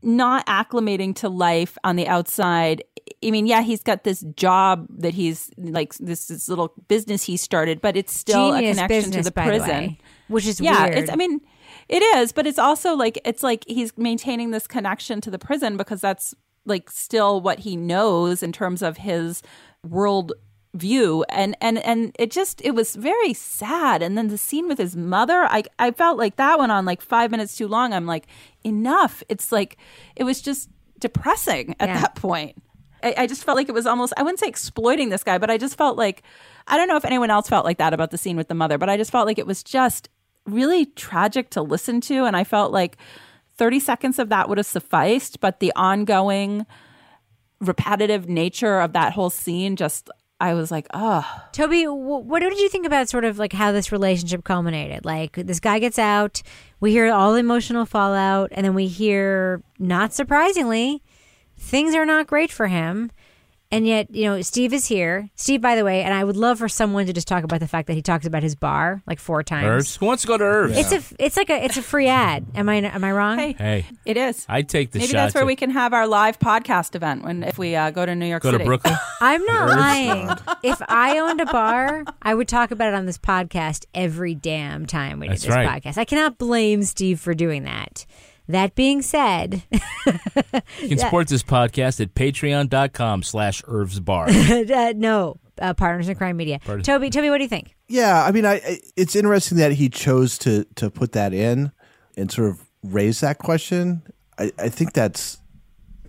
not 0.02 0.46
acclimating 0.48 1.16
to 1.16 1.30
life 1.30 1.78
on 1.84 1.96
the 1.96 2.08
outside. 2.08 2.84
I 3.24 3.32
mean, 3.32 3.46
yeah, 3.46 3.62
he's 3.62 3.84
got 3.84 4.04
this 4.04 4.22
job 4.36 4.88
that 4.90 5.14
he's 5.14 5.52
like 5.58 5.94
this, 5.96 6.28
this 6.28 6.50
little 6.50 6.74
business 6.88 7.24
he 7.24 7.38
started, 7.38 7.82
but 7.82 7.96
it's 7.96 8.16
still 8.18 8.54
Genius 8.54 8.78
a 8.78 8.82
connection 8.82 9.10
business, 9.12 9.26
to 9.26 9.32
the 9.32 9.32
prison. 9.32 9.68
way, 9.68 10.00
which 10.28 10.48
is 10.48 10.60
yeah, 10.60 10.86
weird. 10.86 10.98
it's. 10.98 11.12
I 11.12 11.16
mean, 11.16 11.42
it 11.88 12.02
is, 12.18 12.32
but 12.32 12.48
it's 12.48 12.60
also 12.60 12.96
like 12.96 13.20
it's 13.26 13.44
like 13.44 13.64
he's 13.68 13.96
maintaining 13.98 14.52
this 14.52 14.68
connection 14.68 15.22
to 15.22 15.32
the 15.32 15.40
prison 15.40 15.78
because 15.78 16.02
that's 16.02 16.34
like 16.66 16.90
still 16.90 17.42
what 17.42 17.60
he 17.60 17.76
knows 17.76 18.42
in 18.42 18.52
terms 18.52 18.82
of 18.82 18.98
his 18.98 19.42
world 19.84 20.34
view. 20.74 21.26
And 21.30 21.56
and 21.62 21.78
and 21.80 22.16
it 22.20 22.32
just 22.32 22.62
it 22.64 22.72
was 22.76 22.96
very 22.96 23.34
sad. 23.34 24.02
And 24.02 24.18
then 24.18 24.28
the 24.28 24.38
scene 24.38 24.68
with 24.68 24.78
his 24.78 24.96
mother 24.96 25.44
i 25.50 25.64
i 25.80 25.92
felt 25.92 26.18
like 26.18 26.36
that 26.36 26.60
went 26.60 26.72
on 26.72 26.86
like 26.86 27.02
five 27.02 27.32
minutes 27.32 27.56
too 27.58 27.68
long. 27.68 27.94
I'm 27.94 28.06
like 28.06 28.28
enough. 28.64 29.24
It's 29.30 29.52
like 29.52 29.78
it 30.16 30.24
was 30.26 30.42
just 30.42 30.70
depressing 31.00 31.76
at 31.80 31.90
Yeah. 31.90 32.02
that 32.02 32.16
point. 32.16 32.62
I, 33.02 33.14
I 33.20 33.28
just 33.28 33.46
felt 33.46 33.56
like 33.56 33.70
it 33.70 33.74
was 33.74 33.86
almost 33.88 34.12
i 34.18 34.22
wouldn't 34.24 34.40
say 34.40 34.48
exploiting 34.50 35.08
this 35.08 35.24
guy 35.24 35.38
but 35.38 35.50
i 35.50 35.58
just 35.58 35.78
felt 35.78 35.96
like 35.98 36.22
i 36.68 36.76
don't 36.76 36.90
know 36.90 36.98
if 36.98 37.06
anyone 37.06 37.30
else 37.32 37.48
felt 37.48 37.64
like 37.64 37.78
that 37.78 37.94
about 37.94 38.12
the 38.12 38.18
scene 38.18 38.36
with 38.36 38.50
the 38.50 38.54
mother 38.54 38.78
but 38.78 38.90
i 38.90 38.98
just 38.98 39.10
felt 39.10 39.26
like 39.26 39.40
it 39.40 39.48
was 39.48 39.64
just 39.64 40.10
really 40.46 40.86
tragic 40.86 41.50
to 41.52 41.62
listen 41.62 42.02
to. 42.02 42.26
And 42.26 42.36
i 42.36 42.44
felt 42.44 42.74
like 42.74 42.98
30 43.56 43.80
seconds 43.80 44.20
of 44.20 44.28
that 44.28 44.50
would 44.50 44.58
have 44.58 44.68
sufficed 44.68 45.40
but 45.40 45.62
the 45.62 45.72
ongoing 45.78 46.66
repetitive 47.62 48.28
nature 48.28 48.80
of 48.82 48.92
that 48.94 49.14
whole 49.14 49.30
scene 49.30 49.78
just 49.78 50.10
i 50.40 50.54
was 50.54 50.72
like 50.72 50.88
oh 50.94 51.26
Toby, 51.52 51.84
wh- 51.84 52.26
what 52.26 52.40
did 52.40 52.58
you 52.58 52.70
think 52.70 52.86
about 52.86 53.10
sort 53.10 53.26
of 53.26 53.38
like 53.38 53.52
how 53.54 53.72
this 53.72 53.92
relationship 53.92 54.44
culminated? 54.46 55.04
Like 55.04 55.34
this 55.34 55.60
guy 55.60 55.80
gets 55.80 56.00
out, 56.00 56.42
we 56.80 56.92
hear 56.92 57.12
all 57.12 57.34
the 57.34 57.40
emotional 57.40 57.86
fallout, 57.86 58.50
and 58.54 58.66
then 58.66 58.74
we 58.74 58.88
hear, 58.88 59.62
not 59.78 60.14
surprisingly, 60.14 61.04
things 61.58 61.96
are 61.96 62.06
not 62.06 62.28
great 62.28 62.52
for 62.52 62.68
him. 62.68 63.12
And 63.72 63.86
yet, 63.86 64.10
you 64.16 64.26
know, 64.26 64.42
Steve 64.42 64.74
is 64.74 64.88
here. 64.88 65.30
Steve, 65.36 65.62
by 65.62 65.76
the 65.76 65.86
way, 65.86 66.02
and 66.02 66.12
I 66.12 66.24
would 66.24 66.36
love 66.36 66.58
for 66.58 66.68
someone 66.68 67.06
to 67.06 67.14
just 67.14 67.28
talk 67.28 67.44
about 67.44 67.60
the 67.60 67.68
fact 67.68 67.86
that 67.88 67.94
he 67.94 68.02
talks 68.02 68.26
about 68.26 68.42
his 68.42 68.56
bar 68.56 69.04
like 69.06 69.20
four 69.20 69.44
times. 69.44 69.66
Herbs? 69.68 69.96
Who 69.98 70.08
wants 70.08 70.24
to 70.24 70.28
go 70.28 70.38
to 70.40 70.44
Herbs? 70.44 70.76
It's 70.76 70.92
a, 70.92 71.16
it's 71.24 71.38
like 71.38 71.52
a, 71.52 71.64
it's 71.64 71.78
a 71.78 71.84
free 71.84 72.08
ad. 72.08 72.48
Am 72.56 72.68
I, 72.68 72.78
am 72.78 73.04
I 73.04 73.12
wrong? 73.12 73.38
hey 73.38 73.54
Hey, 73.54 73.86
it 74.06 74.18
is 74.18 74.44
I'd 74.50 74.70
take 74.70 74.90
the 74.90 74.98
maybe 74.98 75.10
shot. 75.12 75.18
that's 75.18 75.36
where 75.36 75.44
to 75.44 75.48
we 75.48 75.56
can 75.56 75.70
have 75.70 75.94
our 75.94 76.08
live 76.08 76.40
podcast 76.40 76.96
event 76.96 77.24
when 77.24 77.44
if 77.44 77.60
we 77.60 77.76
uh, 77.76 77.92
go 77.92 78.06
to 78.08 78.16
new 78.16 78.26
york 78.26 78.42
go 78.42 78.50
city 78.52 78.64
to 78.64 78.68
Brooklyn. 78.68 78.96
I'm 79.22 79.46
not 79.46 79.70
lying. 79.70 80.30
if 80.64 80.82
I 80.88 81.20
owned 81.20 81.40
a 81.40 81.46
bar, 81.46 82.06
I 82.24 82.34
would 82.34 82.48
talk 82.48 82.72
about 82.72 82.88
it 82.88 82.96
on 82.96 83.06
this 83.06 83.20
podcast 83.20 83.86
every 83.94 84.34
damn 84.34 84.88
time 84.88 85.20
we 85.20 85.28
did 85.28 85.34
That's 85.34 85.44
this 85.44 85.54
right. 85.56 85.84
podcast. 85.84 86.00
I 86.00 86.06
cannot 86.06 86.40
blame 86.40 86.82
Steve 86.82 87.20
for 87.20 87.36
doing 87.36 87.66
that. 87.66 88.08
That 88.50 88.74
being 88.74 89.04
said, 89.04 89.62
You 90.82 90.90
can 90.90 90.98
support 90.98 91.28
this 91.28 91.44
podcast 91.44 92.02
at 92.02 92.16
patreon.com 92.16 93.22
slash 93.22 93.62
Irv's 93.68 94.00
Bar. 94.00 94.28
uh, 94.30 94.94
no, 94.96 95.40
uh, 95.62 95.76
Partners 95.76 96.10
in 96.10 96.16
Crime 96.16 96.36
Media. 96.36 96.60
Toby, 96.82 97.12
Toby, 97.12 97.30
what 97.30 97.38
do 97.38 97.44
you 97.44 97.50
think? 97.50 97.76
Yeah, 97.88 98.24
I 98.24 98.32
mean, 98.32 98.46
I, 98.46 98.56
I 98.56 98.80
it's 98.96 99.16
interesting 99.16 99.60
that 99.60 99.74
he 99.74 99.88
chose 99.88 100.40
to 100.40 100.66
to 100.76 100.90
put 100.90 101.12
that 101.12 101.32
in 101.32 101.72
and 102.18 102.32
sort 102.32 102.50
of 102.50 102.66
raise 102.84 103.20
that 103.20 103.38
question. 103.38 104.02
I, 104.40 104.52
I 104.58 104.70
think 104.70 104.94
that's 104.94 105.38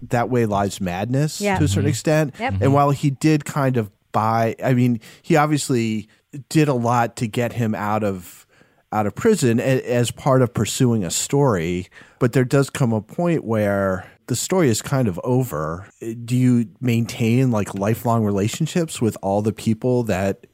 that 0.08 0.30
way 0.30 0.46
lies 0.46 0.80
madness 0.80 1.42
Yeah. 1.42 1.58
to 1.58 1.64
a 1.64 1.68
certain 1.68 1.90
extent. 1.90 2.34
Yep. 2.38 2.54
And 2.62 2.72
while 2.72 2.90
he 2.90 3.10
did 3.10 3.44
kind 3.44 3.76
of 3.76 3.90
buy, 4.12 4.56
I 4.64 4.72
mean, 4.72 5.00
he 5.20 5.36
obviously 5.36 6.08
did 6.48 6.68
a 6.68 6.74
lot 6.74 7.16
to 7.16 7.26
get 7.28 7.52
him 7.52 7.74
out 7.74 8.02
of 8.02 8.46
out 8.92 9.06
of 9.06 9.14
prison 9.14 9.60
as 9.60 10.10
part 10.10 10.42
of 10.42 10.52
pursuing 10.52 11.04
a 11.04 11.10
story. 11.10 11.88
But 12.18 12.32
there 12.32 12.44
does 12.44 12.70
come 12.70 12.92
a 12.92 13.00
point 13.00 13.44
where 13.44 14.10
the 14.26 14.36
story 14.36 14.68
is 14.68 14.82
kind 14.82 15.08
of 15.08 15.20
over. 15.24 15.88
Do 16.24 16.36
you 16.36 16.66
maintain 16.80 17.50
like 17.50 17.74
lifelong 17.74 18.24
relationships 18.24 19.00
with 19.00 19.16
all 19.22 19.42
the 19.42 19.52
people 19.52 20.04
that 20.04 20.46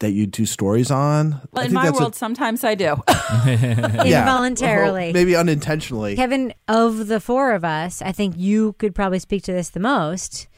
that 0.00 0.10
you 0.12 0.26
do 0.26 0.44
stories 0.44 0.90
on? 0.90 1.34
I 1.34 1.38
well, 1.52 1.66
in 1.66 1.72
my 1.72 1.84
that's 1.86 1.98
a- 1.98 2.02
world 2.02 2.14
sometimes 2.14 2.64
i 2.64 2.74
do 2.74 2.96
yeah. 3.46 4.20
Involuntarily. 4.20 5.04
Well, 5.06 5.12
maybe 5.12 5.34
unintentionally. 5.36 6.16
Kevin, 6.16 6.52
of 6.68 7.06
the 7.06 7.18
four 7.20 7.52
of 7.52 7.64
us, 7.64 8.02
I 8.02 8.12
think 8.12 8.34
you 8.36 8.74
could 8.74 8.94
probably 8.94 9.18
speak 9.18 9.42
to 9.44 9.52
this 9.52 9.70
the 9.70 9.80
most. 9.80 10.48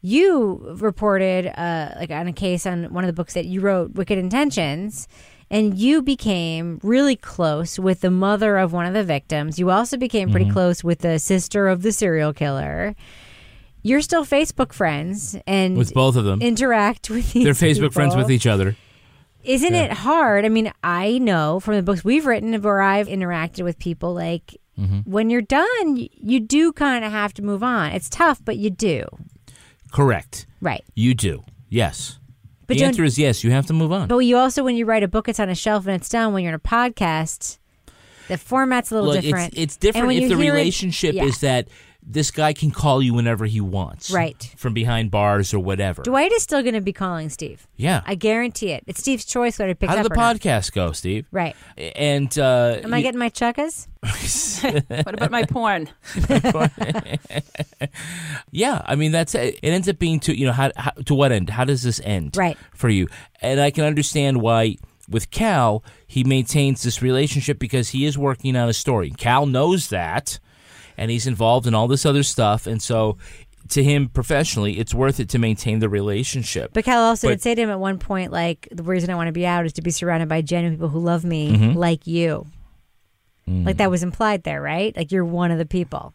You 0.00 0.76
reported, 0.78 1.48
uh, 1.48 1.94
like 1.96 2.10
on 2.10 2.28
a 2.28 2.32
case 2.32 2.66
on 2.66 2.92
one 2.92 3.02
of 3.04 3.08
the 3.08 3.12
books 3.12 3.34
that 3.34 3.46
you 3.46 3.60
wrote, 3.60 3.94
Wicked 3.94 4.16
Intentions, 4.16 5.08
and 5.50 5.78
you 5.78 6.02
became 6.02 6.78
really 6.82 7.16
close 7.16 7.78
with 7.78 8.00
the 8.00 8.10
mother 8.10 8.58
of 8.58 8.72
one 8.72 8.86
of 8.86 8.94
the 8.94 9.04
victims. 9.04 9.58
You 9.58 9.70
also 9.70 9.96
became 9.96 10.30
pretty 10.30 10.50
close 10.50 10.84
with 10.84 11.00
the 11.00 11.18
sister 11.18 11.68
of 11.68 11.82
the 11.82 11.92
serial 11.92 12.32
killer. 12.32 12.94
You're 13.82 14.02
still 14.02 14.24
Facebook 14.24 14.72
friends 14.72 15.36
and 15.46 15.76
With 15.78 15.94
both 15.94 16.16
of 16.16 16.24
them. 16.24 16.42
interact 16.42 17.08
with 17.10 17.32
these 17.32 17.44
They're 17.44 17.52
Facebook 17.54 17.92
friends 17.92 18.14
with 18.16 18.30
each 18.30 18.46
other. 18.46 18.76
Isn't 19.44 19.74
it 19.74 19.92
hard? 19.92 20.44
I 20.44 20.48
mean, 20.48 20.72
I 20.82 21.18
know 21.18 21.60
from 21.60 21.76
the 21.76 21.82
books 21.82 22.04
we've 22.04 22.26
written 22.26 22.60
where 22.60 22.82
I've 22.82 23.06
interacted 23.08 23.64
with 23.64 23.78
people, 23.78 24.14
like 24.14 24.56
Mm-hmm. 24.78 25.10
when 25.10 25.28
you're 25.28 25.42
done, 25.42 25.96
you 25.96 26.38
do 26.38 26.72
kind 26.72 27.04
of 27.04 27.10
have 27.10 27.34
to 27.34 27.42
move 27.42 27.64
on. 27.64 27.90
It's 27.90 28.08
tough, 28.08 28.40
but 28.44 28.58
you 28.58 28.70
do. 28.70 29.06
Correct. 29.92 30.46
Right. 30.60 30.84
You 30.94 31.14
do. 31.14 31.42
Yes. 31.68 32.20
But 32.68 32.78
the 32.78 32.84
answer 32.84 33.02
is 33.02 33.18
yes. 33.18 33.42
You 33.42 33.50
have 33.50 33.66
to 33.66 33.72
move 33.72 33.90
on. 33.90 34.06
But 34.08 34.18
you 34.18 34.36
also, 34.36 34.62
when 34.62 34.76
you 34.76 34.84
write 34.84 35.02
a 35.02 35.08
book, 35.08 35.28
it's 35.28 35.40
on 35.40 35.48
a 35.48 35.54
shelf 35.54 35.86
and 35.86 35.96
it's 35.96 36.08
done. 36.08 36.32
When 36.32 36.44
you're 36.44 36.50
in 36.52 36.54
a 36.54 36.58
podcast, 36.60 37.58
the 38.28 38.38
format's 38.38 38.92
a 38.92 38.94
little 38.94 39.10
Look, 39.14 39.22
different. 39.22 39.54
It's, 39.54 39.62
it's 39.62 39.76
different 39.76 40.12
if 40.12 40.28
the 40.28 40.36
hear 40.36 40.54
it- 40.54 40.58
relationship 40.58 41.14
yeah. 41.14 41.24
is 41.24 41.40
that 41.40 41.68
this 42.10 42.30
guy 42.30 42.54
can 42.54 42.70
call 42.70 43.02
you 43.02 43.12
whenever 43.12 43.44
he 43.44 43.60
wants. 43.60 44.10
Right. 44.10 44.42
From 44.56 44.72
behind 44.72 45.10
bars 45.10 45.52
or 45.52 45.58
whatever. 45.58 46.02
Dwight 46.02 46.32
is 46.32 46.42
still 46.42 46.62
going 46.62 46.72
to 46.74 46.80
be 46.80 46.92
calling 46.92 47.28
Steve. 47.28 47.66
yeah. 47.76 48.00
I 48.06 48.14
guarantee 48.14 48.70
it. 48.70 48.82
It's 48.86 49.00
Steve's 49.00 49.26
choice 49.26 49.58
whether 49.58 49.68
he 49.68 49.74
picks 49.74 49.92
How 49.92 49.98
up 49.98 50.04
did 50.04 50.12
the 50.12 50.14
or 50.14 50.16
not. 50.16 50.36
podcast 50.36 50.72
go, 50.72 50.92
Steve? 50.92 51.26
Right. 51.30 51.54
And 51.76 52.36
uh, 52.38 52.80
Am 52.82 52.94
I 52.94 52.96
you- 52.98 53.02
getting 53.02 53.18
my 53.18 53.28
chuckas? 53.28 53.86
what 55.04 55.14
about 55.14 55.30
my 55.30 55.44
porn 55.44 55.88
Yeah, 58.50 58.82
I 58.84 58.94
mean 58.94 59.12
that's 59.12 59.34
it. 59.34 59.58
It 59.62 59.68
ends 59.70 59.88
up 59.88 59.98
being 59.98 60.20
to 60.20 60.38
you 60.38 60.46
know 60.46 60.52
how, 60.52 60.70
how 60.76 60.90
to 60.92 61.14
what 61.14 61.32
end? 61.32 61.50
How 61.50 61.64
does 61.64 61.82
this 61.82 62.00
end? 62.04 62.36
Right. 62.36 62.56
for 62.74 62.88
you, 62.88 63.08
and 63.42 63.60
I 63.60 63.70
can 63.70 63.84
understand 63.84 64.40
why 64.40 64.76
with 65.08 65.30
Cal, 65.30 65.82
he 66.06 66.22
maintains 66.24 66.82
this 66.82 67.02
relationship 67.02 67.58
because 67.58 67.90
he 67.90 68.04
is 68.04 68.16
working 68.18 68.56
on 68.56 68.68
a 68.68 68.72
story. 68.72 69.10
Cal 69.10 69.46
knows 69.46 69.88
that, 69.88 70.38
and 70.98 71.10
he's 71.10 71.26
involved 71.26 71.66
in 71.66 71.74
all 71.74 71.88
this 71.88 72.04
other 72.04 72.22
stuff, 72.22 72.66
and 72.66 72.82
so 72.82 73.16
to 73.70 73.82
him 73.84 74.08
professionally, 74.08 74.78
it's 74.78 74.94
worth 74.94 75.20
it 75.20 75.28
to 75.30 75.38
maintain 75.38 75.78
the 75.78 75.88
relationship. 75.88 76.70
But 76.72 76.84
Cal 76.84 77.02
also 77.02 77.26
But- 77.28 77.32
did 77.34 77.42
say 77.42 77.54
to 77.54 77.62
him 77.62 77.70
at 77.70 77.78
one 77.80 77.98
point, 77.98 78.32
like, 78.32 78.66
the 78.72 78.82
reason 78.82 79.10
I 79.10 79.14
want 79.14 79.28
to 79.28 79.32
be 79.32 79.44
out 79.46 79.66
is 79.66 79.74
to 79.74 79.82
be 79.82 79.90
surrounded 79.90 80.28
by 80.28 80.40
genuine 80.40 80.76
people 80.76 80.88
who 80.88 81.00
love 81.00 81.22
me 81.24 81.52
Mhm. 81.52 81.74
like 81.74 82.06
you. 82.06 82.46
Like 83.46 83.78
that 83.78 83.90
was 83.90 84.02
implied 84.02 84.42
there, 84.42 84.60
right? 84.60 84.94
Like 84.94 85.10
you're 85.10 85.24
one 85.24 85.50
of 85.50 85.56
the 85.56 85.64
people 85.64 86.12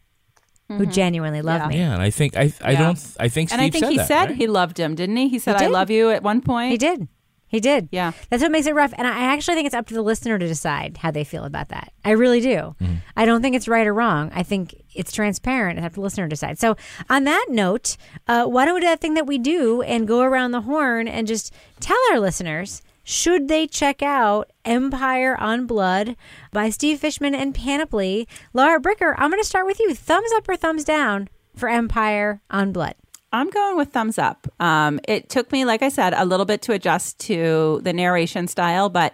who 0.70 0.86
genuinely 0.86 1.42
love 1.42 1.68
me. 1.68 1.78
Yeah, 1.78 1.94
and 1.94 2.02
I 2.02 2.12
think 2.12 2.38
I 2.38 2.54
I 2.62 2.72
Yeah. 2.74 2.80
don't 2.84 3.00
I 3.20 3.28
think 3.28 3.50
Steve 3.50 3.60
and 3.60 3.62
I 3.62 3.70
think 3.72 3.84
said 3.86 3.92
he 3.92 3.98
that, 3.98 4.08
said 4.08 4.26
right? 4.30 4.36
he 4.38 4.46
loved 4.48 4.80
him, 4.80 4.94
didn't 4.94 5.16
he? 5.18 5.30
He 5.30 5.40
said, 5.40 5.60
He 5.60 5.66
"I 5.66 5.68
love 5.68 5.90
you" 5.90 6.12
at 6.12 6.22
one 6.22 6.42
point. 6.42 6.72
He 6.72 6.78
did. 6.78 7.08
He 7.54 7.60
did. 7.60 7.88
Yeah. 7.92 8.14
That's 8.32 8.42
what 8.42 8.52
makes 8.52 8.66
it 8.66 8.74
rough. 8.74 8.96
And 8.98 9.06
I 9.06 9.32
actually 9.32 9.54
think 9.54 9.68
it's 9.68 9.76
up 9.76 9.86
to 9.90 9.94
the 9.94 10.02
listener 10.02 10.40
to 10.40 10.48
decide 10.48 10.98
how 10.98 11.12
they 11.12 11.24
feel 11.24 11.46
about 11.46 11.70
that. 11.70 11.94
I 12.04 12.10
really 12.12 12.42
do. 12.42 12.76
Mm-hmm. 12.82 12.96
I 13.16 13.26
don't 13.26 13.44
think 13.44 13.56
it's 13.56 13.68
right 13.68 13.86
or 13.86 13.94
wrong. 13.94 14.32
I 14.34 14.42
think 14.42 14.84
it's 14.96 15.12
transparent 15.12 15.78
and 15.78 15.84
have 15.84 15.94
the 15.94 16.02
listener 16.02 16.28
decide. 16.28 16.58
So, 16.58 16.76
on 17.12 17.26
that 17.26 17.46
note, 17.50 17.96
uh, 18.28 18.46
why 18.46 18.66
don't 18.66 18.74
we 18.74 18.82
do 18.82 18.88
that 18.88 19.02
thing 19.02 19.14
that 19.14 19.28
we 19.28 19.38
do 19.38 19.84
and 19.84 20.08
go 20.08 20.22
around 20.22 20.50
the 20.50 20.62
horn 20.62 21.08
and 21.08 21.28
just 21.28 21.54
tell 21.80 22.00
our 22.12 22.20
listeners 22.20 22.82
should 23.04 23.50
they 23.50 23.68
check 23.68 24.02
out 24.02 24.50
Empire 24.66 25.38
on 25.40 25.68
Blood 25.68 26.16
by 26.52 26.72
Steve 26.72 27.00
Fishman 27.00 27.36
and 27.36 27.54
Panoply? 27.54 28.28
Laura 28.52 28.80
Bricker, 28.80 29.14
I'm 29.18 29.30
going 29.30 29.42
to 29.42 29.48
start 29.48 29.68
with 29.68 29.80
you. 29.80 29.94
Thumbs 29.94 30.32
up 30.36 30.50
or 30.50 30.56
thumbs 30.56 30.84
down 30.84 31.28
for 31.56 31.70
Empire 31.70 32.42
on 32.50 32.72
Blood? 32.72 32.96
I'm 33.34 33.50
going 33.50 33.78
with 33.78 33.90
thumbs 33.90 34.20
up. 34.20 34.48
Um, 34.60 35.00
it 35.08 35.28
took 35.28 35.52
me, 35.52 35.66
like 35.66 35.82
I 35.82 35.90
said, 35.90 36.14
a 36.14 36.24
little 36.24 36.46
bit 36.46 36.62
to 36.64 36.72
adjust 36.72 37.20
to 37.22 37.82
the 37.84 37.92
narration 37.92 38.48
style, 38.48 38.90
but 38.90 39.14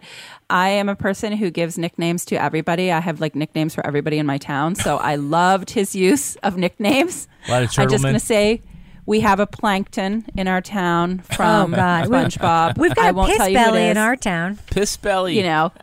I 0.49 0.69
am 0.69 0.89
a 0.89 0.95
person 0.95 1.31
who 1.31 1.49
gives 1.49 1.77
nicknames 1.77 2.25
to 2.25 2.35
everybody. 2.35 2.91
I 2.91 2.99
have 2.99 3.21
like 3.21 3.33
nicknames 3.33 3.73
for 3.73 3.85
everybody 3.87 4.17
in 4.17 4.25
my 4.25 4.37
town, 4.37 4.75
so 4.75 4.97
I 4.97 5.15
loved 5.15 5.69
his 5.69 5.95
use 5.95 6.35
of 6.37 6.57
nicknames. 6.57 7.29
A 7.47 7.51
lot 7.51 7.63
of 7.63 7.69
I'm 7.77 7.89
just 7.89 8.03
going 8.03 8.13
to 8.13 8.19
say. 8.19 8.61
We 9.09 9.21
have 9.21 9.39
a 9.39 9.47
plankton 9.47 10.25
in 10.37 10.47
our 10.47 10.61
town 10.61 11.17
from 11.35 11.73
Oh, 11.73 11.75
God. 11.75 12.05
SpongeBob. 12.09 12.77
We've 12.77 12.93
got 12.93 13.05
I 13.05 13.09
a 13.09 13.13
won't 13.13 13.29
piss 13.29 13.37
tell 13.37 13.49
you 13.49 13.55
belly 13.55 13.87
in 13.87 13.97
our 13.97 14.15
town. 14.15 14.59
Piss 14.69 14.97
belly. 14.97 15.35
you 15.35 15.41
know. 15.41 15.71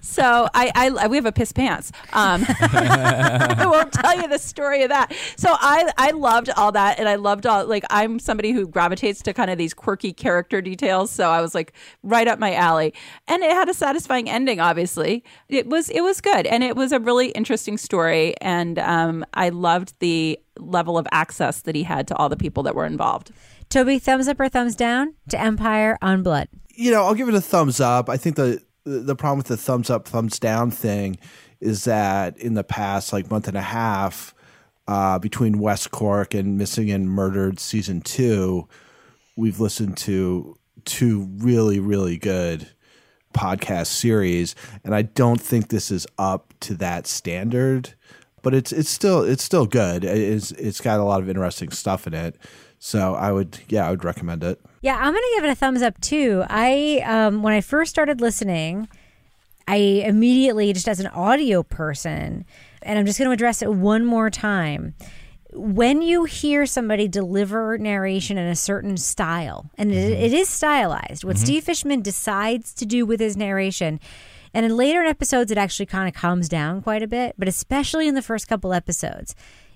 So 0.00 0.48
I, 0.52 0.90
I 0.98 1.06
we 1.06 1.16
have 1.16 1.24
a 1.24 1.30
piss 1.32 1.52
pants. 1.52 1.92
Um, 2.12 2.44
I 2.48 3.64
won't 3.64 3.92
tell 3.92 4.20
you 4.20 4.26
the 4.28 4.38
story 4.38 4.82
of 4.82 4.88
that. 4.88 5.14
So 5.36 5.50
I 5.52 5.88
I 5.96 6.10
loved 6.10 6.50
all 6.56 6.72
that, 6.72 6.98
and 6.98 7.08
I 7.08 7.14
loved 7.14 7.46
all 7.46 7.64
like 7.66 7.84
I'm 7.90 8.18
somebody 8.18 8.50
who 8.50 8.66
gravitates 8.66 9.22
to 9.22 9.32
kind 9.32 9.50
of 9.50 9.58
these 9.58 9.72
quirky 9.72 10.12
character 10.12 10.60
details. 10.60 11.12
So 11.12 11.30
I 11.30 11.40
was 11.40 11.54
like 11.54 11.74
right 12.02 12.26
up 12.26 12.38
my 12.40 12.54
alley, 12.54 12.92
and 13.28 13.42
it 13.44 13.52
had 13.52 13.68
a 13.68 13.74
satisfying 13.74 14.28
ending. 14.28 14.58
Obviously, 14.58 15.22
it 15.48 15.68
was 15.68 15.88
it 15.90 16.00
was 16.02 16.20
good, 16.20 16.46
and 16.46 16.64
it 16.64 16.74
was 16.74 16.90
a 16.90 16.98
really 16.98 17.28
interesting 17.28 17.78
story, 17.78 18.34
and 18.40 18.80
um, 18.80 19.24
I 19.32 19.50
loved 19.50 19.94
the 20.00 20.40
level 20.58 20.96
of 20.98 21.06
access 21.12 21.62
that 21.62 21.74
he 21.74 21.82
had 21.82 22.06
to 22.08 22.16
all 22.16 22.28
the 22.28 22.36
people 22.36 22.62
that 22.62 22.74
were 22.74 22.86
involved. 22.86 23.30
Toby, 23.68 23.98
thumbs 23.98 24.28
up 24.28 24.38
or 24.38 24.48
thumbs 24.48 24.76
down 24.76 25.14
to 25.28 25.40
Empire 25.40 25.98
on 26.02 26.22
Blood? 26.22 26.48
you 26.76 26.90
know, 26.90 27.04
I'll 27.04 27.14
give 27.14 27.28
it 27.28 27.34
a 27.34 27.40
thumbs 27.40 27.80
up. 27.80 28.08
I 28.08 28.16
think 28.16 28.36
the 28.36 28.62
the 28.84 29.16
problem 29.16 29.38
with 29.38 29.46
the 29.46 29.56
thumbs 29.56 29.88
up, 29.88 30.06
thumbs 30.06 30.38
down 30.38 30.70
thing 30.70 31.16
is 31.60 31.84
that 31.84 32.36
in 32.36 32.52
the 32.54 32.64
past 32.64 33.12
like 33.12 33.30
month 33.30 33.48
and 33.48 33.56
a 33.56 33.62
half, 33.62 34.34
uh, 34.86 35.18
between 35.18 35.58
West 35.58 35.90
Cork 35.90 36.34
and 36.34 36.58
Missing 36.58 36.90
and 36.90 37.08
Murdered 37.08 37.58
season 37.58 38.02
two, 38.02 38.68
we've 39.36 39.60
listened 39.60 39.96
to 39.98 40.58
two 40.84 41.28
really 41.38 41.78
really 41.78 42.18
good 42.18 42.68
podcast 43.32 43.86
series, 43.86 44.54
and 44.84 44.94
I 44.94 45.02
don't 45.02 45.40
think 45.40 45.68
this 45.68 45.90
is 45.90 46.06
up 46.18 46.52
to 46.60 46.74
that 46.74 47.06
standard. 47.06 47.94
But 48.44 48.54
it's 48.54 48.70
it's 48.72 48.90
still 48.90 49.22
it's 49.22 49.42
still 49.42 49.66
good. 49.66 50.04
It's 50.04 50.52
it's 50.52 50.80
got 50.80 51.00
a 51.00 51.04
lot 51.04 51.20
of 51.20 51.28
interesting 51.28 51.70
stuff 51.70 52.06
in 52.06 52.14
it. 52.14 52.36
So 52.78 53.14
I 53.14 53.32
would 53.32 53.58
yeah 53.68 53.86
I 53.88 53.90
would 53.90 54.04
recommend 54.04 54.44
it. 54.44 54.60
Yeah, 54.82 54.96
I'm 54.96 55.12
gonna 55.14 55.26
give 55.36 55.44
it 55.44 55.50
a 55.50 55.54
thumbs 55.54 55.80
up 55.80 55.98
too. 56.00 56.44
I 56.48 57.02
um, 57.06 57.42
when 57.42 57.54
I 57.54 57.62
first 57.62 57.90
started 57.90 58.20
listening, 58.20 58.86
I 59.66 59.76
immediately 59.76 60.72
just 60.74 60.88
as 60.88 61.00
an 61.00 61.06
audio 61.06 61.62
person, 61.62 62.44
and 62.82 62.98
I'm 62.98 63.06
just 63.06 63.18
gonna 63.18 63.30
address 63.30 63.62
it 63.62 63.72
one 63.72 64.04
more 64.04 64.28
time. 64.28 64.94
When 65.54 66.02
you 66.02 66.24
hear 66.24 66.66
somebody 66.66 67.08
deliver 67.08 67.78
narration 67.78 68.36
in 68.36 68.46
a 68.48 68.56
certain 68.56 68.96
style, 68.96 69.70
and 69.78 69.92
it, 69.92 70.10
it 70.12 70.32
is 70.34 70.48
stylized, 70.48 71.22
what 71.24 71.38
Steve 71.38 71.64
Fishman 71.64 72.02
decides 72.02 72.74
to 72.74 72.84
do 72.84 73.06
with 73.06 73.20
his 73.20 73.36
narration, 73.36 74.00
and 74.54 74.64
in 74.64 74.76
later 74.76 75.02
episodes, 75.02 75.50
it 75.50 75.58
actually 75.58 75.86
kind 75.86 76.08
of 76.08 76.14
calms 76.14 76.48
down 76.48 76.80
quite 76.80 77.02
a 77.02 77.08
bit, 77.08 77.34
but 77.36 77.48
especially 77.48 78.06
in 78.08 78.14
the 78.14 78.22
first 78.22 78.48
couple 78.48 78.72
episodes, 78.72 79.34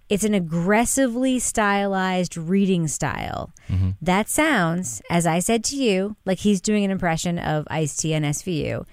it's 0.09 0.24
an 0.24 0.32
aggressively 0.32 1.38
stylized 1.38 2.36
reading 2.36 2.88
style. 2.88 3.52
That 4.00 4.28
sounds, 4.28 5.02
as 5.10 5.26
I 5.26 5.40
said 5.40 5.64
to 5.64 5.76
you, 5.76 6.16
like 6.24 6.38
he's 6.38 6.60
doing 6.62 6.84
an 6.84 6.90
impression 6.90 7.38
of 7.38 7.66
Ice 7.68 7.96
T 7.96 8.14
and 8.14 8.24
SVU. 8.24 8.86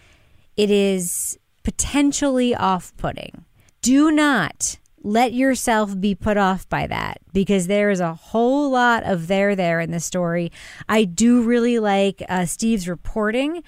It 0.58 0.72
is 0.72 1.38
potentially 1.64 2.54
off 2.56 2.92
putting. 2.98 3.46
Do 3.82 4.12
not 4.12 4.78
let 5.04 5.34
yourself 5.34 6.00
be 6.00 6.16
put 6.16 6.36
off 6.36 6.68
by 6.68 6.88
that 6.88 7.20
because 7.32 7.68
there 7.68 7.92
is 7.92 8.00
a 8.00 8.16
whole 8.16 8.72
lot 8.72 9.04
of 9.04 9.28
there 9.28 9.56
there 9.56 9.80
in 9.80 9.92
the 9.92 10.00
story. 10.00 10.52
I 10.90 11.04
do 11.06 11.44
really 11.44 11.78
like 11.78 12.24
uh, 12.28 12.46
Steve's 12.46 12.88
reporting. 12.90 13.64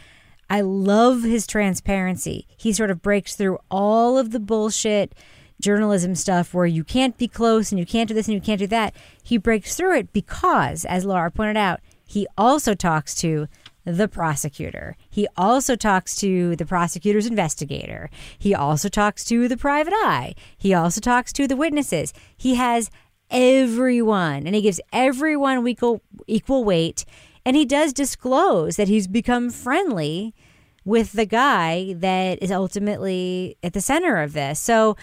I 0.50 0.62
love 0.62 1.24
his 1.24 1.46
transparency. 1.46 2.48
He 2.56 2.72
sort 2.74 2.92
of 2.92 3.02
breaks 3.02 3.36
through 3.36 3.60
all 3.70 4.18
of 4.18 4.32
the 4.32 4.40
bullshit 4.40 5.14
journalism 5.60 6.16
stuff 6.16 6.54
where 6.54 6.66
you 6.66 6.84
can't 6.84 7.18
be 7.18 7.28
close 7.28 7.72
and 7.72 7.80
you 7.80 7.86
can't 7.86 8.08
do 8.08 8.14
this 8.14 8.28
and 8.28 8.36
you 8.36 8.42
can't 8.42 8.60
do 8.60 8.68
that. 8.68 8.96
He 9.24 9.38
breaks 9.38 9.76
through 9.76 9.98
it 9.98 10.14
because, 10.14 10.86
as 10.86 11.06
Laura 11.06 11.32
pointed 11.32 11.58
out, 11.58 11.82
he 12.06 12.28
also 12.38 12.74
talks 12.74 13.16
to 13.16 13.48
the 13.84 14.08
prosecutor. 14.08 14.96
He 15.10 15.28
also 15.38 15.76
talks 15.76 16.16
to 16.18 16.56
the 16.58 16.66
prosecutor's 16.66 17.26
investigator. 17.26 18.10
He 18.38 18.54
also 18.54 18.90
talks 18.90 19.24
to 19.26 19.48
the 19.48 19.58
private 19.58 19.94
eye. 19.96 20.36
He 20.58 20.74
also 20.74 21.02
talks 21.02 21.32
to 21.34 21.48
the 21.48 21.56
witnesses. 21.56 22.14
He 22.36 22.56
has 22.56 22.92
everyone 23.30 24.46
and 24.46 24.56
he 24.56 24.62
gives 24.62 24.80
everyone 24.94 25.68
equal 25.68 26.02
equal 26.28 26.64
weight 26.64 27.04
and 27.48 27.56
he 27.56 27.64
does 27.64 27.94
disclose 27.94 28.76
that 28.76 28.90
he's 28.90 29.08
become 29.08 29.50
friendly 29.50 30.36
with 30.84 31.14
the 31.14 31.26
guy 31.26 31.96
that 31.98 32.44
is 32.44 32.52
ultimately 32.52 33.56
at 33.64 33.72
the 33.72 33.80
center 33.80 34.22
of 34.22 34.34
this. 34.34 34.60
So 34.60 34.98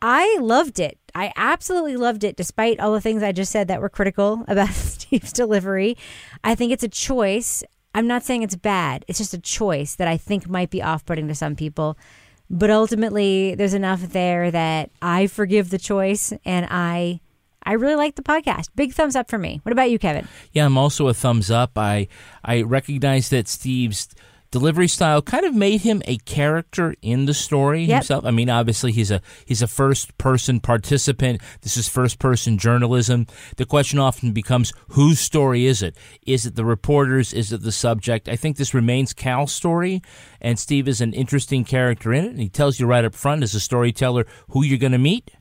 I 0.00 0.38
loved 0.40 0.78
it. 0.78 0.96
I 1.12 1.32
absolutely 1.34 1.96
loved 1.96 2.22
it, 2.22 2.36
despite 2.36 2.78
all 2.78 2.92
the 2.92 3.00
things 3.00 3.20
I 3.20 3.32
just 3.32 3.50
said 3.50 3.66
that 3.66 3.80
were 3.80 3.88
critical 3.88 4.44
about 4.48 4.68
Steve's 4.68 5.32
delivery. 5.32 5.96
I 6.44 6.54
think 6.54 6.70
it's 6.70 6.84
a 6.84 6.88
choice. 6.88 7.64
I'm 7.96 8.06
not 8.06 8.22
saying 8.22 8.44
it's 8.44 8.54
bad. 8.54 9.04
It's 9.08 9.18
just 9.18 9.34
a 9.34 9.40
choice 9.40 9.96
that 9.96 10.06
I 10.06 10.16
think 10.16 10.48
might 10.48 10.70
be 10.70 10.84
off 10.84 11.04
putting 11.04 11.26
to 11.26 11.34
some 11.34 11.56
people. 11.56 11.98
But 12.48 12.70
ultimately, 12.70 13.56
there's 13.56 13.74
enough 13.74 14.12
there 14.12 14.52
that 14.52 14.92
I 15.02 15.26
forgive 15.26 15.70
the 15.70 15.78
choice 15.78 16.32
and 16.44 16.68
I. 16.70 17.18
I 17.66 17.72
really 17.74 17.96
like 17.96 18.14
the 18.14 18.22
podcast. 18.22 18.68
Big 18.76 18.94
thumbs 18.94 19.16
up 19.16 19.28
for 19.28 19.38
me. 19.38 19.60
What 19.64 19.72
about 19.72 19.90
you, 19.90 19.98
Kevin? 19.98 20.26
Yeah, 20.52 20.64
I'm 20.64 20.78
also 20.78 21.08
a 21.08 21.14
thumbs 21.14 21.50
up. 21.50 21.76
I 21.76 22.08
I 22.44 22.62
recognize 22.62 23.28
that 23.30 23.48
Steve's 23.48 24.08
delivery 24.52 24.86
style 24.86 25.20
kind 25.20 25.44
of 25.44 25.52
made 25.54 25.80
him 25.80 26.00
a 26.06 26.16
character 26.18 26.94
in 27.02 27.26
the 27.26 27.34
story 27.34 27.82
Yep. 27.82 27.96
himself. 27.96 28.24
I 28.24 28.30
mean, 28.30 28.48
obviously 28.48 28.92
he's 28.92 29.10
a 29.10 29.20
he's 29.44 29.60
a 29.60 29.66
first 29.66 30.16
person 30.18 30.60
participant. 30.60 31.42
This 31.62 31.76
is 31.76 31.88
first 31.88 32.20
person 32.20 32.56
journalism. 32.56 33.26
The 33.56 33.66
question 33.66 33.98
often 33.98 34.32
becomes 34.32 34.72
whose 34.90 35.18
story 35.18 35.66
is 35.66 35.82
it? 35.82 35.96
Is 36.26 36.46
it 36.46 36.54
the 36.54 36.64
reporters? 36.64 37.34
Is 37.34 37.52
it 37.52 37.62
the 37.62 37.72
subject? 37.72 38.28
I 38.28 38.36
think 38.36 38.56
this 38.56 38.72
remains 38.72 39.12
Cal's 39.12 39.52
story, 39.52 40.00
and 40.40 40.58
Steve 40.58 40.86
is 40.86 41.00
an 41.00 41.12
interesting 41.12 41.64
character 41.64 42.12
in 42.12 42.24
it. 42.24 42.30
And 42.30 42.40
he 42.40 42.48
tells 42.48 42.78
you 42.78 42.86
right 42.86 43.04
up 43.04 43.14
front 43.14 43.42
as 43.42 43.54
a 43.54 43.60
storyteller 43.60 44.24
who 44.50 44.62
you're 44.64 44.78
going 44.78 44.92
to 44.92 44.98
meet 44.98 45.32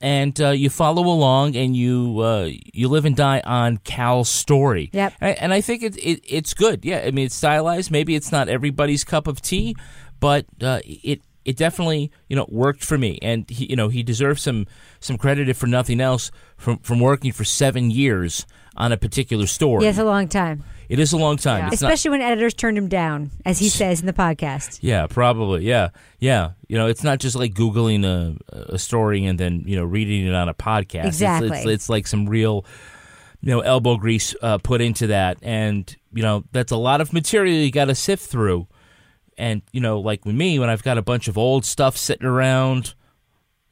and 0.00 0.40
uh, 0.40 0.50
you 0.50 0.70
follow 0.70 1.02
along 1.02 1.56
and 1.56 1.76
you 1.76 2.20
uh, 2.20 2.50
you 2.72 2.88
live 2.88 3.04
and 3.04 3.16
die 3.16 3.40
on 3.44 3.78
Cal's 3.78 4.28
story. 4.28 4.90
Yep. 4.92 5.14
And, 5.20 5.38
and 5.38 5.52
I 5.52 5.60
think 5.60 5.82
it, 5.82 5.96
it 5.96 6.20
it's 6.24 6.54
good. 6.54 6.84
Yeah, 6.84 7.02
I 7.06 7.10
mean 7.10 7.26
it's 7.26 7.34
stylized. 7.34 7.90
Maybe 7.90 8.14
it's 8.14 8.30
not 8.32 8.48
everybody's 8.48 9.04
cup 9.04 9.26
of 9.26 9.40
tea, 9.40 9.76
but 10.20 10.46
uh, 10.62 10.80
it 10.84 11.22
it 11.44 11.56
definitely 11.56 12.12
you 12.28 12.36
know 12.36 12.46
worked 12.48 12.84
for 12.84 12.96
me. 12.98 13.18
And 13.22 13.48
he 13.50 13.66
you 13.66 13.76
know 13.76 13.88
he 13.88 14.02
deserves 14.02 14.42
some 14.42 14.66
some 15.00 15.18
credit 15.18 15.48
if 15.48 15.56
for 15.56 15.66
nothing 15.66 16.00
else 16.00 16.30
from 16.56 16.78
from 16.78 17.00
working 17.00 17.32
for 17.32 17.44
seven 17.44 17.90
years 17.90 18.46
on 18.78 18.92
a 18.92 18.96
particular 18.96 19.46
story. 19.46 19.84
Yeah, 19.84 19.90
it's 19.90 19.98
a 19.98 20.04
long 20.04 20.28
time, 20.28 20.64
it 20.88 20.98
is 20.98 21.12
a 21.12 21.18
long 21.18 21.36
time. 21.36 21.70
It's 21.72 21.82
not- 21.82 21.92
especially 21.92 22.12
when 22.12 22.22
editors 22.22 22.54
turned 22.54 22.78
him 22.78 22.88
down, 22.88 23.30
as 23.44 23.58
he 23.58 23.68
says 23.80 24.00
in 24.00 24.06
the 24.06 24.12
podcast. 24.14 24.78
Yeah, 24.80 25.06
probably. 25.06 25.64
Yeah, 25.66 25.90
yeah. 26.18 26.52
You 26.68 26.78
know, 26.78 26.86
it's 26.86 27.02
not 27.04 27.18
just 27.18 27.36
like 27.36 27.52
googling 27.52 28.04
a, 28.06 28.36
a 28.74 28.78
story 28.78 29.26
and 29.26 29.38
then 29.38 29.64
you 29.66 29.76
know 29.76 29.84
reading 29.84 30.26
it 30.26 30.34
on 30.34 30.48
a 30.48 30.54
podcast. 30.54 30.94
It's- 30.94 31.16
Exactly. 31.16 31.58
It's, 31.58 31.66
it's, 31.66 31.88
like 31.90 32.06
some 32.06 32.26
real, 32.28 32.64
you 33.42 33.50
know, 33.50 33.60
elbow 33.60 33.96
grease 33.98 34.34
uh, 34.40 34.56
put 34.58 34.80
into 34.80 35.08
that, 35.08 35.36
and 35.42 35.94
you 36.14 36.22
know 36.22 36.44
that's 36.52 36.72
a 36.72 36.76
lot 36.76 37.00
of 37.02 37.12
material 37.12 37.54
you 37.56 37.70
got 37.70 37.86
to 37.86 37.94
sift 37.94 38.24
through 38.30 38.66
And 39.36 39.60
you 39.72 39.80
know, 39.80 40.00
like 40.00 40.24
with 40.24 40.34
me, 40.36 40.58
when 40.58 40.70
I've 40.70 40.82
got 40.82 40.96
a 40.98 41.02
bunch 41.02 41.28
of 41.28 41.36
old 41.36 41.64
stuff 41.64 41.96
sitting 41.96 42.26
around, 42.26 42.94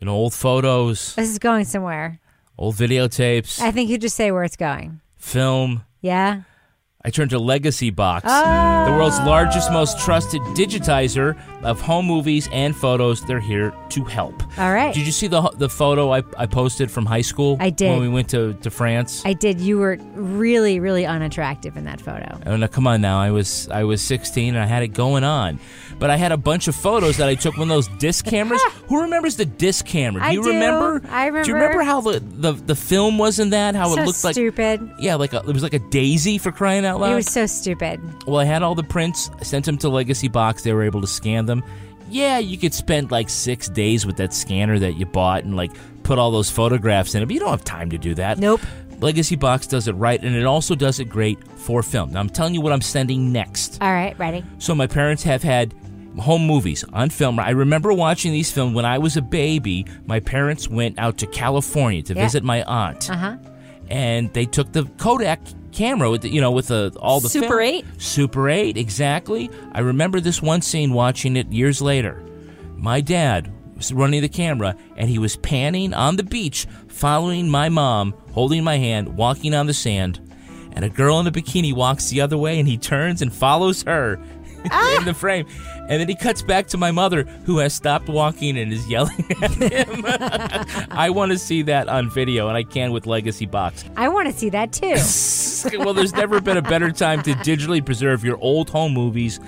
you 0.01 0.05
know, 0.07 0.13
old 0.13 0.35
photos, 0.35 1.15
This 1.15 1.31
is 1.31 1.39
going 1.39 1.65
somewhere. 1.65 2.21
Old 2.59 2.75
videotapes, 2.77 3.61
I 3.61 3.71
think 3.71 3.91
you 3.91 3.99
just 3.99 4.17
say 4.17 4.31
where 4.33 4.45
it's 4.45 4.57
going. 4.57 5.01
film. 5.17 5.83
Yeah. 6.01 6.43
I 7.05 7.11
turned 7.11 7.31
to 7.31 7.39
Legacy 7.39 7.91
Box, 7.91 8.25
Oh. 8.27 8.85
the 8.85 8.91
world's 8.91 9.21
largest, 9.21 9.71
most 9.71 10.01
trusted 10.01 10.41
digitizer 10.57 11.37
of 11.63 11.81
home 11.81 12.05
movies 12.07 12.49
and 12.51 12.75
photos. 12.75 13.23
They're 13.25 13.39
here 13.39 13.73
to 13.91 14.03
help. 14.05 14.43
All 14.59 14.73
right. 14.75 14.93
Did 14.93 15.07
you 15.07 15.13
see 15.13 15.29
the 15.29 15.41
the 15.57 15.69
photo 15.69 16.13
I, 16.13 16.23
I 16.37 16.47
posted 16.47 16.91
from 16.91 17.07
high 17.07 17.21
school? 17.23 17.59
I 17.61 17.71
did. 17.71 17.91
When 17.93 18.01
we 18.01 18.09
went 18.09 18.29
to, 18.31 18.55
to 18.55 18.71
France. 18.73 19.23
I 19.25 19.35
did. 19.35 19.61
You 19.61 19.79
were 19.79 19.99
really, 20.15 20.81
really 20.81 21.07
unattractive 21.07 21.77
in 21.77 21.85
that 21.85 22.01
photo. 22.01 22.41
Oh, 22.45 22.57
no, 22.57 22.67
come 22.67 22.89
on 22.89 23.01
now. 23.03 23.21
I 23.21 23.31
was 23.31 23.69
I 23.71 23.85
was 23.85 24.03
16 24.03 24.55
and 24.57 24.59
I 24.63 24.67
had 24.67 24.83
it 24.83 24.89
going 24.89 25.23
on. 25.23 25.61
But 25.99 26.11
I 26.11 26.17
had 26.17 26.33
a 26.33 26.37
bunch 26.37 26.69
of 26.69 26.75
photos 26.75 27.17
that 27.17 27.29
I 27.29 27.35
took 27.35 27.57
with 27.57 27.69
those 27.69 27.89
disc 27.89 28.25
cameras. 28.27 28.63
Who 28.89 29.03
remembers 29.03 29.37
the 29.37 29.47
disc 29.47 29.87
camera? 29.87 30.23
Do 30.23 30.29
I 30.29 30.31
you 30.33 30.43
do. 30.43 30.49
remember? 30.51 31.03
I 31.09 31.27
remember. 31.27 31.45
Do 31.45 31.51
you 31.51 31.55
remember. 31.55 31.83
how 31.83 32.01
the, 32.01 32.21
the, 32.21 32.53
the 32.53 32.77
film 32.77 33.19
was 33.19 33.39
in 33.39 33.51
that? 33.51 33.75
How 33.75 33.89
so 33.89 34.03
it 34.03 34.07
looked 34.07 34.25
like 34.25 34.35
stupid. 34.35 34.91
Yeah, 34.99 35.15
like 35.15 35.33
a, 35.33 35.39
it 35.39 35.47
was 35.47 35.63
like 35.63 35.75
a 35.75 35.79
daisy 35.79 36.39
for 36.39 36.53
crying 36.53 36.85
out 36.85 37.01
loud. 37.01 37.13
It 37.13 37.17
was 37.17 37.31
so 37.31 37.47
stupid. 37.47 38.01
Well, 38.27 38.39
I 38.39 38.45
had 38.45 38.63
all 38.63 38.75
the 38.75 38.85
prints. 38.85 39.31
I 39.41 39.45
sent 39.45 39.65
them 39.65 39.79
to 39.79 39.89
Legacy 39.89 40.29
Box. 40.29 40.63
They 40.63 40.73
were 40.73 40.83
able 40.83 41.01
to 41.01 41.07
scan 41.07 41.47
them. 41.47 41.63
Yeah, 42.09 42.39
you 42.39 42.57
could 42.57 42.75
spend 42.75 43.11
like 43.11 43.29
six 43.29 43.69
days 43.69 44.07
with 44.07 44.17
that 44.19 44.33
scanner 44.33 44.79
that 44.79 44.93
you 44.93 45.07
bought 45.07 45.45
and 45.45 45.57
like 45.57 45.73
put 46.03 46.19
all 46.19 46.31
those 46.31 46.51
photographs 46.51 47.15
in 47.15 47.23
it, 47.23 47.27
but 47.27 47.35
you 47.35 47.41
don't 47.41 47.51
have 47.51 47.65
time 47.65 47.91
to 47.91 47.99
do 47.99 48.15
that. 48.15 48.39
Nope. 48.39 48.61
Legacy 49.01 49.37
Box 49.37 49.67
does 49.67 49.89
it 49.89 49.93
right, 49.93 50.23
and 50.23 50.35
it 50.35 50.45
also 50.45 50.75
does 50.75 51.01
it 51.01 51.07
great 51.07 51.39
for 51.59 51.83
film. 51.83 52.13
Now, 52.13 52.21
I'm 52.21 52.31
telling 52.31 52.55
you 52.55 52.61
what 52.61 52.73
I'm 52.73 52.81
sending 52.81 53.33
next. 53.33 53.79
All 53.83 53.93
right, 53.93 54.19
ready? 54.19 54.43
So, 54.59 54.75
my 54.75 54.87
parents 54.87 55.23
have 55.25 55.43
had 55.43 55.75
home 56.19 56.47
movies 56.47 56.85
on 56.93 57.11
film. 57.11 57.39
I 57.39 57.51
remember 57.51 57.93
watching 57.93 58.33
these 58.33 58.51
films 58.51 58.75
when 58.75 58.85
I 58.85 58.99
was 58.99 59.17
a 59.17 59.23
baby. 59.23 59.87
My 60.07 60.21
parents 60.21 60.69
went 60.69 60.99
out 60.99 61.19
to 61.19 61.27
California 61.27 62.03
to 62.05 62.15
Yeah. 62.15 62.23
visit 62.23 62.43
my 62.45 62.63
aunt 62.65 63.11
Uh 63.11 63.17
huh. 63.17 63.37
and 63.89 64.33
they 64.33 64.47
took 64.47 64.73
the 64.73 64.85
Kodak 64.99 65.41
camera 65.73 66.11
with 66.11 66.23
the, 66.23 66.29
you 66.31 66.41
know 66.41 66.51
with 66.53 66.69
the 66.69 66.91
all 67.01 67.21
the 67.21 67.29
Super 67.29 67.49
film. 67.49 67.61
8? 67.61 67.85
Super 67.99 68.49
8 68.49 68.77
exactly. 68.79 69.51
I 69.73 69.81
remember 69.81 70.21
this 70.21 70.41
one 70.41 70.63
scene 70.63 70.93
watching 70.93 71.37
it 71.37 71.53
years 71.53 71.83
later. 71.83 72.23
My 72.77 73.01
dad 73.01 73.53
was 73.77 73.93
running 73.93 74.23
the 74.23 74.29
camera 74.29 74.75
and 74.97 75.11
he 75.11 75.19
was 75.19 75.37
panning 75.37 75.93
on 75.93 76.17
the 76.17 76.23
beach 76.23 76.67
following 76.89 77.49
my 77.51 77.69
mom 77.69 78.15
holding 78.33 78.65
my 78.65 78.79
hand 78.79 79.17
walking 79.19 79.53
on 79.55 79.67
the 79.67 79.75
sand 79.75 80.19
and 80.73 80.83
a 80.85 80.89
girl 80.89 81.21
in 81.21 81.27
a 81.27 81.31
bikini 81.31 81.75
walks 81.75 82.09
the 82.09 82.23
other 82.23 82.39
way 82.39 82.59
and 82.59 82.67
he 82.67 82.79
turns 82.79 83.21
and 83.21 83.33
follows 83.35 83.83
her 83.83 84.15
in 84.99 85.05
the 85.05 85.13
frame 85.15 85.47
and 85.89 86.01
then 86.01 86.09
he 86.09 86.15
cuts 86.15 86.43
back 86.43 86.67
to 86.67 86.77
my 86.77 86.91
mother 86.91 87.25
who 87.45 87.59
has 87.59 87.75
stopped 87.75 88.09
walking 88.09 88.59
and 88.59 88.73
is 88.73 88.89
yelling 88.89 89.25
at 89.43 89.51
him 89.53 90.05
i 90.91 91.09
want 91.11 91.33
to 91.33 91.39
see 91.39 91.63
that 91.63 91.89
on 91.89 92.11
video 92.11 92.49
and 92.49 92.57
i 92.57 92.63
can 92.63 92.93
with 92.93 93.07
legacy 93.07 93.47
box 93.47 93.85
I 93.97 94.09
want 94.09 94.29
to 94.29 94.33
see 94.33 94.51
that 94.51 94.73
too. 94.73 95.79
well, 95.79 95.95
there's 95.95 96.13
never 96.13 96.41
been 96.41 96.57
a 96.57 96.63
better 96.63 96.91
time 96.91 97.23
to 97.23 97.33
digitally 97.33 97.85
preserve 97.85 98.25
your 98.25 98.37
old 98.39 98.69
home 98.69 98.93
movies, 98.93 99.41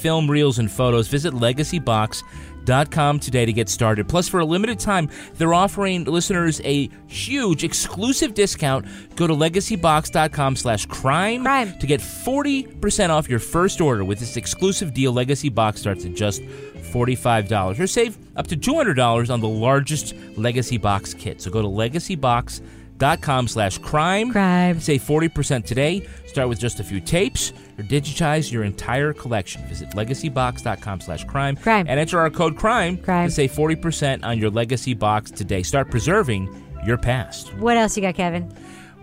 film 0.00 0.30
reels, 0.30 0.58
and 0.58 0.70
photos. 0.70 1.08
Visit 1.08 1.34
legacybox.com 1.34 3.20
today 3.20 3.44
to 3.44 3.52
get 3.52 3.68
started. 3.68 4.08
Plus, 4.08 4.28
for 4.28 4.40
a 4.40 4.44
limited 4.44 4.78
time, 4.78 5.08
they're 5.34 5.54
offering 5.54 6.04
listeners 6.04 6.60
a 6.64 6.88
huge 7.06 7.64
exclusive 7.64 8.34
discount. 8.34 8.86
Go 9.16 9.26
to 9.26 9.34
legacybox.com 9.34 10.56
slash 10.56 10.86
crime 10.86 11.44
to 11.78 11.86
get 11.86 12.00
40% 12.00 13.10
off 13.10 13.28
your 13.28 13.38
first 13.38 13.80
order. 13.80 14.04
With 14.04 14.18
this 14.18 14.36
exclusive 14.36 14.94
deal, 14.94 15.12
Legacy 15.12 15.48
Box 15.48 15.80
starts 15.80 16.04
at 16.04 16.14
just 16.14 16.42
$45 16.42 17.78
or 17.78 17.86
save 17.86 18.18
up 18.36 18.46
to 18.48 18.56
$200 18.56 19.30
on 19.32 19.40
the 19.40 19.48
largest 19.48 20.14
Legacy 20.36 20.78
Box 20.78 21.14
kit. 21.14 21.40
So 21.40 21.50
go 21.50 21.62
to 21.62 21.68
legacybox.com 21.68 22.79
slash 23.48 23.78
crime. 23.78 24.30
Crime. 24.30 24.80
Save 24.80 25.02
40% 25.02 25.64
today. 25.64 26.06
Start 26.26 26.48
with 26.48 26.60
just 26.60 26.80
a 26.80 26.84
few 26.84 27.00
tapes 27.00 27.52
or 27.78 27.84
digitize 27.84 28.52
your 28.52 28.62
entire 28.64 29.12
collection. 29.12 29.66
Visit 29.66 29.90
legacybox.com 29.90 31.00
slash 31.00 31.24
crime. 31.24 31.56
Crime. 31.56 31.86
And 31.88 31.98
enter 31.98 32.18
our 32.20 32.30
code 32.30 32.56
crime, 32.56 32.96
Crime. 32.98 33.28
to 33.28 33.34
save 33.34 33.52
40% 33.52 34.24
on 34.24 34.38
your 34.38 34.50
Legacy 34.50 34.94
Box 34.94 35.30
today. 35.30 35.62
Start 35.62 35.90
preserving 35.90 36.48
your 36.84 36.96
past. 36.96 37.52
What 37.54 37.76
else 37.76 37.96
you 37.96 38.02
got, 38.02 38.14
Kevin? 38.14 38.52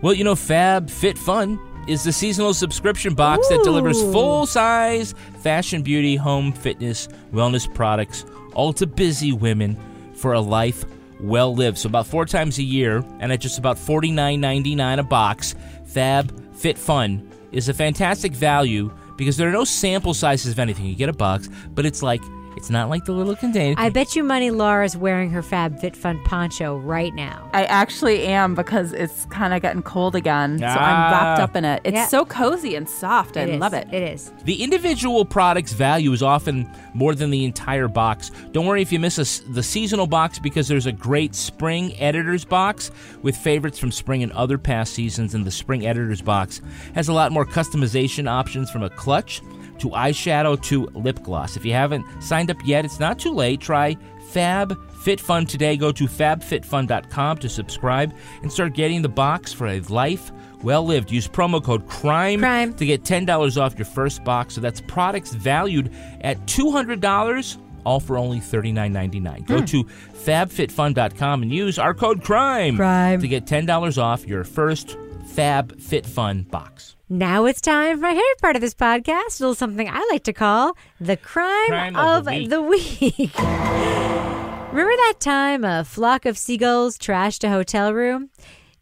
Well, 0.00 0.14
you 0.14 0.24
know, 0.24 0.36
Fab 0.36 0.88
Fit 0.88 1.18
Fun 1.18 1.58
is 1.88 2.04
the 2.04 2.12
seasonal 2.12 2.54
subscription 2.54 3.14
box 3.14 3.48
that 3.48 3.62
delivers 3.64 4.00
full 4.00 4.46
size 4.46 5.14
fashion, 5.40 5.82
beauty, 5.82 6.16
home, 6.16 6.52
fitness, 6.52 7.08
wellness 7.32 7.72
products, 7.74 8.24
all 8.54 8.72
to 8.74 8.86
busy 8.86 9.32
women 9.32 9.76
for 10.14 10.34
a 10.34 10.40
life 10.40 10.84
well 11.20 11.54
lived. 11.54 11.78
So, 11.78 11.88
about 11.88 12.06
four 12.06 12.26
times 12.26 12.58
a 12.58 12.62
year, 12.62 13.04
and 13.20 13.32
at 13.32 13.40
just 13.40 13.58
about 13.58 13.76
$49.99 13.76 14.98
a 14.98 15.02
box, 15.02 15.54
Fab 15.86 16.54
Fit 16.54 16.78
Fun 16.78 17.30
is 17.52 17.68
a 17.68 17.74
fantastic 17.74 18.32
value 18.32 18.92
because 19.16 19.36
there 19.36 19.48
are 19.48 19.52
no 19.52 19.64
sample 19.64 20.14
sizes 20.14 20.52
of 20.52 20.58
anything. 20.58 20.86
You 20.86 20.94
get 20.94 21.08
a 21.08 21.12
box, 21.14 21.48
but 21.74 21.84
it's 21.86 22.02
like, 22.02 22.22
it's 22.58 22.70
not 22.70 22.90
like 22.90 23.04
the 23.04 23.12
little 23.12 23.36
container. 23.36 23.74
I 23.78 23.88
bet 23.88 24.16
you 24.16 24.24
money 24.24 24.50
Laura's 24.50 24.96
wearing 24.96 25.30
her 25.30 25.42
Fab 25.42 25.78
Fit 25.80 25.94
Fun 25.96 26.20
poncho 26.24 26.76
right 26.78 27.14
now. 27.14 27.48
I 27.54 27.64
actually 27.64 28.24
am 28.26 28.54
because 28.56 28.92
it's 28.92 29.24
kind 29.26 29.54
of 29.54 29.62
getting 29.62 29.82
cold 29.82 30.16
again. 30.16 30.58
So 30.58 30.66
I'm 30.66 30.72
Ah. 30.74 31.10
wrapped 31.12 31.40
up 31.40 31.54
in 31.56 31.64
it. 31.64 31.80
It's 31.84 31.94
Yeah. 31.94 32.06
so 32.08 32.24
cozy 32.24 32.74
and 32.74 32.88
soft. 32.88 33.36
I 33.36 33.42
It 33.42 33.48
is. 33.50 33.60
love 33.60 33.74
it. 33.74 33.86
It 33.92 34.02
is. 34.02 34.32
The 34.44 34.62
individual 34.62 35.24
product's 35.24 35.72
value 35.72 36.12
is 36.12 36.22
often 36.22 36.68
more 36.94 37.14
than 37.14 37.30
the 37.30 37.44
entire 37.44 37.86
box. 37.88 38.30
Don't 38.52 38.66
worry 38.66 38.82
if 38.82 38.92
you 38.92 38.98
miss 38.98 39.18
a 39.18 39.22
s 39.22 39.40
the 39.48 39.62
seasonal 39.62 40.08
box 40.08 40.38
because 40.40 40.66
there's 40.66 40.86
a 40.86 40.92
great 40.92 41.34
spring 41.36 41.94
editor's 42.00 42.44
box 42.44 42.90
with 43.22 43.36
favorites 43.36 43.78
from 43.78 43.92
spring 43.92 44.22
and 44.24 44.32
other 44.32 44.58
past 44.58 44.94
seasons. 44.94 45.34
And 45.34 45.44
the 45.44 45.50
spring 45.52 45.86
editor's 45.86 46.20
box 46.22 46.60
has 46.94 47.08
a 47.08 47.12
lot 47.12 47.30
more 47.30 47.46
customization 47.46 48.28
options 48.28 48.68
from 48.70 48.82
a 48.82 48.90
clutch 48.90 49.40
to 49.80 49.90
eyeshadow 49.90 50.60
to 50.64 50.86
lip 50.94 51.22
gloss. 51.22 51.56
If 51.56 51.64
you 51.64 51.72
haven't 51.72 52.04
signed 52.22 52.50
up 52.50 52.58
yet, 52.64 52.84
it's 52.84 53.00
not 53.00 53.18
too 53.18 53.32
late. 53.32 53.60
Try 53.60 53.96
Fab 54.30 54.78
Fit 55.02 55.20
Fun 55.20 55.46
today. 55.46 55.76
Go 55.76 55.92
to 55.92 56.04
fabfitfun.com 56.04 57.38
to 57.38 57.48
subscribe 57.48 58.14
and 58.42 58.52
start 58.52 58.74
getting 58.74 59.02
the 59.02 59.08
box 59.08 59.52
for 59.52 59.66
a 59.66 59.80
life 59.80 60.32
well 60.62 60.84
lived. 60.84 61.10
Use 61.10 61.28
promo 61.28 61.62
code 61.62 61.86
CRIME, 61.86 62.40
Crime. 62.40 62.74
to 62.74 62.86
get 62.86 63.04
$10 63.04 63.60
off 63.60 63.78
your 63.78 63.86
first 63.86 64.24
box. 64.24 64.54
So 64.54 64.60
that's 64.60 64.80
products 64.80 65.32
valued 65.32 65.92
at 66.20 66.44
$200, 66.46 67.58
all 67.84 68.00
for 68.00 68.18
only 68.18 68.40
$39.99. 68.40 69.46
Go 69.46 69.58
hmm. 69.58 69.64
to 69.66 69.84
fabfitfun.com 69.84 71.42
and 71.42 71.52
use 71.52 71.78
our 71.78 71.94
code 71.94 72.22
CRIME, 72.22 72.76
Crime. 72.76 73.20
to 73.20 73.28
get 73.28 73.46
$10 73.46 74.02
off 74.02 74.26
your 74.26 74.44
first 74.44 74.96
Fab 75.38 75.80
Fit 75.80 76.04
Fun 76.04 76.42
box. 76.42 76.96
Now 77.08 77.44
it's 77.44 77.60
time 77.60 77.98
for 77.98 78.02
my 78.02 78.08
favorite 78.10 78.38
part 78.42 78.56
of 78.56 78.60
this 78.60 78.74
podcast, 78.74 79.38
a 79.38 79.44
little 79.44 79.54
something 79.54 79.88
I 79.88 80.04
like 80.10 80.24
to 80.24 80.32
call 80.32 80.76
the 81.00 81.16
crime, 81.16 81.68
Crime 81.68 81.94
of, 81.94 82.26
of 82.26 82.50
the 82.50 82.60
week. 82.60 82.98
the 83.00 83.12
week. 83.12 83.38
Remember 83.38 84.96
that 84.96 85.14
time 85.20 85.62
a 85.62 85.84
flock 85.84 86.26
of 86.26 86.36
seagulls 86.36 86.98
trashed 86.98 87.44
a 87.44 87.50
hotel 87.50 87.94
room? 87.94 88.30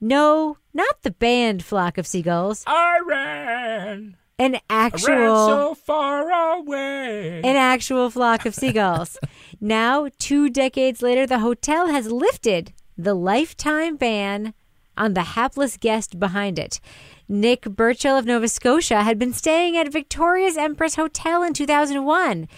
No, 0.01 0.57
not 0.73 1.03
the 1.03 1.11
band 1.11 1.63
Flock 1.63 1.99
of 1.99 2.07
Seagulls. 2.07 2.65
I 2.67 3.01
ran, 3.07 4.17
An 4.39 4.55
I 4.55 4.59
ran 4.59 4.61
actual 4.71 5.47
so 5.47 5.75
far 5.75 6.31
away. 6.55 7.41
an 7.41 7.57
actual 7.57 8.09
flock 8.09 8.47
of 8.47 8.55
seagulls. 8.55 9.19
now, 9.61 10.09
two 10.19 10.49
decades 10.49 11.03
later, 11.03 11.27
the 11.27 11.41
hotel 11.41 11.89
has 11.89 12.11
lifted 12.11 12.73
the 12.97 13.13
lifetime 13.13 13.97
ban 13.97 14.55
on 14.97 15.15
the 15.15 15.23
hapless 15.23 15.77
guest 15.77 16.19
behind 16.19 16.59
it. 16.59 16.81
Nick 17.29 17.63
Burchill 17.63 18.17
of 18.17 18.27
Nova 18.27 18.49
Scotia 18.49 19.03
had 19.03 19.19
been 19.19 19.33
staying 19.33 19.77
at 19.77 19.93
Victoria's 19.93 20.57
Empress 20.57 20.95
Hotel 20.97 21.43
in 21.43 21.53
2001. 21.53 22.49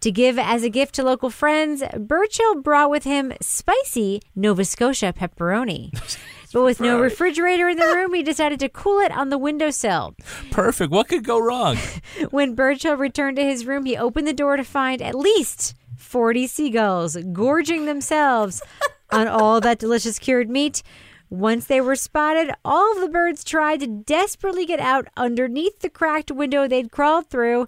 To 0.00 0.12
give 0.12 0.38
as 0.38 0.62
a 0.62 0.68
gift 0.68 0.94
to 0.96 1.02
local 1.02 1.30
friends, 1.30 1.82
Burchill 1.98 2.60
brought 2.60 2.90
with 2.90 3.04
him 3.04 3.32
spicy 3.40 4.20
Nova 4.34 4.64
Scotia 4.64 5.12
pepperoni. 5.16 5.90
But 6.52 6.62
with 6.62 6.80
no 6.80 6.98
refrigerator 6.98 7.68
in 7.68 7.76
the 7.76 7.84
room, 7.84 8.14
he 8.14 8.22
decided 8.32 8.60
to 8.60 8.70
cool 8.70 9.00
it 9.00 9.12
on 9.12 9.28
the 9.28 9.36
windowsill. 9.36 10.14
Perfect. 10.50 10.90
What 10.90 11.08
could 11.08 11.24
go 11.24 11.38
wrong? 11.38 11.76
When 12.30 12.54
Burchill 12.54 12.96
returned 12.96 13.36
to 13.36 13.44
his 13.44 13.66
room, 13.66 13.84
he 13.84 13.96
opened 13.96 14.26
the 14.26 14.32
door 14.32 14.56
to 14.56 14.64
find 14.64 15.02
at 15.02 15.14
least 15.14 15.74
40 15.98 16.46
seagulls 16.46 17.18
gorging 17.32 17.84
themselves 17.84 18.62
on 19.10 19.28
all 19.28 19.60
that 19.60 19.78
delicious 19.78 20.18
cured 20.18 20.48
meat. 20.48 20.82
Once 21.28 21.66
they 21.66 21.80
were 21.80 21.96
spotted, 21.96 22.54
all 22.64 22.92
of 22.94 23.00
the 23.00 23.08
birds 23.08 23.42
tried 23.42 23.80
to 23.80 23.86
desperately 23.86 24.64
get 24.64 24.80
out 24.80 25.08
underneath 25.16 25.80
the 25.80 25.90
cracked 25.90 26.30
window 26.30 26.68
they'd 26.68 26.92
crawled 26.92 27.28
through. 27.28 27.66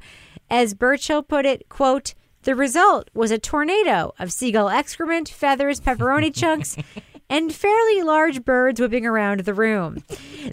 As 0.48 0.74
Burchill 0.74 1.22
put 1.22 1.44
it, 1.44 1.68
quote, 1.68 2.14
the 2.44 2.54
result 2.54 3.10
was 3.12 3.30
a 3.30 3.38
tornado 3.38 4.14
of 4.18 4.32
seagull 4.32 4.68
excrement, 4.68 5.28
feathers, 5.28 5.80
pepperoni 5.80 6.34
chunks, 6.34 6.76
and 7.30 7.52
fairly 7.52 8.02
large 8.02 8.44
birds 8.44 8.80
whipping 8.80 9.04
around 9.04 9.40
the 9.40 9.52
room. 9.52 10.02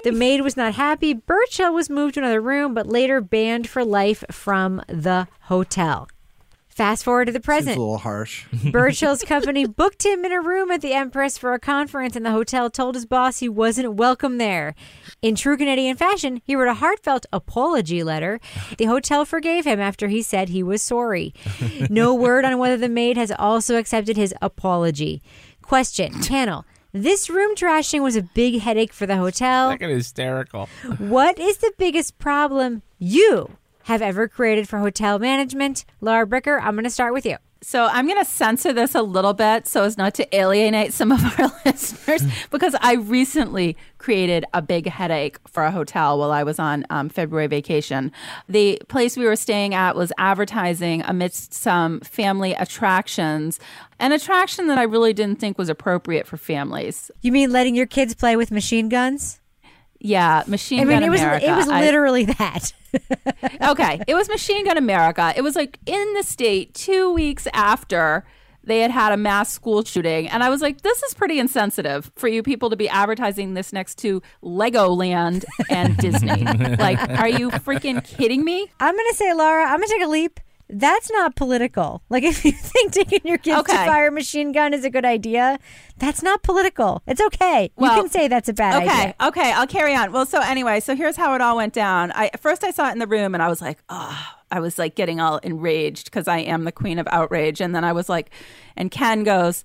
The 0.03 0.11
maid 0.11 0.41
was 0.41 0.57
not 0.57 0.73
happy. 0.73 1.14
Burchill 1.14 1.73
was 1.73 1.90
moved 1.90 2.15
to 2.15 2.22
another 2.22 2.41
room, 2.41 2.73
but 2.73 2.88
later 2.88 3.22
banned 3.22 3.69
for 3.69 3.86
life 3.86 4.23
from 4.32 4.82
the 4.88 5.27
hotel. 5.41 6.07
Fast 6.76 7.06
forward 7.06 7.26
to 7.26 7.31
the 7.31 7.38
Seems 7.38 7.45
present. 7.45 7.77
a 7.77 7.80
little 7.80 7.99
harsh. 7.99 8.45
Burchill's 8.72 9.23
company 9.23 9.65
booked 9.65 10.06
him 10.06 10.26
in 10.26 10.34
a 10.34 10.41
room 10.41 10.72
at 10.72 10.81
the 10.81 10.91
Empress 10.91 11.38
for 11.38 11.53
a 11.53 11.60
conference, 11.60 12.18
and 12.18 12.26
the 12.26 12.31
hotel 12.31 12.69
told 12.69 12.95
his 12.95 13.06
boss 13.06 13.39
he 13.39 13.47
wasn't 13.47 13.93
welcome 13.93 14.39
there. 14.39 14.76
In 15.22 15.35
true 15.35 15.56
Canadian 15.56 15.95
fashion, 15.95 16.41
he 16.43 16.53
wrote 16.53 16.68
a 16.68 16.73
heartfelt 16.73 17.26
apology 17.31 18.03
letter. 18.03 18.41
The 18.77 18.85
hotel 18.85 19.23
forgave 19.23 19.64
him 19.65 19.80
after 19.80 20.10
he 20.10 20.22
said 20.22 20.49
he 20.49 20.64
was 20.64 20.81
sorry. 20.81 21.34
No 21.89 22.14
word 22.14 22.43
on 22.45 22.57
whether 22.57 22.77
the 22.77 22.89
maid 22.89 23.15
has 23.15 23.31
also 23.31 23.77
accepted 23.77 24.18
his 24.18 24.34
apology. 24.41 25.22
Question 25.61 26.22
Channel. 26.22 26.65
This 26.91 27.30
room 27.30 27.56
trashing 27.56 28.02
was 28.02 28.15
a 28.15 28.22
big 28.22 28.60
headache 28.60 28.91
for 28.91 29.06
the 29.06 29.15
hotel. 29.18 29.72
Fucking 29.72 29.89
hysterical. 29.89 30.68
What 30.97 31.39
is 31.39 31.57
the 31.57 31.72
biggest 31.77 32.18
problem 32.18 32.81
you 32.97 33.57
have 33.86 34.02
ever 34.02 34.28
created 34.28 34.68
for 34.68 34.80
hotel 34.80 35.20
management? 35.20 35.86
Laura 36.02 36.26
Bricker, 36.26 36.60
I'm 36.60 36.74
going 36.74 36.86
to 36.86 36.90
start 36.90 37.14
with 37.14 37.26
you. 37.26 37.38
So 37.62 37.86
I'm 37.86 38.06
going 38.06 38.20
to 38.20 38.30
censor 38.30 38.74
this 38.74 38.94
a 38.94 39.02
little 39.02 39.34
bit 39.34 39.68
so 39.68 39.84
as 39.84 39.98
not 39.98 40.14
to 40.16 40.36
alienate 40.36 40.94
some 40.94 41.12
of 41.12 41.24
our 41.40 41.52
listeners 41.66 42.24
because 42.52 42.76
I 42.80 42.94
recently 42.94 43.76
created 43.98 44.45
a 44.53 44.62
big 44.62 44.88
headache 44.88 45.40
for 45.48 45.64
a 45.64 45.72
hotel 45.72 46.20
while 46.20 46.32
I 46.32 46.44
was 46.44 46.60
on 46.60 46.86
um, 46.90 47.10
February 47.10 47.48
vacation. 47.48 48.12
The 48.49 48.80
place 48.88 49.18
we 49.18 49.26
were 49.26 49.36
staying 49.36 49.74
at 49.74 49.95
was 49.95 50.12
advertising 50.18 51.02
amidst 51.03 51.53
some 51.53 52.02
family 52.02 52.53
attractions, 52.53 53.60
an 53.99 54.12
attraction 54.12 54.68
that 54.68 54.78
I 54.78 54.84
really 54.84 55.14
didn't 55.14 55.40
think 55.40 55.57
was 55.57 55.70
appropriate 55.70 56.28
for 56.28 56.38
families. 56.38 57.10
You 57.22 57.32
mean 57.32 57.52
letting 57.52 57.76
your 57.76 57.88
kids 57.88 58.14
play 58.14 58.36
with 58.36 58.52
machine 58.52 58.90
guns? 58.90 59.41
Yeah, 59.99 60.43
Machine 60.47 60.81
I 60.81 60.85
mean, 60.85 60.95
Gun 60.99 61.03
it 61.03 61.09
was 61.09 61.22
America. 61.22 61.45
it 61.47 61.55
was 61.55 61.67
I- 61.69 61.81
literally 61.81 62.26
that. 62.26 62.73
okay, 63.69 64.01
it 64.07 64.13
was 64.15 64.30
Machine 64.30 64.65
Gun 64.65 64.77
America. 64.77 65.34
It 65.35 65.41
was 65.41 65.55
like 65.55 65.80
in 65.85 66.13
the 66.13 66.23
state 66.23 66.73
two 66.73 67.11
weeks 67.13 67.47
after 67.53 68.26
they 68.63 68.80
had 68.80 68.89
had 68.91 69.11
a 69.11 69.17
mass 69.17 69.51
school 69.51 69.84
shooting. 69.84 70.27
And 70.27 70.41
I 70.43 70.49
was 70.49 70.61
like, 70.61 70.81
this 70.81 71.03
is 71.03 71.13
pretty 71.13 71.39
insensitive 71.39 72.11
for 72.15 72.27
you 72.27 72.41
people 72.41 72.69
to 72.72 72.76
be 72.76 72.89
advertising 72.89 73.53
this 73.53 73.72
next 73.72 73.95
to 73.99 74.22
Legoland 74.43 75.45
and 75.69 75.95
Disney. 75.97 76.43
like, 76.80 76.97
are 77.19 77.30
you 77.30 77.51
freaking 77.51 78.03
kidding 78.03 78.43
me? 78.43 78.67
I'm 78.80 78.95
going 78.95 79.07
to 79.09 79.15
say, 79.15 79.34
Laura, 79.34 79.63
I'm 79.65 79.77
going 79.77 79.88
to 79.88 79.93
take 79.93 80.03
a 80.03 80.07
leap. 80.09 80.39
That's 80.67 81.11
not 81.11 81.35
political. 81.35 82.01
Like, 82.09 82.23
if 82.25 82.43
you 82.43 82.51
think 82.51 82.91
taking 82.91 83.21
your 83.23 83.37
kids 83.37 83.63
to 83.63 83.73
fire 83.73 84.07
a 84.07 84.11
machine 84.11 84.51
gun 84.51 84.73
is 84.73 84.83
a 84.83 84.89
good 84.89 85.05
idea, 85.05 85.59
that's 85.97 86.23
not 86.23 86.43
political. 86.43 87.03
It's 87.07 87.21
okay. 87.21 87.71
Well, 87.75 87.95
you 87.95 88.03
can 88.03 88.11
say 88.11 88.27
that's 88.27 88.49
a 88.49 88.53
bad 88.53 88.83
okay, 88.83 89.01
idea. 89.01 89.15
okay, 89.21 89.51
I'll 89.51 89.67
carry 89.67 89.95
on. 89.95 90.11
Well, 90.11 90.25
so 90.25 90.41
anyway, 90.41 90.79
so 90.79 90.95
here's 90.95 91.15
how 91.15 91.35
it 91.35 91.41
all 91.41 91.57
went 91.57 91.73
down. 91.73 92.11
I 92.13 92.31
first 92.39 92.63
I 92.63 92.71
saw 92.71 92.89
it 92.89 92.93
in 92.93 92.99
the 92.99 93.07
room 93.07 93.33
and 93.33 93.43
I 93.43 93.47
was 93.47 93.61
like, 93.61 93.79
oh, 93.89 94.33
I 94.51 94.59
was 94.59 94.77
like 94.77 94.95
getting 94.95 95.19
all 95.19 95.37
enraged 95.39 96.05
because 96.05 96.27
I 96.27 96.39
am 96.39 96.63
the 96.63 96.71
queen 96.71 96.99
of 96.99 97.07
outrage. 97.11 97.61
And 97.61 97.75
then 97.75 97.83
I 97.83 97.93
was 97.93 98.09
like, 98.09 98.31
and 98.75 98.89
Ken 98.89 99.23
goes, 99.23 99.63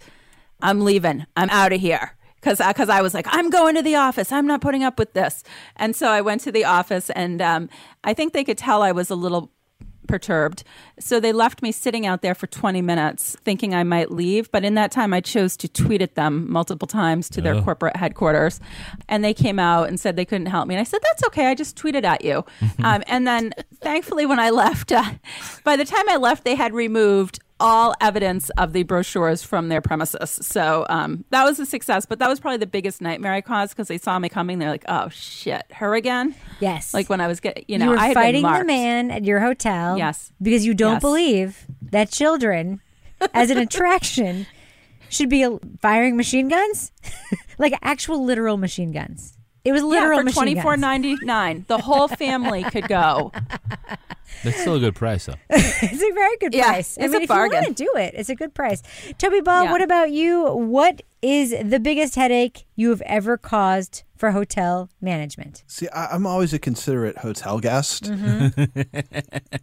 I'm 0.62 0.80
leaving. 0.80 1.26
I'm 1.36 1.50
out 1.50 1.72
of 1.72 1.80
here. 1.80 2.16
Because 2.36 2.58
because 2.58 2.88
I 2.88 3.02
was 3.02 3.12
like, 3.12 3.26
I'm 3.28 3.50
going 3.50 3.74
to 3.74 3.82
the 3.82 3.96
office. 3.96 4.32
I'm 4.32 4.46
not 4.46 4.62
putting 4.62 4.82
up 4.82 4.98
with 4.98 5.12
this. 5.12 5.44
And 5.76 5.94
so 5.94 6.08
I 6.08 6.22
went 6.22 6.40
to 6.42 6.52
the 6.52 6.64
office, 6.64 7.10
and 7.10 7.42
um, 7.42 7.68
I 8.02 8.14
think 8.14 8.32
they 8.32 8.44
could 8.44 8.56
tell 8.56 8.82
I 8.82 8.92
was 8.92 9.10
a 9.10 9.14
little 9.14 9.52
perturbed. 10.06 10.64
So 10.98 11.20
they 11.20 11.32
left 11.32 11.62
me 11.62 11.72
sitting 11.72 12.06
out 12.06 12.22
there 12.22 12.34
for 12.34 12.46
20 12.46 12.82
minutes 12.82 13.36
thinking 13.44 13.74
I 13.74 13.84
might 13.84 14.10
leave. 14.10 14.50
But 14.50 14.64
in 14.64 14.74
that 14.74 14.90
time, 14.90 15.12
I 15.12 15.20
chose 15.20 15.56
to 15.58 15.68
tweet 15.68 16.02
at 16.02 16.14
them 16.14 16.50
multiple 16.50 16.88
times 16.88 17.28
to 17.30 17.40
their 17.40 17.60
corporate 17.62 17.96
headquarters. 17.96 18.60
And 19.08 19.24
they 19.24 19.34
came 19.34 19.58
out 19.58 19.88
and 19.88 19.98
said 19.98 20.16
they 20.16 20.24
couldn't 20.24 20.46
help 20.46 20.68
me. 20.68 20.74
And 20.74 20.80
I 20.80 20.84
said, 20.84 21.00
That's 21.02 21.24
okay. 21.26 21.46
I 21.46 21.54
just 21.54 21.76
tweeted 21.76 22.04
at 22.04 22.24
you. 22.24 22.44
um, 22.82 23.02
and 23.06 23.26
then 23.26 23.52
thankfully, 23.80 24.26
when 24.26 24.40
I 24.40 24.50
left, 24.50 24.92
uh, 24.92 25.04
by 25.64 25.76
the 25.76 25.84
time 25.84 26.08
I 26.08 26.16
left, 26.16 26.44
they 26.44 26.54
had 26.54 26.72
removed 26.72 27.40
all 27.60 27.94
evidence 28.00 28.50
of 28.50 28.72
the 28.72 28.82
brochures 28.82 29.42
from 29.42 29.68
their 29.68 29.80
premises. 29.80 30.30
So 30.42 30.86
um, 30.88 31.24
that 31.30 31.44
was 31.44 31.60
a 31.60 31.66
success. 31.66 32.06
But 32.06 32.18
that 32.18 32.28
was 32.28 32.40
probably 32.40 32.56
the 32.58 32.66
biggest 32.66 33.00
nightmare 33.00 33.32
I 33.32 33.40
caused 33.42 33.72
because 33.74 33.88
they 33.88 33.98
saw 33.98 34.18
me 34.18 34.28
coming. 34.28 34.58
They're 34.58 34.70
like, 34.70 34.84
Oh, 34.88 35.08
shit, 35.10 35.62
her 35.74 35.94
again? 35.94 36.34
Yes. 36.60 36.92
Like 36.94 37.08
when 37.08 37.20
I 37.20 37.26
was 37.28 37.38
getting, 37.40 37.64
you 37.68 37.78
know, 37.78 37.92
you 37.92 37.98
I 37.98 38.06
had 38.08 38.14
fighting 38.14 38.42
the 38.42 38.64
man 38.64 39.10
at 39.10 39.24
your 39.24 39.40
hotel. 39.40 39.96
Yes. 39.98 40.32
Because 40.42 40.64
you 40.66 40.74
don't 40.74 40.94
Yes. 40.94 41.00
believe 41.02 41.66
that 41.90 42.10
children, 42.10 42.80
as 43.34 43.50
an 43.50 43.58
attraction, 43.58 44.46
should 45.10 45.28
be 45.28 45.46
firing 45.80 46.16
machine 46.16 46.48
guns, 46.48 46.92
like 47.58 47.74
actual 47.82 48.24
literal 48.24 48.56
machine 48.56 48.92
guns. 48.92 49.36
It 49.64 49.72
was 49.72 49.82
literal 49.82 50.12
yeah, 50.12 50.18
for 50.20 50.24
machine 50.24 50.36
twenty 50.36 50.54
guns. 50.54 50.62
four 50.64 50.76
ninety 50.76 51.16
nine. 51.22 51.64
The 51.68 51.78
whole 51.78 52.08
family 52.08 52.62
could 52.64 52.88
go. 52.88 53.32
That's 54.44 54.58
still 54.60 54.76
a 54.76 54.80
good 54.80 54.94
price, 54.94 55.26
though. 55.26 55.34
It's 55.50 56.02
a 56.02 56.12
very 56.14 56.36
good 56.38 56.54
Yeah, 56.54 56.68
price. 56.68 56.96
I 56.96 57.02
it's 57.04 57.12
mean, 57.12 57.20
a 57.20 57.24
if 57.24 57.28
you 57.30 57.34
bargain. 57.36 57.62
want 57.64 57.76
to 57.76 57.84
do 57.84 57.90
it, 57.96 58.14
it's 58.14 58.30
a 58.30 58.34
good 58.34 58.54
price. 58.54 58.82
Toby 59.18 59.40
Ball, 59.40 59.64
Yeah. 59.64 59.72
what 59.72 59.82
about 59.82 60.12
you? 60.12 60.44
What 60.54 61.02
is 61.20 61.50
the 61.62 61.78
biggest 61.80 62.14
headache 62.14 62.64
you 62.74 62.88
have 62.90 63.02
ever 63.02 63.36
caused 63.36 64.02
for 64.16 64.30
hotel 64.30 64.88
management? 65.00 65.62
See, 65.66 65.88
I, 65.88 66.06
I'm 66.14 66.26
always 66.26 66.54
a 66.54 66.58
considerate 66.58 67.18
hotel 67.18 67.58
guest, 67.60 68.04
Mm-hmm. 68.04 68.98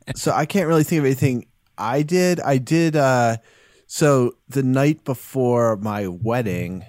so 0.16 0.32
I 0.34 0.46
can't 0.46 0.68
really 0.68 0.84
think 0.84 1.00
of 1.00 1.06
anything 1.06 1.48
I 1.78 2.04
did. 2.04 2.40
I 2.42 2.58
did. 2.60 2.96
uh 2.96 3.38
So 3.88 4.34
the 4.50 4.64
night 4.64 5.04
before 5.06 5.78
my 5.78 6.08
wedding, 6.08 6.86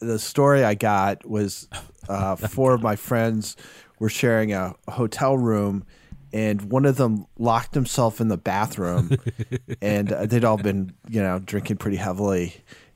the 0.00 0.18
story 0.18 0.64
I 0.64 0.74
got 0.74 1.24
was 1.26 1.68
uh, 2.08 2.36
four 2.36 2.74
of 2.74 2.82
my 2.82 2.96
friends 2.96 3.56
were 3.98 4.08
sharing 4.08 4.52
a 4.52 4.74
hotel 4.88 5.36
room. 5.36 5.84
And 6.34 6.72
one 6.72 6.86
of 6.86 6.96
them 6.96 7.26
locked 7.38 7.74
himself 7.74 8.18
in 8.18 8.28
the 8.28 8.38
bathroom, 8.38 9.18
and 9.82 10.10
uh, 10.10 10.24
they'd 10.24 10.46
all 10.46 10.56
been, 10.56 10.94
you 11.06 11.22
know, 11.22 11.38
drinking 11.38 11.76
pretty 11.76 11.98
heavily 11.98 12.54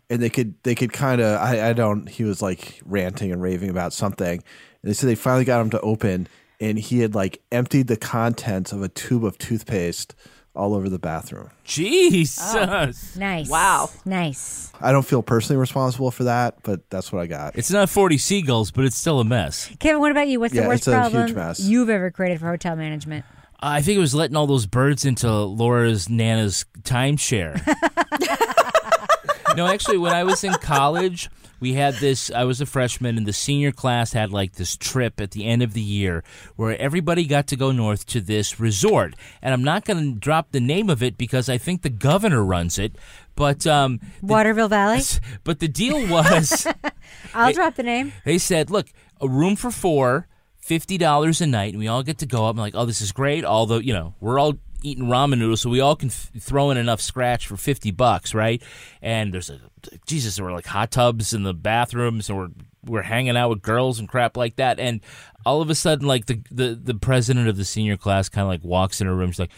and 0.09 0.23
they 0.23 0.31
could 0.31 0.55
they 0.62 0.74
could 0.74 0.93
kind 0.93 1.20
of 1.20 1.41
I, 1.41 1.70
I 1.70 1.73
don't 1.73 2.09
he 2.09 2.24
was 2.24 2.41
like 2.41 2.81
ranting 2.85 3.33
and 3.33 3.43
raving 3.43 3.70
about 3.70 3.93
something 3.93 4.35
and 4.39 4.45
they 4.83 4.93
said 4.93 5.09
they 5.09 5.15
finally 5.15 5.45
got 5.45 5.61
him 5.61 5.70
to 5.70 5.81
open 5.81 6.28
and 6.61 6.78
he 6.78 7.01
had 7.01 7.15
like 7.15 7.43
emptied 7.53 7.89
the 7.89 7.97
contents 7.97 8.73
of 8.73 8.83
a 8.83 8.89
tube 8.89 9.24
of 9.24 9.39
toothpaste 9.39 10.15
all 10.57 10.74
over 10.74 10.89
the 10.89 10.99
bathroom 10.99 11.51
Jesus. 11.65 12.55
Oh, 12.55 12.91
nice. 13.19 13.49
Wow. 13.49 13.91
Nice. 14.05 14.73
i 14.81 14.93
don't 14.93 15.07
feel 15.07 15.23
personally 15.23 15.59
responsible 15.61 16.11
for 16.11 16.24
that 16.24 16.62
but 16.62 16.89
that's 16.91 17.12
what 17.12 17.20
i 17.20 17.27
got 17.27 17.57
It's 17.57 17.70
not 17.70 17.89
40 17.89 18.19
seagulls, 18.19 18.70
but 18.70 18.85
it's 18.85 18.97
still 18.97 19.20
a 19.20 19.24
mess. 19.24 19.70
Kevin, 19.78 20.01
what 20.01 20.11
about 20.11 20.28
you? 20.28 20.41
What's 20.41 20.55
the 20.55 20.62
worst 20.62 20.81
it's 20.81 20.89
a 20.89 21.03
huge 21.03 21.12
problem 21.12 21.35
mess. 21.35 21.61
you've 21.61 21.91
ever 21.91 22.11
created 22.11 22.41
for 22.41 22.49
hotel 22.49 22.77
management? 22.77 23.24
I 23.61 23.81
think 23.81 23.97
it 23.97 24.01
was 24.01 24.15
letting 24.15 24.37
all 24.37 24.47
those 24.47 24.66
birds 24.66 25.05
into 25.05 25.31
Laura's 25.31 26.09
Nana's 26.11 26.66
timeshare. 26.83 27.57
no, 29.57 29.66
actually, 29.66 29.99
when 29.99 30.12
I 30.12 30.24
was 30.24 30.45
in 30.45 30.53
college, 30.55 31.31
we 31.61 31.74
had 31.74 31.95
this. 31.95 32.31
I 32.31 32.45
was 32.45 32.61
a 32.61 32.66
freshman, 32.66 33.16
and 33.16 33.27
the 33.27 33.33
senior 33.33 33.73
class 33.73 34.12
had 34.12 34.33
like 34.33 34.53
this 34.53 34.77
trip 34.77 35.20
at 35.20 35.31
the 35.31 35.47
end 35.47 35.62
of 35.62 35.73
the 35.73 35.81
year 35.81 36.23
where 36.57 36.77
everybody 36.78 37.27
got 37.27 37.47
to 37.49 37.57
go 37.57 37.73
north 37.73 38.07
to 38.07 38.20
this 38.20 38.61
resort. 38.61 39.15
And 39.43 39.55
I'm 39.55 39.65
not 39.65 39.85
going 39.85 40.15
to 40.15 40.19
drop 40.19 40.53
the 40.53 40.61
name 40.61 40.91
of 40.91 41.03
it 41.03 41.16
because 41.16 41.49
I 41.49 41.59
think 41.59 41.83
the 41.83 41.91
governor 41.91 42.45
runs 42.45 42.78
it. 42.78 42.97
But 43.35 43.66
um, 43.66 44.01
Waterville 44.23 44.69
Valley? 44.69 45.01
but 45.45 45.61
the 45.61 45.69
deal 45.69 46.07
was. 46.09 46.66
I'll 47.35 47.53
drop 47.53 47.74
the 47.74 47.83
name. 47.83 48.12
They 48.24 48.39
said, 48.39 48.70
look, 48.70 48.89
a 49.20 49.28
room 49.28 49.57
for 49.57 49.70
four, 49.70 50.28
fifty 50.59 50.99
dollars 50.99 51.41
a 51.41 51.47
night, 51.47 51.73
and 51.73 51.78
we 51.78 51.89
all 51.89 52.03
get 52.03 52.19
to 52.19 52.27
go 52.27 52.47
up. 52.47 52.55
I'm 52.55 52.61
like, 52.61 52.74
oh, 52.74 52.87
this 52.87 53.01
is 53.01 53.12
great. 53.12 53.45
Although, 53.45 53.78
you 53.78 53.93
know, 53.93 54.15
we're 54.20 54.39
all 54.39 54.55
eating 54.87 55.07
ramen 55.07 55.39
noodles, 55.39 55.61
so 55.61 55.71
we 55.71 55.81
all 55.81 55.97
can 55.97 56.09
f- 56.09 56.31
throw 56.39 56.71
in 56.71 56.77
enough 56.77 57.01
scratch 57.01 57.47
for 57.47 57.57
fifty 57.57 57.91
bucks, 57.91 58.35
right? 58.35 58.63
And 59.03 59.35
there's 59.35 59.51
a 59.51 59.61
Jesus, 60.07 60.37
there 60.37 60.45
were 60.45 60.53
like 60.53 60.67
hot 60.67 60.91
tubs 60.91 61.33
in 61.33 61.43
the 61.43 61.55
bathrooms, 61.55 62.29
and 62.29 62.39
we're 62.39 62.49
we're 62.85 63.03
hanging 63.03 63.37
out 63.37 63.51
with 63.51 63.63
girls 63.63 63.99
and 63.99 64.09
crap 64.09 64.37
like 64.37 64.57
that. 64.57 64.79
And 64.79 65.01
all 65.45 65.61
of 65.61 65.71
a 65.71 65.75
sudden, 65.75 66.07
like 66.07 66.27
the 66.27 66.41
the, 66.51 66.79
the 66.81 66.95
president 66.95 67.49
of 67.49 67.57
the 67.57 67.65
senior 67.65 67.97
class 67.97 68.29
kind 68.29 68.43
of 68.43 68.49
like 68.49 68.65
walks 68.65 69.01
in 69.01 69.07
her 69.07 69.15
room. 69.15 69.31
She's 69.31 69.41
like, 69.41 69.53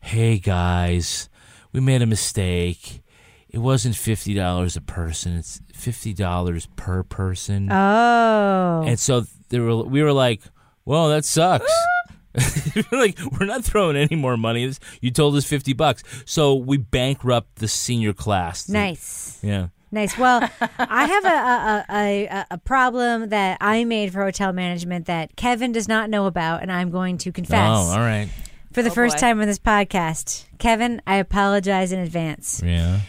hey 0.00 0.38
guys, 0.38 1.28
we 1.72 1.80
made 1.80 2.02
a 2.02 2.06
mistake. 2.06 3.02
It 3.48 3.58
wasn't 3.58 3.96
fifty 3.96 4.34
dollars 4.34 4.76
a 4.76 4.80
person. 4.80 5.36
It's 5.36 5.60
fifty 5.72 6.12
dollars 6.12 6.68
per 6.76 7.02
person. 7.02 7.70
Oh. 7.70 8.82
And 8.84 8.98
so 8.98 9.24
they 9.48 9.60
were, 9.60 9.84
we 9.84 10.02
were 10.02 10.12
like, 10.12 10.42
"Well, 10.84 11.08
that 11.10 11.24
sucks." 11.24 11.72
We're 12.90 12.98
like, 12.98 13.18
we're 13.38 13.46
not 13.46 13.64
throwing 13.64 13.96
any 13.96 14.16
more 14.16 14.36
money. 14.36 14.72
You 15.00 15.10
told 15.10 15.36
us 15.36 15.44
fifty 15.44 15.72
bucks, 15.72 16.02
so 16.24 16.54
we 16.54 16.76
bankrupt 16.76 17.56
the 17.56 17.68
senior 17.68 18.12
class. 18.12 18.68
Nice. 18.68 19.38
Yeah. 19.42 19.68
Nice. 19.92 20.18
Well, 20.18 20.40
I 20.78 21.06
have 21.06 21.24
a, 21.24 21.28
a, 21.28 21.84
a, 21.96 22.26
a, 22.26 22.46
a 22.52 22.58
problem 22.58 23.28
that 23.28 23.58
I 23.60 23.84
made 23.84 24.12
for 24.12 24.22
hotel 24.24 24.52
management 24.52 25.06
that 25.06 25.36
Kevin 25.36 25.70
does 25.70 25.86
not 25.86 26.10
know 26.10 26.26
about, 26.26 26.62
and 26.62 26.72
I'm 26.72 26.90
going 26.90 27.16
to 27.18 27.30
confess 27.30 27.68
Oh, 27.70 27.92
all 27.92 27.98
right. 28.00 28.28
for 28.72 28.82
the 28.82 28.90
Oh, 28.90 28.94
first 28.94 29.16
boy. 29.16 29.20
time 29.20 29.40
on 29.40 29.46
this 29.46 29.60
podcast. 29.60 30.46
Kevin, 30.58 31.00
I 31.06 31.16
apologize 31.16 31.92
in 31.92 32.00
advance. 32.00 32.60
Yeah. 32.64 33.00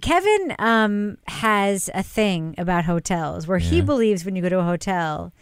Kevin 0.00 0.54
um, 0.60 1.18
has 1.26 1.90
a 1.92 2.04
thing 2.04 2.54
about 2.58 2.84
hotels 2.84 3.48
where 3.48 3.58
he 3.58 3.80
believes 3.80 4.24
when 4.24 4.36
you 4.36 4.42
go 4.42 4.48
to 4.50 4.58
a 4.60 4.64
hotel, 4.64 5.32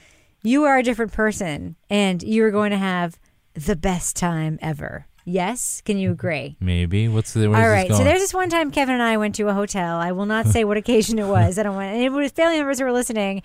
you 0.42 0.64
are 0.64 0.78
a 0.78 0.82
different 0.82 1.12
person 1.12 1.76
and 1.90 2.22
you're 2.22 2.52
going 2.52 2.70
to 2.70 2.78
have 2.78 3.18
the 3.56 3.76
best 3.76 4.16
time 4.16 4.58
ever. 4.62 5.06
Yes. 5.24 5.82
Can 5.84 5.98
you 5.98 6.12
agree? 6.12 6.56
Maybe. 6.60 7.08
What's 7.08 7.32
the? 7.32 7.48
Where's 7.48 7.82
All 7.82 7.88
this. 7.88 7.98
So 7.98 8.04
there's 8.04 8.20
this 8.20 8.32
one 8.32 8.48
time 8.48 8.70
Kevin 8.70 8.94
and 8.94 9.02
I 9.02 9.16
went 9.16 9.34
to 9.36 9.48
a 9.48 9.54
hotel. 9.54 9.98
I 9.98 10.12
will 10.12 10.26
not 10.26 10.46
say 10.46 10.62
what 10.62 10.76
occasion 10.76 11.18
it 11.18 11.26
was. 11.26 11.58
I 11.58 11.64
don't 11.64 11.74
want. 11.74 11.92
And 11.92 12.02
it 12.02 12.10
was 12.10 12.30
family 12.30 12.58
members 12.58 12.78
who 12.78 12.84
were 12.84 12.92
listening. 12.92 13.42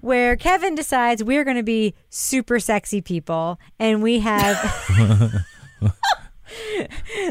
Where 0.00 0.36
Kevin 0.36 0.76
decides 0.76 1.24
we're 1.24 1.42
going 1.42 1.56
to 1.56 1.64
be 1.64 1.94
super 2.08 2.60
sexy 2.60 3.00
people, 3.00 3.58
and 3.80 4.00
we 4.00 4.20
have. 4.20 4.74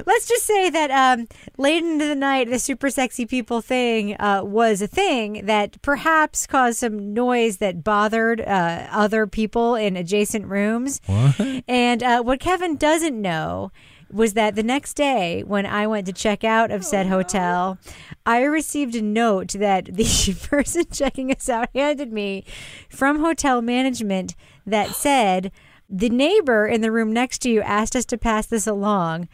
Let's 0.05 0.27
just 0.27 0.45
say 0.45 0.69
that 0.69 0.91
um, 0.91 1.27
late 1.57 1.83
into 1.83 2.05
the 2.05 2.15
night, 2.15 2.49
the 2.49 2.59
super 2.59 2.89
sexy 2.89 3.25
people 3.25 3.61
thing 3.61 4.15
uh, 4.19 4.41
was 4.43 4.81
a 4.81 4.87
thing 4.87 5.45
that 5.45 5.81
perhaps 5.81 6.47
caused 6.47 6.79
some 6.79 7.13
noise 7.13 7.57
that 7.57 7.83
bothered 7.83 8.41
uh, 8.41 8.87
other 8.91 9.27
people 9.27 9.75
in 9.75 9.95
adjacent 9.95 10.45
rooms. 10.47 11.01
And 11.67 12.03
uh, 12.03 12.21
what 12.23 12.39
Kevin 12.39 12.75
doesn't 12.75 13.19
know 13.21 13.71
was 14.11 14.33
that 14.33 14.55
the 14.55 14.63
next 14.63 14.93
day, 14.93 15.43
when 15.43 15.65
I 15.65 15.85
went 15.85 16.05
to 16.07 16.13
check 16.13 16.43
out 16.43 16.71
of 16.71 16.85
said 16.85 17.07
hotel, 17.07 17.77
I 18.25 18.43
received 18.43 18.95
a 18.95 19.01
note 19.01 19.49
that 19.49 19.85
the 19.85 20.37
person 20.49 20.85
checking 20.91 21.31
us 21.31 21.49
out 21.49 21.69
handed 21.75 22.11
me 22.13 22.45
from 22.89 23.19
hotel 23.19 23.61
management 23.61 24.35
that 24.65 24.91
said, 24.91 25.51
The 25.89 26.09
neighbor 26.09 26.67
in 26.67 26.81
the 26.81 26.91
room 26.91 27.13
next 27.13 27.39
to 27.39 27.49
you 27.49 27.61
asked 27.61 27.95
us 27.95 28.05
to 28.07 28.17
pass 28.17 28.45
this 28.45 28.67
along. 28.67 29.29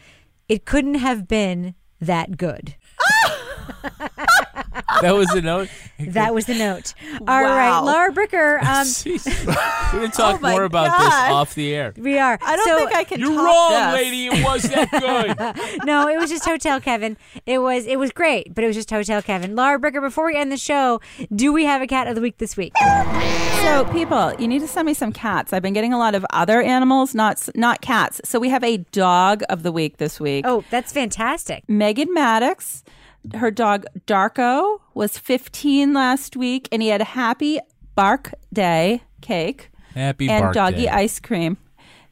It 0.47 0.65
couldn't 0.65 0.95
have 0.95 1.27
been 1.27 1.73
that 1.99 2.38
good. 2.38 2.75
that 5.02 5.15
was 5.15 5.28
the 5.30 5.41
note. 5.41 5.70
That 5.99 6.34
was 6.34 6.48
the 6.48 6.56
note. 6.56 6.95
All 7.28 7.41
right, 7.41 7.70
Wow. 7.70 7.86
Laura 7.86 8.11
Bricker. 8.11 8.60
Um, 8.64 8.88
We're 9.94 9.99
gonna 10.02 10.11
talk 10.11 10.41
Oh 10.44 10.49
more 10.52 10.64
about 10.64 10.86
this 10.98 11.14
off 11.32 11.56
the 11.56 11.74
air. 11.74 11.94
we 11.95 12.18
are. 12.18 12.38
I 12.41 12.56
don't 12.57 12.68
So- 12.68 12.78
think 12.80 12.95
I 12.95 13.03
can. 13.03 13.20
You're 13.20 13.34
top 13.36 13.45
wrong, 13.45 13.72
this. 13.94 14.02
lady. 14.02 14.26
It 14.28 14.44
was 14.44 14.64
that 14.64 14.90
good. 14.91 15.86
no, 15.86 16.07
it 16.10 16.18
was 16.18 16.30
just 16.32 16.44
Hotel 16.45 16.82
Kevin. 16.82 17.15
It 17.45 17.60
was 17.60 17.86
it 17.86 17.98
was 17.99 18.11
great, 18.11 18.53
but 18.53 18.64
it 18.64 18.68
was 18.68 18.76
just 18.76 18.90
Hotel 18.90 19.22
Kevin. 19.22 19.56
Laura 19.56 19.80
Bricker, 19.80 20.02
before 20.02 20.26
we 20.26 20.36
end 20.36 20.52
the 20.52 20.57
show, 20.57 20.99
do 21.34 21.53
we 21.53 21.64
have 21.65 21.82
a 21.82 21.88
cat 21.88 22.07
of 22.07 22.15
the 22.15 22.22
week 22.22 22.38
this 22.40 22.57
week? 22.57 22.74
So, 23.64 23.86
people, 23.94 24.34
you 24.40 24.48
need 24.48 24.60
to 24.60 24.68
send 24.68 24.86
me 24.88 24.94
some 24.94 25.14
cats. 25.14 25.53
I've 25.53 25.61
been 25.61 25.74
getting 25.74 25.94
a 25.94 25.98
lot 25.99 26.15
of 26.15 26.26
other 26.34 26.61
animals, 26.61 27.14
not 27.15 27.48
not 27.56 27.82
cats. 27.82 28.20
So 28.26 28.40
we 28.40 28.49
have 28.49 28.64
a 28.64 28.78
dog 28.91 29.44
of 29.49 29.64
the 29.64 29.72
week 29.72 29.98
this 29.98 30.20
week. 30.20 30.44
Oh, 30.45 30.64
that's 30.70 30.91
fantastic. 30.91 31.64
Megan 31.70 32.14
Maddox, 32.14 32.84
her 33.35 33.51
dog 33.51 33.85
Darko 34.07 34.79
was 34.93 35.17
15 35.17 35.93
last 35.93 36.35
week, 36.35 36.67
and 36.71 36.81
he 36.81 36.89
had 36.89 37.01
a 37.01 37.05
happy 37.05 37.59
bark 37.95 38.33
day 38.51 39.03
cake 39.21 39.69
Happy 39.93 40.29
and 40.29 40.43
bark 40.43 40.53
doggy 40.53 40.83
day. 40.83 40.89
ice 40.89 41.19
cream. 41.19 41.57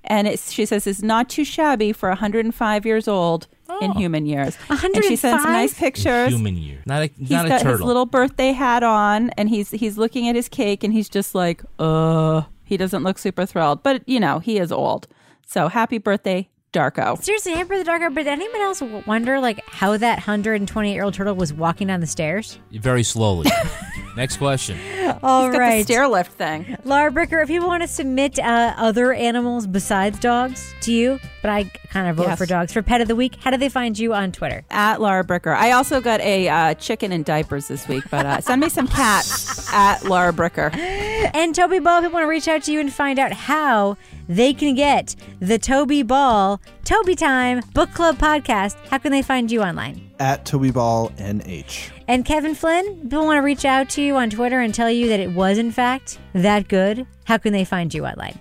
And 0.04 0.28
it's, 0.28 0.52
she 0.52 0.66
says 0.66 0.88
it's 0.88 1.02
not 1.04 1.30
too 1.30 1.44
shabby 1.44 1.92
for 1.94 2.10
105 2.10 2.86
years 2.88 3.08
old 3.08 3.48
in 3.82 3.92
human 3.92 4.26
years. 4.26 4.58
And 4.70 5.04
she 5.04 5.16
sends 5.16 5.44
nice 5.44 5.74
pictures. 5.76 6.30
Human 6.30 6.58
year, 6.58 6.80
not 6.86 7.04
a 7.04 7.08
He's 7.18 7.30
not 7.30 7.46
a 7.46 7.50
got 7.50 7.62
turtle. 7.62 7.72
his 7.78 7.82
little 7.82 8.06
birthday 8.08 8.52
hat 8.52 8.82
on, 8.84 9.30
and 9.32 9.48
he's 9.50 9.70
he's 9.72 9.98
looking 10.00 10.28
at 10.28 10.36
his 10.36 10.50
cake, 10.50 10.84
and 10.84 10.92
he's 10.92 11.08
just 11.08 11.36
like, 11.36 11.62
uh, 11.80 12.42
he 12.64 12.78
doesn't 12.78 13.04
look 13.04 13.18
super 13.20 13.46
thrilled, 13.46 13.84
but 13.84 14.02
you 14.08 14.20
know 14.20 14.40
he 14.40 14.58
is 14.58 14.72
old. 14.72 15.08
So 15.46 15.68
happy 15.68 15.98
birthday, 16.00 16.50
Darko. 16.74 17.22
Seriously, 17.22 17.54
Amber 17.54 17.78
the 17.78 17.84
Darker. 17.84 18.10
But 18.10 18.24
did 18.24 18.28
anyone 18.28 18.62
else 18.62 18.82
wonder 19.06 19.40
like 19.40 19.64
how 19.68 19.98
that 19.98 20.16
128 20.20 20.94
year 20.94 21.04
old 21.04 21.14
turtle 21.14 21.36
was 21.36 21.54
walking 21.54 21.88
down 21.88 22.00
the 22.00 22.08
stairs? 22.08 22.60
Very 22.72 23.04
slowly. 23.04 23.50
Next 24.16 24.38
question. 24.38 24.78
All 25.24 25.46
He's 25.48 25.56
got 25.58 25.70
the 25.70 25.84
stair 25.84 26.08
lift 26.08 26.34
thing. 26.34 26.76
Lara 26.84 27.12
Bricker. 27.12 27.42
If 27.42 27.48
people 27.48 27.68
want 27.68 27.82
to 27.84 27.88
submit 27.88 28.40
uh, 28.40 28.74
other 28.78 29.14
animals 29.14 29.68
besides 29.68 30.20
dogs 30.20 30.74
to 30.82 30.92
you, 30.94 31.20
but 31.42 31.50
I 31.50 31.64
kind 31.90 32.08
of 32.10 32.18
vote 32.18 32.28
Yes. 32.28 32.38
for 32.38 32.46
dogs 32.46 32.74
for 32.74 32.82
pet 32.82 33.02
of 33.02 33.08
the 33.08 33.16
week. 33.16 33.36
How 33.42 33.52
do 33.52 33.58
they 33.58 33.70
find 33.70 33.98
you 33.98 34.14
on 34.14 34.32
Twitter? 34.32 34.64
At 34.70 35.00
Lara 35.02 35.24
Bricker. 35.24 35.56
I 35.56 35.72
also 35.72 36.02
got 36.02 36.20
a 36.22 36.48
uh, 36.50 36.74
chicken 36.76 37.12
in 37.12 37.24
diapers 37.24 37.68
this 37.68 37.88
week, 37.88 38.04
but 38.12 38.26
uh, 38.26 38.42
send 38.42 38.62
me 38.62 38.70
some 38.70 38.88
cats 38.88 39.70
at 39.74 40.04
Lara 40.06 40.34
Bricker. 40.34 40.74
And 40.76 41.56
Toby 41.56 41.80
Ball, 41.80 42.00
if 42.00 42.04
people 42.06 42.14
want 42.16 42.24
to 42.26 42.30
reach 42.30 42.48
out 42.48 42.64
to 42.64 42.72
you 42.72 42.80
and 42.80 42.92
find 42.92 43.18
out 43.18 43.32
how 43.34 43.98
they 44.28 44.54
can 44.54 44.76
get 44.76 45.16
the 45.40 45.58
Toby 45.58 46.04
Ball 46.04 46.62
Toby 46.84 47.16
Time 47.16 47.62
Book 47.74 47.92
Club 47.94 48.18
podcast, 48.18 48.76
how 48.88 48.98
can 48.98 49.12
they 49.12 49.22
find 49.22 49.52
you 49.52 49.62
online? 49.64 50.12
At 50.20 50.46
Toby 50.46 50.72
Ball 50.72 51.10
NH. 51.12 51.92
And 52.12 52.26
Kevin 52.26 52.56
Flynn, 52.56 53.04
people 53.04 53.26
want 53.26 53.38
to 53.38 53.42
reach 53.42 53.64
out 53.64 53.90
to 53.92 54.02
you 54.02 54.18
on 54.18 54.30
Twitter 54.30 54.60
and 54.60 54.74
tell 54.74 54.92
you 54.92 55.08
that 55.08 55.22
it 55.22 55.32
was, 55.32 55.58
in 55.58 55.72
fact, 55.72 56.20
that 56.34 56.68
good. 56.68 57.08
How 57.24 57.38
can 57.38 57.54
they 57.54 57.64
find 57.64 57.94
you 57.94 58.06
online? 58.06 58.38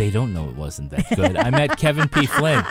They 0.00 0.08
don't 0.08 0.32
know 0.32 0.48
it 0.48 0.56
wasn't 0.56 0.92
that 0.92 1.14
good. 1.14 1.36
I'm 1.36 1.52
at 1.52 1.76
Kevin 1.76 2.08
P. 2.08 2.24
Flynn. 2.24 2.64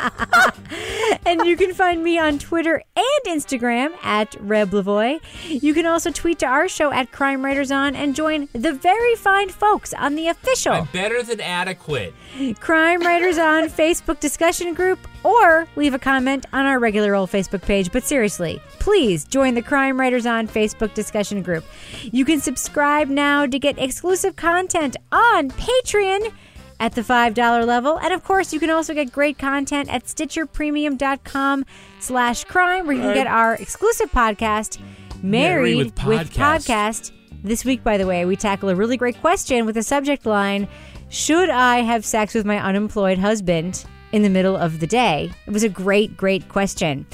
and 1.27 1.45
you 1.45 1.55
can 1.55 1.75
find 1.75 2.03
me 2.03 2.17
on 2.17 2.39
Twitter 2.39 2.81
and 2.95 3.25
Instagram 3.27 3.93
at 4.03 4.35
Reb 4.39 4.71
Lavoie. 4.71 5.19
You 5.47 5.75
can 5.75 5.85
also 5.85 6.09
tweet 6.09 6.39
to 6.39 6.47
our 6.47 6.67
show 6.67 6.91
at 6.91 7.11
Crime 7.11 7.45
Writers 7.45 7.69
On 7.69 7.95
and 7.95 8.15
join 8.15 8.49
the 8.53 8.73
very 8.73 9.13
fine 9.13 9.49
folks 9.49 9.93
on 9.93 10.15
the 10.15 10.27
official 10.27 10.73
I'm 10.73 10.85
better 10.85 11.21
than 11.21 11.39
adequate. 11.39 12.15
Crime 12.59 13.01
Writers 13.01 13.37
On 13.37 13.65
Facebook 13.69 14.19
discussion 14.19 14.73
group 14.73 14.97
or 15.23 15.67
leave 15.75 15.93
a 15.93 15.99
comment 15.99 16.47
on 16.51 16.65
our 16.65 16.79
regular 16.79 17.13
old 17.13 17.29
Facebook 17.29 17.61
page. 17.61 17.91
But 17.91 18.03
seriously, 18.03 18.59
please 18.79 19.23
join 19.23 19.53
the 19.53 19.61
Crime 19.61 19.99
Writers 19.99 20.25
On 20.25 20.47
Facebook 20.47 20.95
discussion 20.95 21.43
group. 21.43 21.63
You 22.01 22.25
can 22.25 22.41
subscribe 22.41 23.07
now 23.07 23.45
to 23.45 23.59
get 23.59 23.77
exclusive 23.77 24.35
content 24.35 24.97
on 25.11 25.51
Patreon 25.51 26.31
at 26.79 26.93
the 26.93 27.01
$5 27.01 27.65
level. 27.65 27.99
And 27.99 28.13
of 28.13 28.23
course, 28.23 28.53
you 28.53 28.59
can 28.59 28.69
also 28.69 28.93
get 28.93 29.11
great 29.11 29.37
content 29.37 29.89
at 29.93 30.05
stitcherpremium.com 30.05 31.65
slash 31.99 32.43
crime 32.45 32.87
where 32.87 32.95
you 32.95 33.01
can 33.01 33.13
get 33.13 33.27
our 33.27 33.55
exclusive 33.55 34.11
podcast, 34.11 34.79
Married, 35.21 35.23
Married 35.23 35.77
with 35.77 35.95
Podcast. 35.95 36.35
Podcast. 36.35 37.11
This 37.43 37.63
week, 37.63 37.83
by 37.83 37.97
the 37.97 38.05
way, 38.05 38.25
we 38.25 38.35
tackle 38.35 38.69
a 38.69 38.75
really 38.75 38.97
great 38.97 39.19
question 39.21 39.65
with 39.65 39.77
a 39.77 39.83
subject 39.83 40.25
line 40.25 40.67
Should 41.09 41.49
I 41.49 41.79
have 41.79 42.05
sex 42.05 42.33
with 42.33 42.45
my 42.45 42.61
unemployed 42.61 43.17
husband 43.17 43.85
in 44.11 44.21
the 44.23 44.29
middle 44.29 44.55
of 44.55 44.79
the 44.79 44.87
day? 44.87 45.31
It 45.47 45.51
was 45.51 45.63
a 45.63 45.69
great, 45.69 46.15
great 46.17 46.47
question. 46.49 47.05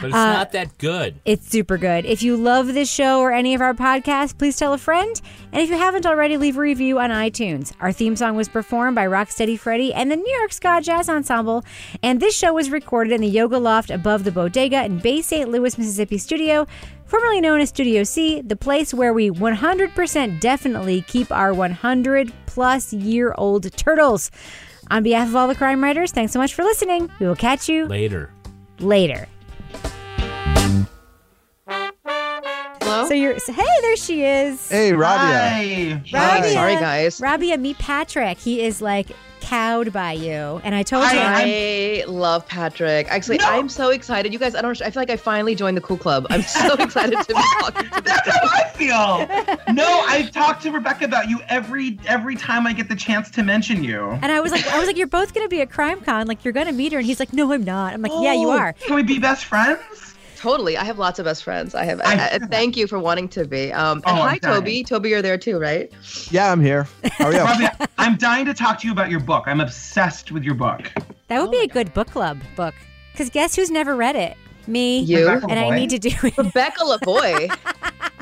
But 0.00 0.08
it's 0.08 0.16
Uh, 0.16 0.32
not 0.32 0.52
that 0.52 0.76
good. 0.78 1.14
It's 1.24 1.48
super 1.48 1.78
good. 1.78 2.04
If 2.06 2.22
you 2.22 2.36
love 2.36 2.74
this 2.74 2.90
show 2.90 3.20
or 3.20 3.32
any 3.32 3.54
of 3.54 3.60
our 3.60 3.74
podcasts, 3.74 4.36
please 4.36 4.56
tell 4.56 4.72
a 4.72 4.78
friend. 4.78 5.20
And 5.52 5.62
if 5.62 5.70
you 5.70 5.76
haven't 5.76 6.06
already, 6.06 6.36
leave 6.36 6.56
a 6.56 6.60
review 6.60 6.98
on 6.98 7.10
iTunes. 7.10 7.72
Our 7.80 7.92
theme 7.92 8.16
song 8.16 8.36
was 8.36 8.48
performed 8.48 8.94
by 8.94 9.06
Rocksteady 9.06 9.58
Freddy 9.58 9.92
and 9.92 10.10
the 10.10 10.16
New 10.16 10.32
York 10.38 10.52
Ska 10.52 10.80
Jazz 10.82 11.08
Ensemble. 11.08 11.64
And 12.02 12.20
this 12.20 12.36
show 12.36 12.52
was 12.54 12.70
recorded 12.70 13.12
in 13.12 13.20
the 13.20 13.28
Yoga 13.28 13.58
Loft 13.58 13.90
above 13.90 14.24
the 14.24 14.32
Bodega 14.32 14.84
in 14.84 14.98
Bay 14.98 15.22
St. 15.22 15.48
Louis, 15.50 15.76
Mississippi 15.78 16.18
studio, 16.18 16.66
formerly 17.04 17.40
known 17.40 17.60
as 17.60 17.68
Studio 17.68 18.04
C, 18.04 18.40
the 18.40 18.56
place 18.56 18.94
where 18.94 19.12
we 19.12 19.30
100% 19.30 20.40
definitely 20.40 21.02
keep 21.02 21.30
our 21.30 21.52
100 21.52 22.32
plus 22.46 22.92
year 22.92 23.34
old 23.36 23.70
turtles. 23.76 24.30
On 24.92 25.02
behalf 25.02 25.26
of 25.28 25.34
all 25.36 25.48
the 25.48 25.54
crime 25.54 25.82
writers, 25.82 26.12
thanks 26.12 26.34
so 26.34 26.38
much 26.38 26.52
for 26.52 26.64
listening. 26.64 27.10
We 27.18 27.26
will 27.26 27.34
catch 27.34 27.66
you 27.66 27.86
Later. 27.86 28.30
later. 28.78 29.26
Hello? 31.66 33.08
So 33.08 33.14
you're 33.14 33.38
so, 33.38 33.54
hey, 33.54 33.64
there 33.80 33.96
she 33.96 34.22
is. 34.22 34.68
Hey, 34.68 34.92
Rabia. 34.92 36.02
Hi. 36.12 36.36
Rabia. 36.36 36.52
Sorry, 36.52 36.74
guys. 36.74 37.20
Rabia, 37.22 37.56
meet 37.56 37.78
Patrick. 37.78 38.36
He 38.36 38.60
is 38.60 38.82
like 38.82 39.08
cowed 39.52 39.92
by 39.92 40.12
you, 40.12 40.60
and 40.64 40.74
I 40.74 40.82
told 40.82 41.04
you. 41.12 41.18
I'm, 41.18 41.46
I 41.46 42.04
love 42.06 42.46
Patrick. 42.48 43.06
Actually, 43.10 43.40
I'm 43.42 43.68
so 43.68 43.90
excited. 43.90 44.32
You 44.32 44.38
guys, 44.38 44.54
I 44.54 44.62
don't. 44.62 44.80
I 44.80 44.90
feel 44.90 45.00
like 45.02 45.10
I 45.10 45.16
finally 45.16 45.54
joined 45.54 45.76
the 45.76 45.82
cool 45.82 45.98
club. 45.98 46.26
I'm 46.30 46.40
so 46.42 46.74
excited 46.78 47.18
to 47.18 47.26
be 47.26 47.42
talking 47.60 47.90
to 47.90 48.00
this 48.00 48.02
That's 48.24 48.28
how 48.28 48.48
I 48.48 48.70
feel. 48.74 49.74
No, 49.74 49.84
I 50.08 50.30
talk 50.32 50.60
to 50.60 50.70
Rebecca 50.70 51.04
about 51.04 51.28
you 51.28 51.40
every 51.48 51.98
every 52.06 52.34
time 52.36 52.66
I 52.66 52.72
get 52.72 52.88
the 52.88 52.96
chance 52.96 53.30
to 53.32 53.42
mention 53.42 53.84
you. 53.84 54.18
and 54.22 54.32
I 54.32 54.40
was 54.40 54.52
like, 54.52 54.66
I 54.68 54.78
was 54.78 54.86
like, 54.86 54.96
you're 54.96 55.06
both 55.06 55.34
gonna 55.34 55.48
be 55.48 55.60
at 55.60 55.70
Crime 55.70 56.00
Con. 56.00 56.26
Like 56.26 56.44
you're 56.44 56.52
gonna 56.52 56.72
meet 56.72 56.92
her, 56.92 56.98
and 56.98 57.06
he's 57.06 57.20
like, 57.20 57.32
No, 57.34 57.52
I'm 57.52 57.62
not. 57.64 57.92
I'm 57.92 58.00
like, 58.00 58.12
Yeah, 58.20 58.32
you 58.32 58.48
Oh, 58.48 58.52
are. 58.58 58.72
Can 58.72 58.94
we 58.96 59.02
be 59.02 59.18
best 59.18 59.44
friends? 59.44 60.11
Totally. 60.42 60.76
I 60.76 60.82
have 60.82 60.98
lots 60.98 61.20
of 61.20 61.24
best 61.24 61.44
friends. 61.44 61.72
I 61.72 61.84
have. 61.84 62.00
I- 62.00 62.14
I, 62.14 62.28
I- 62.34 62.38
thank 62.38 62.76
you 62.76 62.88
for 62.88 62.98
wanting 62.98 63.28
to 63.28 63.46
be. 63.46 63.72
Um, 63.72 63.98
and 63.98 64.18
Oh, 64.18 64.22
hi, 64.22 64.38
dying. 64.38 64.54
Toby. 64.56 64.82
Toby, 64.82 65.10
you're 65.10 65.22
there 65.22 65.38
too, 65.38 65.56
right? 65.56 65.88
Yeah, 66.32 66.50
I'm 66.50 66.60
here. 66.60 66.88
How 67.12 67.26
are 67.26 67.32
you? 67.32 67.38
Rabia, 67.44 67.88
I'm 67.98 68.16
dying 68.16 68.46
to 68.46 68.54
talk 68.54 68.80
to 68.80 68.86
you 68.88 68.92
about 68.92 69.08
your 69.08 69.20
book. 69.20 69.44
I'm 69.46 69.60
obsessed 69.60 70.32
with 70.32 70.42
your 70.42 70.54
book. 70.56 70.90
That 71.28 71.40
would 71.40 71.52
be 71.52 71.60
a 71.60 71.68
good 71.68 71.94
book 71.94 72.08
club 72.10 72.40
book. 72.56 72.74
Because 73.12 73.30
guess 73.30 73.54
who's 73.54 73.70
never 73.70 73.94
read 73.94 74.16
it? 74.16 74.36
Me. 74.66 74.98
You. 75.00 75.28
Rebecca 75.28 75.46
And 75.48 75.60
I 75.60 75.76
need 75.78 75.90
to 75.90 75.98
do 76.00 76.10
it. 76.24 76.36
Rebecca 76.36 76.82
Lavoie. 76.84 77.56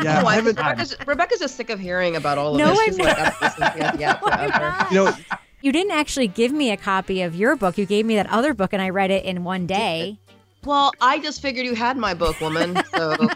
Yeah, 0.03 0.23
I 0.25 0.35
haven't. 0.37 0.57
Rebecca's, 0.57 0.97
Rebecca's 1.07 1.41
just 1.41 1.57
sick 1.57 1.69
of 1.69 1.79
hearing 1.79 2.17
about 2.17 2.39
all 2.39 2.53
of 2.55 2.59
No, 2.59 2.69
this. 2.71 2.79
I'm 2.79 2.87
She's 2.87 2.99
like, 3.01 3.19
I've 3.19 3.41
listened 3.43 3.65
to 3.77 3.95
it, 3.95 4.01
yeah, 4.01 4.15
forever. 4.19 4.87
You 4.95 5.05
know, 5.05 5.13
You 5.61 5.73
didn't 5.73 5.93
actually 5.93 6.27
give 6.29 6.53
me 6.53 6.71
a 6.71 6.77
copy 6.79 7.21
of 7.21 7.35
your 7.35 7.55
book. 7.55 7.77
You 7.77 7.85
gave 7.85 8.07
me 8.07 8.15
that 8.17 8.27
other 8.31 8.55
book, 8.55 8.73
and 8.73 8.81
I 8.81 8.89
read 8.89 9.11
it 9.11 9.25
in 9.27 9.45
one 9.45 9.67
day. 9.67 10.19
Well, 10.65 10.93
I 11.01 11.19
just 11.19 11.41
figured 11.41 11.65
you 11.67 11.75
had 11.75 11.97
my 11.97 12.13
book, 12.15 12.41
woman. 12.41 12.77
So 12.95 13.17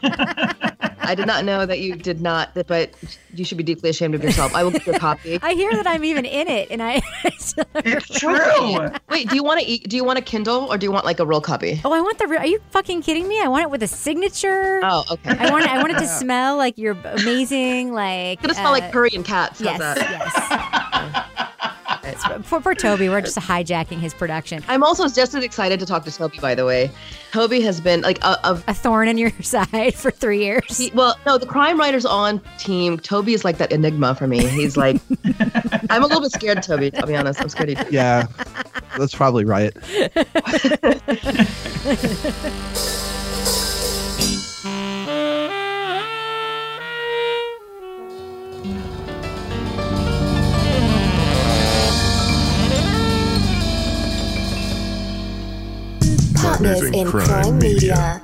I 1.07 1.15
did 1.15 1.27
not 1.27 1.45
know 1.45 1.65
that 1.67 1.81
you 1.81 1.97
did 1.97 2.21
not, 2.21 2.51
but 2.67 2.91
you 3.35 3.45
should 3.45 3.57
be 3.59 3.65
deeply 3.65 3.91
ashamed 3.91 4.15
of 4.15 4.23
yourself. 4.23 4.55
I 4.55 4.63
will 4.63 4.71
give 4.71 4.87
you 4.87 4.93
a 4.95 4.99
copy. 4.99 5.39
I 5.43 5.55
hear 5.55 5.73
that 5.75 5.87
I'm 5.87 6.05
even 6.05 6.25
in 6.25 6.49
it, 6.49 6.69
and 6.71 6.83
I. 6.83 7.01
it's 7.25 7.55
true. 8.19 8.89
Wait, 9.11 9.29
do 9.29 9.35
you 9.37 9.43
want 9.45 9.61
to 9.61 9.67
eat? 9.67 9.89
Do 9.89 9.97
you 9.97 10.05
want 10.05 10.19
a 10.19 10.23
Kindle 10.23 10.67
or 10.71 10.77
do 10.79 10.85
you 10.85 10.93
want 10.93 11.05
like 11.07 11.19
a 11.21 11.27
real 11.27 11.41
copy? 11.41 11.81
Oh, 11.85 11.93
I 11.93 12.01
want 12.01 12.19
the. 12.19 12.27
real. 12.27 12.41
Are 12.41 12.47
you 12.47 12.61
fucking 12.71 13.03
kidding 13.03 13.27
me? 13.27 13.41
I 13.43 13.49
want 13.49 13.63
it 13.63 13.71
with 13.71 13.83
a 13.83 13.89
signature. 13.89 14.81
Oh, 14.83 15.05
okay. 15.13 15.37
I 15.39 15.51
want. 15.51 15.65
It, 15.65 15.71
I 15.71 15.79
want 15.79 15.93
it 15.93 15.99
to 15.99 16.07
smell 16.07 16.57
like 16.57 16.77
you're 16.79 16.97
amazing. 17.05 17.93
Like 17.93 18.39
It's 18.39 18.43
gonna 18.43 18.55
smell 18.55 18.73
like 18.73 18.85
uh, 18.85 18.91
curry 18.91 19.11
and 19.15 19.25
cats. 19.25 19.61
How's 19.61 19.79
Yes, 19.79 19.79
that? 19.79 19.99
yes. 19.99 21.31
For, 22.43 22.61
for 22.61 22.75
Toby, 22.75 23.09
we're 23.09 23.21
just 23.21 23.39
hijacking 23.39 24.01
his 24.01 24.15
production. 24.15 24.65
I'm 24.69 24.83
also 24.83 25.09
just 25.09 25.35
as 25.35 25.45
excited 25.45 25.79
to 25.81 25.87
talk 25.87 26.05
to 26.05 26.13
Toby. 26.13 26.39
By 26.41 26.55
the 26.55 26.65
way, 26.65 26.91
Toby 27.33 27.61
has 27.63 27.81
been 27.81 28.03
like 28.03 28.23
a, 28.25 28.39
a 28.45 28.63
A 28.69 28.75
thorn 28.75 29.09
in 29.09 29.19
your 29.19 29.31
side 29.41 29.95
for 29.95 30.11
three 30.11 30.43
years. 30.43 30.79
He, 30.79 30.91
well, 30.95 31.19
no, 31.27 31.39
the 31.39 31.47
crime 31.47 31.79
writers 31.79 32.07
on 32.07 32.41
team. 32.59 32.99
Toby 32.99 33.35
is 33.35 33.45
like 33.45 33.59
that 33.59 33.73
enigma 33.73 34.15
for 34.15 34.27
me. 34.27 34.47
He's 34.47 34.77
like, 34.77 35.01
I'm 35.91 36.03
a 36.03 36.07
little 36.07 36.23
bit 36.23 36.33
scared, 36.33 36.59
of 36.59 36.65
Toby. 36.65 36.95
I'll 36.97 37.07
be 37.07 37.17
honest. 37.17 37.41
I'm 37.41 37.49
scared. 37.49 37.71
Of. 37.71 37.93
Yeah, 37.93 38.27
that's 38.99 39.15
probably 39.15 39.45
right. 39.45 39.73
Partners 56.45 56.83
in 56.83 57.07
Crime 57.07 57.59
Media. 57.59 58.21